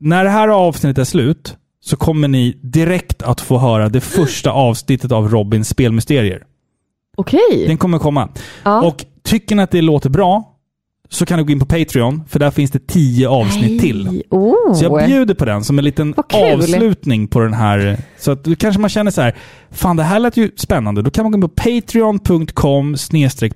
När 0.00 0.24
det 0.24 0.30
här 0.30 0.48
avsnittet 0.48 0.98
är 0.98 1.04
slut 1.04 1.56
så 1.84 1.96
kommer 1.96 2.28
ni 2.28 2.58
direkt 2.62 3.22
att 3.22 3.40
få 3.40 3.58
höra 3.58 3.88
det 3.88 4.00
första 4.00 4.50
avsnittet 4.50 5.12
av 5.12 5.28
Robins 5.28 5.68
spelmysterier. 5.68 6.42
Okej. 7.16 7.64
Den 7.66 7.78
kommer 7.78 7.98
komma. 7.98 8.28
Ja. 8.64 8.82
Och 8.82 9.04
tycker 9.24 9.56
ni 9.56 9.62
att 9.62 9.70
det 9.70 9.80
låter 9.80 10.10
bra 10.10 10.52
så 11.12 11.26
kan 11.26 11.38
du 11.38 11.44
gå 11.44 11.52
in 11.52 11.60
på 11.60 11.66
Patreon, 11.66 12.22
för 12.28 12.38
där 12.38 12.50
finns 12.50 12.70
det 12.70 12.86
tio 12.86 13.28
avsnitt 13.28 13.80
till. 13.80 14.22
Oh. 14.30 14.74
Så 14.74 14.84
jag 14.84 15.06
bjuder 15.06 15.34
på 15.34 15.44
den 15.44 15.64
som 15.64 15.78
en 15.78 15.84
liten 15.84 16.14
avslutning 16.32 17.28
på 17.28 17.40
den 17.40 17.54
här. 17.54 17.98
Så 18.18 18.32
att 18.32 18.44
då 18.44 18.54
kanske 18.54 18.80
man 18.80 18.90
känner 18.90 19.10
så 19.10 19.20
här, 19.20 19.36
fan 19.70 19.96
det 19.96 20.02
här 20.02 20.18
lät 20.18 20.36
ju 20.36 20.50
spännande. 20.56 21.02
Då 21.02 21.10
kan 21.10 21.24
man 21.24 21.32
gå 21.32 21.36
in 21.36 21.42
på 21.42 21.48
patreon.com 21.48 22.96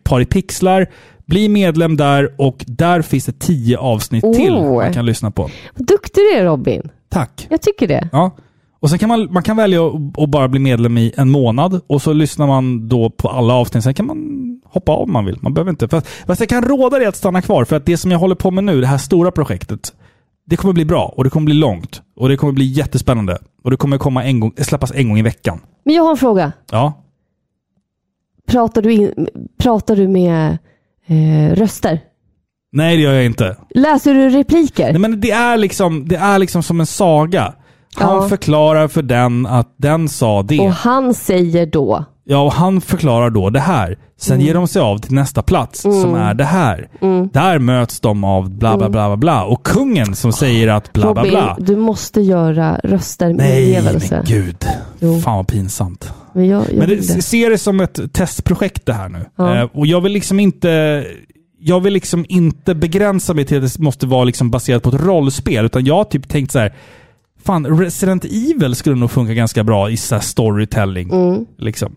paripixlar, 0.02 0.86
bli 1.26 1.48
medlem 1.48 1.96
där 1.96 2.40
och 2.40 2.64
där 2.66 3.02
finns 3.02 3.24
det 3.24 3.38
tio 3.38 3.78
avsnitt 3.78 4.34
till 4.34 4.54
Oh. 4.54 4.74
man 4.74 4.92
kan 4.92 5.06
lyssna 5.06 5.30
på. 5.30 5.50
Vad 5.74 5.86
duktig 5.86 6.22
du 6.22 6.32
är 6.32 6.44
Robin. 6.44 6.90
Tack! 7.08 7.46
Jag 7.50 7.62
tycker 7.62 7.88
det. 7.88 8.08
Ja. 8.12 8.36
Och 8.80 8.90
sen 8.90 8.98
kan 8.98 9.08
man, 9.08 9.32
man 9.32 9.42
kan 9.42 9.56
välja 9.56 9.86
att 10.18 10.30
bara 10.30 10.48
bli 10.48 10.60
medlem 10.60 10.98
i 10.98 11.12
en 11.16 11.30
månad 11.30 11.80
och 11.86 12.02
så 12.02 12.12
lyssnar 12.12 12.46
man 12.46 12.88
då 12.88 13.10
på 13.10 13.28
alla 13.28 13.54
avsnitt. 13.54 13.84
Sen 13.84 13.94
kan 13.94 14.06
man 14.06 14.16
hoppa 14.64 14.92
av 14.92 15.02
om 15.02 15.12
man 15.12 15.24
vill. 15.24 15.38
Man 15.40 15.54
behöver 15.54 15.70
inte. 15.70 15.88
Fast, 15.88 16.06
fast 16.26 16.40
jag 16.40 16.48
kan 16.48 16.62
råda 16.62 16.98
dig 16.98 17.06
att 17.06 17.16
stanna 17.16 17.42
kvar 17.42 17.64
för 17.64 17.76
att 17.76 17.86
det 17.86 17.96
som 17.96 18.10
jag 18.10 18.18
håller 18.18 18.34
på 18.34 18.50
med 18.50 18.64
nu, 18.64 18.80
det 18.80 18.86
här 18.86 18.98
stora 18.98 19.30
projektet, 19.30 19.92
det 20.46 20.56
kommer 20.56 20.74
bli 20.74 20.84
bra 20.84 21.14
och 21.16 21.24
det 21.24 21.30
kommer 21.30 21.44
bli 21.44 21.54
långt 21.54 22.02
och 22.16 22.28
det 22.28 22.36
kommer 22.36 22.52
bli 22.52 22.64
jättespännande. 22.64 23.38
Och 23.64 23.70
det 23.70 23.76
kommer 23.76 23.98
komma 23.98 24.24
en 24.24 24.40
gång, 24.40 24.52
släppas 24.58 24.92
en 24.92 25.08
gång 25.08 25.18
i 25.18 25.22
veckan. 25.22 25.60
Men 25.84 25.94
jag 25.94 26.02
har 26.02 26.10
en 26.10 26.16
fråga. 26.16 26.52
Ja. 26.70 27.02
Pratar 28.46 28.82
du, 28.82 28.92
in, 28.92 29.28
pratar 29.58 29.96
du 29.96 30.08
med 30.08 30.58
eh, 31.06 31.54
röster? 31.54 32.00
Nej, 32.72 32.96
det 32.96 33.02
gör 33.02 33.12
jag 33.12 33.24
inte. 33.24 33.56
Läser 33.74 34.14
du 34.14 34.28
repliker? 34.30 34.92
Nej, 34.92 35.00
men 35.00 35.20
det 35.20 35.30
är 35.30 35.56
liksom, 35.56 36.08
det 36.08 36.16
är 36.16 36.38
liksom 36.38 36.62
som 36.62 36.80
en 36.80 36.86
saga. 36.86 37.54
Han 37.96 38.14
Ja. 38.22 38.28
förklarar 38.28 38.88
för 38.88 39.02
den 39.02 39.46
att 39.46 39.74
den 39.76 40.08
sa 40.08 40.42
det. 40.42 40.58
Och 40.60 40.70
han 40.72 41.14
säger 41.14 41.66
då? 41.66 42.04
Ja, 42.24 42.38
och 42.42 42.52
han 42.52 42.80
förklarar 42.80 43.30
då 43.30 43.50
det 43.50 43.60
här. 43.60 43.98
Sen 44.20 44.34
Mm. 44.34 44.46
ger 44.46 44.54
de 44.54 44.68
sig 44.68 44.82
av 44.82 44.98
till 44.98 45.14
nästa 45.14 45.42
plats 45.42 45.80
som 45.82 46.14
är 46.14 46.34
det 46.34 46.44
här. 46.44 46.88
Där 47.32 47.58
möts 47.58 48.00
de 48.00 48.24
av 48.24 48.50
bla 48.50 48.76
bla 48.76 48.88
bla 48.88 49.08
bla 49.08 49.16
bla. 49.16 49.44
Och 49.44 49.62
kungen 49.66 50.14
som 50.14 50.32
säger 50.32 50.68
att 50.68 50.92
bla 50.92 51.12
bla 51.12 51.22
Robin, 51.22 51.30
bla. 51.32 51.56
du 51.60 51.76
måste 51.76 52.20
göra 52.20 52.80
röster 52.84 53.26
med 53.26 53.36
Nej, 53.36 53.82
men 53.82 54.24
gud. 54.24 54.66
Jo. 54.98 55.20
Fan 55.20 55.36
vad 55.36 55.48
pinsamt. 55.48 56.12
Men 56.32 56.46
jag, 56.48 56.62
jag 56.70 56.78
Men 56.78 56.88
det, 56.88 56.94
det. 56.96 57.22
se 57.22 57.48
det 57.48 57.58
som 57.58 57.80
ett 57.80 58.12
testprojekt 58.12 58.86
det 58.86 58.92
här 58.92 59.08
nu. 59.08 59.24
Ja. 59.36 59.56
Eh, 59.56 59.68
och 59.72 59.86
jag 59.86 60.00
vill 60.00 60.12
liksom 60.12 60.40
inte... 60.40 61.04
Jag 61.58 61.80
vill 61.80 61.92
liksom 61.92 62.24
inte 62.28 62.74
begränsa 62.74 63.34
mig 63.34 63.44
till 63.44 63.64
att 63.64 63.72
det 63.74 63.78
måste 63.82 64.06
vara 64.06 64.24
liksom 64.24 64.50
baserat 64.50 64.82
på 64.82 64.88
ett 64.88 65.00
rollspel. 65.00 65.64
Utan 65.64 65.84
jag 65.84 65.94
har 65.94 66.04
typ 66.04 66.28
tänkt 66.28 66.52
så 66.52 66.58
här. 66.58 66.74
Fan, 67.46 67.66
Resident 67.80 68.24
Evil 68.24 68.74
skulle 68.74 68.96
nog 68.96 69.10
funka 69.10 69.34
ganska 69.34 69.64
bra 69.64 69.90
i 69.90 69.96
så 69.96 70.20
storytelling. 70.20 71.10
Liksom. 71.58 71.92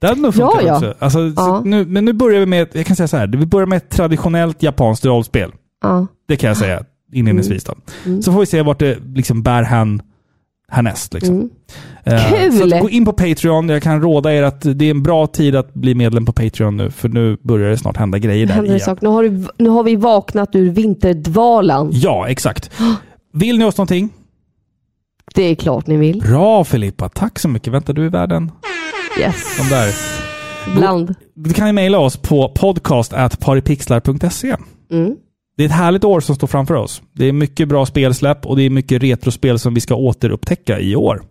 Det 0.00 0.06
hade 0.06 0.20
nog 0.20 0.34
funkat 0.34 0.54
Mm. 0.62 0.66
Ja, 0.66 0.72
ja. 0.72 0.76
också. 0.76 0.94
Alltså, 1.04 1.18
så 1.30 1.34
Ja. 1.36 1.62
nu, 1.64 1.86
men 1.86 2.04
nu 2.04 2.12
börjar 2.12 2.40
vi 2.40 2.46
med, 2.46 2.68
jag 2.72 2.86
kan 2.86 2.96
säga 2.96 3.08
så 3.08 3.16
här. 3.16 3.26
Vi 3.26 3.46
börjar 3.46 3.66
med 3.66 3.76
ett 3.76 3.90
traditionellt 3.90 4.62
japanskt 4.62 5.04
rollspel. 5.04 5.52
Ja. 5.82 6.06
Det 6.28 6.36
kan 6.36 6.48
jag 6.48 6.56
säga 6.56 6.80
inledningsvis. 7.12 7.64
Då. 7.64 7.74
Mm. 8.06 8.22
Så 8.22 8.32
får 8.32 8.40
vi 8.40 8.46
se 8.46 8.62
vart 8.62 8.78
det 8.78 8.98
liksom 9.14 9.42
bär 9.42 9.62
hän 9.62 10.02
härnäst. 10.68 11.14
Liksom. 11.14 11.50
Eh, 12.04 12.30
Kul! 12.32 12.52
Så 12.52 12.74
att 12.74 12.80
gå 12.82 12.90
in 12.90 13.04
på 13.04 13.12
Patreon. 13.12 13.68
Jag 13.68 13.82
kan 13.82 14.02
råda 14.02 14.32
er 14.34 14.42
att 14.42 14.60
det 14.60 14.84
är 14.84 14.90
en 14.90 15.02
bra 15.02 15.26
tid 15.26 15.56
att 15.56 15.74
bli 15.74 15.94
medlem 15.94 16.26
på 16.26 16.32
Patreon 16.32 16.76
nu, 16.76 16.90
för 16.90 17.08
nu 17.08 17.36
börjar 17.42 17.70
det 17.70 17.76
snart 17.78 17.96
hända 17.96 18.18
grejer 18.18 18.46
där 18.46 18.64
igen. 18.64 18.80
sak. 18.80 19.00
Nu 19.02 19.08
har, 19.08 19.22
du, 19.22 19.46
nu 19.58 19.68
har 19.68 19.82
vi 19.82 19.96
vaknat 19.96 20.54
ur 20.56 20.70
vinterdvalan. 20.70 21.90
Ja, 21.92 22.28
exakt. 22.28 22.70
Vill 23.32 23.58
ni 23.58 23.64
oss 23.64 23.76
någonting? 23.78 24.10
Det 25.34 25.42
är 25.42 25.54
klart 25.54 25.86
ni 25.86 25.96
vill. 25.96 26.20
Bra 26.20 26.64
Filippa, 26.64 27.08
tack 27.08 27.38
så 27.38 27.48
mycket. 27.48 27.72
Vänta, 27.72 27.92
du 27.92 28.06
är 28.06 28.10
värd 28.10 28.32
en 28.32 28.50
Yes. 29.20 29.56
sån 29.56 29.68
där. 29.68 29.88
Ibland. 30.68 31.14
Du 31.34 31.52
kan 31.52 31.66
ju 31.66 31.72
mejla 31.72 31.98
oss 31.98 32.16
på 32.16 32.48
podcast.paripixlar.se. 32.48 34.56
Mm. 34.92 35.16
Det 35.56 35.62
är 35.62 35.66
ett 35.66 35.72
härligt 35.74 36.04
år 36.04 36.20
som 36.20 36.36
står 36.36 36.46
framför 36.46 36.74
oss. 36.74 37.02
Det 37.12 37.26
är 37.26 37.32
mycket 37.32 37.68
bra 37.68 37.86
spelsläpp 37.86 38.46
och 38.46 38.56
det 38.56 38.62
är 38.62 38.70
mycket 38.70 39.02
retrospel 39.02 39.58
som 39.58 39.74
vi 39.74 39.80
ska 39.80 39.94
återupptäcka 39.94 40.80
i 40.80 40.96
år. 40.96 41.22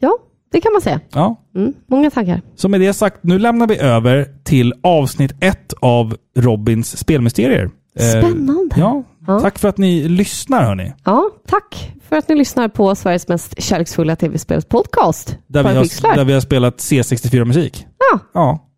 Ja, 0.00 0.18
det 0.52 0.60
kan 0.60 0.72
man 0.72 0.82
säga. 0.82 1.00
Ja, 1.14 1.42
Mm. 1.56 1.72
Många 1.86 2.10
tankar. 2.10 2.40
Så 2.56 2.68
med 2.68 2.80
det 2.80 2.92
sagt, 2.92 3.24
nu 3.24 3.38
lämnar 3.38 3.66
vi 3.66 3.78
över 3.78 4.28
till 4.44 4.74
avsnitt 4.82 5.32
ett 5.40 5.74
av 5.80 6.16
Robins 6.38 6.98
spelmysterier. 6.98 7.70
Eh, 7.98 8.06
Spännande. 8.08 8.74
ja, 8.78 9.02
Ja. 9.26 9.40
tack 9.40 9.58
för 9.58 9.68
att 9.68 9.78
ni 9.78 10.08
lyssnar 10.08 10.62
hörni. 10.64 10.92
Ja, 11.04 11.30
tack 11.48 11.92
för 12.08 12.16
att 12.16 12.28
ni 12.28 12.34
lyssnar 12.34 12.68
på 12.68 12.94
Sveriges 12.94 13.28
mest 13.28 13.62
kärleksfulla 13.62 14.16
tv-spelspodcast. 14.16 15.38
Där 15.46 15.62
vi, 15.62 15.68
har, 15.68 16.14
där 16.16 16.24
vi 16.24 16.32
har 16.32 16.40
spelat 16.40 16.76
C64-musik. 16.76 17.86
Ja, 18.12 18.18
Ja, 18.34 18.68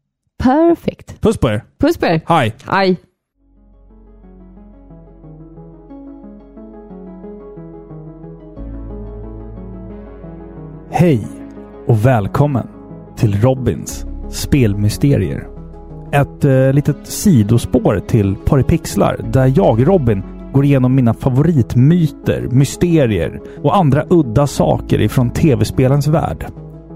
perfekt. 0.43 1.21
puss 1.21 1.39
på 1.39 1.49
er. 1.49 1.65
Puss 1.81 1.97
på 1.99 2.07
er. 2.07 2.21
Hej! 2.27 2.55
Hej. 2.67 2.97
Hej 10.91 11.27
och 11.87 12.07
välkommen 12.07 12.69
till 13.17 13.41
Robins 13.41 14.07
spelmysterier. 14.31 15.49
Ett 16.13 16.45
eh, 16.45 16.73
litet 16.73 16.97
sidospår 17.07 18.03
till 18.09 18.37
Paripixlar 18.47 19.21
där 19.33 19.53
jag, 19.57 19.89
Robin, 19.89 20.23
går 20.53 20.65
igenom 20.65 20.95
mina 20.95 21.15
favoritmyter, 21.15 22.49
mysterier 22.51 23.41
och 23.63 23.77
andra 23.77 24.05
udda 24.11 24.47
saker 24.47 25.01
ifrån 25.01 25.31
tv-spelens 25.31 26.07
värld. 26.07 26.47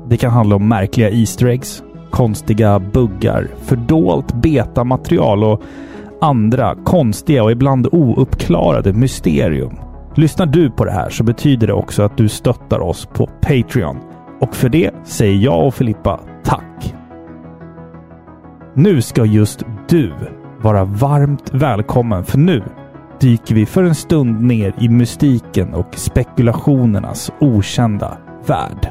Det 0.08 0.16
kan 0.16 0.30
handla 0.30 0.56
om 0.56 0.68
märkliga 0.68 1.10
Easter 1.10 1.46
eggs, 1.46 1.82
konstiga 2.10 2.78
buggar, 2.78 3.48
fördolt 3.62 4.34
betamaterial 4.34 5.44
och 5.44 5.62
andra 6.20 6.74
konstiga 6.84 7.44
och 7.44 7.52
ibland 7.52 7.88
ouppklarade 7.92 8.92
mysterium. 8.92 9.76
Lyssnar 10.14 10.46
du 10.46 10.70
på 10.70 10.84
det 10.84 10.92
här 10.92 11.10
så 11.10 11.24
betyder 11.24 11.66
det 11.66 11.72
också 11.72 12.02
att 12.02 12.16
du 12.16 12.28
stöttar 12.28 12.80
oss 12.80 13.06
på 13.06 13.26
Patreon. 13.26 13.96
Och 14.40 14.54
för 14.54 14.68
det 14.68 14.90
säger 15.04 15.44
jag 15.44 15.66
och 15.66 15.74
Filippa 15.74 16.20
tack. 16.44 16.94
Nu 18.74 19.02
ska 19.02 19.24
just 19.24 19.64
du 19.88 20.12
vara 20.62 20.84
varmt 20.84 21.54
välkommen 21.54 22.24
för 22.24 22.38
nu 22.38 22.62
dyker 23.22 23.54
vi 23.54 23.66
för 23.66 23.84
en 23.84 23.94
stund 23.94 24.44
ner 24.44 24.74
i 24.78 24.88
mystiken 24.88 25.74
och 25.74 25.94
spekulationernas 25.94 27.30
okända 27.40 28.18
värld. 28.46 28.88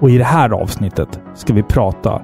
Och 0.00 0.10
i 0.10 0.18
det 0.18 0.24
här 0.24 0.50
avsnittet 0.50 1.20
ska 1.34 1.52
vi 1.52 1.62
prata 1.62 2.22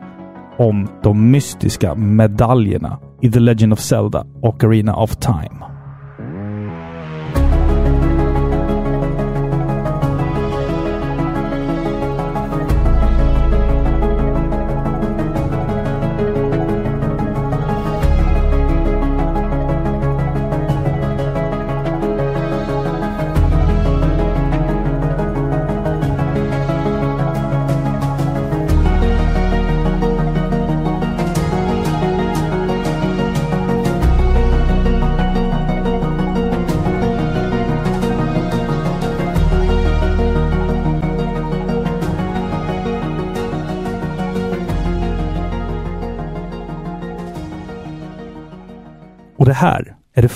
om 0.58 0.88
de 1.02 1.30
mystiska 1.30 1.94
medaljerna 1.94 2.98
i 3.20 3.30
The 3.30 3.40
Legend 3.40 3.72
of 3.72 3.80
Zelda 3.80 4.26
och 4.42 4.64
Arena 4.64 4.96
of 4.96 5.16
Time. 5.16 5.69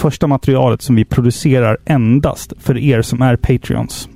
Första 0.04 0.26
materialet 0.26 0.82
som 0.82 0.96
vi 0.96 1.04
producerar 1.04 1.78
endast 1.86 2.52
för 2.58 2.78
er 2.78 3.02
som 3.02 3.22
är 3.22 3.36
Patreons. 3.36 4.08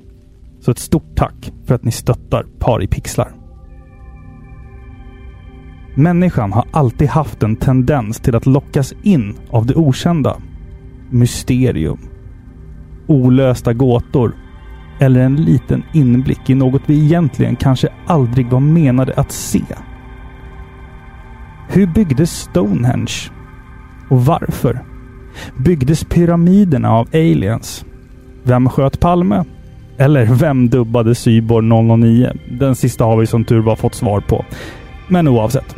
Så 0.60 0.70
ett 0.70 0.78
stort 0.78 1.16
tack 1.16 1.52
för 1.66 1.74
att 1.74 1.84
ni 1.84 1.92
stöttar 1.92 2.46
Par 2.58 2.82
i 2.82 2.86
pixlar. 2.86 3.32
Människan 5.94 6.52
har 6.52 6.64
alltid 6.70 7.08
haft 7.08 7.42
en 7.42 7.56
tendens 7.56 8.20
till 8.20 8.36
att 8.36 8.46
lockas 8.46 8.94
in 9.02 9.34
av 9.50 9.66
det 9.66 9.74
okända. 9.74 10.36
Mysterium. 11.10 11.98
Olösta 13.06 13.72
gåtor. 13.72 14.36
Eller 15.00 15.20
en 15.20 15.36
liten 15.36 15.82
inblick 15.92 16.50
i 16.50 16.54
något 16.54 16.82
vi 16.86 17.04
egentligen 17.04 17.56
kanske 17.56 17.88
aldrig 18.06 18.46
var 18.50 18.60
menade 18.60 19.14
att 19.14 19.32
se. 19.32 19.64
Hur 21.68 21.86
byggdes 21.86 22.30
Stonehenge? 22.30 23.30
Och 24.10 24.24
varför? 24.24 24.87
Byggdes 25.56 26.04
pyramiderna 26.04 26.92
av 26.92 27.08
aliens? 27.12 27.84
Vem 28.42 28.68
sköt 28.68 29.00
Palme? 29.00 29.44
Eller 29.98 30.24
vem 30.24 30.68
dubbade 30.68 31.14
Cyborg 31.14 31.66
009? 31.98 32.32
Den 32.50 32.74
sista 32.74 33.04
har 33.04 33.16
vi 33.16 33.26
som 33.26 33.44
tur 33.44 33.60
var 33.60 33.76
fått 33.76 33.94
svar 33.94 34.20
på. 34.20 34.44
Men 35.08 35.28
oavsett. 35.28 35.76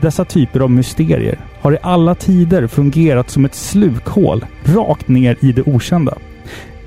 Dessa 0.00 0.24
typer 0.24 0.60
av 0.60 0.70
mysterier 0.70 1.38
har 1.60 1.72
i 1.72 1.78
alla 1.82 2.14
tider 2.14 2.66
fungerat 2.66 3.30
som 3.30 3.44
ett 3.44 3.54
slukhål 3.54 4.44
rakt 4.64 5.08
ner 5.08 5.36
i 5.40 5.52
det 5.52 5.62
okända. 5.62 6.14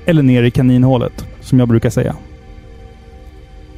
Eller 0.06 0.22
ner 0.22 0.42
i 0.42 0.50
kaninhålet, 0.50 1.26
som 1.40 1.58
jag 1.58 1.68
brukar 1.68 1.90
säga. 1.90 2.16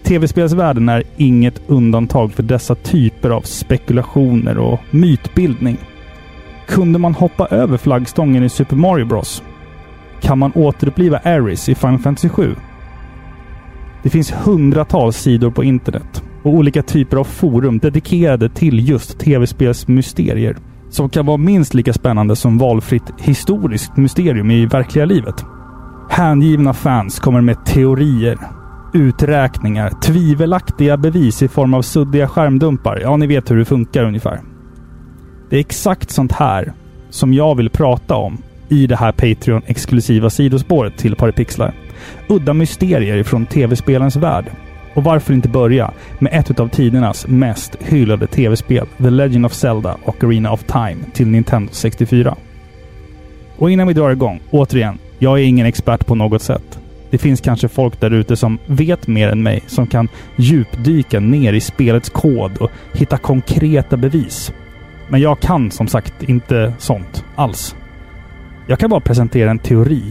Tv-spelsvärlden 0.02 0.88
är 0.88 1.02
inget 1.16 1.60
undantag 1.66 2.32
för 2.32 2.42
dessa 2.42 2.74
typer 2.74 3.30
av 3.30 3.40
spekulationer 3.40 4.58
och 4.58 4.80
mytbildning. 4.90 5.78
Kunde 6.70 6.98
man 6.98 7.14
hoppa 7.14 7.46
över 7.46 7.76
flaggstången 7.76 8.44
i 8.44 8.48
Super 8.48 8.76
Mario 8.76 9.06
Bros? 9.06 9.42
Kan 10.20 10.38
man 10.38 10.52
återuppliva 10.54 11.18
Aris 11.18 11.68
i 11.68 11.74
Final 11.74 11.98
Fantasy 11.98 12.28
7? 12.28 12.54
Det 14.02 14.10
finns 14.10 14.32
hundratals 14.32 15.16
sidor 15.16 15.50
på 15.50 15.64
internet 15.64 16.22
och 16.42 16.54
olika 16.54 16.82
typer 16.82 17.16
av 17.16 17.24
forum 17.24 17.78
dedikerade 17.78 18.48
till 18.48 18.88
just 18.88 19.18
tv-spelsmysterier 19.18 20.56
som 20.90 21.08
kan 21.08 21.26
vara 21.26 21.36
minst 21.36 21.74
lika 21.74 21.92
spännande 21.92 22.36
som 22.36 22.58
valfritt 22.58 23.12
historiskt 23.18 23.96
mysterium 23.96 24.50
i 24.50 24.66
verkliga 24.66 25.04
livet. 25.04 25.44
Hängivna 26.10 26.74
fans 26.74 27.20
kommer 27.20 27.40
med 27.40 27.66
teorier, 27.66 28.38
uträkningar, 28.94 29.90
tvivelaktiga 30.02 30.96
bevis 30.96 31.42
i 31.42 31.48
form 31.48 31.74
av 31.74 31.82
suddiga 31.82 32.28
skärmdumpar. 32.28 33.00
Ja, 33.02 33.16
ni 33.16 33.26
vet 33.26 33.50
hur 33.50 33.56
det 33.56 33.64
funkar 33.64 34.04
ungefär. 34.04 34.40
Det 35.50 35.56
är 35.56 35.60
exakt 35.60 36.10
sånt 36.10 36.32
här 36.32 36.72
som 37.10 37.34
jag 37.34 37.54
vill 37.54 37.70
prata 37.70 38.16
om 38.16 38.42
i 38.68 38.86
det 38.86 38.96
här 38.96 39.12
Patreon-exklusiva 39.12 40.30
sidospåret 40.30 40.96
till 40.96 41.16
Paripixlar. 41.16 41.72
Udda 42.28 42.52
mysterier 42.52 43.22
från 43.22 43.46
tv-spelens 43.46 44.16
värld. 44.16 44.44
Och 44.94 45.04
varför 45.04 45.34
inte 45.34 45.48
börja 45.48 45.90
med 46.18 46.32
ett 46.32 46.60
av 46.60 46.68
tidernas 46.68 47.26
mest 47.26 47.76
hyllade 47.80 48.26
tv-spel, 48.26 48.86
The 48.98 49.10
Legend 49.10 49.46
of 49.46 49.52
Zelda 49.52 49.96
och 50.04 50.24
Arena 50.24 50.52
of 50.52 50.64
Time 50.64 50.96
till 51.12 51.26
Nintendo 51.26 51.72
64. 51.72 52.36
Och 53.56 53.70
innan 53.70 53.86
vi 53.86 53.94
drar 53.94 54.10
igång, 54.10 54.40
återigen, 54.50 54.98
jag 55.18 55.38
är 55.38 55.44
ingen 55.44 55.66
expert 55.66 56.06
på 56.06 56.14
något 56.14 56.42
sätt. 56.42 56.78
Det 57.10 57.18
finns 57.18 57.40
kanske 57.40 57.68
folk 57.68 58.00
där 58.00 58.10
ute 58.10 58.36
som 58.36 58.58
vet 58.66 59.06
mer 59.06 59.28
än 59.28 59.42
mig, 59.42 59.62
som 59.66 59.86
kan 59.86 60.08
djupdyka 60.36 61.20
ner 61.20 61.52
i 61.52 61.60
spelets 61.60 62.10
kod 62.10 62.58
och 62.58 62.70
hitta 62.92 63.18
konkreta 63.18 63.96
bevis. 63.96 64.52
Men 65.10 65.20
jag 65.20 65.40
kan 65.40 65.70
som 65.70 65.88
sagt 65.88 66.22
inte 66.22 66.74
sånt 66.78 67.24
alls. 67.36 67.76
Jag 68.66 68.78
kan 68.78 68.90
bara 68.90 69.00
presentera 69.00 69.50
en 69.50 69.58
teori. 69.58 70.02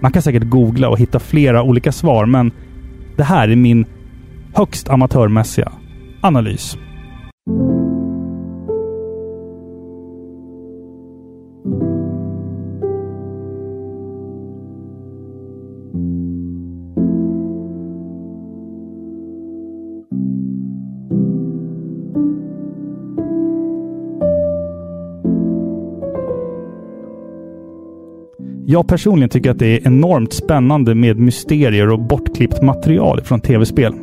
Man 0.00 0.12
kan 0.12 0.22
säkert 0.22 0.44
googla 0.44 0.88
och 0.88 0.98
hitta 0.98 1.20
flera 1.20 1.62
olika 1.62 1.92
svar, 1.92 2.26
men 2.26 2.52
det 3.16 3.22
här 3.22 3.48
är 3.48 3.56
min 3.56 3.86
högst 4.54 4.88
amatörmässiga 4.88 5.72
analys. 6.20 6.76
Jag 28.72 28.88
personligen 28.88 29.28
tycker 29.28 29.50
att 29.50 29.58
det 29.58 29.66
är 29.66 29.86
enormt 29.86 30.32
spännande 30.32 30.94
med 30.94 31.18
mysterier 31.18 31.90
och 31.90 32.00
bortklippt 32.00 32.62
material 32.62 33.20
från 33.20 33.40
tv-spel. 33.40 33.94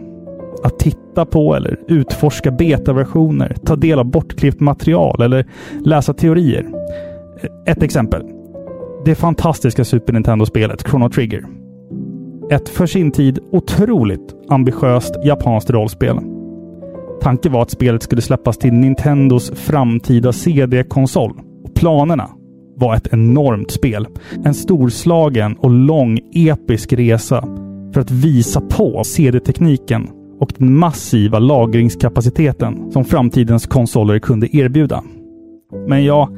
Att 0.64 0.80
titta 0.80 1.26
på 1.26 1.56
eller 1.56 1.80
utforska 1.88 2.52
betaversioner, 2.52 3.56
ta 3.66 3.76
del 3.76 4.00
av 4.00 4.06
bortklippt 4.06 4.60
material 4.60 5.22
eller 5.22 5.46
läsa 5.86 6.14
teorier. 6.14 6.66
Ett 7.66 7.84
exempel. 7.84 8.24
Det 9.06 9.16
fantastiska 9.16 9.86
Super 9.86 10.14
Nintendo-spelet 10.14 10.88
Chrono 10.90 11.10
Trigger. 11.10 11.46
Ett 12.52 12.70
för 12.70 12.86
sin 12.86 13.12
tid 13.12 13.40
otroligt 13.52 14.36
ambitiöst 14.50 15.16
japanskt 15.26 15.70
rollspel. 15.70 16.20
Tanken 17.22 17.52
var 17.52 17.62
att 17.62 17.72
spelet 17.72 18.04
skulle 18.04 18.22
släppas 18.22 18.58
till 18.58 18.74
Nintendos 18.74 19.52
framtida 19.52 20.34
CD-konsol. 20.34 21.34
Planerna 21.76 22.30
var 22.80 22.96
ett 22.96 23.08
enormt 23.12 23.72
spel. 23.72 24.08
En 24.46 24.54
storslagen 24.54 25.56
och 25.56 25.70
lång 25.70 26.20
episk 26.34 26.94
resa 26.94 27.44
för 27.94 28.02
att 28.02 28.12
visa 28.12 28.62
på 28.62 29.04
CD-tekniken 29.04 30.10
och 30.40 30.54
den 30.58 30.76
massiva 30.76 31.40
lagringskapaciteten 31.40 32.92
som 32.92 33.06
framtidens 33.06 33.68
konsoler 33.68 34.20
kunde 34.20 34.56
erbjuda. 34.58 35.04
Men 35.88 36.04
ja, 36.04 36.30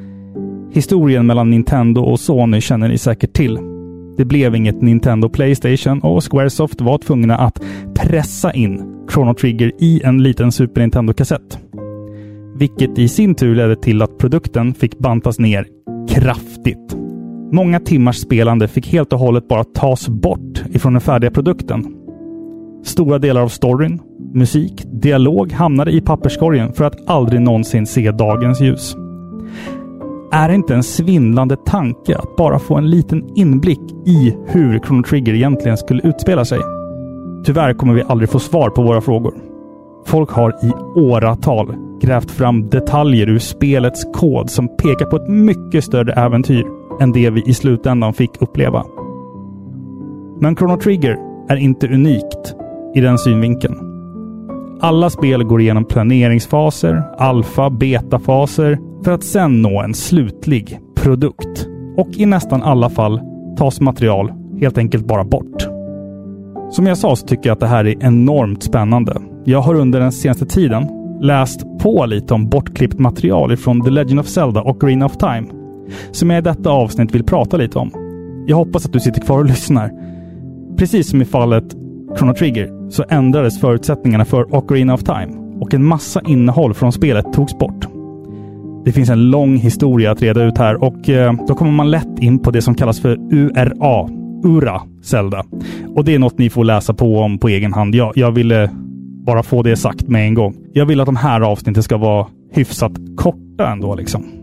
historien 0.71 1.25
mellan 1.25 1.49
Nintendo 1.49 2.01
och 2.01 2.19
Sony 2.19 2.61
känner 2.61 2.87
ni 2.87 2.97
säkert 2.97 3.33
till. 3.33 3.59
Det 4.17 4.25
blev 4.25 4.55
inget 4.55 4.81
Nintendo 4.81 5.29
Playstation 5.29 5.99
och 5.99 6.31
Squaresoft 6.31 6.81
var 6.81 6.97
tvungna 6.97 7.37
att 7.37 7.61
pressa 7.95 8.53
in 8.53 8.83
Chrono 9.13 9.33
Trigger 9.33 9.71
i 9.79 10.01
en 10.03 10.23
liten 10.23 10.51
Super 10.51 10.81
Nintendo-kassett. 10.81 11.59
vilket 12.55 12.99
i 12.99 13.07
sin 13.07 13.35
tur 13.35 13.55
ledde 13.55 13.75
till 13.75 14.01
att 14.01 14.17
produkten 14.17 14.73
fick 14.73 14.99
bantas 14.99 15.39
ner 15.39 15.67
kraftigt. 16.09 16.95
Många 17.51 17.79
timmars 17.79 18.17
spelande 18.17 18.67
fick 18.67 18.87
helt 18.87 19.13
och 19.13 19.19
hållet 19.19 19.47
bara 19.47 19.63
tas 19.63 20.09
bort 20.09 20.63
ifrån 20.69 20.93
den 20.93 21.01
färdiga 21.01 21.31
produkten. 21.31 21.95
Stora 22.83 23.19
delar 23.19 23.41
av 23.41 23.47
storyn, 23.47 24.01
musik, 24.33 24.83
dialog 24.85 25.51
hamnade 25.51 25.91
i 25.91 26.01
papperskorgen 26.01 26.73
för 26.73 26.85
att 26.85 27.09
aldrig 27.09 27.41
någonsin 27.41 27.87
se 27.87 28.11
dagens 28.11 28.61
ljus. 28.61 28.95
Är 30.31 30.49
det 30.49 30.55
inte 30.55 30.75
en 30.75 30.83
svindlande 30.83 31.55
tanke 31.65 32.17
att 32.17 32.35
bara 32.37 32.59
få 32.59 32.75
en 32.75 32.89
liten 32.89 33.29
inblick 33.35 33.79
i 34.05 34.35
hur 34.47 34.79
Chrono 34.79 35.03
Trigger 35.03 35.33
egentligen 35.33 35.77
skulle 35.77 36.01
utspela 36.07 36.45
sig? 36.45 36.59
Tyvärr 37.45 37.73
kommer 37.73 37.93
vi 37.93 38.03
aldrig 38.03 38.29
få 38.29 38.39
svar 38.39 38.69
på 38.69 38.81
våra 38.81 39.01
frågor. 39.01 39.33
Folk 40.05 40.29
har 40.29 40.49
i 40.65 40.99
åratal 40.99 41.75
grävt 42.01 42.31
fram 42.31 42.69
detaljer 42.69 43.29
ur 43.29 43.39
spelets 43.39 44.05
kod 44.13 44.49
som 44.49 44.67
pekar 44.77 45.05
på 45.05 45.15
ett 45.15 45.29
mycket 45.29 45.83
större 45.83 46.13
äventyr 46.13 46.65
än 47.01 47.11
det 47.11 47.29
vi 47.29 47.43
i 47.45 47.53
slutändan 47.53 48.13
fick 48.13 48.41
uppleva. 48.41 48.85
Men 50.39 50.55
Chrono 50.55 50.77
Trigger 50.77 51.17
är 51.49 51.55
inte 51.55 51.87
unikt 51.87 52.55
i 52.95 53.01
den 53.01 53.17
synvinkeln. 53.17 53.75
Alla 54.81 55.09
spel 55.09 55.43
går 55.43 55.61
igenom 55.61 55.85
planeringsfaser, 55.85 57.03
alfa, 57.17 57.69
betafaser 57.69 58.79
för 59.03 59.11
att 59.11 59.23
sedan 59.23 59.61
nå 59.61 59.81
en 59.81 59.93
slutlig 59.93 60.79
produkt. 60.95 61.67
Och 61.97 62.09
i 62.17 62.25
nästan 62.25 62.63
alla 62.63 62.89
fall 62.89 63.21
tas 63.57 63.81
material 63.81 64.33
helt 64.59 64.77
enkelt 64.77 65.05
bara 65.05 65.23
bort. 65.23 65.67
Som 66.71 66.85
jag 66.87 66.97
sa 66.97 67.15
så 67.15 67.27
tycker 67.27 67.49
jag 67.49 67.53
att 67.53 67.59
det 67.59 67.67
här 67.67 67.85
är 67.85 68.03
enormt 68.03 68.63
spännande. 68.63 69.21
Jag 69.43 69.61
har 69.61 69.75
under 69.75 69.99
den 69.99 70.11
senaste 70.11 70.45
tiden 70.45 71.00
läst 71.21 71.65
på 71.79 72.05
lite 72.05 72.33
om 72.33 72.49
bortklippt 72.49 72.99
material 72.99 73.51
ifrån 73.51 73.81
The 73.81 73.89
Legend 73.89 74.19
of 74.19 74.27
Zelda 74.27 74.61
och 74.61 74.81
Green 74.81 75.03
of 75.03 75.17
Time. 75.17 75.47
Som 76.11 76.29
jag 76.29 76.39
i 76.39 76.41
detta 76.41 76.69
avsnitt 76.69 77.15
vill 77.15 77.23
prata 77.23 77.57
lite 77.57 77.79
om. 77.79 77.91
Jag 78.47 78.57
hoppas 78.57 78.85
att 78.85 78.93
du 78.93 78.99
sitter 78.99 79.21
kvar 79.21 79.39
och 79.39 79.45
lyssnar. 79.45 79.91
Precis 80.77 81.09
som 81.09 81.21
i 81.21 81.25
fallet 81.25 81.75
Chrono 82.17 82.33
Trigger 82.33 82.89
så 82.89 83.03
ändrades 83.09 83.59
förutsättningarna 83.59 84.25
för 84.25 84.55
Ocarina 84.55 84.93
of 84.93 85.03
Time 85.03 85.57
och 85.59 85.73
en 85.73 85.85
massa 85.85 86.21
innehåll 86.27 86.73
från 86.73 86.91
spelet 86.91 87.33
togs 87.33 87.57
bort. 87.57 87.87
Det 88.85 88.91
finns 88.91 89.09
en 89.09 89.29
lång 89.29 89.55
historia 89.55 90.11
att 90.11 90.21
reda 90.21 90.43
ut 90.43 90.57
här 90.57 90.83
och 90.83 91.09
eh, 91.09 91.33
då 91.47 91.55
kommer 91.55 91.71
man 91.71 91.91
lätt 91.91 92.19
in 92.19 92.39
på 92.39 92.51
det 92.51 92.61
som 92.61 92.75
kallas 92.75 92.99
för 92.99 93.17
URA, 93.31 94.09
Ura 94.43 94.81
Zelda. 95.01 95.45
Och 95.95 96.05
det 96.05 96.15
är 96.15 96.19
något 96.19 96.37
ni 96.37 96.49
får 96.49 96.63
läsa 96.63 96.93
på 96.93 97.19
om 97.19 97.37
på 97.37 97.49
egen 97.49 97.73
hand. 97.73 97.95
Jag, 97.95 98.11
jag 98.15 98.31
ville 98.31 98.69
bara 99.25 99.43
få 99.43 99.63
det 99.63 99.77
sagt 99.77 100.07
med 100.07 100.27
en 100.27 100.33
gång. 100.33 100.55
Jag 100.73 100.85
vill 100.85 100.99
att 100.99 101.05
de 101.05 101.15
här 101.15 101.41
avsnitten 101.41 101.83
ska 101.83 101.97
vara 101.97 102.27
hyfsat 102.51 102.91
korta 103.17 103.71
ändå 103.71 103.95
liksom. 103.95 104.41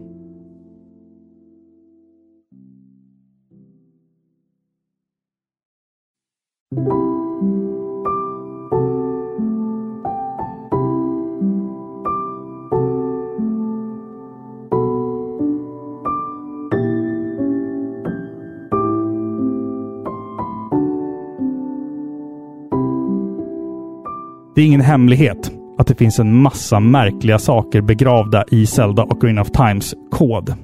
Det 24.59 24.62
är 24.62 24.66
ingen 24.66 24.80
hemlighet 24.80 25.52
att 25.78 25.86
det 25.86 25.94
finns 25.94 26.18
en 26.18 26.43
massa 26.43 26.80
märkliga 26.80 27.39
saker 27.39 27.80
begravda 27.80 28.44
i 28.51 28.66
Zelda 28.66 29.02
och 29.02 29.20
Green 29.20 29.39
of 29.39 29.51
Times 29.51 29.94
kod. 30.10 30.55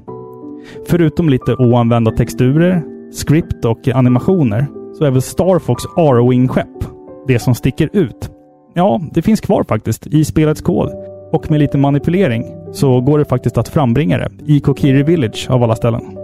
Förutom 0.88 1.28
lite 1.28 1.54
oanvända 1.54 2.10
texturer, 2.10 2.82
script 3.12 3.64
och 3.64 3.88
animationer 3.88 4.66
så 4.98 5.04
är 5.04 5.10
väl 5.10 5.22
Star 5.22 5.58
Fox 5.58 5.84
Arrowing-skepp 5.96 6.84
det 7.26 7.38
som 7.38 7.54
sticker 7.54 7.90
ut. 7.92 8.30
Ja, 8.74 9.00
det 9.12 9.22
finns 9.22 9.40
kvar 9.40 9.64
faktiskt 9.68 10.06
i 10.06 10.24
spelets 10.24 10.62
kod. 10.62 10.90
Och 11.32 11.50
med 11.50 11.60
lite 11.60 11.78
manipulering 11.78 12.44
så 12.72 13.00
går 13.00 13.18
det 13.18 13.24
faktiskt 13.24 13.58
att 13.58 13.68
frambringa 13.68 14.18
det 14.18 14.30
i 14.46 14.60
Kokiri 14.60 15.02
Village 15.02 15.46
av 15.50 15.62
alla 15.62 15.76
ställen. 15.76 16.23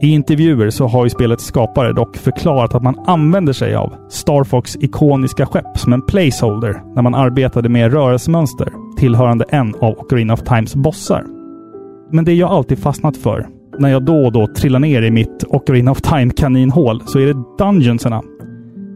I 0.00 0.08
intervjuer 0.08 0.70
så 0.70 0.86
har 0.86 1.04
ju 1.04 1.10
spelets 1.10 1.44
skapare 1.44 1.92
dock 1.92 2.16
förklarat 2.16 2.74
att 2.74 2.82
man 2.82 2.98
använder 3.06 3.52
sig 3.52 3.74
av 3.74 3.94
Star 4.08 4.44
Fox 4.44 4.76
ikoniska 4.76 5.46
skepp 5.46 5.78
som 5.78 5.92
en 5.92 6.02
placeholder 6.02 6.82
när 6.94 7.02
man 7.02 7.14
arbetade 7.14 7.68
med 7.68 7.92
rörelsemönster 7.92 8.72
tillhörande 8.98 9.44
en 9.48 9.74
av 9.74 9.98
Ocarina 9.98 10.32
of 10.32 10.42
Times 10.42 10.76
bossar. 10.76 11.24
Men 12.12 12.24
det 12.24 12.34
jag 12.34 12.50
alltid 12.50 12.78
fastnat 12.78 13.16
för 13.16 13.48
när 13.78 13.88
jag 13.88 14.04
då 14.04 14.24
och 14.24 14.32
då 14.32 14.46
trillar 14.46 14.78
ner 14.78 15.02
i 15.02 15.10
mitt 15.10 15.44
Ocarina 15.48 15.90
of 15.90 16.00
Time 16.00 16.30
kaninhål 16.30 17.02
så 17.06 17.18
är 17.18 17.26
det 17.26 17.42
dungeonserna 17.58 18.22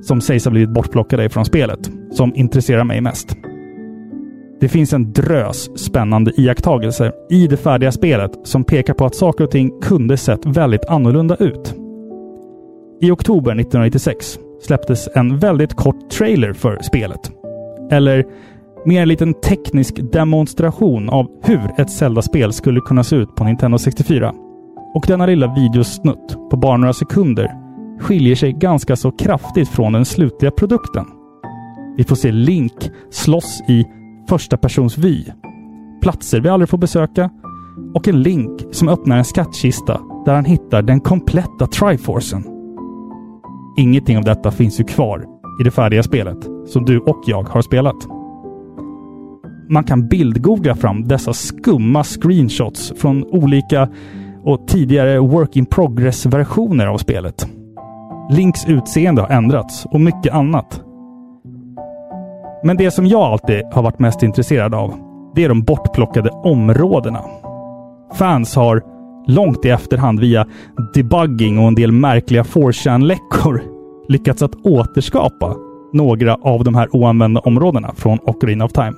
som 0.03 0.21
sägs 0.21 0.45
ha 0.45 0.51
blivit 0.51 0.71
bortplockade 0.71 1.29
från 1.29 1.45
spelet 1.45 1.91
som 2.13 2.35
intresserar 2.35 2.85
mig 2.85 3.01
mest. 3.01 3.37
Det 4.61 4.69
finns 4.69 4.93
en 4.93 5.13
drös 5.13 5.79
spännande 5.79 6.33
iakttagelser 6.37 7.13
i 7.31 7.47
det 7.47 7.57
färdiga 7.57 7.93
spelet 7.93 8.31
som 8.43 8.65
pekar 8.65 8.95
på 8.95 9.05
att 9.05 9.15
saker 9.15 9.45
och 9.45 9.51
ting 9.51 9.81
kunde 9.81 10.17
sett 10.17 10.47
väldigt 10.47 10.85
annorlunda 10.85 11.37
ut. 11.37 11.75
I 13.01 13.11
oktober 13.11 13.51
1996 13.51 14.39
släpptes 14.63 15.09
en 15.15 15.39
väldigt 15.39 15.75
kort 15.75 16.11
trailer 16.11 16.53
för 16.53 16.79
spelet. 16.83 17.31
Eller 17.91 18.25
mer 18.87 19.03
en 19.03 19.09
liten 19.09 19.35
teknisk 19.35 20.13
demonstration 20.13 21.11
av 21.11 21.27
hur 21.43 21.61
ett 21.79 21.91
Zelda-spel 21.91 22.53
skulle 22.53 22.81
kunna 22.81 23.05
se 23.05 23.17
ut 23.17 23.35
på 23.35 23.45
Nintendo 23.45 23.79
64. 23.79 24.35
Och 24.95 25.05
denna 25.07 25.27
lilla 25.27 25.55
videosnutt 25.55 26.37
på 26.51 26.57
bara 26.57 26.77
några 26.77 26.93
sekunder 26.93 27.51
skiljer 28.01 28.35
sig 28.35 28.53
ganska 28.53 28.97
så 28.97 29.11
kraftigt 29.11 29.69
från 29.69 29.93
den 29.93 30.05
slutliga 30.05 30.51
produkten. 30.51 31.05
Vi 31.97 32.05
får 32.05 32.17
se 32.17 32.33
Link 32.33 32.91
slåss 33.11 33.61
i 33.69 33.85
första 34.31 34.57
persons 34.57 34.99
vy, 34.99 35.25
platser 36.03 36.41
vi 36.41 36.49
aldrig 36.49 36.69
får 36.69 36.79
besöka 36.79 37.31
och 37.95 38.09
en 38.09 38.23
Link 38.23 38.63
som 38.71 38.89
öppnar 38.89 39.19
en 39.19 39.25
skattkista 39.25 40.01
där 40.25 40.35
han 40.35 40.45
hittar 40.45 40.83
den 40.83 41.01
kompletta 41.01 41.67
Triforcen. 41.67 42.45
Ingenting 43.79 44.19
av 44.19 44.25
detta 44.25 44.51
finns 44.51 44.81
ju 44.81 44.85
kvar 44.85 45.25
i 45.61 45.65
det 45.65 45.71
färdiga 45.71 46.03
spelet 46.03 46.39
som 46.67 46.85
du 46.85 46.99
och 46.99 47.23
jag 47.27 47.43
har 47.43 47.63
spelat. 47.63 47.97
Man 49.69 49.85
kan 49.85 50.09
bildgoogla 50.09 50.75
fram 50.75 51.09
dessa 51.09 51.33
skumma 51.33 52.05
screenshots 52.05 52.93
från 52.97 53.25
olika 53.25 53.89
och 54.45 54.69
tidigare 54.69 55.19
work 55.19 55.57
in 55.57 55.67
progress-versioner 55.67 56.87
av 56.87 56.99
spelet. 56.99 57.49
Links 58.31 58.67
utseende 58.69 59.23
har 59.23 59.29
ändrats 59.29 59.85
och 59.85 60.01
mycket 60.01 60.35
annat. 60.35 60.90
Men 62.63 62.77
det 62.77 62.91
som 62.91 63.07
jag 63.07 63.21
alltid 63.21 63.63
har 63.73 63.83
varit 63.83 63.99
mest 63.99 64.23
intresserad 64.23 64.75
av, 64.75 64.95
det 65.35 65.45
är 65.45 65.49
de 65.49 65.63
bortplockade 65.63 66.31
områdena. 66.31 67.21
Fans 68.15 68.57
har 68.57 68.83
långt 69.27 69.65
i 69.65 69.69
efterhand 69.69 70.21
via 70.21 70.47
debugging 70.95 71.59
och 71.59 71.69
en 71.69 71.75
del 71.75 71.93
märkliga 71.93 72.43
4chan-läckor 72.43 73.61
lyckats 74.09 74.43
att 74.43 74.55
återskapa 74.55 75.57
några 75.93 76.35
av 76.35 76.65
de 76.65 76.75
här 76.75 76.89
oanvända 76.97 77.41
områdena 77.41 77.95
från 77.97 78.19
Ocarina 78.23 78.65
of 78.65 78.73
Time. 78.73 78.95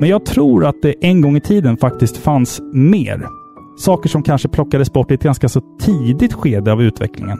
Men 0.00 0.08
jag 0.08 0.26
tror 0.26 0.64
att 0.64 0.82
det 0.82 0.94
en 1.00 1.20
gång 1.20 1.36
i 1.36 1.40
tiden 1.40 1.76
faktiskt 1.76 2.16
fanns 2.16 2.60
mer. 2.72 3.26
Saker 3.78 4.08
som 4.08 4.22
kanske 4.22 4.48
plockades 4.48 4.92
bort 4.92 5.10
i 5.10 5.14
ett 5.14 5.22
ganska 5.22 5.48
så 5.48 5.60
tidigt 5.80 6.32
skede 6.32 6.72
av 6.72 6.82
utvecklingen. 6.82 7.38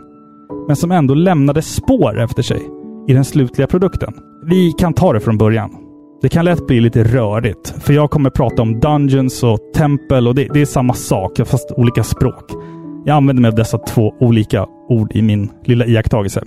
Men 0.67 0.77
som 0.77 0.93
ändå 0.93 1.15
lämnade 1.15 1.63
spår 1.63 2.21
efter 2.21 2.43
sig 2.43 2.63
i 3.09 3.13
den 3.13 3.25
slutliga 3.25 3.67
produkten. 3.67 4.15
Vi 4.49 4.73
kan 4.73 4.95
ta 4.95 5.13
det 5.13 5.21
från 5.21 5.39
början. 5.39 5.71
Det 6.23 6.29
kan 6.29 6.45
lätt 6.45 6.67
bli 6.67 6.81
lite 6.81 7.05
rörigt, 7.05 7.75
för 7.79 7.93
jag 7.93 8.11
kommer 8.11 8.31
prata 8.31 8.63
om 8.63 8.81
Dungeons 8.81 9.43
och 9.43 9.59
Tempel 9.75 10.29
och 10.29 10.35
det, 10.35 10.49
det 10.53 10.61
är 10.61 10.67
samma 10.67 10.95
sak, 10.95 11.41
fast 11.45 11.71
olika 11.77 12.03
språk. 12.03 12.45
Jag 13.05 13.17
använder 13.17 13.41
mig 13.41 13.49
av 13.49 13.55
dessa 13.55 13.79
två 13.79 14.15
olika 14.21 14.67
ord 14.89 15.13
i 15.17 15.23
min 15.23 15.51
lilla 15.65 15.87
iakttagelse. 15.87 16.43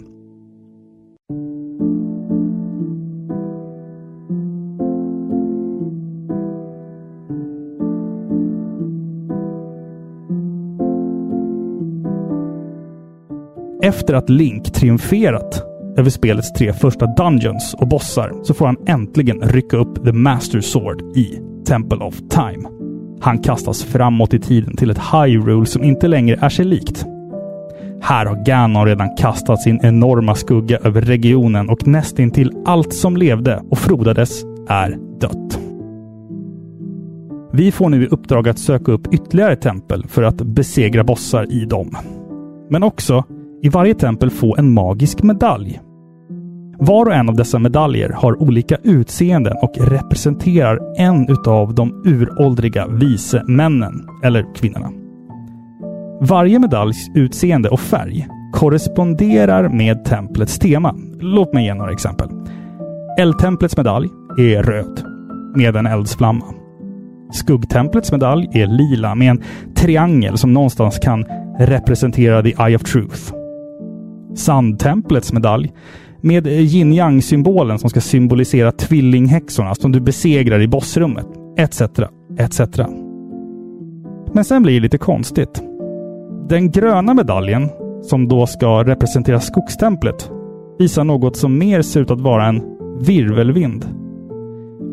Efter 13.81 14.13
att 14.13 14.29
Link 14.29 14.73
triumferat 14.73 15.68
över 15.99 16.09
spelets 16.09 16.53
tre 16.53 16.73
första 16.73 17.05
Dungeons 17.05 17.73
och 17.73 17.87
bossar 17.87 18.33
så 18.43 18.53
får 18.53 18.65
han 18.65 18.77
äntligen 18.87 19.41
rycka 19.41 19.77
upp 19.77 20.05
The 20.05 20.11
Master 20.11 20.61
Sword 20.61 21.17
i 21.17 21.39
Temple 21.67 21.97
of 21.97 22.15
Time. 22.29 22.69
Han 23.21 23.39
kastas 23.39 23.83
framåt 23.83 24.33
i 24.33 24.39
tiden 24.39 24.75
till 24.75 24.89
ett 24.89 25.01
Hyrule 25.13 25.65
som 25.65 25.83
inte 25.83 26.07
längre 26.07 26.39
är 26.41 26.49
sig 26.49 26.65
likt. 26.65 27.05
Här 28.01 28.25
har 28.25 28.45
Ganon 28.45 28.85
redan 28.85 29.15
kastat 29.17 29.61
sin 29.61 29.79
enorma 29.83 30.35
skugga 30.35 30.77
över 30.77 31.01
regionen 31.01 31.69
och 31.69 31.87
nästintill 31.87 32.51
allt 32.65 32.93
som 32.93 33.17
levde 33.17 33.63
och 33.69 33.77
frodades 33.77 34.43
är 34.67 34.97
dött. 35.19 35.59
Vi 37.53 37.71
får 37.71 37.89
nu 37.89 38.03
i 38.03 38.07
uppdrag 38.07 38.49
att 38.49 38.59
söka 38.59 38.91
upp 38.91 39.13
ytterligare 39.13 39.55
tempel 39.55 40.05
för 40.07 40.23
att 40.23 40.41
besegra 40.41 41.03
bossar 41.03 41.51
i 41.51 41.65
dem. 41.65 41.97
Men 42.69 42.83
också 42.83 43.23
i 43.61 43.69
varje 43.69 43.95
tempel 43.95 44.29
få 44.29 44.55
en 44.57 44.73
magisk 44.73 45.23
medalj. 45.23 45.79
Var 46.81 47.05
och 47.05 47.13
en 47.13 47.29
av 47.29 47.35
dessa 47.35 47.59
medaljer 47.59 48.09
har 48.09 48.41
olika 48.41 48.77
utseenden 48.83 49.53
och 49.61 49.77
representerar 49.77 50.79
en 50.97 51.29
utav 51.29 51.75
de 51.75 52.03
uråldriga 52.05 52.87
vise 52.87 53.43
männen, 53.47 54.07
eller 54.23 54.55
kvinnorna. 54.55 54.91
Varje 56.21 56.59
medaljs 56.59 57.09
utseende 57.15 57.69
och 57.69 57.79
färg 57.79 58.27
korresponderar 58.53 59.69
med 59.69 60.05
templets 60.05 60.59
tema. 60.59 60.95
Låt 61.19 61.53
mig 61.53 61.65
ge 61.65 61.73
några 61.73 61.91
exempel. 61.91 62.29
Eldtemplets 63.19 63.77
medalj 63.77 64.07
är 64.37 64.63
röd 64.63 65.03
med 65.55 65.75
en 65.75 65.85
eldsflamma. 65.85 66.45
Skuggtemplets 67.31 68.11
medalj 68.11 68.47
är 68.53 68.67
lila 68.67 69.15
med 69.15 69.29
en 69.29 69.43
triangel 69.75 70.37
som 70.37 70.53
någonstans 70.53 70.99
kan 70.99 71.25
representera 71.59 72.43
the 72.43 72.63
Eye 72.63 72.75
of 72.75 72.83
Truth. 72.83 73.33
Sandtemplets 74.35 75.33
medalj 75.33 75.71
med 76.21 76.47
eh, 76.47 76.59
yin 76.59 76.93
yang 76.93 77.21
symbolen 77.21 77.79
som 77.79 77.89
ska 77.89 78.01
symbolisera 78.01 78.71
tvillinghäxorna 78.71 79.75
som 79.75 79.91
du 79.91 79.99
besegrar 79.99 80.61
i 80.61 80.67
bossrummet, 80.67 81.27
etc. 81.57 81.81
etc. 82.37 82.61
Men 84.33 84.45
sen 84.45 84.63
blir 84.63 84.73
det 84.73 84.79
lite 84.79 84.97
konstigt. 84.97 85.63
Den 86.49 86.71
gröna 86.71 87.13
medaljen, 87.13 87.69
som 88.01 88.27
då 88.27 88.47
ska 88.47 88.83
representera 88.83 89.39
skogstemplet, 89.39 90.31
visar 90.79 91.03
något 91.03 91.37
som 91.37 91.57
mer 91.57 91.81
ser 91.81 92.01
ut 92.01 92.11
att 92.11 92.21
vara 92.21 92.45
en 92.45 92.61
virvelvind. 92.99 93.85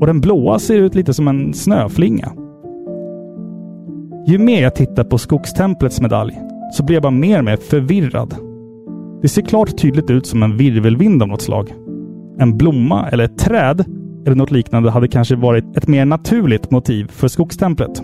Och 0.01 0.07
den 0.07 0.21
blåa 0.21 0.59
ser 0.59 0.77
ut 0.77 0.95
lite 0.95 1.15
som 1.15 1.29
en 1.29 1.55
snöflinga. 1.55 2.33
Ju 4.27 4.39
mer 4.39 4.63
jag 4.63 4.75
tittar 4.75 5.05
på 5.05 5.19
skogstemplets 5.19 6.01
medalj 6.01 6.39
så 6.73 6.83
blir 6.83 6.97
jag 6.97 7.03
bara 7.03 7.11
mer 7.11 7.39
och 7.39 7.45
mer 7.45 7.57
förvirrad. 7.57 8.35
Det 9.23 9.29
ser 9.29 9.43
klart 9.43 9.79
tydligt 9.79 10.11
ut 10.11 10.27
som 10.27 10.43
en 10.43 10.57
virvelvind 10.57 11.23
av 11.23 11.29
något 11.29 11.43
slag. 11.43 11.75
En 12.39 12.57
blomma 12.57 13.09
eller 13.09 13.25
ett 13.25 13.39
träd 13.39 13.85
eller 14.27 14.37
något 14.37 14.51
liknande 14.51 14.91
hade 14.91 15.09
kanske 15.09 15.37
varit 15.37 15.77
ett 15.77 15.89
mer 15.89 16.05
naturligt 16.05 16.71
motiv 16.71 17.07
för 17.09 17.29
skogstemplet. 17.29 18.03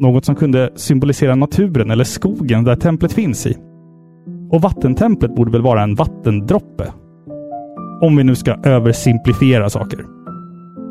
Något 0.00 0.24
som 0.24 0.34
kunde 0.34 0.70
symbolisera 0.74 1.34
naturen 1.34 1.90
eller 1.90 2.04
skogen 2.04 2.64
där 2.64 2.76
templet 2.76 3.12
finns 3.12 3.46
i. 3.46 3.56
Och 4.50 4.62
vattentemplet 4.62 5.34
borde 5.34 5.52
väl 5.52 5.62
vara 5.62 5.82
en 5.82 5.94
vattendroppe? 5.94 6.92
Om 8.00 8.16
vi 8.16 8.24
nu 8.24 8.34
ska 8.34 8.54
översimplifiera 8.64 9.70
saker. 9.70 10.00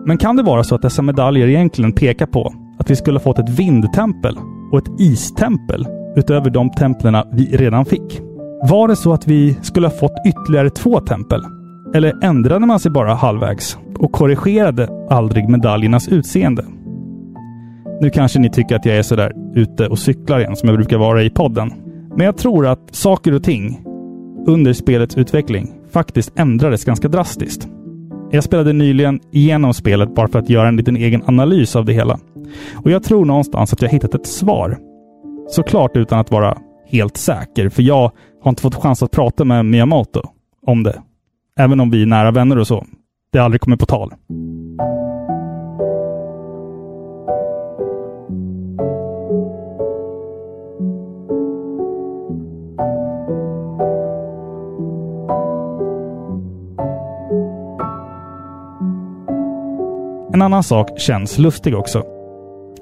Men 0.06 0.18
kan 0.18 0.36
det 0.36 0.44
vara 0.44 0.64
så 0.64 0.76
att 0.76 0.82
dessa 0.82 1.02
medaljer 1.02 1.48
egentligen 1.48 1.92
pekar 1.92 2.26
på 2.26 2.54
att 2.80 2.90
vi 2.90 2.96
skulle 2.96 3.20
ha 3.20 3.24
fått 3.24 3.40
ett 3.40 3.60
vindtempel 3.60 4.38
och 4.72 4.78
ett 4.78 5.00
istempel 5.00 5.88
utöver 6.16 6.50
de 6.50 6.70
templen 6.70 7.16
vi 7.32 7.58
redan 7.58 7.86
fick? 7.86 8.22
Var 8.70 8.88
det 8.88 8.96
så 8.96 9.14
att 9.14 9.28
vi 9.28 9.58
skulle 9.62 9.88
ha 9.88 9.92
fått 9.92 10.16
ytterligare 10.28 10.70
två 10.70 11.00
tempel? 11.00 11.42
Eller 11.94 12.24
ändrade 12.24 12.66
man 12.66 12.80
sig 12.80 12.92
bara 12.92 13.14
halvvägs 13.14 13.78
och 14.00 14.12
korrigerade 14.12 15.08
aldrig 15.10 15.50
medaljernas 15.50 16.08
utseende? 16.08 16.66
Nu 18.02 18.10
kanske 18.10 18.40
ni 18.40 18.50
tycker 18.50 18.76
att 18.76 18.86
jag 18.86 18.98
är 18.98 19.02
sådär 19.02 19.34
ute 19.56 19.88
och 19.88 20.00
cyklar 20.00 20.40
igen 20.40 20.56
som 20.56 20.70
jag 20.70 20.78
brukar 20.78 20.98
vara 20.98 21.24
i 21.24 21.30
podden. 21.30 21.74
Men 22.16 22.26
jag 22.26 22.38
tror 22.38 22.68
att 22.68 22.96
saker 22.96 23.34
och 23.34 23.44
ting 23.44 23.86
under 24.48 24.74
spelets 24.74 25.18
utveckling 25.18 25.74
faktiskt 25.92 26.40
ändrades 26.40 26.86
ganska 26.86 27.08
drastiskt. 27.08 27.68
Jag 28.32 28.44
spelade 28.44 28.74
nyligen 28.74 29.20
igenom 29.32 29.74
spelet 29.74 30.16
bara 30.16 30.28
för 30.28 30.40
att 30.40 30.50
göra 30.50 30.68
en 30.68 30.78
liten 30.78 30.98
egen 30.98 31.24
analys 31.26 31.76
av 31.76 31.86
det 31.86 31.94
hela. 31.94 32.20
Och 32.84 32.92
jag 32.92 33.04
tror 33.04 33.26
någonstans 33.26 33.74
att 33.74 33.82
jag 33.82 33.90
hittat 33.90 34.16
ett 34.16 34.28
svar. 34.28 34.78
Såklart 35.50 35.98
utan 35.98 36.20
att 36.20 36.32
vara 36.32 36.58
helt 36.88 37.18
säker, 37.18 37.70
för 37.70 37.84
jag 37.84 38.12
har 38.46 38.50
inte 38.50 38.62
fått 38.62 38.76
chans 38.76 39.04
att 39.04 39.12
prata 39.12 39.46
med 39.46 39.66
Miyamoto 39.66 40.22
om 40.66 40.84
det. 40.84 41.02
Även 41.60 41.80
om 41.80 41.92
vi 41.92 42.02
är 42.02 42.06
nära 42.06 42.32
vänner 42.32 42.58
och 42.58 42.68
så. 42.68 42.86
Det 43.32 43.38
har 43.38 43.46
aldrig 43.46 43.62
kommit 43.62 43.80
på 43.80 43.86
tal. 43.86 44.14
En 60.34 60.42
annan 60.42 60.64
sak 60.64 61.00
känns 61.00 61.38
lustig 61.38 61.76
också. 61.76 62.04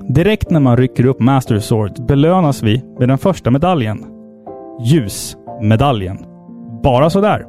Direkt 0.10 0.50
när 0.50 0.60
man 0.60 0.78
rycker 0.78 1.06
upp 1.06 1.20
Master 1.20 1.60
Sword 1.60 2.06
belönas 2.06 2.64
vi 2.64 2.84
med 3.00 3.10
den 3.10 3.18
första 3.18 3.52
medaljen. 3.52 4.06
Ljus 4.82 5.38
medaljen. 5.64 6.18
Bara 6.84 7.10
sådär. 7.10 7.46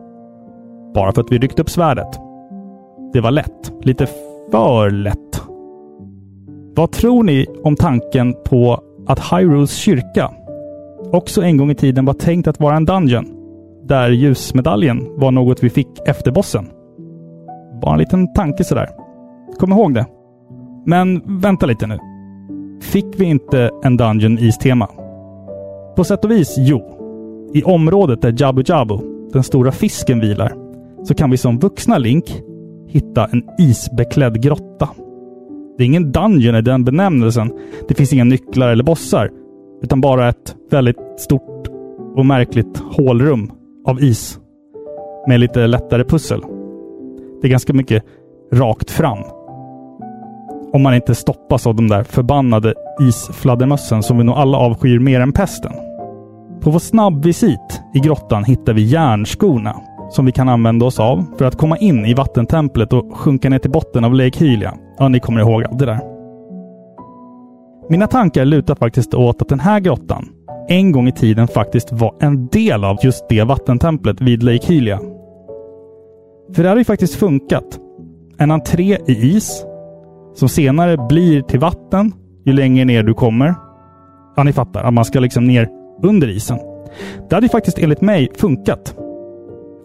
Bara 0.94 1.12
för 1.12 1.20
att 1.20 1.32
vi 1.32 1.38
ryckte 1.38 1.62
upp 1.62 1.70
svärdet. 1.70 2.20
Det 3.12 3.20
var 3.20 3.30
lätt. 3.30 3.72
Lite 3.82 4.06
för 4.50 4.90
lätt. 4.90 5.42
Vad 6.76 6.92
tror 6.92 7.22
ni 7.22 7.46
om 7.62 7.76
tanken 7.76 8.34
på 8.44 8.80
att 9.06 9.32
Hyrules 9.32 9.74
kyrka 9.74 10.30
också 11.12 11.42
en 11.42 11.56
gång 11.56 11.70
i 11.70 11.74
tiden 11.74 12.04
var 12.04 12.14
tänkt 12.14 12.48
att 12.48 12.60
vara 12.60 12.76
en 12.76 12.84
dungeon? 12.84 13.26
Där 13.82 14.10
ljusmedaljen 14.10 15.06
var 15.16 15.30
något 15.30 15.62
vi 15.62 15.70
fick 15.70 15.88
efter 16.06 16.30
bossen. 16.30 16.66
Bara 17.82 17.92
en 17.92 17.98
liten 17.98 18.32
tanke 18.32 18.64
sådär. 18.64 18.88
Kom 19.58 19.72
ihåg 19.72 19.94
det. 19.94 20.06
Men 20.86 21.22
vänta 21.40 21.66
lite 21.66 21.86
nu. 21.86 21.98
Fick 22.82 23.20
vi 23.20 23.24
inte 23.24 23.70
en 23.84 23.96
Dungeon 23.96 24.38
istema? 24.38 24.88
På 25.96 26.04
sätt 26.04 26.24
och 26.24 26.30
vis, 26.30 26.54
jo. 26.58 27.03
I 27.54 27.62
området 27.62 28.22
där 28.22 28.34
Jabu 28.38 28.62
Jabu, 28.66 28.98
den 29.32 29.42
stora 29.42 29.72
fisken, 29.72 30.20
vilar, 30.20 30.54
så 31.04 31.14
kan 31.14 31.30
vi 31.30 31.36
som 31.36 31.58
vuxna 31.58 31.98
Link 31.98 32.42
hitta 32.88 33.26
en 33.26 33.42
isbeklädd 33.58 34.42
grotta. 34.42 34.88
Det 35.76 35.84
är 35.84 35.86
ingen 35.86 36.12
Dungeon 36.12 36.56
i 36.56 36.62
den 36.62 36.84
benämnelsen. 36.84 37.52
Det 37.88 37.94
finns 37.94 38.12
inga 38.12 38.24
nycklar 38.24 38.68
eller 38.68 38.84
bossar, 38.84 39.30
utan 39.82 40.00
bara 40.00 40.28
ett 40.28 40.56
väldigt 40.70 40.96
stort 41.16 41.68
och 42.14 42.26
märkligt 42.26 42.78
hålrum 42.78 43.50
av 43.86 44.02
is 44.02 44.38
med 45.26 45.40
lite 45.40 45.66
lättare 45.66 46.04
pussel. 46.04 46.40
Det 47.40 47.46
är 47.46 47.50
ganska 47.50 47.72
mycket 47.72 48.04
rakt 48.52 48.90
fram. 48.90 49.18
Om 50.72 50.82
man 50.82 50.94
inte 50.94 51.14
stoppas 51.14 51.66
av 51.66 51.74
de 51.74 51.88
där 51.88 52.02
förbannade 52.02 52.74
isfladdermössen 53.00 54.02
som 54.02 54.18
vi 54.18 54.24
nog 54.24 54.36
alla 54.36 54.58
avskyr 54.58 54.98
mer 54.98 55.20
än 55.20 55.32
pesten. 55.32 55.72
På 56.64 56.70
vår 56.70 56.78
snabbvisit 56.78 57.82
i 57.94 57.98
grottan 57.98 58.44
hittar 58.44 58.72
vi 58.72 58.82
järnskorna 58.82 59.76
som 60.10 60.26
vi 60.26 60.32
kan 60.32 60.48
använda 60.48 60.86
oss 60.86 61.00
av 61.00 61.24
för 61.38 61.44
att 61.44 61.56
komma 61.56 61.76
in 61.76 62.06
i 62.06 62.14
vattentemplet 62.14 62.92
och 62.92 63.16
sjunka 63.16 63.48
ner 63.48 63.58
till 63.58 63.70
botten 63.70 64.04
av 64.04 64.14
Lake 64.14 64.44
Hylia. 64.44 64.74
Ja, 64.98 65.08
ni 65.08 65.20
kommer 65.20 65.40
ihåg 65.40 65.64
allt 65.64 65.78
det 65.78 65.86
där. 65.86 66.00
Mina 67.88 68.06
tankar 68.06 68.44
lutar 68.44 68.74
faktiskt 68.74 69.14
åt 69.14 69.42
att 69.42 69.48
den 69.48 69.60
här 69.60 69.80
grottan 69.80 70.28
en 70.68 70.92
gång 70.92 71.08
i 71.08 71.12
tiden 71.12 71.48
faktiskt 71.48 71.92
var 71.92 72.14
en 72.20 72.46
del 72.46 72.84
av 72.84 72.96
just 73.02 73.28
det 73.28 73.42
vattentemplet 73.42 74.20
vid 74.20 74.42
Lake 74.42 74.66
Hylia. 74.66 75.00
För 76.54 76.62
det 76.62 76.68
hade 76.68 76.80
ju 76.80 76.84
faktiskt 76.84 77.14
funkat. 77.14 77.80
En 78.38 78.50
entré 78.50 78.98
i 79.06 79.36
is 79.36 79.64
som 80.34 80.48
senare 80.48 80.96
blir 81.08 81.42
till 81.42 81.60
vatten 81.60 82.12
ju 82.44 82.52
längre 82.52 82.84
ner 82.84 83.02
du 83.02 83.14
kommer. 83.14 83.54
Ja, 84.36 84.42
ni 84.42 84.52
fattar. 84.52 84.84
Att 84.84 84.94
man 84.94 85.04
ska 85.04 85.20
liksom 85.20 85.44
ner 85.44 85.83
under 86.02 86.28
isen. 86.28 86.58
Det 87.28 87.34
hade 87.34 87.46
ju 87.46 87.50
faktiskt 87.50 87.78
enligt 87.78 88.00
mig 88.00 88.28
funkat. 88.36 88.96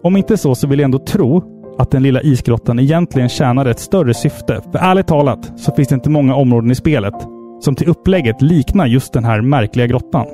Om 0.02 0.16
inte 0.16 0.36
så, 0.36 0.54
så 0.54 0.66
vill 0.66 0.78
jag 0.78 0.84
ändå 0.84 0.98
tro 0.98 1.42
att 1.78 1.90
den 1.90 2.02
lilla 2.02 2.22
isgrottan 2.22 2.78
egentligen 2.78 3.28
tjänar 3.28 3.66
ett 3.66 3.78
större 3.78 4.14
syfte. 4.14 4.60
För 4.72 4.78
ärligt 4.78 5.06
talat 5.06 5.52
så 5.56 5.72
finns 5.72 5.88
det 5.88 5.94
inte 5.94 6.10
många 6.10 6.34
områden 6.34 6.70
i 6.70 6.74
spelet 6.74 7.14
som 7.60 7.74
till 7.74 7.88
upplägget 7.88 8.42
liknar 8.42 8.86
just 8.86 9.12
den 9.12 9.24
här 9.24 9.40
märkliga 9.40 9.86
grottan. 9.86 10.26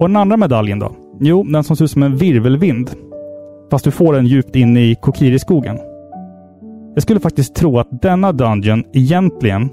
Och 0.00 0.08
den 0.08 0.16
andra 0.16 0.36
medaljen 0.36 0.78
då? 0.78 0.92
Jo, 1.20 1.42
den 1.42 1.64
som 1.64 1.76
ser 1.76 1.84
ut 1.84 1.90
som 1.90 2.02
en 2.02 2.16
virvelvind. 2.16 2.90
Fast 3.70 3.84
du 3.84 3.90
får 3.90 4.12
den 4.12 4.26
djupt 4.26 4.56
in 4.56 4.76
i 4.76 4.94
Kokiri-skogen. 4.94 5.78
Jag 6.94 7.02
skulle 7.02 7.20
faktiskt 7.20 7.54
tro 7.54 7.78
att 7.78 8.02
denna 8.02 8.32
Dungeon 8.32 8.84
egentligen 8.92 9.70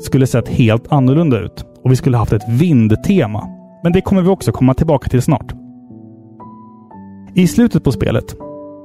skulle 0.00 0.26
sett 0.26 0.48
helt 0.48 0.92
annorlunda 0.92 1.40
ut 1.40 1.64
och 1.84 1.92
vi 1.92 1.96
skulle 1.96 2.16
haft 2.16 2.32
ett 2.32 2.48
vindtema. 2.48 3.55
Men 3.86 3.92
det 3.92 4.00
kommer 4.00 4.22
vi 4.22 4.28
också 4.28 4.52
komma 4.52 4.74
tillbaka 4.74 5.08
till 5.08 5.22
snart. 5.22 5.54
I 7.34 7.46
slutet 7.46 7.84
på 7.84 7.92
spelet, 7.92 8.36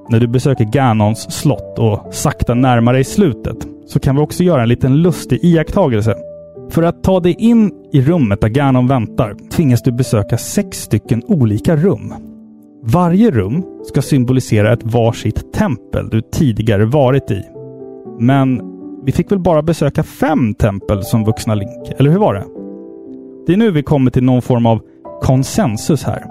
när 0.09 0.19
du 0.19 0.27
besöker 0.27 0.65
Ganons 0.65 1.31
slott 1.31 1.79
och 1.79 2.13
sakta 2.13 2.53
närmar 2.53 2.93
dig 2.93 3.03
slutet, 3.03 3.67
så 3.85 3.99
kan 3.99 4.15
vi 4.15 4.21
också 4.21 4.43
göra 4.43 4.61
en 4.61 4.69
liten 4.69 4.97
lustig 4.97 5.39
iakttagelse. 5.43 6.15
För 6.69 6.83
att 6.83 7.03
ta 7.03 7.19
dig 7.19 7.35
in 7.39 7.71
i 7.93 8.01
rummet 8.01 8.41
där 8.41 8.47
Ganon 8.47 8.87
väntar 8.87 9.35
tvingas 9.51 9.81
du 9.81 9.91
besöka 9.91 10.37
sex 10.37 10.81
stycken 10.81 11.23
olika 11.27 11.75
rum. 11.75 12.13
Varje 12.83 13.31
rum 13.31 13.63
ska 13.83 14.01
symbolisera 14.01 14.73
ett 14.73 14.83
varsitt 14.83 15.53
tempel 15.53 16.09
du 16.09 16.21
tidigare 16.21 16.85
varit 16.85 17.31
i. 17.31 17.43
Men 18.19 18.61
vi 19.05 19.11
fick 19.11 19.31
väl 19.31 19.39
bara 19.39 19.61
besöka 19.61 20.03
fem 20.03 20.53
tempel 20.53 21.03
som 21.03 21.23
vuxna 21.23 21.55
Link, 21.55 21.91
eller 21.97 22.11
hur 22.11 22.19
var 22.19 22.33
det? 22.33 22.45
Det 23.47 23.53
är 23.53 23.57
nu 23.57 23.71
vi 23.71 23.83
kommer 23.83 24.11
till 24.11 24.23
någon 24.23 24.41
form 24.41 24.65
av 24.65 24.81
konsensus 25.21 26.03
här. 26.03 26.23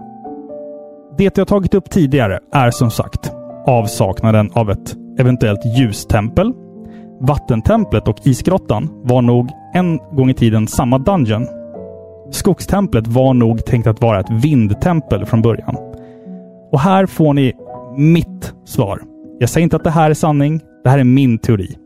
Det 1.19 1.39
jag 1.39 1.49
tagit 1.49 1.75
upp 1.75 1.91
tidigare 1.91 2.41
är 2.53 2.71
som 2.71 2.91
sagt 2.91 3.33
avsaknaden 3.67 4.51
av 4.55 4.71
ett 4.71 4.97
eventuellt 5.19 5.79
ljustempel. 5.79 6.53
Vattentemplet 7.21 8.09
och 8.09 8.27
isgrottan 8.27 8.89
var 9.05 9.23
nog 9.23 9.51
en 9.75 9.99
gång 9.99 10.31
i 10.31 10.35
tiden 10.35 10.67
samma 10.67 10.99
dungeon. 10.99 11.47
Skogstemplet 12.31 13.07
var 13.07 13.35
nog 13.35 13.65
tänkt 13.65 13.87
att 13.87 14.01
vara 14.01 14.21
ett 14.21 14.31
vindtempel 14.31 15.27
från 15.27 15.43
början. 15.43 15.77
Och 16.73 16.81
här 16.81 17.07
får 17.07 17.35
ni 17.35 17.53
mitt 17.97 18.55
svar. 18.65 19.01
Jag 19.39 19.49
säger 19.51 19.63
inte 19.63 19.77
att 19.77 19.85
det 19.85 19.91
här 19.91 20.11
är 20.11 20.15
sanning. 20.15 20.61
Det 20.85 20.91
här 20.91 20.99
är 20.99 21.05
min 21.05 21.39
teori. 21.39 21.77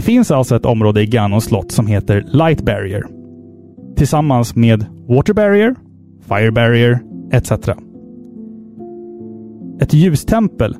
Det 0.00 0.04
finns 0.04 0.30
alltså 0.30 0.56
ett 0.56 0.66
område 0.66 1.02
i 1.02 1.06
Ganons 1.06 1.44
slott 1.44 1.72
som 1.72 1.86
heter 1.86 2.24
Light 2.26 2.62
Barrier. 2.62 3.04
Tillsammans 3.96 4.56
med 4.56 4.86
Water 5.08 5.34
Barrier, 5.34 5.74
Fire 6.28 6.52
Barrier 6.52 7.00
etc. 7.32 7.52
Ett 9.80 9.94
ljustempel 9.94 10.76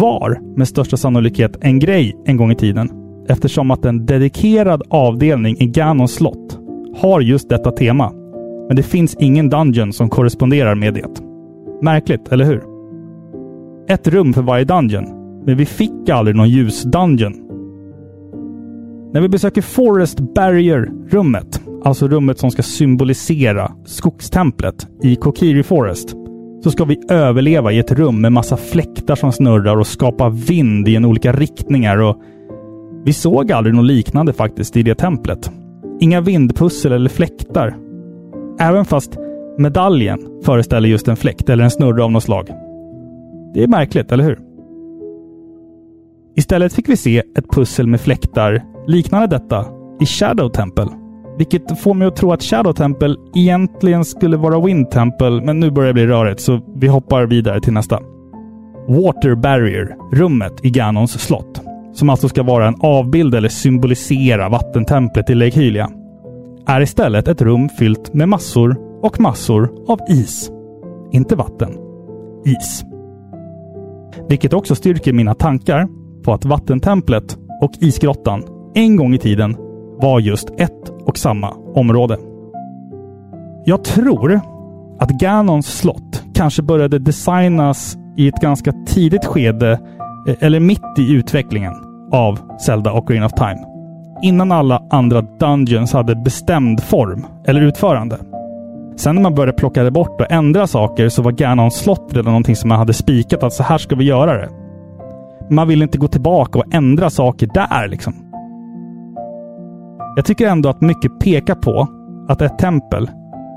var 0.00 0.56
med 0.56 0.68
största 0.68 0.96
sannolikhet 0.96 1.56
en 1.60 1.78
grej 1.78 2.16
en 2.24 2.36
gång 2.36 2.52
i 2.52 2.54
tiden 2.54 2.90
eftersom 3.28 3.70
att 3.70 3.84
en 3.84 4.06
dedikerad 4.06 4.82
avdelning 4.90 5.56
i 5.58 5.66
Ganons 5.66 6.14
slott 6.14 6.58
har 6.96 7.20
just 7.20 7.48
detta 7.48 7.70
tema. 7.70 8.12
Men 8.68 8.76
det 8.76 8.82
finns 8.82 9.16
ingen 9.20 9.48
dungeon 9.48 9.92
som 9.92 10.08
korresponderar 10.08 10.74
med 10.74 10.94
det. 10.94 11.20
Märkligt, 11.82 12.32
eller 12.32 12.44
hur? 12.44 12.62
Ett 13.88 14.08
rum 14.08 14.32
för 14.32 14.42
varje 14.42 14.64
dungeon, 14.64 15.04
men 15.46 15.56
vi 15.56 15.66
fick 15.66 16.08
aldrig 16.08 16.36
någon 16.36 16.50
ljusdungeon 16.50 17.51
när 19.12 19.20
vi 19.20 19.28
besöker 19.28 19.62
Forest 19.62 20.20
Barrier-rummet, 20.20 21.60
alltså 21.84 22.08
rummet 22.08 22.38
som 22.38 22.50
ska 22.50 22.62
symbolisera 22.62 23.72
skogstemplet 23.84 24.86
i 25.02 25.16
Kokiri 25.16 25.62
Forest, 25.62 26.14
så 26.64 26.70
ska 26.70 26.84
vi 26.84 27.00
överleva 27.08 27.72
i 27.72 27.78
ett 27.78 27.92
rum 27.92 28.20
med 28.20 28.32
massa 28.32 28.56
fläktar 28.56 29.14
som 29.14 29.32
snurrar 29.32 29.76
och 29.76 29.86
skapar 29.86 30.30
vind 30.30 30.88
i 30.88 30.96
en 30.96 31.04
olika 31.04 31.32
riktningar 31.32 31.98
och 31.98 32.16
vi 33.04 33.12
såg 33.12 33.52
aldrig 33.52 33.74
något 33.74 33.84
liknande 33.84 34.32
faktiskt 34.32 34.76
i 34.76 34.82
det 34.82 34.94
templet. 34.94 35.50
Inga 36.00 36.20
vindpussel 36.20 36.92
eller 36.92 37.10
fläktar. 37.10 37.76
Även 38.58 38.84
fast 38.84 39.18
medaljen 39.58 40.40
föreställer 40.44 40.88
just 40.88 41.08
en 41.08 41.16
fläkt 41.16 41.48
eller 41.48 41.64
en 41.64 41.70
snurra 41.70 42.04
av 42.04 42.12
något 42.12 42.22
slag. 42.22 42.48
Det 43.54 43.62
är 43.62 43.68
märkligt, 43.68 44.12
eller 44.12 44.24
hur? 44.24 44.38
Istället 46.36 46.72
fick 46.72 46.88
vi 46.88 46.96
se 46.96 47.22
ett 47.38 47.50
pussel 47.50 47.86
med 47.86 48.00
fläktar 48.00 48.62
liknande 48.86 49.26
detta 49.26 49.66
i 50.00 50.06
Shadow 50.06 50.48
Temple. 50.48 50.86
Vilket 51.38 51.80
får 51.80 51.94
mig 51.94 52.08
att 52.08 52.16
tro 52.16 52.32
att 52.32 52.42
Shadow 52.42 52.72
Temple 52.72 53.16
egentligen 53.34 54.04
skulle 54.04 54.36
vara 54.36 54.60
Wind 54.60 54.90
Temple, 54.90 55.30
men 55.30 55.60
nu 55.60 55.70
börjar 55.70 55.88
det 55.88 55.94
bli 55.94 56.06
rörigt 56.06 56.40
så 56.40 56.60
vi 56.76 56.86
hoppar 56.86 57.26
vidare 57.26 57.60
till 57.60 57.72
nästa. 57.72 57.98
Water 58.88 59.34
Barrier, 59.34 59.96
rummet 60.12 60.64
i 60.64 60.70
Ganons 60.70 61.20
slott. 61.20 61.60
Som 61.92 62.10
alltså 62.10 62.28
ska 62.28 62.42
vara 62.42 62.68
en 62.68 62.76
avbild 62.80 63.34
eller 63.34 63.48
symbolisera 63.48 64.48
vattentemplet 64.48 65.30
i 65.30 65.34
Lake 65.34 65.60
Hylia. 65.60 65.90
Är 66.66 66.80
istället 66.80 67.28
ett 67.28 67.42
rum 67.42 67.68
fyllt 67.68 68.14
med 68.14 68.28
massor 68.28 68.76
och 69.02 69.20
massor 69.20 69.70
av 69.88 70.00
is. 70.08 70.50
Inte 71.12 71.36
vatten. 71.36 71.70
Is. 72.44 72.84
Vilket 74.28 74.52
också 74.52 74.74
styrker 74.74 75.12
mina 75.12 75.34
tankar 75.34 75.88
på 76.22 76.32
att 76.32 76.44
vattentemplet 76.44 77.38
och 77.62 77.72
isgrottan 77.80 78.42
en 78.74 78.96
gång 78.96 79.14
i 79.14 79.18
tiden 79.18 79.56
var 80.00 80.20
just 80.20 80.50
ett 80.58 80.92
och 81.04 81.18
samma 81.18 81.50
område. 81.74 82.16
Jag 83.64 83.84
tror 83.84 84.40
att 84.98 85.10
Ganons 85.10 85.78
slott 85.78 86.24
kanske 86.34 86.62
började 86.62 86.98
designas 86.98 87.96
i 88.16 88.28
ett 88.28 88.40
ganska 88.40 88.72
tidigt 88.86 89.24
skede, 89.24 89.80
eh, 90.28 90.34
eller 90.40 90.60
mitt 90.60 90.98
i 90.98 91.12
utvecklingen 91.12 91.72
av 92.12 92.38
Zelda 92.66 92.92
och 92.92 93.06
Green 93.06 93.22
of 93.22 93.32
Time. 93.32 93.58
Innan 94.22 94.52
alla 94.52 94.82
andra 94.90 95.22
Dungeons 95.22 95.92
hade 95.92 96.16
bestämd 96.16 96.82
form 96.82 97.26
eller 97.46 97.60
utförande. 97.60 98.18
Sen 98.96 99.14
när 99.14 99.22
man 99.22 99.34
började 99.34 99.58
plocka 99.58 99.82
det 99.82 99.90
bort 99.90 100.20
och 100.20 100.32
ändra 100.32 100.66
saker 100.66 101.08
så 101.08 101.22
var 101.22 101.32
Ganons 101.32 101.74
slott 101.74 102.08
redan 102.10 102.32
någonting 102.32 102.56
som 102.56 102.68
man 102.68 102.78
hade 102.78 102.92
spikat 102.92 103.42
att 103.42 103.52
så 103.52 103.62
här 103.62 103.78
ska 103.78 103.96
vi 103.96 104.04
göra 104.04 104.34
det. 104.34 104.48
Man 105.50 105.68
ville 105.68 105.84
inte 105.84 105.98
gå 105.98 106.08
tillbaka 106.08 106.58
och 106.58 106.74
ändra 106.74 107.10
saker 107.10 107.48
där 107.54 107.88
liksom. 107.88 108.14
Jag 110.16 110.24
tycker 110.24 110.48
ändå 110.48 110.68
att 110.68 110.80
mycket 110.80 111.18
pekar 111.20 111.54
på 111.54 111.88
att 112.28 112.42
ett 112.42 112.58
tempel, 112.58 113.10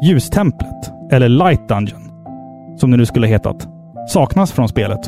ljustemplet, 0.03 0.91
eller 1.11 1.29
Light 1.29 1.67
Dungeon, 1.67 2.01
som 2.77 2.91
det 2.91 2.97
nu 2.97 3.05
skulle 3.05 3.27
hetat, 3.27 3.67
saknas 4.07 4.51
från 4.51 4.67
spelet. 4.67 4.99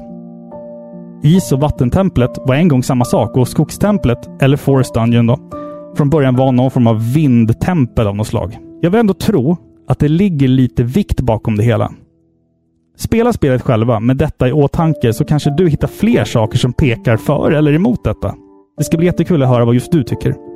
Is 1.23 1.51
och 1.51 1.59
vattentemplet 1.59 2.37
var 2.45 2.55
en 2.55 2.67
gång 2.67 2.83
samma 2.83 3.05
sak 3.05 3.37
och 3.37 3.47
skogstemplet, 3.47 4.29
eller 4.41 4.57
Forest 4.57 4.93
Dungeon 4.93 5.27
då, 5.27 5.37
från 5.97 6.09
början 6.09 6.35
var 6.35 6.51
någon 6.51 6.71
form 6.71 6.87
av 6.87 7.13
vindtempel 7.13 8.07
av 8.07 8.15
något 8.15 8.27
slag. 8.27 8.57
Jag 8.81 8.89
vill 8.89 8.99
ändå 8.99 9.13
tro 9.13 9.57
att 9.87 9.99
det 9.99 10.07
ligger 10.07 10.47
lite 10.47 10.83
vikt 10.83 11.21
bakom 11.21 11.57
det 11.57 11.63
hela. 11.63 11.91
Spela 12.97 13.33
spelet 13.33 13.61
själva 13.61 13.99
med 13.99 14.17
detta 14.17 14.47
i 14.47 14.51
åtanke 14.51 15.13
så 15.13 15.25
kanske 15.25 15.55
du 15.57 15.69
hittar 15.69 15.87
fler 15.87 16.23
saker 16.23 16.57
som 16.57 16.73
pekar 16.73 17.17
för 17.17 17.51
eller 17.51 17.73
emot 17.73 18.03
detta. 18.03 18.35
Det 18.77 18.83
ska 18.83 18.97
bli 18.97 19.05
jättekul 19.05 19.43
att 19.43 19.49
höra 19.49 19.65
vad 19.65 19.73
just 19.73 19.91
du 19.91 20.03
tycker. 20.03 20.46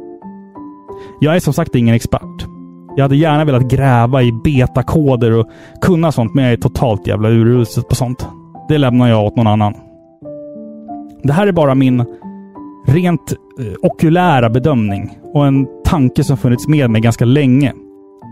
Jag 1.20 1.36
är 1.36 1.40
som 1.40 1.54
sagt 1.54 1.76
ingen 1.76 1.96
expert. 1.96 2.46
Jag 2.96 3.04
hade 3.04 3.16
gärna 3.16 3.46
velat 3.46 3.64
gräva 3.64 4.24
i 4.24 4.32
betakoder 4.32 5.32
och 5.32 5.48
kunna 5.82 6.12
sånt, 6.12 6.34
men 6.34 6.44
jag 6.44 6.54
är 6.54 6.58
totalt 6.58 7.08
jävla 7.08 7.30
urusel 7.30 7.84
på 7.84 7.96
sånt. 7.96 8.28
Det 8.70 8.78
lämnar 8.78 9.10
jag 9.10 9.26
åt 9.26 9.36
någon 9.36 9.48
annan. 9.48 9.74
Det 11.24 11.34
här 11.34 11.48
är 11.48 11.52
bara 11.52 11.76
min 11.76 12.06
rent 12.88 13.32
eh, 13.60 13.74
okulära 13.82 14.50
bedömning 14.50 15.18
och 15.34 15.48
en 15.48 15.68
tanke 15.86 16.24
som 16.24 16.38
funnits 16.38 16.68
med 16.68 16.90
mig 16.90 17.02
ganska 17.02 17.26
länge. 17.26 17.72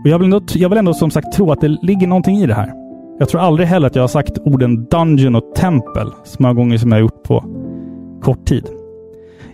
Och 0.04 0.10
jag, 0.10 0.18
vill 0.18 0.24
ändå, 0.24 0.40
jag 0.54 0.68
vill 0.68 0.78
ändå 0.78 0.94
som 0.94 1.10
sagt 1.10 1.32
tro 1.32 1.52
att 1.52 1.60
det 1.60 1.68
ligger 1.68 2.06
någonting 2.06 2.36
i 2.36 2.46
det 2.46 2.54
här. 2.54 2.72
Jag 3.18 3.28
tror 3.28 3.40
aldrig 3.40 3.68
heller 3.68 3.86
att 3.86 3.94
jag 3.94 4.02
har 4.02 4.08
sagt 4.08 4.38
orden 4.38 4.84
dungeon 4.84 5.34
och 5.34 5.54
tempel 5.56 6.10
så 6.24 6.42
många 6.42 6.54
gånger 6.54 6.78
som 6.78 6.92
jag 6.92 6.96
har 6.96 7.02
gjort 7.02 7.22
på 7.22 7.44
kort 8.22 8.44
tid. 8.44 8.68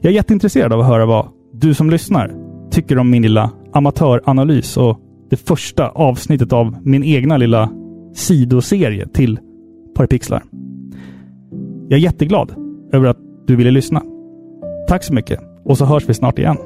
Jag 0.01 0.11
är 0.11 0.15
jätteintresserad 0.15 0.73
av 0.73 0.81
att 0.81 0.87
höra 0.87 1.07
vad 1.07 1.29
du 1.53 1.75
som 1.75 1.91
lyssnar 1.91 2.46
tycker 2.77 2.99
om 2.99 3.11
min 3.11 3.23
lilla 3.23 3.51
amatöranalys 3.73 4.77
och 4.77 5.01
det 5.31 5.37
första 5.37 5.89
avsnittet 5.89 6.53
av 6.53 6.77
min 6.83 7.05
egna 7.05 7.37
lilla 7.37 7.71
sidoserie 8.15 9.09
till 9.09 9.39
Parapixlar. 9.95 10.43
Jag 11.89 11.99
är 11.99 12.03
jätteglad 12.03 12.55
över 12.93 13.09
att 13.09 13.19
du 13.47 13.57
ville 13.57 13.71
lyssna. 13.71 14.03
Tack 14.89 15.05
så 15.05 15.15
mycket 15.15 15.41
och 15.65 15.79
så 15.79 15.85
hörs 15.85 16.09
vi 16.09 16.15
snart 16.15 16.39
igen. 16.39 16.57